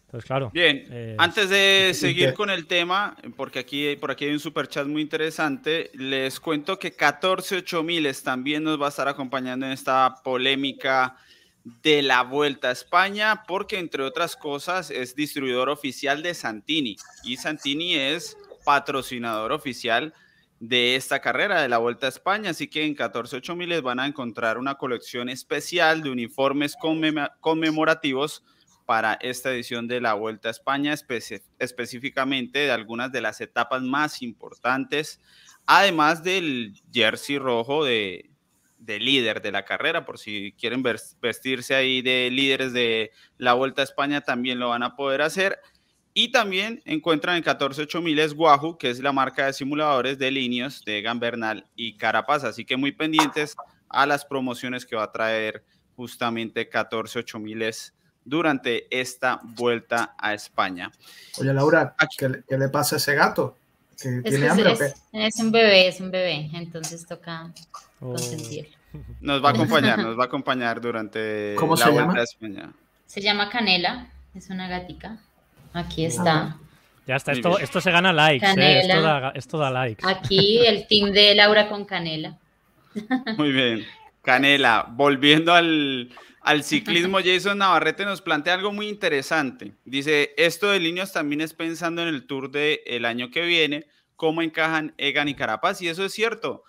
Entonces, 0.07 0.25
claro. 0.25 0.49
Bien, 0.53 0.85
eh, 0.89 1.15
antes 1.17 1.49
de 1.49 1.91
seguir 1.93 2.33
con 2.33 2.49
el 2.49 2.65
tema, 2.65 3.17
porque 3.35 3.59
aquí, 3.59 3.97
por 3.97 4.09
aquí 4.09 4.23
hay 4.23 4.31
un 4.31 4.39
super 4.39 4.69
chat 4.69 4.87
muy 4.87 5.01
interesante, 5.01 5.91
les 5.95 6.39
cuento 6.39 6.79
que 6.79 6.93
14 6.93 7.61
miles 7.83 8.23
también 8.23 8.63
nos 8.63 8.81
va 8.81 8.85
a 8.85 8.89
estar 8.89 9.09
acompañando 9.09 9.65
en 9.65 9.73
esta 9.73 10.15
polémica 10.23 11.17
de 11.83 12.01
la 12.03 12.23
Vuelta 12.23 12.69
a 12.69 12.71
España, 12.71 13.43
porque 13.45 13.79
entre 13.79 14.03
otras 14.03 14.37
cosas 14.37 14.91
es 14.91 15.13
distribuidor 15.13 15.67
oficial 15.67 16.23
de 16.23 16.33
Santini 16.33 16.95
y 17.25 17.35
Santini 17.35 17.95
es 17.95 18.37
patrocinador 18.63 19.51
oficial 19.51 20.13
de 20.61 20.95
esta 20.95 21.19
carrera 21.19 21.61
de 21.61 21.67
la 21.67 21.79
Vuelta 21.79 22.05
a 22.05 22.09
España, 22.09 22.51
así 22.51 22.69
que 22.69 22.85
en 22.85 22.95
14 22.95 23.41
miles 23.55 23.81
van 23.81 23.99
a 23.99 24.07
encontrar 24.07 24.57
una 24.57 24.75
colección 24.75 25.27
especial 25.27 26.01
de 26.01 26.11
uniformes 26.11 26.77
conmemorativos 27.41 28.45
para 28.87 29.15
esta 29.15 29.51
edición 29.51 29.85
de 29.89 29.99
la 29.99 30.13
Vuelta 30.13 30.47
a 30.47 30.51
España, 30.51 30.95
específicamente 31.59 32.59
de 32.59 32.71
algunas 32.71 33.11
de 33.11 33.19
las 33.19 33.41
etapas 33.41 33.81
más 33.83 34.21
importantes, 34.21 35.19
además 35.65 36.23
del 36.23 36.73
jersey 36.89 37.37
rojo 37.37 37.83
de, 37.83 38.31
líder 38.79 39.41
de 39.41 39.51
la 39.51 39.65
carrera, 39.65 40.05
por 40.05 40.17
si 40.17 40.55
quieren 40.57 40.83
vestirse 41.21 41.75
ahí 41.75 42.01
de 42.01 42.29
líderes 42.31 42.71
de 42.71 43.11
la 43.37 43.53
Vuelta 43.55 43.81
a 43.81 43.83
España, 43.83 44.21
también 44.21 44.57
lo 44.57 44.69
van 44.69 44.83
a 44.83 44.95
poder 44.95 45.21
hacer. 45.21 45.59
Y 46.13 46.31
también 46.31 46.81
encuentran 46.85 47.35
en 47.35 47.43
148.000 47.43 48.37
Wahoo, 48.37 48.77
que 48.77 48.89
es 48.89 49.01
la 49.01 49.11
marca 49.11 49.47
de 49.47 49.53
simuladores 49.53 50.17
de 50.17 50.31
líneas 50.31 50.81
de 50.85 51.01
Gambernal 51.01 51.67
y 51.75 51.97
Carapaz. 51.97 52.45
Así 52.45 52.63
que 52.63 52.77
muy 52.77 52.93
pendientes 52.93 53.57
a 53.89 54.05
las 54.05 54.23
promociones 54.23 54.85
que 54.85 54.95
va 54.95 55.03
a 55.03 55.11
traer 55.11 55.65
justamente 55.97 56.69
14.8000 56.69 57.96
durante 58.27 58.87
esta 58.91 59.39
vuelta 59.41 60.15
a 60.17 60.33
España. 60.33 60.91
Oye, 61.39 61.53
Laura, 61.53 61.95
¿qué, 62.17 62.57
le 62.57 62.69
pasa 62.69 62.95
a 62.95 62.97
ese 62.97 63.15
gato? 63.15 63.57
¿Tiene 63.99 64.49
hambre 64.49 64.73
es, 65.13 65.39
un 65.39 65.51
bebé, 65.51 65.87
es 65.87 65.99
un 65.99 66.11
bebé, 66.11 66.49
entonces 66.53 67.07
toca 67.07 67.51
oh. 67.99 68.09
consentirlo. 68.11 68.77
Nos 69.21 69.43
va 69.43 69.49
a 69.49 69.51
acompañar, 69.53 69.97
nos 70.03 70.17
va 70.17 70.23
a 70.23 70.25
acompañar 70.27 70.81
durante 70.81 71.55
¿Cómo 71.57 71.75
la 71.75 71.85
se 71.85 71.89
vuelta 71.89 72.09
llama? 72.09 72.19
a 72.19 72.23
España. 72.23 72.73
Se 73.05 73.21
llama 73.21 73.49
Canela, 73.49 74.11
es 74.35 74.49
una 74.49 74.67
gatica. 74.67 75.17
Aquí 75.73 76.05
ah, 76.05 76.07
está. 76.07 76.57
Ya 77.07 77.15
está, 77.15 77.31
esto, 77.31 77.57
esto 77.57 77.79
se 77.79 77.89
gana 77.89 78.11
likes, 78.11 78.45
eh, 78.45 78.79
esto, 78.81 79.01
da, 79.01 79.29
esto 79.29 79.57
da 79.57 79.71
likes. 79.71 80.05
Aquí 80.05 80.59
el 80.67 80.85
team 80.87 81.11
de 81.11 81.33
Laura 81.33 81.69
con 81.69 81.85
Canela. 81.85 82.37
Muy 83.37 83.51
bien. 83.51 83.85
Canela, 84.21 84.85
volviendo 84.89 85.53
al, 85.53 86.11
al 86.41 86.63
ciclismo, 86.63 87.17
Jason 87.23 87.57
Navarrete 87.57 88.05
nos 88.05 88.21
plantea 88.21 88.53
algo 88.53 88.71
muy 88.71 88.87
interesante. 88.87 89.73
Dice, 89.83 90.33
esto 90.37 90.69
de 90.69 90.79
líneas 90.79 91.11
también 91.11 91.41
es 91.41 91.53
pensando 91.53 92.01
en 92.01 92.07
el 92.07 92.25
Tour 92.25 92.51
del 92.51 92.79
el 92.85 93.05
año 93.05 93.31
que 93.31 93.41
viene, 93.41 93.87
cómo 94.15 94.41
encajan 94.41 94.93
Egan 94.97 95.27
y 95.27 95.35
Carapaz, 95.35 95.81
y 95.81 95.89
eso 95.89 96.05
es 96.05 96.13
cierto. 96.13 96.63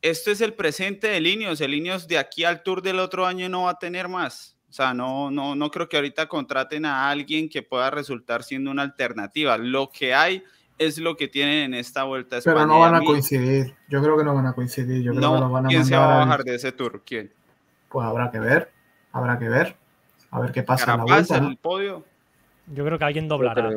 Esto 0.00 0.30
es 0.30 0.40
el 0.40 0.54
presente 0.54 1.08
de 1.08 1.20
Líneos. 1.20 1.60
El 1.60 1.72
Líneos 1.72 2.08
de 2.08 2.18
aquí 2.18 2.44
al 2.44 2.62
Tour 2.62 2.82
del 2.82 2.98
otro 2.98 3.26
año 3.26 3.48
no 3.48 3.64
va 3.64 3.72
a 3.72 3.78
tener 3.78 4.08
más. 4.08 4.56
O 4.68 4.72
sea, 4.72 4.94
no, 4.94 5.30
no, 5.30 5.54
no 5.54 5.70
creo 5.70 5.88
que 5.88 5.96
ahorita 5.96 6.26
contraten 6.26 6.86
a 6.86 7.10
alguien 7.10 7.48
que 7.48 7.62
pueda 7.62 7.90
resultar 7.90 8.42
siendo 8.42 8.70
una 8.70 8.82
alternativa. 8.82 9.58
Lo 9.58 9.90
que 9.90 10.14
hay 10.14 10.42
es 10.78 10.98
lo 10.98 11.16
que 11.16 11.28
tienen 11.28 11.64
en 11.64 11.74
esta 11.74 12.04
vuelta. 12.04 12.38
Pero 12.42 12.66
no 12.66 12.80
van 12.80 12.94
a 12.94 13.00
coincidir. 13.00 13.76
Yo 13.88 14.02
creo 14.02 14.16
que 14.16 14.24
no 14.24 14.34
van 14.34 14.46
a 14.46 14.54
coincidir. 14.54 15.02
Yo 15.02 15.12
creo 15.12 15.34
que 15.34 15.52
van 15.52 15.66
a 15.66 15.68
¿Quién 15.68 15.84
se 15.84 15.94
va 15.94 16.14
a 16.14 16.18
bajar 16.24 16.42
de 16.42 16.54
ese 16.54 16.72
tour? 16.72 17.02
¿Quién? 17.04 17.32
Pues 17.90 18.06
habrá 18.06 18.30
que 18.30 18.40
ver 18.40 18.71
habrá 19.12 19.38
que 19.38 19.48
ver. 19.48 19.76
A 20.30 20.40
ver 20.40 20.52
qué 20.52 20.62
pasa 20.62 20.92
en 20.92 20.98
la 20.98 21.04
vuelta. 21.04 21.36
En 21.36 21.44
el 21.44 21.56
podio? 21.56 22.04
Yo 22.66 22.84
creo 22.84 22.98
que 22.98 23.04
alguien 23.04 23.28
doblará. 23.28 23.70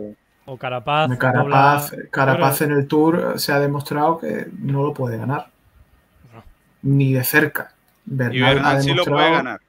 O 0.46 0.58
Carapaz. 0.58 1.18
Carapaz, 1.18 1.96
Carapaz 2.12 2.62
en 2.62 2.72
el 2.72 2.88
Tour 2.88 3.40
se 3.40 3.52
ha 3.52 3.60
demostrado 3.60 4.20
que 4.20 4.48
no 4.60 4.84
lo 4.84 4.94
puede 4.94 5.18
ganar. 5.18 5.50
Ni 6.82 7.14
de 7.14 7.24
cerca. 7.24 7.74
Bernal, 8.06 8.36
y 8.36 8.42
Bernal 8.42 8.82
sí 8.82 8.94
lo 8.94 9.04
puede 9.04 9.32
ganar. 9.32 9.62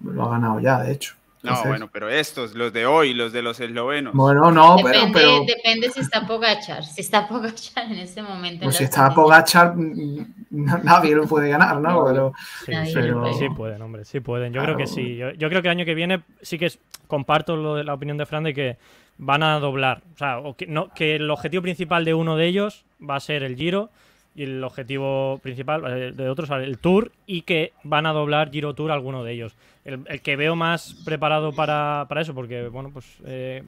Lo 0.00 0.24
ha 0.24 0.30
ganado 0.30 0.60
ya, 0.60 0.80
de 0.80 0.92
hecho. 0.92 1.14
No, 1.44 1.62
bueno, 1.64 1.90
pero 1.92 2.08
estos, 2.08 2.54
los 2.54 2.72
de 2.72 2.86
hoy, 2.86 3.12
los 3.12 3.30
de 3.32 3.42
los 3.42 3.60
eslovenos. 3.60 4.14
Bueno, 4.14 4.50
no, 4.50 4.76
depende, 4.76 5.10
pero, 5.12 5.44
Depende 5.44 5.90
si 5.90 6.00
está 6.00 6.26
Pogachar. 6.26 6.82
Si 6.82 7.02
está 7.02 7.28
Pogachar 7.28 7.84
en 7.84 7.98
este 7.98 8.22
momento. 8.22 8.64
Pues 8.64 8.76
si 8.76 8.84
está 8.84 9.14
Pogachar, 9.14 9.74
nadie 10.50 11.14
lo 11.14 11.26
puede 11.26 11.50
ganar, 11.50 11.78
¿no? 11.80 12.04
Pero, 12.06 12.32
sí, 12.64 13.48
pueden, 13.54 13.82
hombre, 13.82 14.04
sí 14.06 14.20
pueden. 14.20 14.54
Yo 14.54 14.62
creo 14.62 14.76
que 14.76 14.86
sí. 14.86 15.16
Yo, 15.16 15.48
creo 15.48 15.60
que 15.60 15.68
el 15.68 15.72
año 15.72 15.84
que 15.84 15.94
viene 15.94 16.22
sí 16.40 16.58
que 16.58 16.72
comparto 17.08 17.56
lo 17.56 17.74
de 17.74 17.84
la 17.84 17.92
opinión 17.92 18.16
de 18.16 18.24
Fran 18.24 18.44
de 18.44 18.54
que 18.54 18.78
van 19.18 19.42
a 19.42 19.58
doblar. 19.58 20.02
O 20.14 20.18
sea, 20.18 20.38
que, 20.56 20.66
no, 20.66 20.88
que 20.94 21.16
el 21.16 21.30
objetivo 21.30 21.62
principal 21.62 22.06
de 22.06 22.14
uno 22.14 22.36
de 22.36 22.46
ellos 22.46 22.86
va 23.06 23.16
a 23.16 23.20
ser 23.20 23.42
el 23.42 23.56
Giro 23.56 23.90
y 24.34 24.42
el 24.42 24.64
objetivo 24.64 25.38
principal 25.42 25.84
eh, 25.86 26.12
de 26.12 26.28
otros 26.28 26.50
el 26.50 26.78
Tour 26.78 27.12
y 27.26 27.42
que 27.42 27.72
van 27.84 28.06
a 28.06 28.12
doblar 28.12 28.50
Giro 28.50 28.74
Tour 28.74 28.90
alguno 28.90 29.22
de 29.22 29.32
ellos. 29.32 29.56
El, 29.84 30.04
que 30.22 30.36
veo 30.36 30.56
más 30.56 30.94
preparado 31.04 31.52
para, 31.52 32.06
eso, 32.16 32.34
porque 32.34 32.68
bueno, 32.68 32.90
pues 32.92 33.04
eh, 33.24 33.62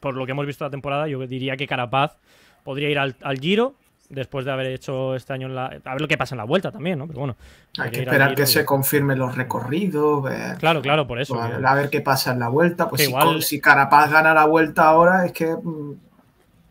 por 0.00 0.14
lo 0.14 0.24
que 0.24 0.32
hemos 0.32 0.46
visto 0.46 0.64
la 0.64 0.70
temporada, 0.70 1.08
yo 1.08 1.18
diría 1.26 1.56
que 1.56 1.66
Carapaz 1.66 2.16
podría 2.64 2.88
ir 2.88 2.98
al, 2.98 3.14
Giro 3.40 3.74
después 4.08 4.44
de 4.44 4.52
haber 4.52 4.66
hecho 4.68 5.16
este 5.16 5.32
año 5.32 5.48
la, 5.48 5.66
a 5.84 5.92
ver 5.92 6.00
lo 6.00 6.08
que 6.08 6.16
pasa 6.16 6.34
en 6.34 6.38
la 6.38 6.44
vuelta 6.44 6.70
también, 6.70 6.98
¿no? 6.98 7.08
Pero 7.08 7.18
bueno, 7.18 7.36
hay 7.78 7.90
que 7.90 8.00
esperar 8.00 8.34
que 8.36 8.46
se 8.46 8.64
confirmen 8.64 9.18
los 9.18 9.34
recorridos, 9.34 10.24
claro, 10.58 10.80
claro, 10.80 11.06
por 11.06 11.20
eso. 11.20 11.40
A 11.40 11.74
ver, 11.74 11.90
qué 11.90 12.00
pasa 12.00 12.32
en 12.32 12.38
la 12.38 12.48
vuelta. 12.48 12.88
Pues 12.88 13.02
si, 13.02 13.42
si, 13.42 13.60
Carapaz 13.60 14.10
gana 14.10 14.32
la 14.32 14.46
vuelta 14.46 14.84
ahora, 14.84 15.26
es 15.26 15.32
que 15.32 15.46
mm, 15.46 15.92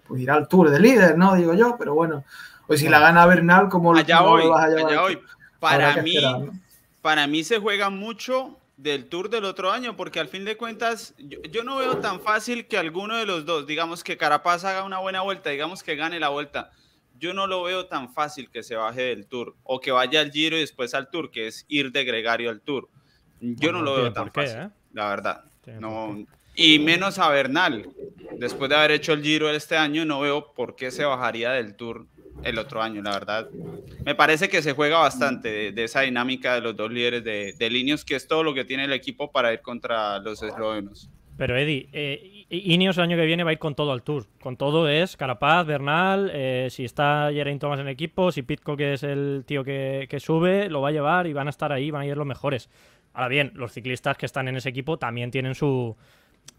pues 0.08 0.22
irá 0.22 0.36
al 0.36 0.48
Tour 0.48 0.70
de 0.70 0.80
líder, 0.80 1.18
¿no? 1.18 1.36
Digo 1.36 1.54
yo, 1.54 1.76
pero 1.78 1.94
bueno. 1.94 2.24
Pues 2.68 2.80
si 2.80 2.90
la 2.90 3.00
gana 3.00 3.26
Bernal, 3.26 3.70
como 3.70 3.96
allá 3.96 4.24
hoy, 4.24 4.44
allá 4.56 5.04
hoy. 5.04 5.20
Para 5.60 6.02
mí, 6.02 6.16
para 7.02 7.28
mí 7.28 7.44
se 7.44 7.60
juega 7.60 7.90
mucho 7.90 8.58
del 8.78 9.08
Tour 9.08 9.30
del 9.30 9.46
otro 9.46 9.72
año, 9.72 9.96
porque 9.96 10.20
al 10.20 10.28
fin 10.28 10.46
de 10.46 10.58
cuentas 10.58 11.14
yo, 11.18 11.64
no 11.64 11.78
veo 11.78 11.98
tan 11.98 12.20
fácil 12.20 12.68
que 12.68 12.78
alguno 12.78 13.16
de 13.16 13.26
los 13.26 13.46
dos, 13.46 13.66
digamos 13.68 14.04
que 14.04 14.18
Carapaz 14.18 14.66
haga 14.66 14.84
una 14.84 15.00
buena 15.00 15.22
vuelta, 15.22 15.50
digamos 15.50 15.82
que 15.82 15.96
gane 15.96 16.20
la 16.20 16.30
vuelta, 16.30 16.72
yo 17.18 17.34
no 17.34 17.48
lo 17.48 17.64
veo 17.64 17.86
tan 17.86 18.14
fácil 18.14 18.50
que 18.50 18.64
se 18.64 18.76
baje 18.76 19.02
del 19.04 19.28
Tour 19.28 19.56
o 19.64 19.80
que 19.80 19.92
vaya 19.92 20.20
al 20.20 20.32
Giro 20.32 20.58
y 20.58 20.62
después 20.62 20.94
al 20.94 21.10
Tour, 21.10 21.32
que 21.32 21.48
es 21.48 21.66
ir 21.70 21.92
de 21.92 22.04
gregario 22.04 22.50
al 22.50 22.62
Tour. 22.62 22.90
Yo 23.40 23.72
no, 23.72 23.82
lo 23.82 23.96
veo 23.96 24.12
tan 24.12 24.32
fácil, 24.32 24.60
¿eh? 24.60 24.70
la 24.94 25.10
verdad. 25.10 25.46
No, 25.80 26.26
y 26.56 26.80
menos 26.80 27.20
a 27.20 27.30
Bernal. 27.30 27.90
Después 28.38 28.70
de 28.70 28.76
haber 28.76 28.92
hecho 28.92 29.14
el 29.14 29.24
Giro 29.24 29.50
este 29.50 29.78
año, 29.78 30.04
no 30.06 30.20
veo 30.20 30.54
por 30.54 30.76
qué 30.76 30.92
se 30.92 31.06
bajaría 31.06 31.52
del 31.52 31.76
Tour 31.76 32.08
el 32.44 32.60
otro 32.60 32.82
año, 32.82 33.02
la 33.02 33.12
verdad. 33.12 33.50
Me 34.06 34.16
parece 34.16 34.50
que 34.50 34.62
se 34.62 34.74
juega 34.74 35.00
bastante 35.00 35.72
de, 35.72 35.84
esa 35.84 36.02
dinámica 36.02 36.56
de 36.56 36.62
los 36.62 36.76
dos 36.76 36.92
líderes 36.92 37.24
de, 37.24 37.54
de 37.54 38.00
que 38.06 38.16
es 38.16 38.28
todo 38.28 38.44
lo 38.44 38.54
que 38.54 38.66
tiene 38.66 38.86
el 38.86 38.94
equipo 38.94 39.32
para 39.32 39.54
ir 39.54 39.62
contra 39.62 40.20
los 40.20 40.42
eslovenos. 40.44 41.10
Pero 41.38 41.58
Eddie, 41.58 41.90
eh, 41.92 42.46
Ineos 42.50 42.98
el 42.98 43.04
año 43.04 43.18
que 43.18 43.26
viene 43.26 43.44
va 43.44 43.50
a 43.50 43.54
ir 43.54 43.60
con 43.60 43.76
todo 43.76 43.92
al 43.92 44.04
Tour. 44.04 44.26
Con 44.40 44.56
todo 44.56 44.88
es 44.88 45.18
Carapaz, 45.18 45.66
Bernal, 45.66 46.32
eh, 46.34 46.68
si 46.72 46.86
está 46.86 47.30
Geraint 47.34 47.60
Thomas 47.60 47.80
en 47.80 47.90
equipo, 47.90 48.32
si 48.32 48.42
Pitcock 48.42 48.80
es 48.80 49.04
el 49.04 49.44
tío 49.46 49.64
que, 49.64 50.08
que, 50.10 50.20
sube, 50.20 50.70
lo 50.70 50.82
va 50.82 50.90
a 50.90 50.92
llevar 50.92 51.28
y 51.28 51.34
van 51.34 51.48
a 51.48 51.50
estar 51.50 51.72
ahí, 51.74 51.92
van 51.92 52.04
a 52.04 52.06
ir 52.06 52.16
los 52.16 52.26
mejores. 52.26 52.70
Ahora 53.14 53.28
bien, 53.28 53.52
los 53.56 53.74
ciclistas 53.74 54.18
que 54.18 54.26
están 54.26 54.48
en 54.48 54.56
ese 54.56 54.70
equipo 54.70 54.98
también 54.98 55.32
tienen 55.32 55.56
su, 55.56 55.98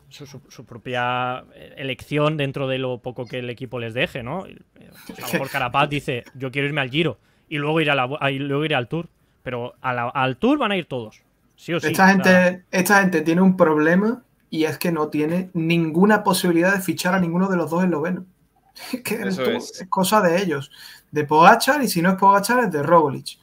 su, 0.09 0.65
propia 0.65 1.45
eh, 1.55 1.75
elección 1.77 2.37
dentro 2.37 2.69
de 2.69 2.79
lo 2.79 2.99
poco 2.99 3.27
que 3.27 3.41
el 3.41 3.51
equipo 3.51 3.79
les 3.79 3.95
deje, 3.95 4.23
¿no? 4.23 4.45
A 4.45 5.21
lo 5.21 5.33
mejor 5.33 5.51
Carapaz 5.51 5.89
dice, 5.89 6.25
yo 6.35 6.51
quiero 6.51 6.69
irme 6.69 6.81
al 6.81 6.91
Giro 6.91 7.19
y 7.49 7.59
luego 7.59 7.81
ir, 7.81 7.91
a 7.91 7.95
la, 7.95 8.07
luego 8.07 8.65
iré 8.65 8.75
al 8.75 8.89
Tour, 8.89 9.09
pero 9.43 9.75
al 9.81 10.37
Tour 10.37 10.59
van 10.59 10.73
a 10.73 10.77
ir 10.77 10.87
todos, 10.87 11.23
sí 11.57 11.73
o 11.75 11.81
sí. 11.81 11.89
Esta, 11.89 12.09
gente, 12.09 12.65
esta 12.71 13.01
gente 13.01 13.23
tiene 13.23 13.43
un 13.43 13.57
problema 13.57 14.23
y 14.51 14.65
es 14.65 14.79
que 14.79 14.93
no 14.93 15.09
tiene 15.09 15.51
ninguna 15.55 16.25
posibilidad 16.25 16.75
de 16.75 16.81
fichar 16.81 17.15
a 17.15 17.21
ninguno 17.21 17.49
de 17.49 17.57
los 17.57 17.71
dos 17.71 17.85
eslovenos. 17.85 18.25
Es 18.93 19.01
que 19.01 19.15
es. 19.57 19.87
cosa 19.89 20.21
de 20.21 20.43
ellos, 20.43 20.71
de 21.11 21.25
Pogachar 21.25 21.83
y 21.83 21.89
si 21.89 22.03
no 22.03 22.11
es 22.11 22.17
Pogachar 22.17 22.65
es 22.65 22.71
de 22.71 22.83
Roglic. 22.83 23.39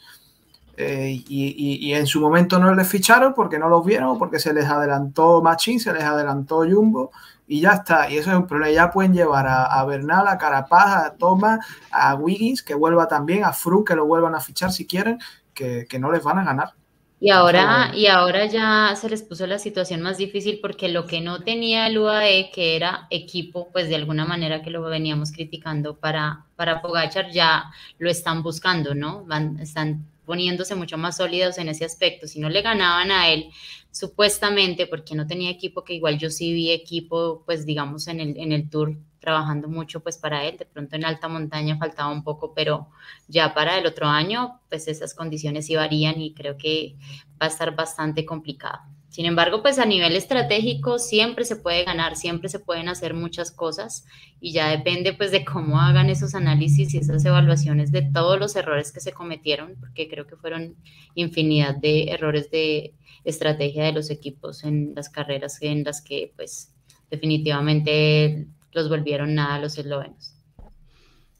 Eh, 0.76 1.24
y, 1.28 1.94
en 1.94 2.08
su 2.08 2.20
momento 2.20 2.58
no 2.58 2.74
les 2.74 2.88
ficharon 2.88 3.34
porque 3.36 3.60
no 3.60 3.70
los 3.70 3.86
vieron, 3.86 4.18
porque 4.18 4.40
se 4.40 4.54
les 4.54 4.66
adelantó 4.66 5.42
Machín, 5.42 5.80
se 5.80 5.94
les 5.94 6.04
adelantó 6.04 6.64
Jumbo 6.68 7.12
y 7.48 7.62
ya 7.62 7.74
está. 7.74 8.10
Y 8.10 8.18
eso 8.18 8.32
es 8.32 8.38
un 8.38 8.48
problema. 8.48 8.74
Ya 8.74 8.92
pueden 8.92 9.14
llevar 9.14 9.46
a, 9.48 9.84
Bernal, 9.86 10.28
a 10.28 10.38
Carapaz, 10.38 11.06
a 11.06 11.16
Thomas, 11.16 11.60
a 11.92 12.16
Wiggins, 12.16 12.64
que 12.64 12.74
vuelva 12.74 13.08
también, 13.08 13.44
a 13.44 13.54
Fru, 13.54 13.84
que 13.84 13.96
lo 13.96 14.06
vuelvan 14.06 14.36
a 14.36 14.40
fichar 14.40 14.72
si 14.72 14.88
quieren, 14.88 15.20
que, 15.54 15.88
no 16.00 16.12
les 16.12 16.24
van 16.24 16.40
a 16.40 16.44
ganar. 16.44 16.74
Y 17.20 17.30
ahora, 17.30 17.92
y 17.96 18.08
ahora 18.08 18.48
ya 18.48 18.94
se 18.98 19.10
les 19.10 19.22
puso 19.22 19.48
la 19.48 19.58
situación 19.58 20.02
más 20.02 20.18
difícil 20.18 20.60
porque 20.62 20.90
lo 20.90 21.06
que 21.08 21.22
no 21.22 21.40
tenía 21.40 21.88
el 21.88 21.98
UAE, 21.98 22.52
que 22.52 22.76
era 22.76 23.08
equipo, 23.12 23.70
pues 23.72 23.88
de 23.88 23.96
alguna 23.96 24.26
manera 24.26 24.62
que 24.62 24.72
lo 24.72 24.82
veníamos 24.82 25.32
criticando 25.32 25.96
para, 25.96 26.44
para 26.58 26.82
Pogachar, 26.82 27.32
ya 27.32 27.72
lo 27.98 28.10
están 28.10 28.44
buscando, 28.44 28.94
¿no? 28.94 29.24
Van, 29.24 29.58
están 29.60 30.06
poniéndose 30.26 30.76
mucho 30.76 30.98
más 30.98 31.18
sólidos 31.18 31.58
en 31.58 31.70
ese 31.70 31.86
aspecto. 31.86 32.28
Si 32.28 32.40
no 32.40 32.50
le 32.50 32.62
ganaban 32.62 33.12
a 33.12 33.30
él, 33.30 33.50
supuestamente, 33.92 34.88
porque 34.88 35.16
no 35.16 35.28
tenía 35.28 35.50
equipo, 35.50 35.84
que 35.84 35.94
igual 35.94 36.18
yo 36.18 36.30
sí 36.30 36.54
vi 36.54 36.72
equipo, 36.72 37.44
pues 37.46 37.66
digamos, 37.66 38.08
en 38.08 38.20
el, 38.20 38.38
en 38.38 38.52
el 38.52 38.70
tour 38.70 38.98
trabajando 39.20 39.70
mucho 39.70 40.02
pues 40.02 40.18
para 40.18 40.44
él, 40.44 40.58
de 40.58 40.66
pronto 40.66 40.98
en 40.98 41.06
alta 41.06 41.30
montaña 41.30 41.78
faltaba 41.78 42.12
un 42.12 42.26
poco, 42.26 42.54
pero 42.54 42.90
ya 43.30 43.54
para 43.54 43.78
el 43.78 43.86
otro 43.86 44.08
año, 44.08 44.60
pues 44.68 44.90
esas 44.90 45.14
condiciones 45.14 45.68
sí 45.68 45.76
varían 45.76 46.20
y 46.20 46.34
creo 46.34 46.58
que 46.58 46.98
va 47.42 47.46
a 47.46 47.48
estar 47.48 47.74
bastante 47.74 48.26
complicado. 48.26 48.82
Sin 49.14 49.28
embargo, 49.28 49.62
pues 49.62 49.78
a 49.78 49.86
nivel 49.86 50.16
estratégico 50.16 50.98
siempre 50.98 51.46
se 51.46 51.56
puede 51.56 51.84
ganar, 51.84 52.16
siempre 52.16 52.50
se 52.50 52.58
pueden 52.58 52.90
hacer 52.90 53.14
muchas 53.14 53.52
cosas 53.52 54.08
y 54.42 54.54
ya 54.54 54.70
depende 54.70 55.14
pues 55.14 55.30
de 55.30 55.46
cómo 55.46 55.80
hagan 55.80 56.10
esos 56.10 56.34
análisis 56.34 56.96
y 56.96 56.98
esas 56.98 57.24
evaluaciones 57.24 57.92
de 57.92 58.02
todos 58.02 58.40
los 58.40 58.56
errores 58.56 58.92
que 58.92 59.02
se 59.02 59.12
cometieron, 59.12 59.76
porque 59.80 60.10
creo 60.10 60.26
que 60.26 60.36
fueron 60.36 60.76
infinidad 61.14 61.76
de 61.76 62.06
errores 62.06 62.50
de 62.50 62.96
estrategia 63.24 63.84
de 63.84 63.92
los 63.92 64.10
equipos 64.10 64.64
en 64.64 64.96
las 64.96 65.10
carreras 65.10 65.62
en 65.62 65.84
las 65.84 66.02
que 66.02 66.34
pues 66.36 66.74
definitivamente 67.12 68.48
los 68.72 68.90
volvieron 68.90 69.36
nada 69.36 69.60
los 69.60 69.78
eslovenos. 69.78 70.34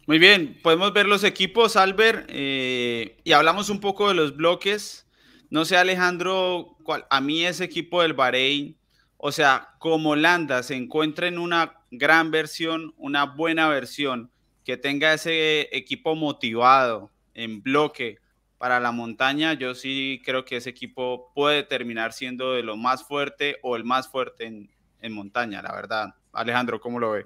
Muy 0.06 0.20
bien, 0.20 0.60
podemos 0.62 0.94
ver 0.94 1.08
los 1.08 1.24
equipos, 1.24 1.76
Albert, 1.76 2.28
eh, 2.30 3.18
y 3.24 3.32
hablamos 3.32 3.72
un 3.72 3.80
poco 3.80 4.10
de 4.10 4.14
los 4.14 4.38
bloques. 4.38 5.08
No 5.54 5.66
sé, 5.66 5.78
Alejandro, 5.78 6.78
a 7.12 7.22
mí 7.22 7.46
ese 7.46 7.66
equipo 7.66 8.02
del 8.02 8.14
Bahrein, 8.14 8.76
o 9.18 9.32
sea, 9.32 9.76
como 9.78 10.10
Holanda 10.10 10.64
se 10.64 10.74
encuentra 10.74 11.28
en 11.28 11.38
una 11.38 11.76
gran 11.92 12.32
versión, 12.32 12.96
una 12.98 13.26
buena 13.26 13.68
versión, 13.68 14.32
que 14.66 14.78
tenga 14.78 15.14
ese 15.14 15.70
equipo 15.72 16.16
motivado 16.16 17.12
en 17.36 17.62
bloque 17.62 18.18
para 18.58 18.80
la 18.80 18.92
montaña, 18.92 19.54
yo 19.54 19.76
sí 19.76 20.24
creo 20.26 20.44
que 20.44 20.58
ese 20.58 20.72
equipo 20.72 21.32
puede 21.36 21.62
terminar 21.62 22.14
siendo 22.14 22.54
de 22.54 22.64
lo 22.64 22.76
más 22.76 23.04
fuerte 23.04 23.58
o 23.62 23.76
el 23.76 23.84
más 23.84 24.08
fuerte 24.10 24.46
en, 24.46 24.72
en 25.02 25.14
montaña, 25.14 25.62
la 25.62 25.76
verdad. 25.76 26.16
Alejandro, 26.32 26.82
¿cómo 26.82 27.00
lo 27.00 27.12
ve? 27.12 27.26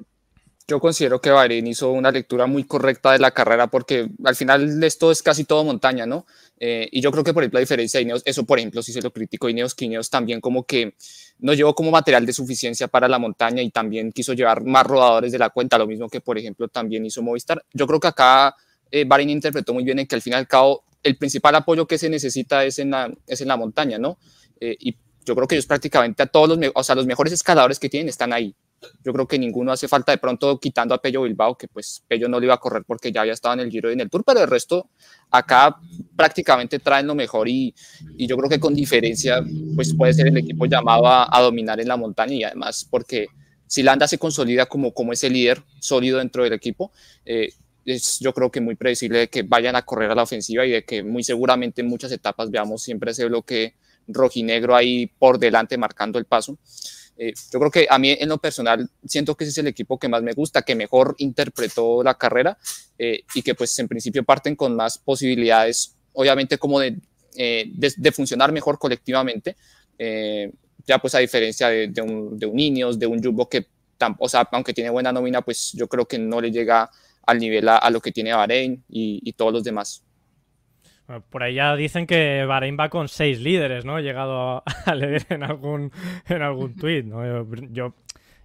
Yo 0.68 0.82
considero 0.82 1.22
que 1.22 1.30
Bahrein 1.30 1.66
hizo 1.66 1.91
una 1.91 2.12
lectura 2.12 2.45
muy 2.45 2.66
correcta 2.66 3.14
de 3.14 3.20
la 3.20 3.32
carrera 3.32 3.68
porque 3.68 4.10
al 4.26 4.36
final 4.36 4.84
esto 4.84 5.12
es 5.12 5.24
casi 5.24 5.45
todo 5.45 5.64
montaña, 5.64 6.06
¿no? 6.06 6.26
Eh, 6.60 6.90
y 6.92 7.02
yo 7.02 7.12
creo 7.12 7.24
que, 7.24 7.34
por 7.34 7.44
ejemplo, 7.44 7.58
a 7.58 7.60
diferencia 7.60 8.00
de 8.00 8.04
Ineos, 8.04 8.24
eso, 8.26 8.46
por 8.46 8.58
ejemplo, 8.58 8.82
si 8.82 8.92
se 8.92 9.02
lo 9.02 9.12
critico 9.12 9.48
Ineos, 9.48 9.76
que 9.76 9.86
Ineos 9.86 10.10
también 10.10 10.42
como 10.42 10.66
que 10.66 10.96
no 11.40 11.54
llevó 11.54 11.76
como 11.76 11.92
material 11.92 12.26
de 12.26 12.34
suficiencia 12.34 12.88
para 12.88 13.08
la 13.08 13.20
montaña 13.20 13.62
y 13.62 13.70
también 13.70 14.12
quiso 14.12 14.34
llevar 14.34 14.64
más 14.64 14.86
rodadores 14.86 15.32
de 15.32 15.40
la 15.40 15.50
cuenta, 15.50 15.78
lo 15.78 15.88
mismo 15.88 16.10
que, 16.10 16.22
por 16.22 16.38
ejemplo, 16.38 16.68
también 16.68 17.06
hizo 17.06 17.22
Movistar. 17.22 17.64
Yo 17.74 17.86
creo 17.86 18.00
que 18.00 18.08
acá 18.08 18.56
eh, 18.92 19.08
interpretó 19.28 19.74
muy 19.74 19.84
bien 19.84 20.00
en 20.00 20.08
que 20.08 20.16
al 20.16 20.22
fin 20.22 20.34
y 20.34 20.36
al 20.36 20.48
cabo 20.48 20.84
el 21.04 21.18
principal 21.18 21.56
apoyo 21.56 21.88
que 21.88 21.98
se 21.98 22.10
necesita 22.10 22.66
es 22.66 22.80
en 22.80 22.92
la, 22.92 23.12
es 23.28 23.42
en 23.42 23.48
la 23.48 23.58
montaña, 23.58 23.98
¿no? 23.98 24.18
Eh, 24.60 24.76
y 24.80 24.98
yo 25.26 25.36
creo 25.36 25.48
que 25.48 25.56
ellos 25.56 25.66
prácticamente 25.66 26.24
a 26.24 26.26
todos 26.26 26.50
los, 26.50 26.72
o 26.74 26.84
sea, 26.84 26.96
los 26.96 27.06
mejores 27.06 27.34
escaladores 27.34 27.80
que 27.80 27.90
tienen 27.90 28.10
están 28.10 28.34
ahí. 28.34 28.56
Yo 29.04 29.12
creo 29.12 29.28
que 29.28 29.40
ninguno 29.40 29.72
hace 29.72 29.88
falta 29.88 30.12
de 30.12 30.20
pronto 30.20 30.60
quitando 30.60 30.94
a 30.94 31.02
Pello 31.02 31.24
Bilbao, 31.24 31.58
que 31.58 31.68
pues 31.68 32.04
Pello 32.08 32.30
no 32.30 32.40
le 32.40 32.45
iba 32.45 32.54
a 32.54 32.60
correr 32.60 32.84
porque 32.86 33.12
ya 33.12 33.22
había 33.22 33.34
estado 33.34 33.56
en 33.56 33.62
el 33.62 33.72
Giro 33.72 33.90
y 33.90 33.94
en 33.94 34.02
el 34.02 34.10
Tour, 34.10 34.24
pero 34.24 34.41
el 34.41 34.48
resto 34.48 34.90
acá 35.32 35.78
prácticamente 36.16 36.80
traen 36.80 37.08
lo 37.08 37.16
mejor 37.16 37.49
y, 37.49 37.74
y 38.18 38.28
yo 38.28 38.38
creo 38.38 38.49
que 38.49 38.60
con 38.60 38.76
diferencia 38.76 39.44
pues 39.76 39.94
puede 39.94 40.14
ser 40.14 40.28
el 40.28 40.38
equipo 40.38 40.66
llamado 40.66 41.08
a, 41.08 41.28
a, 41.36 41.41
dominar 41.41 41.80
en 41.80 41.88
la 41.88 41.98
montaña 41.98 42.36
y 42.36 42.44
además 42.44 42.88
porque 42.90 43.28
si 43.68 43.84
Landa 43.84 44.08
se 44.08 44.18
consolida 44.18 44.66
como, 44.66 44.94
como 44.94 45.14
ese 45.14 45.30
líder 45.30 45.64
sólido 45.80 46.20
dentro 46.20 46.44
del 46.44 46.54
equipo, 46.54 46.91
eh, 47.26 47.49
es 47.86 48.20
yo 48.20 48.34
creo 48.34 48.52
que 48.52 48.62
muy 48.62 48.76
predecible 48.76 49.20
de 49.20 49.28
que 49.30 49.44
vayan 49.44 49.76
a 49.76 49.84
correr 49.84 50.12
a 50.12 50.16
la 50.16 50.24
ofensiva 50.24 50.66
y 50.66 50.72
de 50.72 50.84
que 50.84 51.04
muy 51.04 51.24
seguramente 51.24 51.82
en 51.82 51.88
muchas 51.88 52.12
etapas 52.12 52.52
veamos 52.52 52.84
siempre 52.84 53.12
ese 53.12 53.26
bloque 53.26 53.76
rojinegro 54.08 54.76
ahí 54.76 55.08
por 55.08 55.40
delante 55.40 55.78
marcando 55.78 56.20
el 56.20 56.26
paso. 56.26 56.58
Eh, 57.18 57.34
yo 57.52 57.60
creo 57.60 57.72
que 57.72 57.88
a 57.89 57.98
mí 57.98 58.11
en 58.11 58.30
lo 58.30 58.38
personal 58.38 58.88
siento 59.06 59.35
que 59.35 59.44
ese 59.44 59.52
es 59.52 59.57
el 59.57 59.68
equipo 59.68 59.98
que 59.98 60.07
más 60.07 60.22
me 60.22 60.34
gusta, 60.34 60.61
que 60.61 60.76
mejor 60.76 61.15
interpretó 61.18 62.03
la 62.03 62.15
carrera 62.15 62.57
eh, 62.98 63.22
y 63.34 63.41
que 63.41 63.56
pues 63.56 63.77
en 63.80 63.88
principio 63.88 64.23
parten 64.23 64.56
con 64.56 64.76
más 64.76 64.99
posibilidades, 64.99 65.95
obviamente 66.14 66.60
como 66.60 66.80
de, 66.80 66.98
eh, 67.35 67.72
de, 67.73 68.11
funcionar 68.11 68.52
mejor 68.52 68.77
colectivamente, 68.77 69.56
ya 70.85 70.99
pues 70.99 71.15
a 71.15 71.19
diferencia 71.19 71.69
de, 71.69 71.88
de 71.88 72.02
un, 72.02 72.38
de 72.38 72.45
un 72.45 72.60
Ineos, 72.60 72.99
de 72.99 73.07
un 73.07 73.22
Jumbo 73.22 73.49
que, 73.49 73.65
o 74.19 74.30
sea, 74.30 74.48
aunque 74.52 74.73
tiene 74.73 74.91
buena 74.91 75.11
nómina, 75.11 75.41
pues 75.41 75.72
yo 75.73 75.88
creo 75.88 76.07
que 76.07 76.19
no 76.19 76.39
le 76.39 76.52
llega 76.52 76.89
al 77.26 77.39
nivel 77.39 77.68
a, 77.68 77.89
lo 77.89 77.99
que 77.99 78.11
tiene 78.11 78.31
Bahrein 78.31 78.84
y, 78.88 79.19
y 79.23 79.34
todos 79.34 79.52
los 79.52 79.64
demás. 79.64 80.03
Por 81.30 81.42
ahí 81.42 81.54
ya 81.56 81.76
dicen 81.78 82.06
que 82.06 82.44
Bahrein 82.46 82.78
va 82.78 82.90
con 82.90 83.08
seis 83.08 83.40
líderes, 83.40 83.86
¿no? 83.86 83.98
He 83.98 84.04
llegado 84.04 84.64
a 84.86 84.96
leer 84.96 85.26
en 85.30 85.44
algún, 85.44 85.92
en 86.28 86.42
algún 86.42 86.76
tuit, 86.80 87.06
¿no? 87.06 87.46
Yo, 87.72 87.94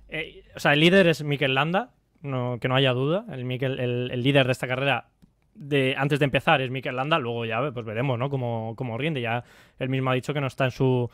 eh, 0.08 0.44
o 0.54 0.60
sea, 0.60 0.74
el 0.74 0.80
líder 0.80 1.08
es 1.08 1.24
Mikel 1.24 1.54
Landa, 1.54 1.90
no, 2.20 2.58
que 2.60 2.68
no 2.68 2.76
haya 2.76 2.92
duda. 2.92 3.24
El, 3.32 3.50
el, 3.50 4.22
líder 4.22 4.46
de 4.46 4.52
esta 4.52 4.68
carrera, 4.68 5.08
de, 5.54 5.96
antes 5.98 6.20
de 6.20 6.24
empezar, 6.24 6.60
es 6.60 6.70
Mikel 6.70 6.94
Landa. 6.94 7.18
Luego 7.18 7.44
ya 7.44 7.68
pues 7.72 7.84
veremos, 7.84 8.16
¿no? 8.16 8.30
Cómo, 8.30 8.74
cómo 8.76 8.96
rinde. 8.96 9.20
Ya 9.20 9.42
él 9.80 9.88
mismo 9.88 10.10
ha 10.10 10.14
dicho 10.14 10.32
que 10.32 10.40
no 10.40 10.46
está 10.46 10.66
en 10.66 10.70
su... 10.70 11.10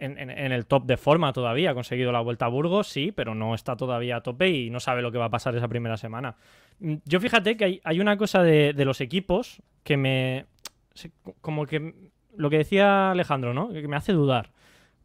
En, 0.00 0.16
en, 0.16 0.52
el 0.52 0.66
top 0.66 0.86
de 0.86 0.96
forma 0.96 1.32
todavía. 1.32 1.72
Ha 1.72 1.74
conseguido 1.74 2.12
la 2.12 2.20
vuelta 2.20 2.44
a 2.46 2.48
Burgos, 2.48 2.86
sí, 2.86 3.10
pero 3.10 3.34
no 3.34 3.56
está 3.56 3.76
todavía 3.76 4.18
a 4.18 4.20
tope 4.22 4.48
y 4.48 4.70
no 4.70 4.78
sabe 4.78 5.02
lo 5.02 5.10
que 5.10 5.18
va 5.18 5.24
a 5.24 5.30
pasar 5.30 5.56
esa 5.56 5.66
primera 5.66 5.96
semana. 5.96 6.36
Yo 6.78 7.18
fíjate 7.18 7.56
que 7.56 7.64
hay, 7.64 7.80
hay 7.82 7.98
una 7.98 8.16
cosa 8.16 8.44
de, 8.44 8.74
de 8.74 8.84
los 8.84 9.00
equipos 9.00 9.60
que 9.82 9.96
me, 9.96 10.46
como 11.40 11.66
que 11.66 12.10
lo 12.36 12.50
que 12.50 12.58
decía 12.58 13.10
Alejandro, 13.10 13.52
¿no? 13.52 13.70
Que 13.70 13.86
me 13.88 13.96
hace 13.96 14.12
dudar. 14.12 14.52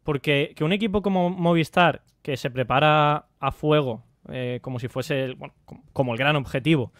Porque 0.02 0.52
que 0.54 0.64
un 0.64 0.72
equipo 0.72 1.02
como 1.02 1.30
Movistar, 1.30 2.02
que 2.22 2.36
se 2.36 2.50
prepara 2.50 3.26
a 3.40 3.52
fuego, 3.52 4.04
eh, 4.30 4.58
como 4.62 4.78
si 4.78 4.88
fuese 4.88 5.24
el, 5.24 5.38
como 5.92 6.12
el 6.12 6.18
gran 6.18 6.36
objetivo 6.36 6.92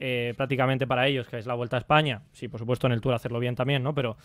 eh, 0.00 0.34
prácticamente 0.36 0.86
para 0.86 1.06
ellos, 1.06 1.28
que 1.28 1.38
es 1.38 1.46
la 1.46 1.54
Vuelta 1.54 1.76
a 1.76 1.78
España, 1.78 2.22
sí, 2.32 2.48
por 2.48 2.58
supuesto 2.58 2.86
en 2.86 2.92
el 2.92 3.00
Tour 3.00 3.14
hacerlo 3.14 3.38
bien 3.38 3.54
también, 3.54 3.82
¿no? 3.82 3.94
Pero 3.94 4.16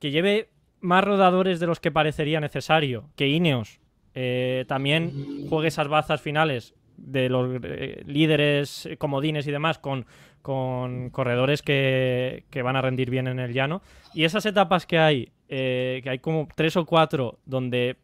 que 0.00 0.10
lleve 0.10 0.48
más 0.80 1.04
rodadores 1.04 1.60
de 1.60 1.66
los 1.68 1.78
que 1.78 1.92
parecería 1.92 2.40
necesario, 2.40 3.08
que 3.14 3.28
Ineos 3.28 3.78
eh, 4.14 4.64
también 4.66 5.46
juegue 5.48 5.68
esas 5.68 5.86
bazas 5.86 6.20
finales 6.20 6.74
de 6.96 7.28
los 7.28 7.60
líderes 8.04 8.88
comodines 8.98 9.46
y 9.46 9.52
demás 9.52 9.78
con 9.78 10.06
con 10.42 11.10
corredores 11.10 11.62
que, 11.62 12.44
van 12.62 12.76
a 12.76 12.82
rendir 12.82 13.08
bien 13.08 13.28
en 13.28 13.38
el 13.38 13.52
llano. 13.52 13.80
Y 14.12 14.24
esas 14.24 14.44
etapas 14.44 14.86
que 14.86 14.98
hay, 14.98 15.32
eh, 15.48 16.00
que 16.02 16.10
hay 16.10 16.18
como 16.18 16.48
tres 16.54 16.76
o 16.76 16.84
cuatro, 16.84 17.38
donde 17.46 17.96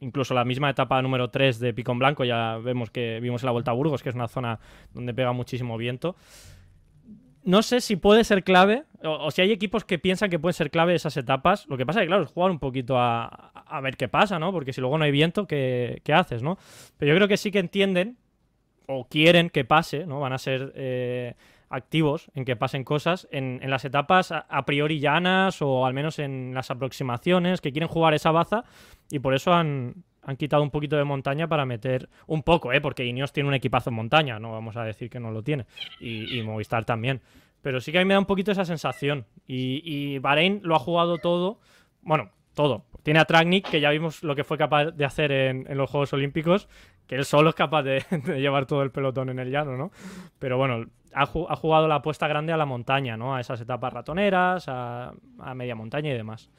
incluso 0.00 0.34
la 0.34 0.44
misma 0.44 0.70
etapa 0.70 1.00
número 1.00 1.30
3 1.30 1.58
de 1.60 1.72
Picón 1.72 1.98
Blanco, 1.98 2.24
ya 2.24 2.58
vemos 2.58 2.90
que 2.90 3.20
vimos 3.20 3.42
en 3.42 3.46
la 3.46 3.52
Vuelta 3.52 3.70
a 3.70 3.74
Burgos, 3.74 4.02
que 4.02 4.10
es 4.10 4.14
una 4.14 4.28
zona 4.28 4.60
donde 4.92 5.14
pega 5.14 5.32
muchísimo 5.32 5.78
viento. 5.78 6.16
No 7.44 7.62
sé 7.62 7.80
si 7.80 7.96
puede 7.96 8.24
ser 8.24 8.42
clave, 8.42 8.84
o, 9.02 9.30
si 9.30 9.42
hay 9.42 9.52
equipos 9.52 9.84
que 9.84 9.98
piensan 9.98 10.30
que 10.30 10.38
pueden 10.38 10.54
ser 10.54 10.70
clave 10.70 10.94
esas 10.94 11.16
etapas. 11.16 11.66
Lo 11.68 11.76
que 11.76 11.84
pasa 11.84 12.00
es 12.00 12.04
que, 12.04 12.08
claro, 12.08 12.24
es 12.24 12.30
jugar 12.30 12.50
un 12.50 12.58
poquito 12.58 12.96
a, 12.98 13.52
ver 13.82 13.96
qué 13.96 14.08
pasa, 14.08 14.38
¿no? 14.38 14.50
Porque 14.50 14.72
si 14.72 14.80
luego 14.80 14.96
no 14.98 15.04
hay 15.04 15.10
viento, 15.10 15.46
¿qué, 15.46 16.00
¿qué, 16.04 16.12
haces, 16.14 16.42
no? 16.42 16.58
Pero 16.96 17.12
yo 17.12 17.16
creo 17.16 17.28
que 17.28 17.36
sí 17.36 17.50
que 17.50 17.58
entienden, 17.58 18.16
o 18.86 19.06
quieren 19.08 19.50
que 19.50 19.64
pase, 19.64 20.06
¿no? 20.06 20.20
Van 20.20 20.32
a 20.32 20.38
ser 20.38 20.72
eh, 20.74 21.34
activos 21.74 22.30
en 22.34 22.44
que 22.44 22.56
pasen 22.56 22.84
cosas 22.84 23.28
en, 23.30 23.60
las 23.68 23.84
etapas 23.84 24.32
a, 24.32 24.64
priori 24.64 25.00
llanas 25.00 25.60
o 25.62 25.86
al 25.86 25.94
menos 25.94 26.18
en 26.18 26.52
las 26.54 26.70
aproximaciones, 26.70 27.60
que 27.60 27.72
quieren 27.72 27.88
jugar 27.88 28.14
esa 28.14 28.30
baza 28.30 28.64
y 29.10 29.18
por 29.18 29.34
eso 29.34 29.52
han, 29.52 30.04
quitado 30.38 30.62
un 30.62 30.70
poquito 30.70 30.96
de 30.96 31.04
montaña 31.04 31.48
para 31.48 31.66
meter 31.66 32.08
un 32.26 32.42
poco, 32.42 32.72
¿eh? 32.72 32.80
porque 32.80 33.04
Ineos 33.04 33.32
tiene 33.32 33.48
un 33.48 33.54
equipazo 33.54 33.90
en 33.90 33.96
montaña, 33.96 34.38
no 34.38 34.52
vamos 34.52 34.76
a 34.76 34.84
decir 34.84 35.10
que 35.10 35.20
no 35.20 35.30
lo 35.30 35.42
tiene, 35.42 35.66
y, 36.00 36.40
Movistar 36.42 36.84
también. 36.84 37.20
Pero 37.60 37.80
sí 37.80 37.92
que 37.92 37.98
a 37.98 38.00
mí 38.00 38.06
me 38.06 38.14
da 38.14 38.20
un 38.20 38.26
poquito 38.26 38.52
esa 38.52 38.66
sensación. 38.66 39.24
Y, 39.46 39.80
y 39.84 40.18
Bahrein 40.18 40.60
lo 40.64 40.76
ha 40.76 40.78
jugado 40.78 41.16
todo, 41.18 41.60
bueno, 42.02 42.30
todo. 42.54 42.84
Tiene 43.02 43.20
a 43.20 43.26
Tragnik, 43.26 43.68
que 43.68 43.80
ya 43.80 43.90
vimos 43.90 44.22
lo 44.22 44.34
que 44.34 44.44
fue 44.44 44.56
capaz 44.56 44.86
de 44.86 45.04
hacer 45.04 45.30
en, 45.30 45.66
los 45.76 45.90
Juegos 45.90 46.12
Olímpicos, 46.14 46.68
que 47.06 47.16
él 47.16 47.24
solo 47.24 47.50
es 47.50 47.54
capaz 47.54 47.82
de, 47.84 48.04
llevar 48.26 48.66
todo 48.66 48.82
el 48.82 48.90
pelotón 48.90 49.30
en 49.30 49.38
el 49.38 49.50
llano, 49.50 49.76
¿no? 49.76 49.92
Pero 50.38 50.56
bueno, 50.56 50.86
ha, 51.12 51.26
jugado 51.26 51.88
la 51.88 51.96
apuesta 51.96 52.28
grande 52.28 52.52
a 52.52 52.56
la 52.56 52.66
montaña, 52.66 53.16
¿no? 53.16 53.34
A 53.34 53.40
esas 53.40 53.60
etapas 53.60 53.92
ratoneras, 53.92 54.64
a, 54.68 55.12
media 55.54 55.74
montaña 55.74 56.10
y 56.10 56.14
demás. 56.14 56.50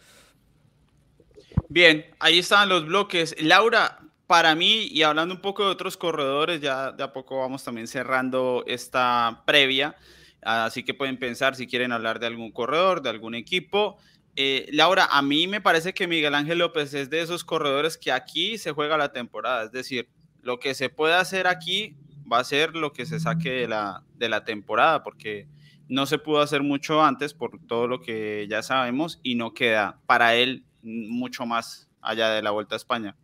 Bien, 1.69 2.05
ahí 2.19 2.39
están 2.39 2.69
los 2.69 2.85
bloques. 2.85 3.35
Laura, 3.41 3.99
para 4.27 4.55
mí, 4.55 4.88
y 4.91 5.03
hablando 5.03 5.35
un 5.35 5.41
poco 5.41 5.65
de 5.65 5.72
otros 5.72 5.97
corredores, 5.97 6.61
ya 6.61 6.91
de 6.91 7.03
a 7.03 7.13
poco 7.13 7.39
vamos 7.39 7.63
también 7.63 7.88
cerrando 7.88 8.63
esta 8.67 9.43
previa, 9.45 9.95
así 10.41 10.84
que 10.84 10.93
pueden 10.93 11.17
pensar 11.17 11.55
si 11.55 11.67
quieren 11.67 11.91
hablar 11.91 12.19
de 12.19 12.27
algún 12.27 12.51
corredor, 12.51 13.01
de 13.01 13.09
algún 13.09 13.35
equipo. 13.35 13.97
Eh, 14.35 14.67
Laura, 14.72 15.07
a 15.11 15.22
mí 15.22 15.47
me 15.47 15.61
parece 15.61 15.93
que 15.93 16.07
Miguel 16.07 16.35
Ángel 16.35 16.59
López 16.59 16.93
es 16.93 17.09
de 17.09 17.22
esos 17.22 17.43
corredores 17.43 17.97
que 17.97 18.11
aquí 18.11 18.57
se 18.57 18.72
juega 18.72 18.97
la 18.97 19.13
temporada, 19.13 19.63
es 19.63 19.72
decir, 19.72 20.09
lo 20.45 20.59
que 20.59 20.76
se 20.76 20.89
puede 20.89 21.15
hacer 21.15 21.47
aquí 21.47 21.95
va 22.31 22.38
a 22.38 22.43
ser 22.43 22.76
lo 22.76 22.93
que 22.93 23.07
se 23.07 23.19
saque 23.19 23.49
de 23.49 23.67
la, 23.67 24.03
de 24.15 24.30
la 24.30 24.43
temporada, 24.43 25.01
porque 25.01 25.47
no 25.89 26.05
se 26.05 26.19
pudo 26.19 26.39
hacer 26.39 26.61
mucho 26.61 27.03
antes 27.03 27.34
por 27.34 27.59
todo 27.65 27.88
lo 27.88 27.99
que 27.99 28.45
ya 28.47 28.61
sabemos 28.61 29.19
y 29.23 29.34
no 29.34 29.55
queda 29.55 29.99
para 30.05 30.35
él 30.35 30.63
mucho 30.84 31.47
más 31.47 31.89
allá 31.99 32.30
de 32.30 32.43
la 32.43 32.51
Vuelta 32.51 32.76
a 32.76 32.77
España. 32.77 33.15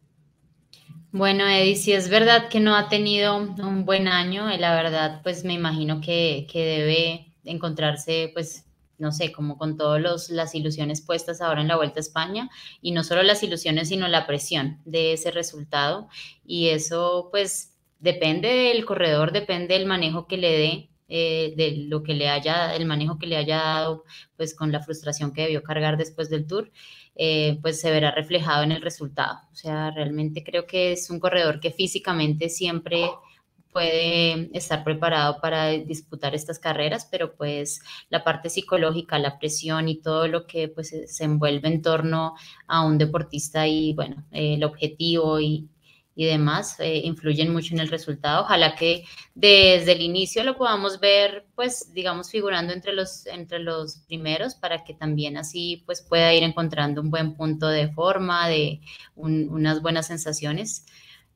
Bueno, 1.11 1.47
Eddie, 1.47 1.75
si 1.75 1.93
es 1.93 2.09
verdad 2.09 2.49
que 2.49 2.59
no 2.59 2.75
ha 2.75 2.89
tenido 2.89 3.37
un 3.37 3.85
buen 3.85 4.07
año, 4.07 4.47
la 4.57 4.73
verdad, 4.73 5.21
pues 5.21 5.43
me 5.43 5.53
imagino 5.53 6.01
que, 6.01 6.47
que 6.51 6.65
debe 6.65 7.35
encontrarse 7.43 8.31
pues 8.33 8.65
no 9.01 9.11
sé, 9.11 9.31
como 9.31 9.57
con 9.57 9.77
todas 9.77 10.29
las 10.29 10.55
ilusiones 10.55 11.01
puestas 11.01 11.41
ahora 11.41 11.61
en 11.61 11.67
la 11.67 11.75
Vuelta 11.75 11.99
a 11.99 12.01
España, 12.01 12.49
y 12.81 12.91
no 12.91 13.03
solo 13.03 13.23
las 13.23 13.41
ilusiones, 13.43 13.89
sino 13.89 14.07
la 14.07 14.27
presión 14.27 14.79
de 14.85 15.13
ese 15.13 15.31
resultado. 15.31 16.07
Y 16.45 16.69
eso 16.69 17.29
pues 17.31 17.75
depende 17.99 18.47
del 18.47 18.85
corredor, 18.85 19.31
depende 19.31 19.73
del 19.73 19.87
manejo 19.87 20.27
que 20.27 20.37
le 20.37 20.51
dé, 20.51 20.89
eh, 21.09 21.53
de 21.57 21.71
lo 21.87 22.03
que 22.03 22.13
le 22.13 22.29
haya, 22.29 22.75
el 22.75 22.85
manejo 22.85 23.17
que 23.17 23.27
le 23.27 23.37
haya 23.37 23.57
dado, 23.57 24.05
pues 24.37 24.55
con 24.55 24.71
la 24.71 24.81
frustración 24.81 25.33
que 25.33 25.41
debió 25.41 25.63
cargar 25.63 25.97
después 25.97 26.29
del 26.29 26.47
tour. 26.47 26.71
Eh, 27.15 27.59
pues 27.61 27.81
se 27.81 27.91
verá 27.91 28.11
reflejado 28.11 28.63
en 28.63 28.71
el 28.71 28.81
resultado. 28.81 29.39
O 29.51 29.55
sea, 29.55 29.91
realmente 29.91 30.43
creo 30.43 30.65
que 30.65 30.93
es 30.93 31.09
un 31.09 31.19
corredor 31.19 31.59
que 31.59 31.71
físicamente 31.71 32.49
siempre 32.49 33.09
puede 33.71 34.49
estar 34.57 34.83
preparado 34.83 35.39
para 35.41 35.69
disputar 35.69 36.35
estas 36.35 36.59
carreras, 36.59 37.07
pero 37.09 37.35
pues 37.35 37.81
la 38.09 38.23
parte 38.23 38.49
psicológica, 38.49 39.19
la 39.19 39.39
presión 39.39 39.89
y 39.89 40.01
todo 40.01 40.27
lo 40.27 40.45
que 40.47 40.67
pues 40.67 40.93
se 41.05 41.23
envuelve 41.23 41.67
en 41.67 41.81
torno 41.81 42.35
a 42.67 42.85
un 42.85 42.97
deportista 42.97 43.67
y 43.67 43.93
bueno, 43.93 44.25
el 44.31 44.63
objetivo 44.63 45.39
y, 45.39 45.69
y 46.15 46.25
demás 46.25 46.79
eh, 46.79 47.01
influyen 47.03 47.51
mucho 47.53 47.73
en 47.73 47.79
el 47.79 47.89
resultado. 47.89 48.43
Ojalá 48.43 48.75
que 48.75 49.05
desde 49.33 49.93
el 49.93 50.01
inicio 50.01 50.43
lo 50.43 50.57
podamos 50.57 50.99
ver, 50.99 51.45
pues, 51.55 51.93
digamos, 51.93 52.29
figurando 52.29 52.73
entre 52.73 52.93
los, 52.93 53.25
entre 53.27 53.59
los 53.59 53.99
primeros 54.07 54.55
para 54.55 54.83
que 54.83 54.93
también 54.93 55.37
así, 55.37 55.83
pues, 55.85 56.01
pueda 56.01 56.33
ir 56.33 56.43
encontrando 56.43 57.01
un 57.01 57.09
buen 57.11 57.35
punto 57.35 57.67
de 57.67 57.89
forma, 57.91 58.47
de 58.49 58.81
unas 59.15 59.81
buenas 59.81 60.07
sensaciones. 60.07 60.85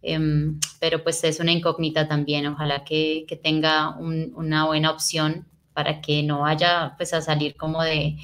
Em, 0.08 0.60
pero 0.80 1.04
pues 1.04 1.24
es 1.24 1.40
una 1.40 1.52
incógnita 1.52 2.08
también. 2.08 2.46
Ojalá 2.46 2.84
que, 2.84 3.26
que 3.28 3.36
tenga 3.36 3.98
una 3.98 4.66
buena 4.66 4.92
opción 4.92 5.48
para 5.74 6.00
que 6.00 6.22
no 6.22 6.42
vaya 6.42 6.94
pues 6.96 7.14
a 7.14 7.22
salir 7.22 7.56
como 7.56 7.82
de, 7.82 8.18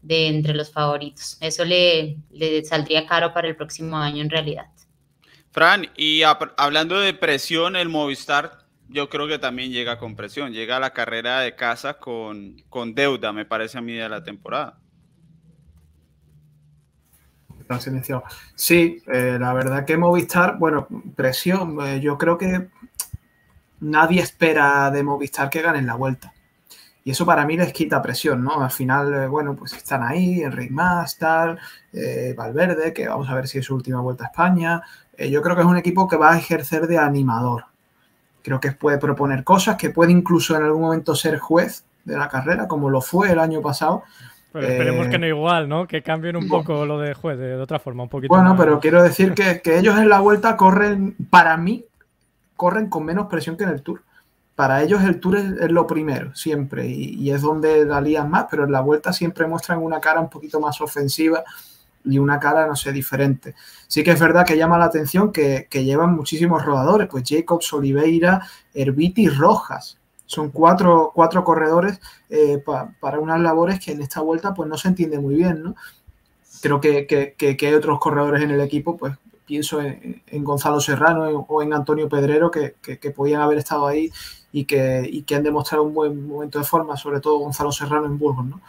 de 0.00 0.28
entre 0.28 0.54
los 0.54 0.72
favoritos. 0.72 1.36
Eso 1.40 1.64
le, 1.64 2.16
le, 2.30 2.64
saldría 2.64 3.06
caro 3.06 3.34
para 3.34 3.48
el 3.48 3.56
próximo 3.56 3.98
año 3.98 4.22
en 4.22 4.30
realidad. 4.30 4.66
Fran, 5.50 5.90
y 5.96 6.22
hablando 6.22 6.98
de 7.00 7.12
presión, 7.12 7.76
el 7.76 7.88
Movistar 7.90 8.66
yo 8.88 9.08
creo 9.10 9.28
que 9.28 9.38
también 9.38 9.72
llega 9.72 9.98
con 9.98 10.16
presión, 10.16 10.52
llega 10.52 10.76
a 10.76 10.80
la 10.80 10.92
carrera 10.92 11.40
de 11.40 11.54
casa 11.54 11.94
con, 11.94 12.62
con 12.68 12.94
deuda, 12.94 13.32
me 13.32 13.44
parece 13.44 13.78
a 13.78 13.80
mí, 13.82 13.92
de 13.92 14.08
la 14.08 14.22
temporada. 14.24 14.78
Sí, 18.54 19.02
eh, 19.06 19.36
la 19.40 19.52
verdad 19.52 19.84
que 19.84 19.96
Movistar, 19.96 20.58
bueno, 20.58 20.86
presión, 21.14 21.78
eh, 21.86 22.00
yo 22.00 22.16
creo 22.16 22.38
que 22.38 22.68
nadie 23.80 24.22
espera 24.22 24.90
de 24.90 25.02
Movistar 25.02 25.50
que 25.50 25.62
ganen 25.62 25.86
la 25.86 25.94
vuelta. 25.94 26.32
Y 27.04 27.12
eso 27.12 27.24
para 27.24 27.46
mí 27.46 27.56
les 27.56 27.72
quita 27.72 28.02
presión, 28.02 28.42
¿no? 28.42 28.62
Al 28.62 28.70
final, 28.70 29.14
eh, 29.14 29.26
bueno, 29.28 29.54
pues 29.54 29.72
están 29.74 30.02
ahí, 30.02 30.42
Enric 30.42 30.70
Mas, 30.72 31.16
tal, 31.18 31.58
Valverde, 32.36 32.92
que 32.92 33.06
vamos 33.06 33.28
a 33.28 33.34
ver 33.34 33.46
si 33.46 33.58
es 33.58 33.64
su 33.64 33.74
última 33.76 34.00
vuelta 34.00 34.24
a 34.24 34.28
España. 34.28 34.82
yo 35.30 35.40
creo 35.40 35.54
que 35.54 35.62
es 35.62 35.68
un 35.68 35.76
equipo 35.76 36.08
que 36.08 36.16
va 36.16 36.32
a 36.32 36.38
ejercer 36.38 36.86
de 36.88 36.98
animador. 36.98 37.66
Creo 38.42 38.60
que 38.60 38.72
puede 38.72 38.98
proponer 38.98 39.44
cosas, 39.44 39.76
que 39.76 39.90
puede 39.90 40.12
incluso 40.12 40.56
en 40.56 40.64
algún 40.64 40.82
momento 40.82 41.14
ser 41.14 41.38
juez 41.38 41.84
de 42.04 42.16
la 42.16 42.28
carrera, 42.28 42.66
como 42.66 42.90
lo 42.90 43.00
fue 43.00 43.30
el 43.30 43.38
año 43.38 43.60
pasado. 43.60 44.02
Pero 44.52 44.68
esperemos 44.68 45.08
que 45.08 45.18
no 45.18 45.26
igual, 45.26 45.68
¿no? 45.68 45.86
Que 45.86 46.02
cambien 46.02 46.36
un 46.36 46.48
poco 46.48 46.86
lo 46.86 46.98
de 46.98 47.14
juez, 47.14 47.38
de, 47.38 47.56
otra 47.56 47.78
forma, 47.78 48.04
un 48.04 48.08
poquito. 48.08 48.34
Bueno, 48.34 48.56
pero 48.56 48.80
quiero 48.80 49.02
decir 49.02 49.34
que, 49.34 49.60
ellos 49.76 49.98
en 49.98 50.08
la 50.08 50.20
vuelta 50.20 50.56
corren, 50.56 51.14
para 51.30 51.56
mí, 51.56 51.84
corren 52.56 52.88
con 52.88 53.04
menos 53.04 53.26
presión 53.26 53.56
que 53.56 53.64
en 53.64 53.70
el 53.70 53.82
Tour. 53.82 54.02
Para 54.54 54.82
ellos 54.82 55.02
el 55.02 55.20
Tour 55.20 55.36
es, 55.36 55.70
lo 55.70 55.86
primero, 55.86 56.34
siempre, 56.34 56.86
y, 56.86 57.30
es 57.30 57.42
donde 57.42 57.84
la 57.84 58.00
lían 58.00 58.30
más, 58.30 58.46
pero 58.50 58.64
en 58.64 58.72
la 58.72 58.80
vuelta 58.80 59.12
siempre 59.12 59.46
muestran 59.46 59.82
una 59.82 60.00
cara 60.00 60.20
un 60.20 60.30
poquito 60.30 60.58
más 60.58 60.80
ofensiva 60.80 61.44
y 62.04 62.18
una 62.18 62.40
cara, 62.40 62.66
no 62.66 62.76
sé, 62.76 62.92
diferente. 62.92 63.54
Sí 63.88 64.02
que 64.02 64.12
es 64.12 64.20
verdad 64.20 64.46
que 64.46 64.56
llama 64.56 64.78
la 64.78 64.86
atención 64.86 65.32
que, 65.32 65.66
que 65.68 65.84
llevan 65.84 66.14
muchísimos 66.14 66.64
rodadores, 66.64 67.08
pues 67.08 67.24
Jacobs, 67.26 67.70
Oliveira, 67.74 68.40
Herbiti 68.72 69.24
y 69.24 69.28
Rojas. 69.28 69.98
Son 70.26 70.50
cuatro, 70.50 71.12
cuatro 71.14 71.44
corredores 71.44 72.00
eh, 72.28 72.62
para 73.00 73.20
unas 73.20 73.40
labores 73.40 73.78
que 73.78 73.92
en 73.92 74.02
esta 74.02 74.20
vuelta 74.20 74.54
pues 74.54 74.68
no 74.68 74.76
se 74.76 74.88
entiende 74.88 75.18
muy 75.18 75.36
bien, 75.36 75.62
¿no? 75.62 75.76
Creo 76.60 76.80
que, 76.80 77.06
que, 77.06 77.56
hay 77.66 77.74
otros 77.74 77.98
corredores 77.98 78.42
en 78.42 78.50
el 78.50 78.60
equipo, 78.60 78.96
pues 78.96 79.14
pienso 79.44 79.80
en, 79.80 80.22
Gonzalo 80.42 80.80
Serrano 80.80 81.46
o 81.48 81.62
en 81.62 81.72
Antonio 81.72 82.08
Pedrero 82.08 82.50
que, 82.50 82.74
podían 83.14 83.40
haber 83.40 83.58
estado 83.58 83.86
ahí 83.86 84.10
y 84.50 84.64
que, 84.64 85.08
y 85.10 85.22
que 85.22 85.36
han 85.36 85.42
demostrado 85.42 85.84
un 85.84 85.94
buen 85.94 86.26
momento 86.26 86.58
de 86.58 86.64
forma, 86.64 86.96
sobre 86.96 87.20
todo 87.20 87.38
Gonzalo 87.38 87.70
Serrano 87.70 88.06
en 88.06 88.18
Burgos, 88.18 88.46
¿no? 88.46 88.60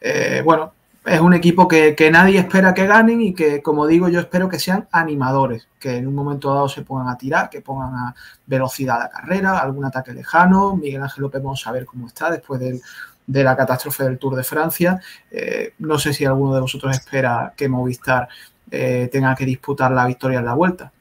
Eh, 0.00 0.42
bueno, 0.44 0.72
es 1.06 1.20
un 1.20 1.34
equipo 1.34 1.68
que, 1.68 1.94
nadie 2.10 2.40
espera 2.40 2.74
que 2.74 2.86
ganen 2.86 3.20
y 3.20 3.32
que, 3.32 3.62
como 3.62 3.86
digo, 3.86 4.08
yo 4.08 4.18
espero 4.18 4.48
que 4.48 4.58
sean 4.58 4.88
animadores, 4.90 5.68
que 5.78 5.96
en 5.96 6.08
un 6.08 6.14
momento 6.14 6.52
dado 6.52 6.68
se 6.68 6.82
pongan 6.82 7.08
a 7.08 7.16
tirar, 7.16 7.48
que 7.48 7.60
pongan 7.60 7.94
a 7.94 8.14
velocidad 8.44 8.96
a 8.96 9.04
la 9.04 9.10
carrera, 9.10 9.58
algún 9.58 9.84
ataque 9.84 10.12
lejano. 10.12 10.76
Miguel 10.76 11.02
Ángel 11.02 11.22
López 11.22 11.40
vamos 11.40 11.64
a 11.64 11.72
ver 11.72 11.86
cómo 11.86 12.08
está 12.08 12.30
después 12.30 12.60
de 12.60 13.44
la 13.44 13.56
catástrofe 13.56 14.02
del 14.02 14.18
Tour 14.18 14.34
de 14.34 14.42
Francia. 14.42 15.00
Eh, 15.30 15.74
no 15.78 15.96
sé 15.96 16.12
si 16.12 16.24
alguno 16.24 16.54
de 16.54 16.60
vosotros 16.62 16.96
espera 16.96 17.54
que 17.56 17.68
Movistar 17.68 18.28
eh, 18.68 19.08
tenga 19.12 19.34
que 19.36 19.46
disputar 19.46 19.92
la 19.92 20.06
victoria 20.06 20.40
en 20.40 20.44
la 20.44 20.54
vuelta. 20.54 20.92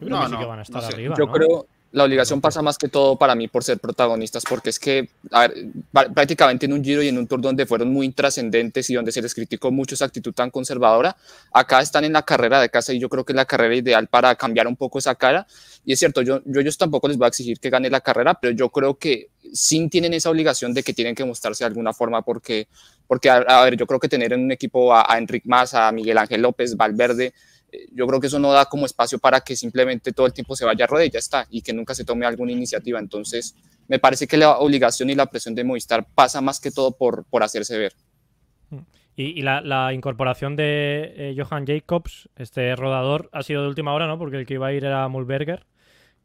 no, 0.00 0.26
no, 0.26 0.48
van 0.48 0.58
a 0.58 0.62
estar 0.62 0.84
arriba, 0.84 1.14
yo 1.16 1.28
creo 1.28 1.66
la 1.92 2.04
obligación 2.04 2.40
pasa 2.40 2.62
más 2.62 2.78
que 2.78 2.88
todo 2.88 3.16
para 3.16 3.34
mí 3.34 3.48
por 3.48 3.62
ser 3.62 3.78
protagonistas, 3.78 4.44
porque 4.48 4.70
es 4.70 4.78
que 4.78 5.10
prácticamente 6.14 6.66
en 6.66 6.72
un 6.72 6.82
giro 6.82 7.02
y 7.02 7.08
en 7.08 7.18
un 7.18 7.26
tour 7.26 7.40
donde 7.40 7.66
fueron 7.66 7.92
muy 7.92 8.06
intrascendentes 8.06 8.88
y 8.88 8.94
donde 8.94 9.12
se 9.12 9.20
les 9.20 9.34
criticó 9.34 9.70
mucho 9.70 9.94
esa 9.94 10.06
actitud 10.06 10.32
tan 10.32 10.50
conservadora, 10.50 11.16
acá 11.52 11.80
están 11.80 12.04
en 12.04 12.14
la 12.14 12.22
carrera 12.22 12.60
de 12.60 12.70
casa 12.70 12.92
y 12.94 12.98
yo 12.98 13.08
creo 13.10 13.24
que 13.24 13.32
es 13.32 13.36
la 13.36 13.44
carrera 13.44 13.76
ideal 13.76 14.08
para 14.08 14.34
cambiar 14.34 14.66
un 14.66 14.76
poco 14.76 14.98
esa 14.98 15.14
cara. 15.14 15.46
Y 15.84 15.92
es 15.92 15.98
cierto, 15.98 16.22
yo, 16.22 16.40
yo 16.46 16.60
ellos 16.60 16.78
tampoco 16.78 17.08
les 17.08 17.18
voy 17.18 17.26
a 17.26 17.28
exigir 17.28 17.60
que 17.60 17.68
gane 17.68 17.90
la 17.90 18.00
carrera, 18.00 18.34
pero 18.40 18.54
yo 18.54 18.70
creo 18.70 18.94
que 18.94 19.28
sí 19.52 19.86
tienen 19.88 20.14
esa 20.14 20.30
obligación 20.30 20.72
de 20.72 20.82
que 20.82 20.94
tienen 20.94 21.14
que 21.14 21.24
mostrarse 21.24 21.64
de 21.64 21.68
alguna 21.68 21.92
forma, 21.92 22.22
porque, 22.22 22.68
porque 23.06 23.28
a, 23.28 23.64
ver, 23.64 23.76
yo 23.76 23.86
creo 23.86 24.00
que 24.00 24.08
tener 24.08 24.32
en 24.32 24.44
un 24.44 24.52
equipo 24.52 24.94
a, 24.94 25.12
a 25.12 25.18
Enric 25.18 25.44
a 25.50 25.92
Miguel 25.92 26.16
Ángel 26.16 26.40
López, 26.40 26.74
Valverde, 26.74 27.34
yo 27.92 28.06
creo 28.06 28.20
que 28.20 28.26
eso 28.26 28.38
no 28.38 28.52
da 28.52 28.66
como 28.66 28.86
espacio 28.86 29.18
para 29.18 29.40
que 29.40 29.56
simplemente 29.56 30.12
todo 30.12 30.26
el 30.26 30.32
tiempo 30.32 30.56
se 30.56 30.64
vaya 30.64 30.84
a 30.84 30.88
rodilla, 30.88 31.18
está, 31.18 31.46
y 31.50 31.62
que 31.62 31.72
nunca 31.72 31.94
se 31.94 32.04
tome 32.04 32.26
alguna 32.26 32.52
iniciativa. 32.52 32.98
Entonces, 32.98 33.54
me 33.88 33.98
parece 33.98 34.26
que 34.26 34.36
la 34.36 34.58
obligación 34.58 35.10
y 35.10 35.14
la 35.14 35.26
presión 35.26 35.54
de 35.54 35.64
Movistar 35.64 36.06
pasa 36.14 36.40
más 36.40 36.60
que 36.60 36.70
todo 36.70 36.92
por, 36.92 37.24
por 37.24 37.42
hacerse 37.42 37.78
ver. 37.78 37.92
Y, 39.14 39.42
la, 39.42 39.92
incorporación 39.92 40.56
de 40.56 41.12
eh, 41.16 41.36
Johan 41.36 41.66
Jacobs, 41.66 42.30
este 42.36 42.74
rodador, 42.76 43.28
ha 43.32 43.42
sido 43.42 43.62
de 43.62 43.68
última 43.68 43.92
hora, 43.92 44.06
¿no? 44.06 44.18
Porque 44.18 44.38
el 44.38 44.46
que 44.46 44.54
iba 44.54 44.68
a 44.68 44.72
ir 44.72 44.86
era 44.86 45.06
Mulberger, 45.08 45.66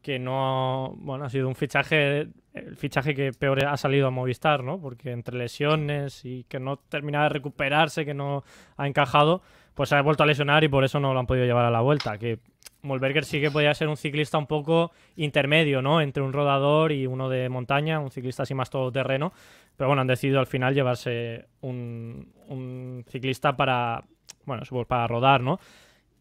que 0.00 0.18
no, 0.18 0.94
bueno, 0.96 1.26
ha 1.26 1.30
sido 1.30 1.48
un 1.48 1.54
fichaje, 1.54 2.28
el 2.54 2.76
fichaje 2.76 3.14
que 3.14 3.32
peor 3.32 3.66
ha 3.66 3.76
salido 3.76 4.06
a 4.06 4.10
Movistar, 4.10 4.64
¿no? 4.64 4.80
Porque 4.80 5.10
entre 5.10 5.36
lesiones 5.36 6.24
y 6.24 6.44
que 6.44 6.60
no 6.60 6.78
terminaba 6.78 7.24
de 7.24 7.30
recuperarse, 7.30 8.06
que 8.06 8.14
no 8.14 8.42
ha 8.78 8.86
encajado, 8.86 9.42
pues 9.78 9.90
se 9.90 9.94
ha 9.94 10.02
vuelto 10.02 10.24
a 10.24 10.26
lesionar 10.26 10.64
y 10.64 10.68
por 10.68 10.82
eso 10.82 10.98
no 10.98 11.14
lo 11.14 11.20
han 11.20 11.26
podido 11.28 11.46
llevar 11.46 11.64
a 11.64 11.70
la 11.70 11.80
vuelta. 11.80 12.18
Que 12.18 12.40
Molberger 12.82 13.24
sí 13.24 13.40
que 13.40 13.52
podía 13.52 13.72
ser 13.74 13.86
un 13.86 13.96
ciclista 13.96 14.36
un 14.36 14.48
poco 14.48 14.90
intermedio, 15.14 15.82
¿no? 15.82 16.00
Entre 16.00 16.20
un 16.20 16.32
rodador 16.32 16.90
y 16.90 17.06
uno 17.06 17.28
de 17.28 17.48
montaña, 17.48 18.00
un 18.00 18.10
ciclista 18.10 18.42
así 18.42 18.54
más 18.54 18.70
todoterreno. 18.70 19.32
Pero 19.76 19.86
bueno, 19.86 20.00
han 20.00 20.08
decidido 20.08 20.40
al 20.40 20.48
final 20.48 20.74
llevarse 20.74 21.46
un, 21.60 23.04
ciclista 23.08 23.56
para, 23.56 24.02
bueno, 24.46 24.64
para 24.88 25.06
rodar, 25.06 25.42
¿no? 25.42 25.60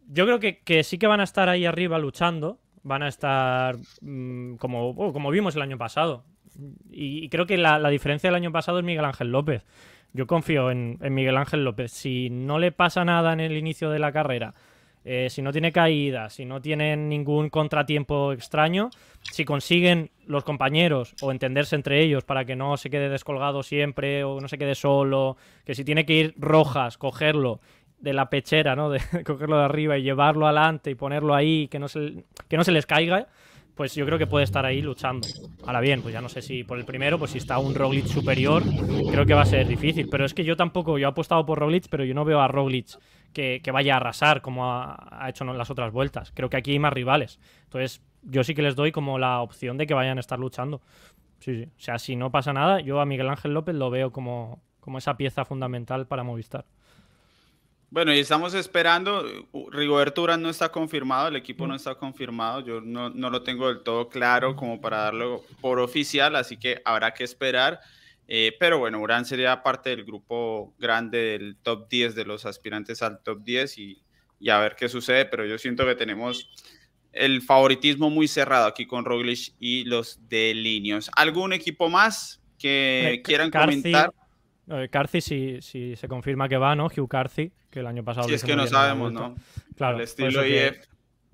Yo 0.06 0.26
creo 0.26 0.40
que, 0.40 0.84
sí 0.84 1.00
que 1.00 1.08
van 1.08 1.22
a 1.22 1.24
estar 1.24 1.50
ahí 1.50 1.66
arriba 1.66 1.98
luchando. 1.98 2.60
Van 2.84 3.02
a 3.02 3.08
estar 3.08 3.76
mm, 4.02 4.58
como, 4.58 4.94
como 4.94 5.32
vimos 5.32 5.56
el 5.56 5.64
año 5.64 5.80
pasado. 5.80 6.26
Y, 6.92 7.30
creo 7.30 7.46
que 7.46 7.58
la, 7.58 7.80
la 7.80 7.90
diferencia 7.90 8.30
del 8.30 8.36
año 8.36 8.52
pasado 8.52 8.80
es 8.80 8.86
Miguel 8.86 9.06
Ángel 9.06 9.32
López 9.32 9.64
yo 10.18 10.28
confío 10.28 10.72
en, 10.72 10.98
Miguel 11.12 11.38
Ángel 11.38 11.64
López. 11.64 11.92
Si 11.92 12.30
no 12.30 12.60
le 12.60 12.72
pasa 12.72 13.06
nada 13.06 13.34
en 13.34 13.40
el 13.40 13.56
inicio 13.56 13.90
de 13.90 14.00
la 14.00 14.12
carrera, 14.12 14.54
eh, 15.06 15.28
si 15.30 15.42
no 15.42 15.52
tiene 15.52 15.72
caída, 15.72 16.30
si 16.30 16.44
no 16.44 16.60
tienen 16.62 17.08
ningún 17.08 17.50
contratiempo 17.50 18.34
extraño, 18.34 18.90
si 19.22 19.46
consiguen 19.46 20.10
los 20.26 20.44
compañeros 20.44 21.14
o 21.22 21.32
entenderse 21.32 21.76
entre 21.76 22.04
ellos 22.04 22.24
para 22.26 22.46
que 22.46 22.56
no 22.56 22.76
se 22.78 22.90
quede 22.90 23.10
descolgado 23.10 23.64
siempre 23.64 24.24
o 24.24 24.42
no 24.42 24.48
se 24.48 24.58
quede 24.58 24.76
solo, 24.76 25.38
que 25.66 25.76
si 25.76 25.86
tiene 25.86 26.06
que 26.06 26.14
ir 26.14 26.34
rojas, 26.38 26.98
cogerlo 26.98 27.62
de 28.00 28.14
la 28.14 28.30
pechera, 28.30 28.76
¿no? 28.76 28.90
De 28.90 29.00
cogerlo 29.24 29.60
de 29.60 29.66
arriba 29.66 29.98
y 29.98 30.04
llevarlo 30.04 30.46
adelante 30.48 30.90
y 30.90 30.96
ponerlo 30.96 31.36
ahí, 31.36 31.68
que 31.68 31.80
no 31.80 31.88
se, 31.88 32.26
que 32.50 32.58
no 32.58 32.64
se 32.64 32.72
les 32.72 32.86
caiga, 32.86 33.28
pues 33.78 33.94
yo 33.94 34.06
creo 34.06 34.18
que 34.18 34.26
puede 34.26 34.44
estar 34.44 34.66
ahí 34.66 34.82
luchando. 34.82 35.28
Ahora 35.66 35.80
bien, 35.80 36.02
pues 36.02 36.12
ya 36.12 36.20
no 36.20 36.30
sé 36.30 36.42
si 36.42 36.64
por 36.64 36.80
el 36.80 36.86
primero, 36.86 37.20
pues 37.20 37.32
si 37.32 37.38
está 37.38 37.60
un 37.60 37.76
Roglic 37.76 38.08
superior, 38.08 38.64
creo 39.12 39.26
que 39.26 39.36
va 39.36 39.44
a 39.44 39.46
ser 39.46 39.68
difícil. 39.68 40.10
Pero 40.10 40.26
es 40.26 40.34
que 40.34 40.44
yo 40.44 40.58
tampoco, 40.58 40.98
yo 40.98 41.08
he 41.08 41.12
apostado 41.12 41.46
por 41.46 41.60
Roglic, 41.60 41.88
pero 41.88 42.04
yo 42.04 42.16
no 42.16 42.26
veo 42.26 42.42
a 42.42 42.48
Roglic 42.48 42.98
que, 43.32 43.62
vaya 43.72 43.94
a 43.94 43.98
arrasar 43.98 44.42
como 44.42 44.74
ha, 44.74 45.28
hecho 45.30 45.44
en 45.44 45.56
las 45.58 45.70
otras 45.70 45.94
vueltas. 45.94 46.32
Creo 46.34 46.50
que 46.50 46.58
aquí 46.58 46.72
hay 46.72 46.80
más 46.80 46.92
rivales. 46.92 47.40
Entonces, 47.66 48.02
yo 48.24 48.44
sí 48.44 48.56
que 48.56 48.64
les 48.64 48.76
doy 48.76 48.92
como 48.92 49.20
la 49.20 49.42
opción 49.42 49.78
de 49.78 49.86
que 49.86 49.94
vayan 49.94 50.18
a 50.18 50.22
estar 50.22 50.40
luchando. 50.40 50.82
Sí, 51.40 51.56
sí. 51.56 51.66
O 51.66 51.80
sea, 51.80 52.00
si 52.00 52.16
no 52.16 52.32
pasa 52.32 52.52
nada, 52.54 52.82
yo 52.82 53.00
a 53.00 53.06
Miguel 53.06 53.30
Ángel 53.30 53.54
López 53.54 53.76
lo 53.76 53.92
veo 53.92 54.12
como, 54.12 54.60
como 54.80 54.98
esa 54.98 55.18
pieza 55.18 55.46
fundamental 55.46 56.08
para 56.08 56.24
Movistar. 56.24 56.66
Bueno, 57.90 58.14
y 58.14 58.20
estamos 58.20 58.54
esperando. 58.54 59.26
Rigoberto 59.72 60.24
Urán 60.24 60.42
no 60.42 60.50
está 60.50 60.70
confirmado, 60.70 61.30
el 61.30 61.38
equipo 61.38 61.68
no 61.68 61.76
está 61.76 61.96
confirmado. 61.96 62.60
Yo 62.60 62.82
no, 62.82 63.10
lo 63.10 63.44
tengo 63.44 63.70
del 63.70 63.82
todo 63.82 64.10
claro 64.10 64.56
como 64.56 64.82
para 64.82 64.98
darlo 64.98 65.44
por 65.62 65.80
oficial, 65.80 66.36
así 66.36 66.58
que 66.58 66.82
habrá 66.84 67.14
que 67.14 67.24
esperar. 67.24 67.80
Eh, 68.28 68.58
pero 68.60 68.78
bueno, 68.80 69.00
Urán 69.00 69.26
sería 69.26 69.64
parte 69.64 69.92
del 69.92 70.04
grupo 70.04 70.76
grande 70.78 71.18
del 71.18 71.56
top 71.56 71.88
10 71.88 72.14
de 72.14 72.26
los 72.26 72.46
aspirantes 72.46 73.02
al 73.02 73.24
top 73.24 73.42
10 73.44 73.78
y, 73.78 74.04
a 74.50 74.60
ver 74.60 74.76
qué 74.76 74.90
sucede. 74.90 75.26
Pero 75.26 75.46
yo 75.46 75.58
siento 75.58 75.86
que 75.86 75.96
tenemos 75.96 76.50
el 77.14 77.42
favoritismo 77.42 78.10
muy 78.10 78.28
cerrado 78.28 78.68
aquí 78.68 78.86
con 78.86 79.06
Roglic 79.06 79.54
y 79.60 79.86
los 79.86 80.28
de 80.28 80.54
Linios. 80.54 81.10
¿Algún 81.16 81.54
equipo 81.54 81.88
más 81.88 82.42
que 82.60 83.22
quieran 83.24 83.50
comentar? 83.50 84.12
Carthy, 84.90 85.22
si, 85.22 85.62
si 85.62 85.96
se 85.96 86.08
confirma 86.08 86.50
que 86.50 86.58
va, 86.58 86.76
¿no? 86.76 86.86
Hugh 86.86 87.08
Carthy, 87.08 87.52
que 87.70 87.80
el 87.80 87.88
año 87.88 88.04
pasado. 88.04 88.28
Si 88.28 88.34
es 88.34 88.44
que 88.44 88.56
no 88.56 88.68
sabemos, 88.68 89.12
¿no? 89.14 89.36
Claro. 89.76 89.98
El 89.98 90.04
estilo 90.04 90.46
IF. 90.46 90.86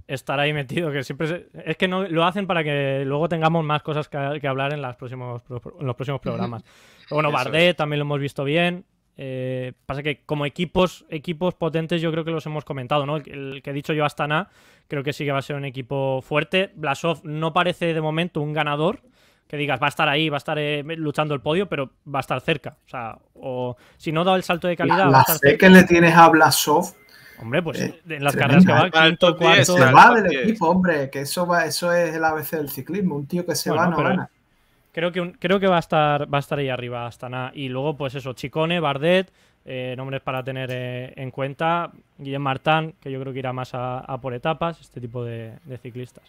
Estar 0.06 0.40
ahí 0.40 0.54
metido, 0.54 0.92
que 0.92 1.04
siempre. 1.04 1.48
Es 1.66 1.78
que 1.78 1.88
no 1.88 2.04
lo 2.04 2.26
hacen 2.26 2.46
para 2.46 2.64
que 2.64 3.04
luego 3.06 3.30
tengamos 3.30 3.64
más 3.64 3.82
cosas 3.82 4.10
que, 4.10 4.48
hablar 4.48 4.74
en, 4.74 4.82
las 4.82 4.98
próximos, 4.98 5.42
en 5.50 5.88
los 5.88 5.96
próximos 5.96 6.20
programas. 6.20 6.64
bueno, 7.10 7.32
Bardet 7.32 7.78
también 7.78 8.00
lo 8.00 8.04
hemos 8.04 8.20
visto 8.20 8.44
bien. 8.44 8.86
Eh, 9.16 9.74
pasa 9.86 10.02
que 10.02 10.24
como 10.26 10.46
equipos, 10.46 11.06
equipos 11.10 11.54
potentes, 11.54 12.02
yo 12.02 12.12
creo 12.12 12.26
que 12.26 12.32
los 12.32 12.46
hemos 12.46 12.66
comentado, 12.66 13.06
¿no? 13.06 13.18
El, 13.18 13.62
que 13.64 13.70
he 13.70 13.74
dicho 13.74 13.94
yo, 13.94 14.06
Astana, 14.06 14.50
creo 14.88 15.04
que 15.04 15.14
sí 15.14 15.24
que 15.24 15.32
va 15.32 15.40
a 15.40 15.44
ser 15.44 15.56
un 15.56 15.66
equipo 15.66 16.22
fuerte. 16.22 16.72
Blasov 16.76 17.22
no 17.24 17.54
parece 17.54 17.94
de 17.94 18.02
momento 18.02 18.42
un 18.42 18.54
ganador 18.54 19.02
que 19.48 19.58
digas 19.58 19.80
va 19.82 19.88
a 19.88 19.90
estar 19.90 20.10
ahí, 20.10 20.30
va 20.30 20.38
a 20.38 20.40
estar 20.40 20.58
eh, 20.58 20.84
luchando 20.84 21.34
el 21.34 21.42
podio, 21.42 21.68
pero 21.68 21.92
va 22.14 22.20
a 22.20 22.22
estar 22.22 22.40
cerca. 22.42 22.78
O 22.86 22.90
sea, 22.90 23.18
o 23.36 23.76
si 23.98 24.12
no 24.12 24.24
da 24.24 24.36
el 24.36 24.44
salto 24.44 24.68
de 24.68 24.76
calidad. 24.76 25.10
La, 25.10 25.20
va 25.20 25.26
que 25.60 25.70
le 25.70 25.84
tienes 25.84 26.16
a 26.16 26.30
Blasov. 26.30 26.94
Hombre, 27.40 27.62
pues 27.62 27.82
eh, 27.82 28.02
en 28.08 28.24
las 28.24 28.36
carreras 28.36 28.66
que 28.66 28.72
va, 28.72 28.90
quinto, 28.90 29.36
cuarto. 29.38 29.78
Se 29.78 29.92
va 29.92 30.14
del 30.16 30.36
equipo, 30.38 30.70
hombre, 30.70 31.10
que 31.10 31.22
eso 31.22 31.46
va, 31.46 31.66
eso 31.66 31.92
es 31.92 32.16
el 32.16 32.24
ABC 32.24 32.52
del 32.52 32.70
ciclismo. 32.70 33.16
Un 33.16 33.28
tío 33.28 33.46
que 33.46 33.56
se 33.56 33.70
va 33.72 33.88
no 33.88 33.98
gana. 33.98 34.30
creo 34.92 35.12
que, 35.12 35.34
creo 35.40 35.60
que 35.60 35.68
va, 35.68 35.78
a 35.78 35.80
estar, 35.80 36.32
va 36.34 36.38
a 36.38 36.40
estar 36.40 36.60
ahí 36.60 36.70
arriba 36.70 37.06
hasta 37.06 37.30
nada. 37.30 37.52
Y 37.54 37.70
luego, 37.70 37.98
pues 37.98 38.16
eso, 38.16 38.34
Chicone, 38.34 38.80
Bardet, 38.80 39.32
eh, 39.66 39.94
nombres 39.98 40.22
para 40.22 40.44
tener 40.44 40.70
eh, 40.72 41.14
en 41.16 41.32
cuenta. 41.32 41.92
Guillem 42.18 42.42
Martán, 42.42 42.94
que 43.02 43.12
yo 43.12 43.20
creo 43.20 43.34
que 43.34 43.40
irá 43.40 43.54
más 43.54 43.72
a, 43.74 44.18
por 44.22 44.34
etapas, 44.34 44.80
este 44.80 45.02
tipo 45.02 45.24
de, 45.24 45.54
ciclistas. 45.82 46.24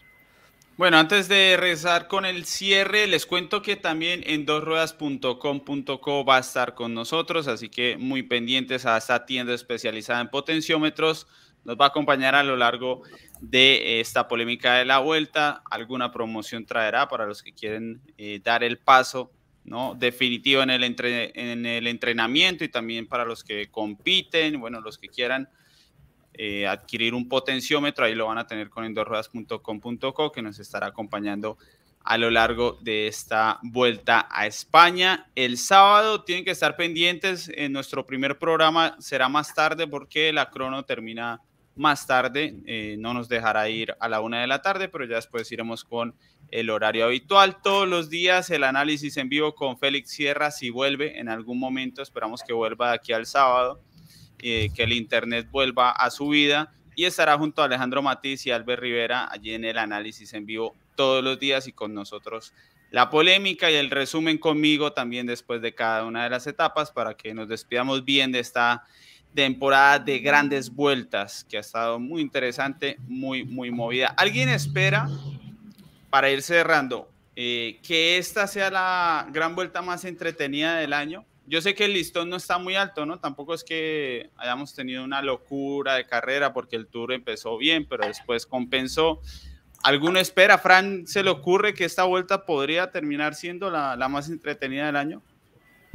Bueno, 0.77 0.97
antes 0.97 1.29
de 1.29 1.55
rezar 1.55 2.09
con 2.09 2.25
el 2.25 2.43
cierre, 2.43 3.07
les 3.07 3.25
cuento 3.25 3.61
que 3.61 3.77
también 3.77 4.23
en 4.25 4.45
dosruedas.com.co 4.45 6.25
va 6.25 6.35
a 6.35 6.39
estar 6.41 6.75
con 6.75 6.93
nosotros, 6.93 7.47
así 7.47 7.69
que 7.69 7.95
muy 7.95 8.23
pendientes 8.23 8.85
a 8.85 8.97
esta 8.97 9.25
tienda 9.25 9.53
especializada 9.53 10.19
en 10.19 10.27
potenciómetros. 10.27 11.27
Nos 11.63 11.77
va 11.77 11.85
a 11.85 11.87
acompañar 11.87 12.35
a 12.35 12.43
lo 12.43 12.57
largo 12.57 13.03
de 13.39 14.01
esta 14.01 14.27
polémica 14.27 14.73
de 14.73 14.83
la 14.83 14.99
vuelta. 14.99 15.63
Alguna 15.71 16.11
promoción 16.11 16.65
traerá 16.65 17.07
para 17.07 17.25
los 17.25 17.41
que 17.41 17.53
quieren 17.53 18.01
eh, 18.17 18.41
dar 18.43 18.61
el 18.61 18.77
paso 18.77 19.31
¿no? 19.63 19.95
definitivo 19.95 20.61
en 20.61 20.71
el, 20.71 20.83
en 20.83 21.65
el 21.65 21.87
entrenamiento 21.87 22.65
y 22.65 22.67
también 22.67 23.07
para 23.07 23.23
los 23.23 23.45
que 23.45 23.71
compiten, 23.71 24.59
bueno, 24.59 24.81
los 24.81 24.97
que 24.97 25.07
quieran 25.07 25.47
eh, 26.37 26.67
adquirir 26.67 27.13
un 27.13 27.27
potenciómetro, 27.27 28.05
ahí 28.05 28.15
lo 28.15 28.27
van 28.27 28.37
a 28.37 28.47
tener 28.47 28.69
con 28.69 28.85
endorruedas.com.co 28.85 30.31
que 30.31 30.41
nos 30.41 30.59
estará 30.59 30.87
acompañando 30.87 31.57
a 32.05 32.17
lo 32.19 32.29
largo 32.29 32.77
de 32.81 33.07
esta 33.07 33.59
vuelta 33.63 34.27
a 34.29 34.45
España. 34.45 35.31
El 35.35 35.57
sábado 35.57 36.23
tienen 36.23 36.45
que 36.45 36.51
estar 36.51 36.75
pendientes, 36.75 37.51
en 37.53 37.73
nuestro 37.73 38.05
primer 38.05 38.37
programa 38.37 38.95
será 38.99 39.27
más 39.27 39.53
tarde 39.55 39.87
porque 39.87 40.31
la 40.31 40.51
crono 40.51 40.85
termina 40.85 41.41
más 41.75 42.07
tarde, 42.07 42.55
eh, 42.65 42.95
no 42.99 43.13
nos 43.13 43.27
dejará 43.27 43.67
ir 43.69 43.95
a 43.99 44.07
la 44.07 44.21
una 44.21 44.39
de 44.41 44.47
la 44.47 44.61
tarde, 44.61 44.87
pero 44.87 45.05
ya 45.05 45.15
después 45.15 45.51
iremos 45.51 45.83
con 45.83 46.15
el 46.51 46.69
horario 46.69 47.05
habitual. 47.05 47.61
Todos 47.61 47.87
los 47.87 48.09
días 48.09 48.49
el 48.49 48.63
análisis 48.63 49.17
en 49.17 49.27
vivo 49.27 49.55
con 49.55 49.77
Félix 49.77 50.11
Sierra, 50.11 50.51
si 50.51 50.69
vuelve 50.69 51.19
en 51.19 51.27
algún 51.27 51.59
momento, 51.59 52.01
esperamos 52.01 52.43
que 52.43 52.53
vuelva 52.53 52.89
de 52.89 52.95
aquí 52.95 53.13
al 53.13 53.25
sábado, 53.25 53.81
eh, 54.39 54.69
que 54.75 54.83
el 54.83 54.93
internet 54.93 55.47
vuelva 55.51 55.91
a 55.91 56.09
su 56.11 56.29
vida 56.29 56.73
y 56.95 57.05
estará 57.05 57.37
junto 57.37 57.61
a 57.61 57.65
Alejandro 57.65 58.01
Matiz 58.01 58.45
y 58.45 58.51
Albert 58.51 58.81
Rivera 58.81 59.27
allí 59.31 59.53
en 59.53 59.65
el 59.65 59.77
análisis 59.77 60.33
en 60.33 60.45
vivo 60.45 60.75
todos 60.95 61.23
los 61.23 61.39
días 61.39 61.67
y 61.67 61.73
con 61.73 61.93
nosotros 61.93 62.53
la 62.91 63.09
polémica 63.09 63.69
y 63.69 63.75
el 63.75 63.89
resumen 63.89 64.37
conmigo 64.37 64.93
también 64.93 65.27
después 65.27 65.61
de 65.61 65.75
cada 65.75 66.05
una 66.05 66.23
de 66.23 66.29
las 66.29 66.47
etapas 66.47 66.91
para 66.91 67.15
que 67.15 67.33
nos 67.33 67.47
despidamos 67.49 68.05
bien 68.05 68.31
de 68.31 68.39
esta 68.39 68.85
temporada 69.33 69.99
de 69.99 70.19
grandes 70.19 70.69
vueltas 70.69 71.45
que 71.49 71.57
ha 71.57 71.59
estado 71.59 71.99
muy 71.99 72.21
interesante, 72.21 72.97
muy, 73.05 73.43
muy 73.43 73.69
movida. 73.69 74.13
¿Alguien 74.15 74.47
espera, 74.47 75.09
para 76.09 76.29
ir 76.29 76.41
cerrando, 76.41 77.11
eh, 77.35 77.79
que 77.85 78.17
esta 78.17 78.47
sea 78.47 78.71
la 78.71 79.27
gran 79.29 79.55
vuelta 79.55 79.81
más 79.81 80.05
entretenida 80.05 80.77
del 80.77 80.93
año? 80.93 81.25
Yo 81.47 81.61
sé 81.61 81.75
que 81.75 81.85
el 81.85 81.93
listón 81.93 82.29
no 82.29 82.37
está 82.37 82.57
muy 82.57 82.75
alto, 82.75 83.05
¿no? 83.05 83.19
Tampoco 83.19 83.53
es 83.53 83.63
que 83.63 84.31
hayamos 84.37 84.73
tenido 84.73 85.03
una 85.03 85.21
locura 85.21 85.93
de 85.93 86.05
carrera 86.07 86.53
porque 86.53 86.75
el 86.75 86.87
tour 86.87 87.13
empezó 87.13 87.57
bien, 87.57 87.85
pero 87.87 88.07
después 88.07 88.45
compensó. 88.45 89.21
¿Alguno 89.83 90.19
espera, 90.19 90.57
Fran, 90.57 91.05
se 91.05 91.23
le 91.23 91.29
ocurre 91.29 91.75
que 91.75 91.85
esta 91.85 92.03
vuelta 92.05 92.45
podría 92.45 92.91
terminar 92.91 93.35
siendo 93.35 93.69
la, 93.69 93.95
la 93.95 94.09
más 94.09 94.29
entretenida 94.29 94.87
del 94.87 94.95
año? 94.95 95.21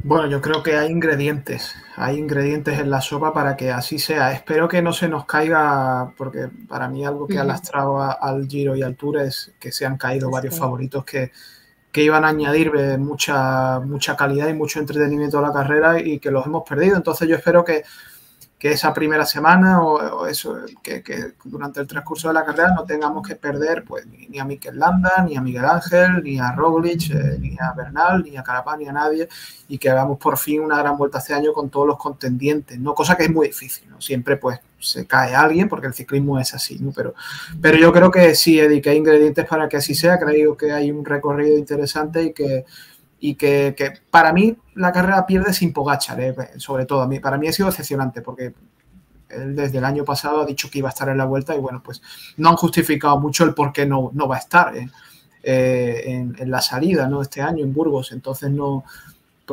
Bueno, 0.03 0.27
yo 0.27 0.41
creo 0.41 0.63
que 0.63 0.77
hay 0.77 0.89
ingredientes, 0.89 1.75
hay 1.95 2.17
ingredientes 2.17 2.79
en 2.79 2.89
la 2.89 3.01
sopa 3.01 3.33
para 3.33 3.55
que 3.55 3.71
así 3.71 3.99
sea. 3.99 4.31
Espero 4.31 4.67
que 4.67 4.81
no 4.81 4.93
se 4.93 5.07
nos 5.07 5.25
caiga, 5.25 6.13
porque 6.17 6.49
para 6.67 6.87
mí 6.87 7.05
algo 7.05 7.27
que 7.27 7.37
ha 7.37 7.43
lastrado 7.43 8.01
al 8.01 8.47
Giro 8.47 8.75
y 8.75 8.81
al 8.81 8.95
Tour 8.95 9.19
es 9.19 9.53
que 9.59 9.71
se 9.71 9.85
han 9.85 9.97
caído 9.97 10.31
varios 10.31 10.57
favoritos 10.57 11.05
que, 11.05 11.31
que 11.91 12.03
iban 12.03 12.23
a 12.25 12.29
añadir 12.29 12.71
mucha, 12.99 13.79
mucha 13.79 14.15
calidad 14.15 14.47
y 14.49 14.53
mucho 14.53 14.79
entretenimiento 14.79 15.39
a 15.39 15.41
la 15.41 15.53
carrera 15.53 15.99
y 15.99 16.19
que 16.19 16.31
los 16.31 16.45
hemos 16.45 16.67
perdido. 16.67 16.95
Entonces 16.95 17.27
yo 17.27 17.35
espero 17.35 17.65
que, 17.65 17.83
que 18.61 18.73
esa 18.73 18.93
primera 18.93 19.25
semana 19.25 19.81
o, 19.81 20.27
eso, 20.27 20.55
que, 20.83 21.01
durante 21.45 21.79
el 21.79 21.87
transcurso 21.87 22.27
de 22.27 22.35
la 22.35 22.45
carrera 22.45 22.71
no 22.75 22.83
tengamos 22.83 23.27
que 23.27 23.35
perder 23.35 23.83
pues, 23.83 24.05
ni, 24.05 24.37
a 24.37 24.45
Mikel 24.45 24.77
Landa, 24.77 25.25
ni 25.27 25.35
a 25.35 25.41
Miguel 25.41 25.65
Ángel, 25.65 26.21
ni 26.23 26.37
a 26.37 26.51
Roglic, 26.51 27.09
eh, 27.09 27.37
ni 27.39 27.57
a 27.59 27.73
Bernal, 27.75 28.21
ni 28.21 28.37
a 28.37 28.43
Carapaz, 28.43 28.77
ni 28.77 28.87
a 28.87 28.91
nadie, 28.91 29.27
y 29.67 29.79
que 29.79 29.89
hagamos 29.89 30.19
por 30.19 30.37
fin 30.37 30.61
una 30.61 30.77
gran 30.77 30.95
vuelta 30.95 31.17
este 31.17 31.33
año 31.33 31.53
con 31.53 31.71
todos 31.71 31.87
los 31.87 31.97
contendientes, 31.97 32.79
¿no? 32.79 32.93
Cosa 32.93 33.15
que 33.15 33.23
es 33.23 33.31
muy 33.31 33.47
difícil, 33.47 33.89
¿no? 33.89 33.99
Siempre 33.99 34.37
pues 34.37 34.59
se 34.77 35.07
cae 35.07 35.33
alguien 35.33 35.67
porque 35.67 35.87
el 35.87 35.95
ciclismo 35.95 36.39
es 36.39 36.53
así, 36.53 36.77
¿no? 36.77 36.91
Pero, 36.91 37.15
pero 37.59 37.79
yo 37.79 37.91
creo 37.91 38.11
que 38.11 38.35
sí, 38.35 38.59
Eddie, 38.59 38.79
que 38.79 38.91
hay 38.91 38.97
ingredientes 38.97 39.43
para 39.47 39.67
que 39.67 39.77
así 39.77 39.95
sea, 39.95 40.19
creo 40.19 40.55
que 40.55 40.71
hay 40.71 40.91
un 40.91 41.03
recorrido 41.03 41.57
interesante 41.57 42.21
y 42.25 42.33
que 42.33 42.65
y 43.23 43.35
que, 43.35 43.75
para 44.09 44.33
mí 44.33 44.57
la 44.73 44.91
carrera 44.91 45.25
pierde 45.27 45.53
sin 45.53 45.71
Pogachar, 45.71 46.19
eh, 46.19 46.35
sobre 46.57 46.85
todo. 46.85 47.07
Para 47.21 47.37
mí 47.37 47.47
ha 47.47 47.53
sido 47.53 47.69
decepcionante 47.69 48.21
porque 48.21 48.55
él 49.29 49.55
desde 49.55 49.77
el 49.77 49.85
año 49.85 50.03
pasado 50.03 50.41
ha 50.41 50.45
dicho 50.45 50.69
que 50.69 50.79
iba 50.79 50.89
a 50.89 50.91
estar 50.91 51.07
en 51.07 51.19
la 51.19 51.25
vuelta 51.25 51.55
y 51.55 51.59
bueno, 51.59 51.81
pues 51.83 52.01
no 52.37 52.49
han 52.49 52.55
justificado 52.55 53.19
mucho 53.19 53.45
el 53.45 53.53
por 53.53 53.71
qué 53.71 53.85
no, 53.85 54.09
no 54.13 54.27
va 54.27 54.37
a 54.37 54.39
estar 54.39 54.75
eh, 54.75 54.89
eh, 55.43 56.01
en, 56.05 56.35
en, 56.37 56.49
la 56.49 56.61
salida, 56.61 57.07
¿no? 57.07 57.21
Este 57.21 57.41
año 57.41 57.63
en 57.63 57.71
Burgos. 57.71 58.11
Entonces 58.11 58.49
no, 58.49 58.85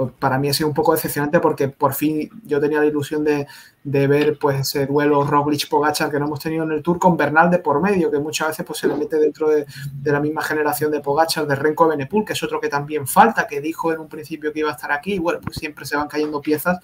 para 0.06 0.38
mí 0.38 0.48
ha 0.48 0.54
sido 0.54 0.68
un 0.68 0.74
poco 0.74 0.92
decepcionante 0.92 1.40
porque 1.40 1.68
por 1.68 1.94
fin 1.94 2.30
yo 2.44 2.60
tenía 2.60 2.80
la 2.80 2.86
ilusión 2.86 3.24
de, 3.24 3.46
ver 3.82 4.38
pues 4.38 4.60
ese 4.60 4.86
duelo 4.86 5.24
Roglic-Pogacar 5.24 6.10
que 6.10 6.18
no 6.18 6.26
hemos 6.26 6.40
tenido 6.40 6.64
en 6.64 6.72
el 6.72 6.82
Tour 6.82 6.98
con 6.98 7.16
Bernal 7.16 7.50
de 7.50 7.58
por 7.58 7.80
medio, 7.80 8.10
que 8.10 8.18
muchas 8.18 8.48
veces 8.48 8.66
pues 8.66 8.78
se 8.78 8.86
le 8.86 8.94
mete 8.96 9.16
dentro 9.16 9.48
de, 9.48 9.66
la 10.04 10.20
misma 10.20 10.42
generación 10.42 10.92
de 10.92 11.00
Pogacar, 11.00 11.46
de 11.46 11.54
Renko 11.54 11.88
Benepul, 11.88 12.24
que 12.24 12.34
es 12.34 12.42
otro 12.42 12.60
que 12.60 12.68
también 12.68 13.06
falta, 13.06 13.46
que 13.46 13.60
dijo 13.60 13.92
en 13.92 14.00
un 14.00 14.08
principio 14.08 14.52
que 14.52 14.60
iba 14.60 14.70
a 14.70 14.74
estar 14.74 14.92
aquí, 14.92 15.14
y 15.14 15.18
bueno, 15.18 15.40
pues 15.42 15.56
siempre 15.56 15.84
se 15.86 15.96
van 15.96 16.08
cayendo 16.08 16.40
piezas, 16.40 16.78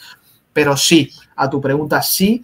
pero 0.53 0.77
sí, 0.77 1.11
a 1.37 1.49
tu 1.51 1.61
pregunta 1.61 2.03
sí, 2.03 2.43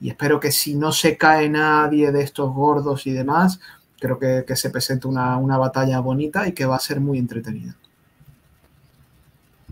y 0.00 0.10
espero 0.10 0.38
que 0.38 0.52
si 0.52 0.74
no 0.74 0.92
se 0.92 1.16
cae 1.16 1.48
nadie 1.48 2.12
de 2.12 2.22
estos 2.22 2.52
gordos 2.52 3.06
y 3.06 3.12
demás, 3.12 3.60
creo 3.98 4.18
que, 4.18 4.56
se 4.56 4.70
presente 4.70 5.08
una, 5.08 5.36
una 5.38 5.58
batalla 5.58 6.00
bonita 6.00 6.46
y 6.46 6.52
que 6.52 6.66
va 6.66 6.76
a 6.76 6.80
ser 6.80 7.00
muy 7.00 7.18
entretenida. 7.18 7.74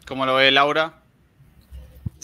¿Cómo 0.06 0.26
lo 0.26 0.34
ve 0.34 0.50
Laura? 0.50 1.04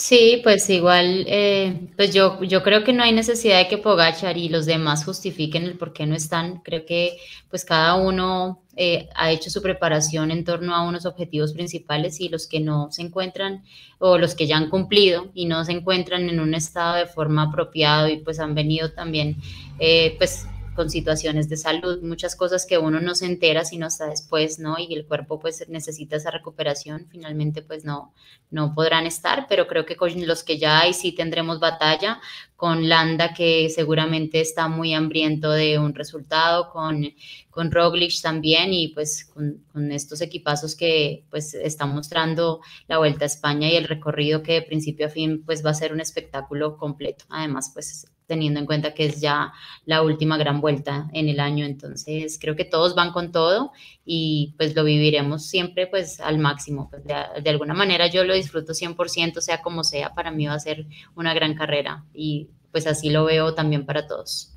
Sí, 0.01 0.41
pues 0.43 0.71
igual, 0.71 1.27
eh, 1.29 1.89
pues 1.95 2.15
yo, 2.15 2.43
yo 2.43 2.63
creo 2.63 2.85
que 2.85 2.95
no 2.95 3.03
hay 3.03 3.13
necesidad 3.13 3.59
de 3.59 3.69
que 3.69 3.77
Pogachar 3.77 4.39
y 4.39 4.49
los 4.49 4.65
demás 4.65 5.05
justifiquen 5.05 5.65
el 5.65 5.77
por 5.77 5.93
qué 5.93 6.07
no 6.07 6.15
están. 6.15 6.61
Creo 6.61 6.87
que 6.87 7.19
pues 7.51 7.67
cada 7.67 7.97
uno 7.97 8.63
eh, 8.77 9.11
ha 9.15 9.31
hecho 9.31 9.51
su 9.51 9.61
preparación 9.61 10.31
en 10.31 10.45
torno 10.45 10.75
a 10.75 10.89
unos 10.89 11.05
objetivos 11.05 11.53
principales 11.53 12.19
y 12.19 12.31
los 12.31 12.47
que 12.47 12.61
no 12.61 12.91
se 12.91 13.03
encuentran 13.03 13.63
o 13.99 14.17
los 14.17 14.35
que 14.35 14.47
ya 14.47 14.57
han 14.57 14.71
cumplido 14.71 15.31
y 15.35 15.45
no 15.45 15.63
se 15.67 15.73
encuentran 15.73 16.31
en 16.31 16.41
un 16.41 16.55
estado 16.55 16.97
de 16.97 17.07
forma 17.07 17.43
apropiado 17.43 18.09
y 18.09 18.17
pues 18.21 18.41
han 18.41 18.55
venido 18.55 18.93
también 18.93 19.37
eh, 19.79 20.15
pues 20.17 20.47
con 20.75 20.91
situaciones 20.91 21.49
de 21.49 21.57
salud, 21.57 22.03
muchas 22.03 22.37
cosas 22.37 22.67
que 22.67 22.79
uno 22.79 23.01
no 23.01 23.15
se 23.15 23.27
entera 23.27 23.65
sino 23.65 23.87
hasta 23.87 24.07
después, 24.07 24.59
¿no? 24.59 24.77
Y 24.79 24.95
el 24.95 25.07
cuerpo 25.07 25.39
pues 25.41 25.69
necesita 25.69 26.17
esa 26.17 26.31
recuperación, 26.31 27.07
finalmente 27.11 27.63
pues 27.63 27.85
no, 27.85 28.13
no 28.51 28.75
podrán 28.75 29.07
estar, 29.07 29.47
pero 29.49 29.67
creo 29.67 29.85
que 29.87 29.97
con 29.97 30.11
los 30.27 30.45
que 30.45 30.59
ya 30.59 30.81
hay 30.81 30.95
sí 30.95 31.13
tendremos 31.13 31.61
batalla, 31.61 32.21
con 32.57 32.89
Landa 32.89 33.33
que 33.33 33.71
seguramente 33.71 34.41
está 34.41 34.69
muy 34.69 34.93
hambriento 34.93 35.51
de 35.51 35.79
un 35.79 35.95
resultado, 35.95 36.71
con, 36.71 37.07
con 37.49 37.71
Roglic 37.71 38.21
también 38.21 38.73
y 38.73 38.89
pues 38.89 39.25
con, 39.25 39.63
estos 39.91 40.21
equipazos 40.21 40.77
que 40.77 41.25
pues 41.31 41.55
están 41.55 41.95
mostrando 41.95 42.61
la 42.87 42.99
Vuelta 42.99 43.25
a 43.25 43.27
España 43.27 43.69
y 43.69 43.77
el 43.77 43.89
recorrido 43.89 44.43
que 44.43 44.53
de 44.53 44.63
principio 44.63 45.07
a 45.07 45.09
fin 45.09 45.43
pues 45.45 45.65
va 45.65 45.71
a 45.71 45.75
ser 45.75 45.93
un 45.93 46.01
espectáculo 46.01 46.77
completo. 46.77 47.25
Además 47.31 47.71
pues 47.73 48.07
teniendo 48.31 48.61
en 48.61 48.67
cuenta 48.67 48.95
que 48.95 49.07
es 49.07 49.21
ya 49.21 49.53
la 49.87 50.03
última 50.03 50.39
gran 50.39 50.61
vuelta 50.61 51.11
en 51.13 51.29
el 51.29 51.41
año. 51.41 51.67
Entonces, 51.67 52.39
creo 52.41 52.55
que 52.55 52.65
todos 52.65 52.95
van 52.95 53.11
con 53.11 53.33
todo 53.33 53.73
y 54.05 54.55
pues 54.57 54.77
lo 54.77 54.85
viviremos 54.85 55.47
siempre 55.47 55.89
pues 55.89 56.21
al 56.21 56.39
máximo. 56.39 56.89
Pues, 56.89 57.03
de, 57.05 57.51
alguna 57.51 57.75
manera 57.75 58.07
yo 58.07 58.23
lo 58.23 58.35
disfruto 58.35 58.73
100%, 58.73 59.41
sea 59.41 59.63
como 59.63 59.83
sea, 59.83 60.15
para 60.15 60.31
mí 60.31 60.47
va 60.47 60.55
a 60.55 60.61
ser 60.61 60.87
una 61.17 61.35
gran 61.35 61.57
carrera 61.57 62.05
y 62.15 62.51
pues 62.71 62.87
así 62.87 63.11
lo 63.11 63.25
veo 63.25 63.53
también 63.55 63.85
para 63.85 64.07
todos. 64.07 64.55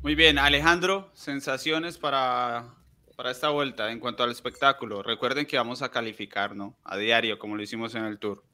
Muy 0.00 0.14
bien, 0.14 0.38
Alejandro, 0.38 1.10
sensaciones 1.14 1.98
para, 1.98 2.76
para 3.16 3.32
esta 3.32 3.48
vuelta 3.48 3.90
en 3.90 3.98
cuanto 3.98 4.22
al 4.22 4.30
espectáculo. 4.30 5.02
Recuerden 5.02 5.46
que 5.46 5.56
vamos 5.56 5.82
a 5.82 5.90
calificar, 5.90 6.54
¿no? 6.54 6.76
A 6.84 6.96
diario, 6.96 7.40
como 7.40 7.56
lo 7.56 7.62
hicimos 7.64 7.96
en 7.96 8.04
el 8.04 8.20
tour. 8.20 8.44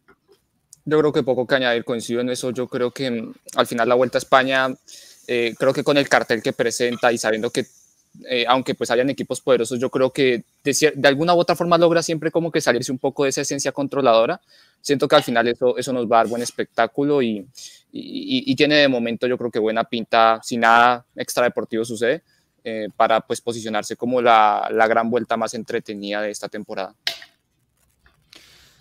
Yo 0.90 0.98
creo 0.98 1.12
que 1.12 1.22
poco 1.22 1.46
que 1.46 1.54
añadir, 1.54 1.84
coincido 1.84 2.20
en 2.20 2.30
eso. 2.30 2.50
Yo 2.50 2.66
creo 2.66 2.90
que 2.90 3.08
mm, 3.12 3.32
al 3.54 3.66
final 3.68 3.88
la 3.88 3.94
Vuelta 3.94 4.18
a 4.18 4.20
España, 4.20 4.74
eh, 5.28 5.54
creo 5.56 5.72
que 5.72 5.84
con 5.84 5.96
el 5.96 6.08
cartel 6.08 6.42
que 6.42 6.52
presenta 6.52 7.12
y 7.12 7.18
sabiendo 7.18 7.50
que, 7.50 7.64
eh, 8.28 8.44
aunque 8.48 8.74
pues 8.74 8.90
hayan 8.90 9.08
equipos 9.08 9.40
poderosos, 9.40 9.78
yo 9.78 9.88
creo 9.88 10.12
que 10.12 10.42
de, 10.64 11.08
alguna 11.08 11.32
u 11.32 11.38
otra 11.38 11.54
forma 11.54 11.78
logra 11.78 12.02
siempre 12.02 12.32
como 12.32 12.50
que 12.50 12.60
salirse 12.60 12.90
un 12.90 12.98
poco 12.98 13.22
de 13.22 13.30
esa 13.30 13.42
esencia 13.42 13.70
controladora. 13.70 14.40
Siento 14.80 15.06
que 15.06 15.14
al 15.14 15.22
final 15.22 15.46
eso, 15.46 15.76
eso 15.78 15.92
nos 15.92 16.06
va 16.10 16.16
a 16.16 16.22
dar 16.24 16.26
buen 16.26 16.42
espectáculo 16.42 17.22
y, 17.22 17.46
y, 17.92 18.56
tiene 18.56 18.76
de 18.76 18.88
momento 18.88 19.28
yo 19.28 19.38
creo 19.38 19.52
que 19.52 19.60
buena 19.60 19.84
pinta, 19.84 20.40
si 20.42 20.56
nada 20.56 21.04
extra 21.14 21.44
deportivo 21.44 21.84
sucede, 21.84 22.22
eh, 22.64 22.88
para 22.96 23.20
pues 23.20 23.40
posicionarse 23.40 23.94
como 23.94 24.20
la, 24.20 24.68
la 24.72 24.88
gran 24.88 25.08
vuelta 25.08 25.36
más 25.36 25.54
entretenida 25.54 26.20
de 26.20 26.30
esta 26.30 26.48
temporada. 26.48 26.96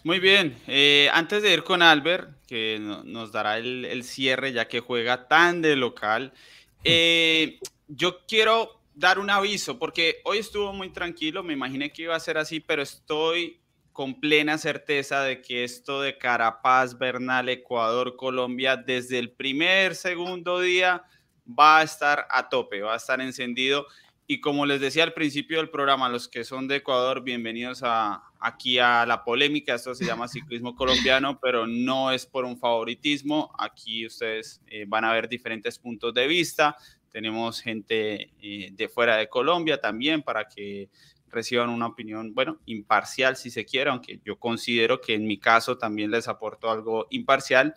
Muy 0.04 0.20
bien, 0.20 0.56
eh, 0.68 1.10
antes 1.14 1.44
de 1.44 1.54
ir 1.54 1.64
con 1.64 1.82
Albert, 1.82 2.30
que 2.48 2.80
nos 2.80 3.34
dará 3.34 3.58
el, 3.58 4.04
cierre 4.06 4.54
ya 4.54 4.66
que 4.68 4.80
juega 4.80 5.28
tan 5.28 5.62
de 5.62 5.76
local, 5.76 6.32
eh, 6.86 7.60
yo 7.88 8.26
quiero 8.26 8.80
dar 8.96 9.20
un 9.20 9.30
aviso 9.30 9.78
porque 9.78 10.22
hoy 10.24 10.38
estuvo 10.38 10.72
muy 10.72 10.90
tranquilo, 10.90 11.44
me 11.44 11.54
imaginé 11.54 11.92
que 11.92 12.04
iba 12.04 12.16
a 12.16 12.20
ser 12.20 12.38
así, 12.38 12.62
pero 12.62 12.82
estoy 12.82 13.60
con 13.92 14.22
plena 14.22 14.58
certeza 14.58 15.22
de 15.22 15.42
que 15.42 15.66
esto 15.66 16.02
de 16.02 16.18
Carapaz, 16.18 16.98
Bernal, 16.98 17.50
Ecuador, 17.50 18.16
Colombia, 18.16 18.78
desde 18.78 19.20
el 19.20 19.32
primer, 19.32 19.96
segundo 19.96 20.62
día 20.62 21.04
va 21.48 21.80
a 21.80 21.84
estar 21.84 22.26
a 22.30 22.48
tope, 22.48 22.80
va 22.80 22.94
a 22.94 22.98
estar 22.98 23.20
encendido. 23.20 23.86
Y 24.32 24.42
como 24.42 24.68
les 24.68 24.80
decía 24.80 25.04
al 25.06 25.14
principio 25.14 25.58
del 25.58 25.72
programa, 25.72 26.08
los 26.08 26.28
que 26.28 26.44
son 26.44 26.68
de 26.68 26.76
Ecuador, 26.76 27.24
bienvenidos 27.24 27.82
a, 27.82 28.22
aquí 28.40 28.78
a 28.78 29.04
la 29.08 29.24
polémica. 29.24 29.74
Esto 29.74 29.96
se 29.96 30.06
llama 30.06 30.28
ciclismo 30.28 30.76
colombiano, 30.76 31.40
pero 31.40 31.66
no 31.66 32.12
es 32.12 32.28
por 32.28 32.46
un 32.46 32.56
favoritismo. 32.56 33.52
Aquí 33.58 34.06
ustedes 34.06 34.62
eh, 34.68 34.86
van 34.88 35.04
a 35.04 35.14
ver 35.14 35.30
diferentes 35.30 35.80
puntos 35.80 36.14
de 36.14 36.28
vista. 36.28 36.78
Tenemos 37.12 37.60
gente 37.60 38.30
eh, 38.40 38.70
de 38.72 38.88
fuera 38.88 39.18
de 39.18 39.28
Colombia 39.30 39.82
también 39.82 40.22
para 40.22 40.48
que 40.48 40.90
reciban 41.30 41.72
una 41.72 41.88
opinión, 41.88 42.36
bueno, 42.36 42.60
imparcial 42.68 43.36
si 43.36 43.50
se 43.50 43.66
quiere, 43.66 43.90
aunque 43.90 44.20
yo 44.24 44.38
considero 44.38 45.02
que 45.02 45.16
en 45.16 45.26
mi 45.26 45.40
caso 45.40 45.80
también 45.80 46.12
les 46.12 46.28
aporto 46.28 46.70
algo 46.70 47.08
imparcial. 47.10 47.74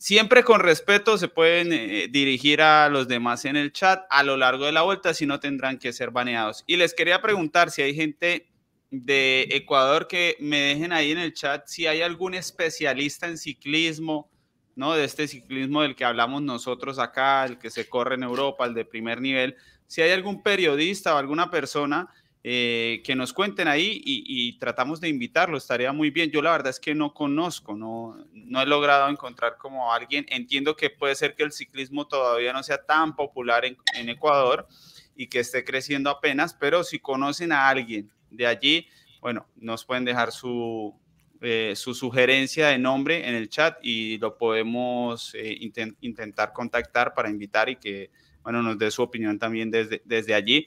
Siempre 0.00 0.44
con 0.44 0.60
respeto 0.60 1.18
se 1.18 1.28
pueden 1.28 1.74
eh, 1.74 2.08
dirigir 2.10 2.62
a 2.62 2.88
los 2.88 3.06
demás 3.06 3.44
en 3.44 3.54
el 3.54 3.70
chat 3.70 4.02
a 4.08 4.22
lo 4.22 4.38
largo 4.38 4.64
de 4.64 4.72
la 4.72 4.80
vuelta, 4.80 5.12
si 5.12 5.26
no 5.26 5.40
tendrán 5.40 5.78
que 5.78 5.92
ser 5.92 6.10
baneados. 6.10 6.64
Y 6.66 6.76
les 6.76 6.94
quería 6.94 7.20
preguntar 7.20 7.70
si 7.70 7.82
hay 7.82 7.94
gente 7.94 8.48
de 8.90 9.46
Ecuador 9.50 10.08
que 10.08 10.38
me 10.40 10.58
dejen 10.58 10.94
ahí 10.94 11.10
en 11.10 11.18
el 11.18 11.34
chat 11.34 11.66
si 11.66 11.86
hay 11.86 12.00
algún 12.00 12.32
especialista 12.32 13.26
en 13.26 13.36
ciclismo, 13.36 14.30
¿no? 14.74 14.94
De 14.94 15.04
este 15.04 15.28
ciclismo 15.28 15.82
del 15.82 15.94
que 15.94 16.06
hablamos 16.06 16.40
nosotros 16.40 16.98
acá, 16.98 17.44
el 17.44 17.58
que 17.58 17.68
se 17.68 17.86
corre 17.86 18.14
en 18.14 18.22
Europa, 18.22 18.64
el 18.64 18.72
de 18.72 18.86
primer 18.86 19.20
nivel, 19.20 19.54
si 19.86 20.00
hay 20.00 20.12
algún 20.12 20.42
periodista 20.42 21.14
o 21.14 21.18
alguna 21.18 21.50
persona 21.50 22.08
eh, 22.42 23.02
que 23.04 23.14
nos 23.14 23.34
cuenten 23.34 23.68
ahí 23.68 24.00
y, 24.02 24.58
tratamos 24.58 24.98
de 24.98 25.10
invitarlo, 25.10 25.58
estaría 25.58 25.92
muy 25.92 26.10
bien. 26.10 26.30
Yo 26.30 26.40
la 26.40 26.52
verdad 26.52 26.70
es 26.70 26.80
que 26.80 26.94
no 26.94 27.12
conozco, 27.12 27.76
no, 27.76 28.16
no 28.32 28.62
he 28.62 28.66
logrado 28.66 29.10
encontrar 29.10 29.58
como 29.58 29.92
alguien. 29.92 30.24
Entiendo 30.30 30.74
que 30.74 30.88
puede 30.88 31.14
ser 31.16 31.34
que 31.34 31.42
el 31.42 31.52
ciclismo 31.52 32.06
todavía 32.06 32.54
no 32.54 32.62
sea 32.62 32.82
tan 32.82 33.14
popular 33.14 33.64
en, 33.66 33.76
Ecuador 34.08 34.66
y 35.14 35.26
que 35.26 35.40
esté 35.40 35.64
creciendo 35.64 36.08
apenas, 36.08 36.54
pero 36.54 36.82
si 36.82 36.98
conocen 36.98 37.52
a 37.52 37.68
alguien 37.68 38.10
de 38.30 38.46
allí, 38.46 38.88
bueno, 39.20 39.46
nos 39.56 39.84
pueden 39.84 40.06
dejar 40.06 40.32
su, 40.32 40.98
eh, 41.42 41.74
su 41.76 41.92
sugerencia 41.92 42.68
de 42.68 42.78
nombre 42.78 43.28
en 43.28 43.34
el 43.34 43.50
chat 43.50 43.76
y 43.82 44.16
lo 44.16 44.38
podemos 44.38 45.34
eh, 45.34 45.58
intentar 46.00 46.54
contactar 46.54 47.12
para 47.12 47.28
invitar 47.28 47.68
y 47.68 47.76
que, 47.76 48.10
bueno, 48.42 48.62
nos 48.62 48.78
dé 48.78 48.90
su 48.90 49.02
opinión 49.02 49.38
también 49.38 49.70
desde, 49.70 50.00
desde 50.06 50.32
allí. 50.32 50.66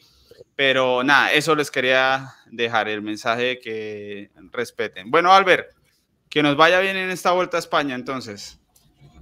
Pero 0.55 1.03
nada, 1.03 1.31
eso 1.31 1.55
les 1.55 1.71
quería 1.71 2.29
dejar 2.51 2.87
el 2.89 3.01
mensaje 3.01 3.43
de 3.43 3.59
que 3.59 4.31
respeten. 4.51 5.09
Bueno, 5.11 5.31
Albert, 5.31 5.67
que 6.29 6.43
nos 6.43 6.55
vaya 6.55 6.79
bien 6.79 6.97
en 6.97 7.09
esta 7.09 7.31
vuelta 7.31 7.57
a 7.57 7.59
España 7.59 7.95
entonces. 7.95 8.59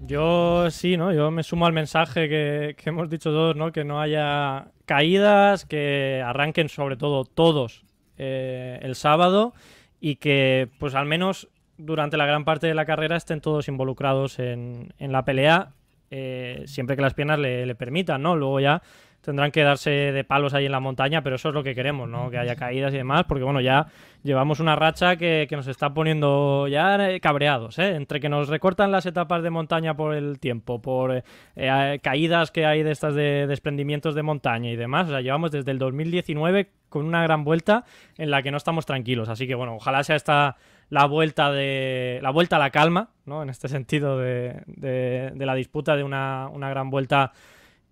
Yo 0.03 0.71
sí, 0.71 0.97
¿no? 0.97 1.13
Yo 1.13 1.29
me 1.29 1.43
sumo 1.43 1.67
al 1.67 1.73
mensaje 1.73 2.27
que, 2.27 2.75
hemos 2.85 3.09
dicho 3.09 3.29
todos, 3.29 3.55
¿no? 3.55 3.71
Que 3.71 3.83
no 3.83 4.01
haya 4.01 4.71
caídas, 4.85 5.65
que 5.65 6.23
arranquen 6.25 6.69
sobre 6.69 6.97
todo 6.97 7.23
todos 7.23 7.85
eh, 8.17 8.79
el 8.81 8.95
sábado 8.95 9.53
y 9.99 10.15
que 10.15 10.69
pues 10.79 10.95
al 10.95 11.05
menos 11.05 11.49
durante 11.77 12.17
la 12.17 12.25
gran 12.25 12.45
parte 12.45 12.65
de 12.65 12.73
la 12.73 12.85
carrera 12.85 13.15
estén 13.15 13.41
todos 13.41 13.67
involucrados 13.67 14.39
en, 14.39 14.93
la 14.97 15.23
pelea, 15.23 15.73
eh, 16.09 16.63
siempre 16.65 16.95
que 16.95 17.01
las 17.03 17.13
piernas 17.13 17.37
le, 17.37 17.65
le 17.65 17.75
permitan, 17.75 18.23
¿no? 18.23 18.35
Luego 18.35 18.59
ya 18.59 18.81
tendrán 19.21 19.51
que 19.51 19.63
darse 19.63 19.89
de 19.89 20.23
palos 20.23 20.53
ahí 20.53 20.65
en 20.65 20.71
la 20.71 20.79
montaña, 20.79 21.21
pero 21.21 21.35
eso 21.35 21.49
es 21.49 21.55
lo 21.55 21.63
que 21.63 21.75
queremos, 21.75 22.09
¿no? 22.09 22.29
Que 22.29 22.37
haya 22.37 22.55
caídas 22.55 22.93
y 22.93 22.97
demás, 22.97 23.25
porque 23.27 23.43
bueno, 23.43 23.61
ya 23.61 23.87
llevamos 24.23 24.59
una 24.59 24.75
racha 24.75 25.15
que, 25.15 25.47
nos 25.51 25.67
está 25.67 25.93
poniendo 25.93 26.67
ya 26.67 27.09
eh, 27.09 27.19
cabreados, 27.19 27.77
¿eh? 27.77 27.95
Entre 27.95 28.19
que 28.19 28.29
nos 28.29 28.49
recortan 28.49 28.91
las 28.91 29.05
etapas 29.05 29.43
de 29.43 29.49
montaña 29.49 29.95
por 29.95 30.15
el 30.15 30.39
tiempo, 30.39 30.81
por 30.81 31.15
eh, 31.15 31.23
eh, 31.55 31.99
caídas 32.01 32.51
que 32.51 32.65
hay 32.65 32.83
de 32.83 32.91
estas 32.91 33.13
de 33.13 33.45
desprendimientos 33.47 34.15
de 34.15 34.23
montaña 34.23 34.71
y 34.71 34.75
demás, 34.75 35.07
o 35.07 35.11
sea, 35.11 35.21
llevamos 35.21 35.51
desde 35.51 35.71
el 35.71 35.79
2019 35.79 36.69
con 36.89 37.05
una 37.05 37.21
gran 37.23 37.43
vuelta 37.43 37.85
en 38.17 38.31
la 38.31 38.41
que 38.41 38.51
no 38.51 38.57
estamos 38.57 38.85
tranquilos, 38.85 39.29
así 39.29 39.47
que 39.47 39.55
bueno, 39.55 39.75
ojalá 39.75 40.03
sea 40.03 40.15
esta 40.15 40.57
la 40.89 41.05
vuelta 41.05 41.51
de 41.51 42.19
la 42.21 42.31
vuelta 42.31 42.57
a 42.57 42.59
la 42.59 42.69
calma, 42.69 43.11
¿no? 43.25 43.43
En 43.43 43.49
este 43.49 43.69
sentido 43.69 44.17
de, 44.17 44.61
de, 44.65 45.45
la 45.45 45.55
disputa 45.55 45.95
de 45.95 46.03
una 46.03 46.49
gran 46.69 46.89
vuelta 46.89 47.31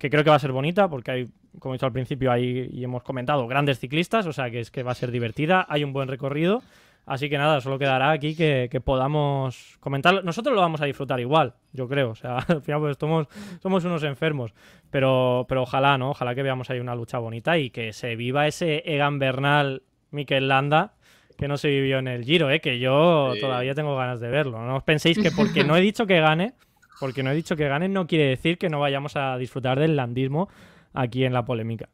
que 0.00 0.08
creo 0.08 0.24
que 0.24 0.30
va 0.30 0.36
a 0.36 0.40
ser 0.40 0.52
bonita 0.52 0.88
porque 0.88 1.10
hay, 1.10 1.28
como 1.58 1.74
he 1.74 1.76
dicho 1.76 1.84
al 1.84 1.92
principio, 1.92 2.32
hay, 2.32 2.70
y 2.72 2.82
hemos 2.82 3.02
comentado, 3.02 3.46
grandes 3.46 3.78
ciclistas, 3.78 4.26
o 4.26 4.32
sea 4.32 4.50
que 4.50 4.60
es 4.60 4.70
que 4.70 4.82
va 4.82 4.92
a 4.92 4.94
ser 4.94 5.10
divertida, 5.10 5.66
hay 5.68 5.84
un 5.84 5.92
buen 5.92 6.08
recorrido. 6.08 6.62
Así 7.04 7.28
que 7.28 7.36
nada, 7.36 7.60
solo 7.60 7.78
quedará 7.78 8.10
aquí 8.10 8.34
que, 8.34 8.80
podamos 8.84 9.76
comentar. 9.80 10.24
Nosotros 10.24 10.54
lo 10.54 10.60
vamos 10.60 10.80
a 10.80 10.86
disfrutar 10.86 11.20
igual, 11.20 11.54
yo 11.72 11.86
creo. 11.88 12.10
O 12.10 12.14
sea, 12.14 12.38
al 12.48 12.62
final 12.62 12.80
pues 12.80 12.96
somos, 12.98 13.26
somos 13.62 13.84
unos 13.84 14.02
enfermos. 14.04 14.54
Pero, 14.90 15.44
pero 15.48 15.62
ojalá, 15.62 15.98
¿no? 15.98 16.10
Ojalá 16.10 16.34
que 16.34 16.42
veamos 16.42 16.70
ahí 16.70 16.80
una 16.80 16.94
lucha 16.94 17.18
bonita 17.18 17.58
y 17.58 17.70
que 17.70 17.92
se 17.92 18.16
viva 18.16 18.46
ese 18.46 18.82
Egan 18.86 19.18
Bernal, 19.18 19.82
Mikel 20.12 20.48
Landa, 20.48 20.94
que 21.36 21.48
no 21.48 21.56
se 21.56 21.68
vivió 21.68 21.98
en 21.98 22.08
el 22.08 22.24
Giro, 22.24 22.50
¿eh? 22.50 22.60
Que 22.60 22.78
yo 22.78 23.32
todavía 23.40 23.74
tengo 23.74 23.96
ganas 23.96 24.20
de 24.20 24.28
verlo. 24.28 24.64
No 24.64 24.76
os 24.76 24.84
penséis 24.84 25.18
que 25.18 25.30
porque 25.30 25.64
no 25.64 25.76
he 25.76 25.80
dicho 25.80 26.06
que 26.06 26.20
gane, 26.20 26.54
porque 27.00 27.22
no 27.22 27.32
he 27.32 27.34
dicho 27.34 27.56
que 27.56 27.66
ganen 27.66 27.92
no 27.92 28.06
quiere 28.06 28.26
decir 28.26 28.58
que 28.58 28.68
no 28.68 28.78
vayamos 28.78 29.16
a 29.16 29.36
disfrutar 29.38 29.80
del 29.80 29.96
landismo 29.96 30.48
aquí 30.92 31.24
en 31.24 31.32
la 31.32 31.44
polémica. 31.44 31.88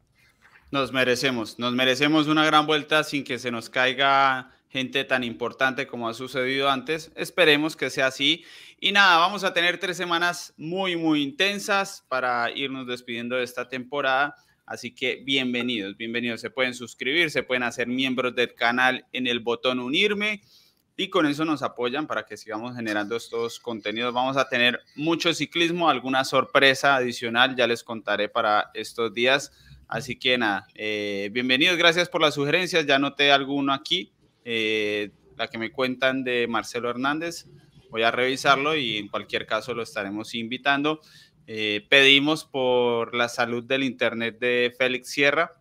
Nos 0.69 0.91
merecemos, 0.91 1.57
nos 1.57 1.73
merecemos 1.73 2.27
una 2.27 2.45
gran 2.45 2.67
vuelta 2.67 3.03
sin 3.05 3.23
que 3.23 3.39
se 3.39 3.49
nos 3.49 3.69
caiga 3.69 4.51
gente 4.69 5.05
tan 5.05 5.23
importante 5.23 5.87
como 5.87 6.09
ha 6.09 6.13
sucedido 6.13 6.69
antes. 6.69 7.11
Esperemos 7.15 7.77
que 7.77 7.89
sea 7.89 8.07
así. 8.07 8.43
Y 8.81 8.91
nada, 8.91 9.17
vamos 9.17 9.45
a 9.45 9.53
tener 9.53 9.79
tres 9.79 9.95
semanas 9.95 10.53
muy, 10.57 10.97
muy 10.97 11.23
intensas 11.23 12.05
para 12.09 12.51
irnos 12.51 12.85
despidiendo 12.85 13.37
de 13.37 13.43
esta 13.43 13.69
temporada. 13.69 14.35
Así 14.65 14.93
que 14.93 15.21
bienvenidos, 15.23 15.95
bienvenidos. 15.95 16.41
Se 16.41 16.49
pueden 16.49 16.73
suscribir, 16.73 17.31
se 17.31 17.43
pueden 17.43 17.63
hacer 17.63 17.87
miembros 17.87 18.35
del 18.35 18.53
canal 18.53 19.05
en 19.13 19.25
el 19.25 19.39
botón 19.39 19.79
unirme 19.79 20.41
y 20.99 21.09
con 21.09 21.27
eso 21.27 21.45
nos 21.45 21.61
apoyan 21.61 22.07
para 22.07 22.25
que 22.25 22.35
sigamos 22.35 22.75
generando 22.75 23.15
estos 23.15 23.59
contenidos. 23.59 24.11
Vamos 24.15 24.35
a 24.35 24.49
tener 24.49 24.81
mucho 24.95 25.31
ciclismo, 25.31 25.89
alguna 25.89 26.25
sorpresa 26.25 26.95
adicional, 26.95 27.55
ya 27.55 27.67
les 27.67 27.83
contaré 27.83 28.27
para 28.27 28.71
estos 28.73 29.13
días. 29.13 29.51
Así 29.87 30.17
que 30.17 30.39
nada, 30.39 30.67
eh, 30.73 31.29
bienvenidos, 31.31 31.77
gracias 31.77 32.09
por 32.09 32.21
las 32.21 32.33
sugerencias. 32.33 32.87
Ya 32.87 32.97
noté 32.97 33.31
alguno 33.31 33.73
aquí, 33.73 34.11
eh, 34.43 35.11
la 35.37 35.47
que 35.47 35.59
me 35.59 35.71
cuentan 35.71 36.23
de 36.23 36.47
Marcelo 36.47 36.89
Hernández. 36.89 37.45
Voy 37.91 38.01
a 38.01 38.09
revisarlo 38.09 38.75
y 38.75 38.97
en 38.97 39.07
cualquier 39.07 39.45
caso 39.45 39.75
lo 39.75 39.83
estaremos 39.83 40.33
invitando. 40.33 40.99
Eh, 41.45 41.85
pedimos 41.89 42.43
por 42.43 43.13
la 43.13 43.29
salud 43.29 43.63
del 43.63 43.83
Internet 43.83 44.39
de 44.39 44.75
Félix 44.75 45.11
Sierra 45.11 45.51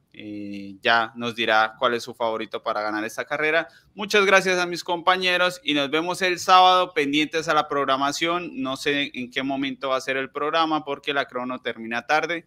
ya 0.80 1.12
nos 1.14 1.34
dirá 1.34 1.74
cuál 1.78 1.94
es 1.94 2.02
su 2.02 2.14
favorito 2.14 2.62
para 2.62 2.80
ganar 2.80 3.04
esta 3.04 3.24
carrera. 3.24 3.68
Muchas 3.94 4.24
gracias 4.24 4.58
a 4.58 4.66
mis 4.66 4.82
compañeros 4.82 5.60
y 5.62 5.74
nos 5.74 5.90
vemos 5.90 6.22
el 6.22 6.38
sábado 6.38 6.94
pendientes 6.94 7.48
a 7.48 7.54
la 7.54 7.68
programación. 7.68 8.62
No 8.62 8.76
sé 8.76 9.10
en 9.14 9.30
qué 9.30 9.42
momento 9.42 9.90
va 9.90 9.96
a 9.96 10.00
ser 10.00 10.16
el 10.16 10.30
programa 10.30 10.84
porque 10.84 11.12
la 11.12 11.26
crono 11.26 11.60
termina 11.60 12.06
tarde. 12.06 12.46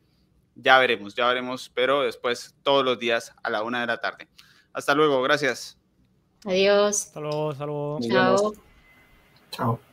Ya 0.56 0.80
veremos, 0.80 1.14
ya 1.14 1.28
veremos, 1.28 1.72
pero 1.74 2.02
después 2.02 2.56
todos 2.64 2.84
los 2.84 2.98
días 2.98 3.34
a 3.44 3.50
la 3.50 3.62
una 3.64 3.82
de 3.82 3.88
la 3.88 4.02
tarde. 4.02 4.28
Hasta 4.74 4.96
luego, 4.96 5.22
gracias. 5.22 5.78
Adiós. 6.46 7.06
Hasta 7.06 7.20
luego, 7.20 7.52
hasta 7.52 7.66
luego. 7.66 8.00
Chao. 8.02 8.54
Chao. 9.52 9.89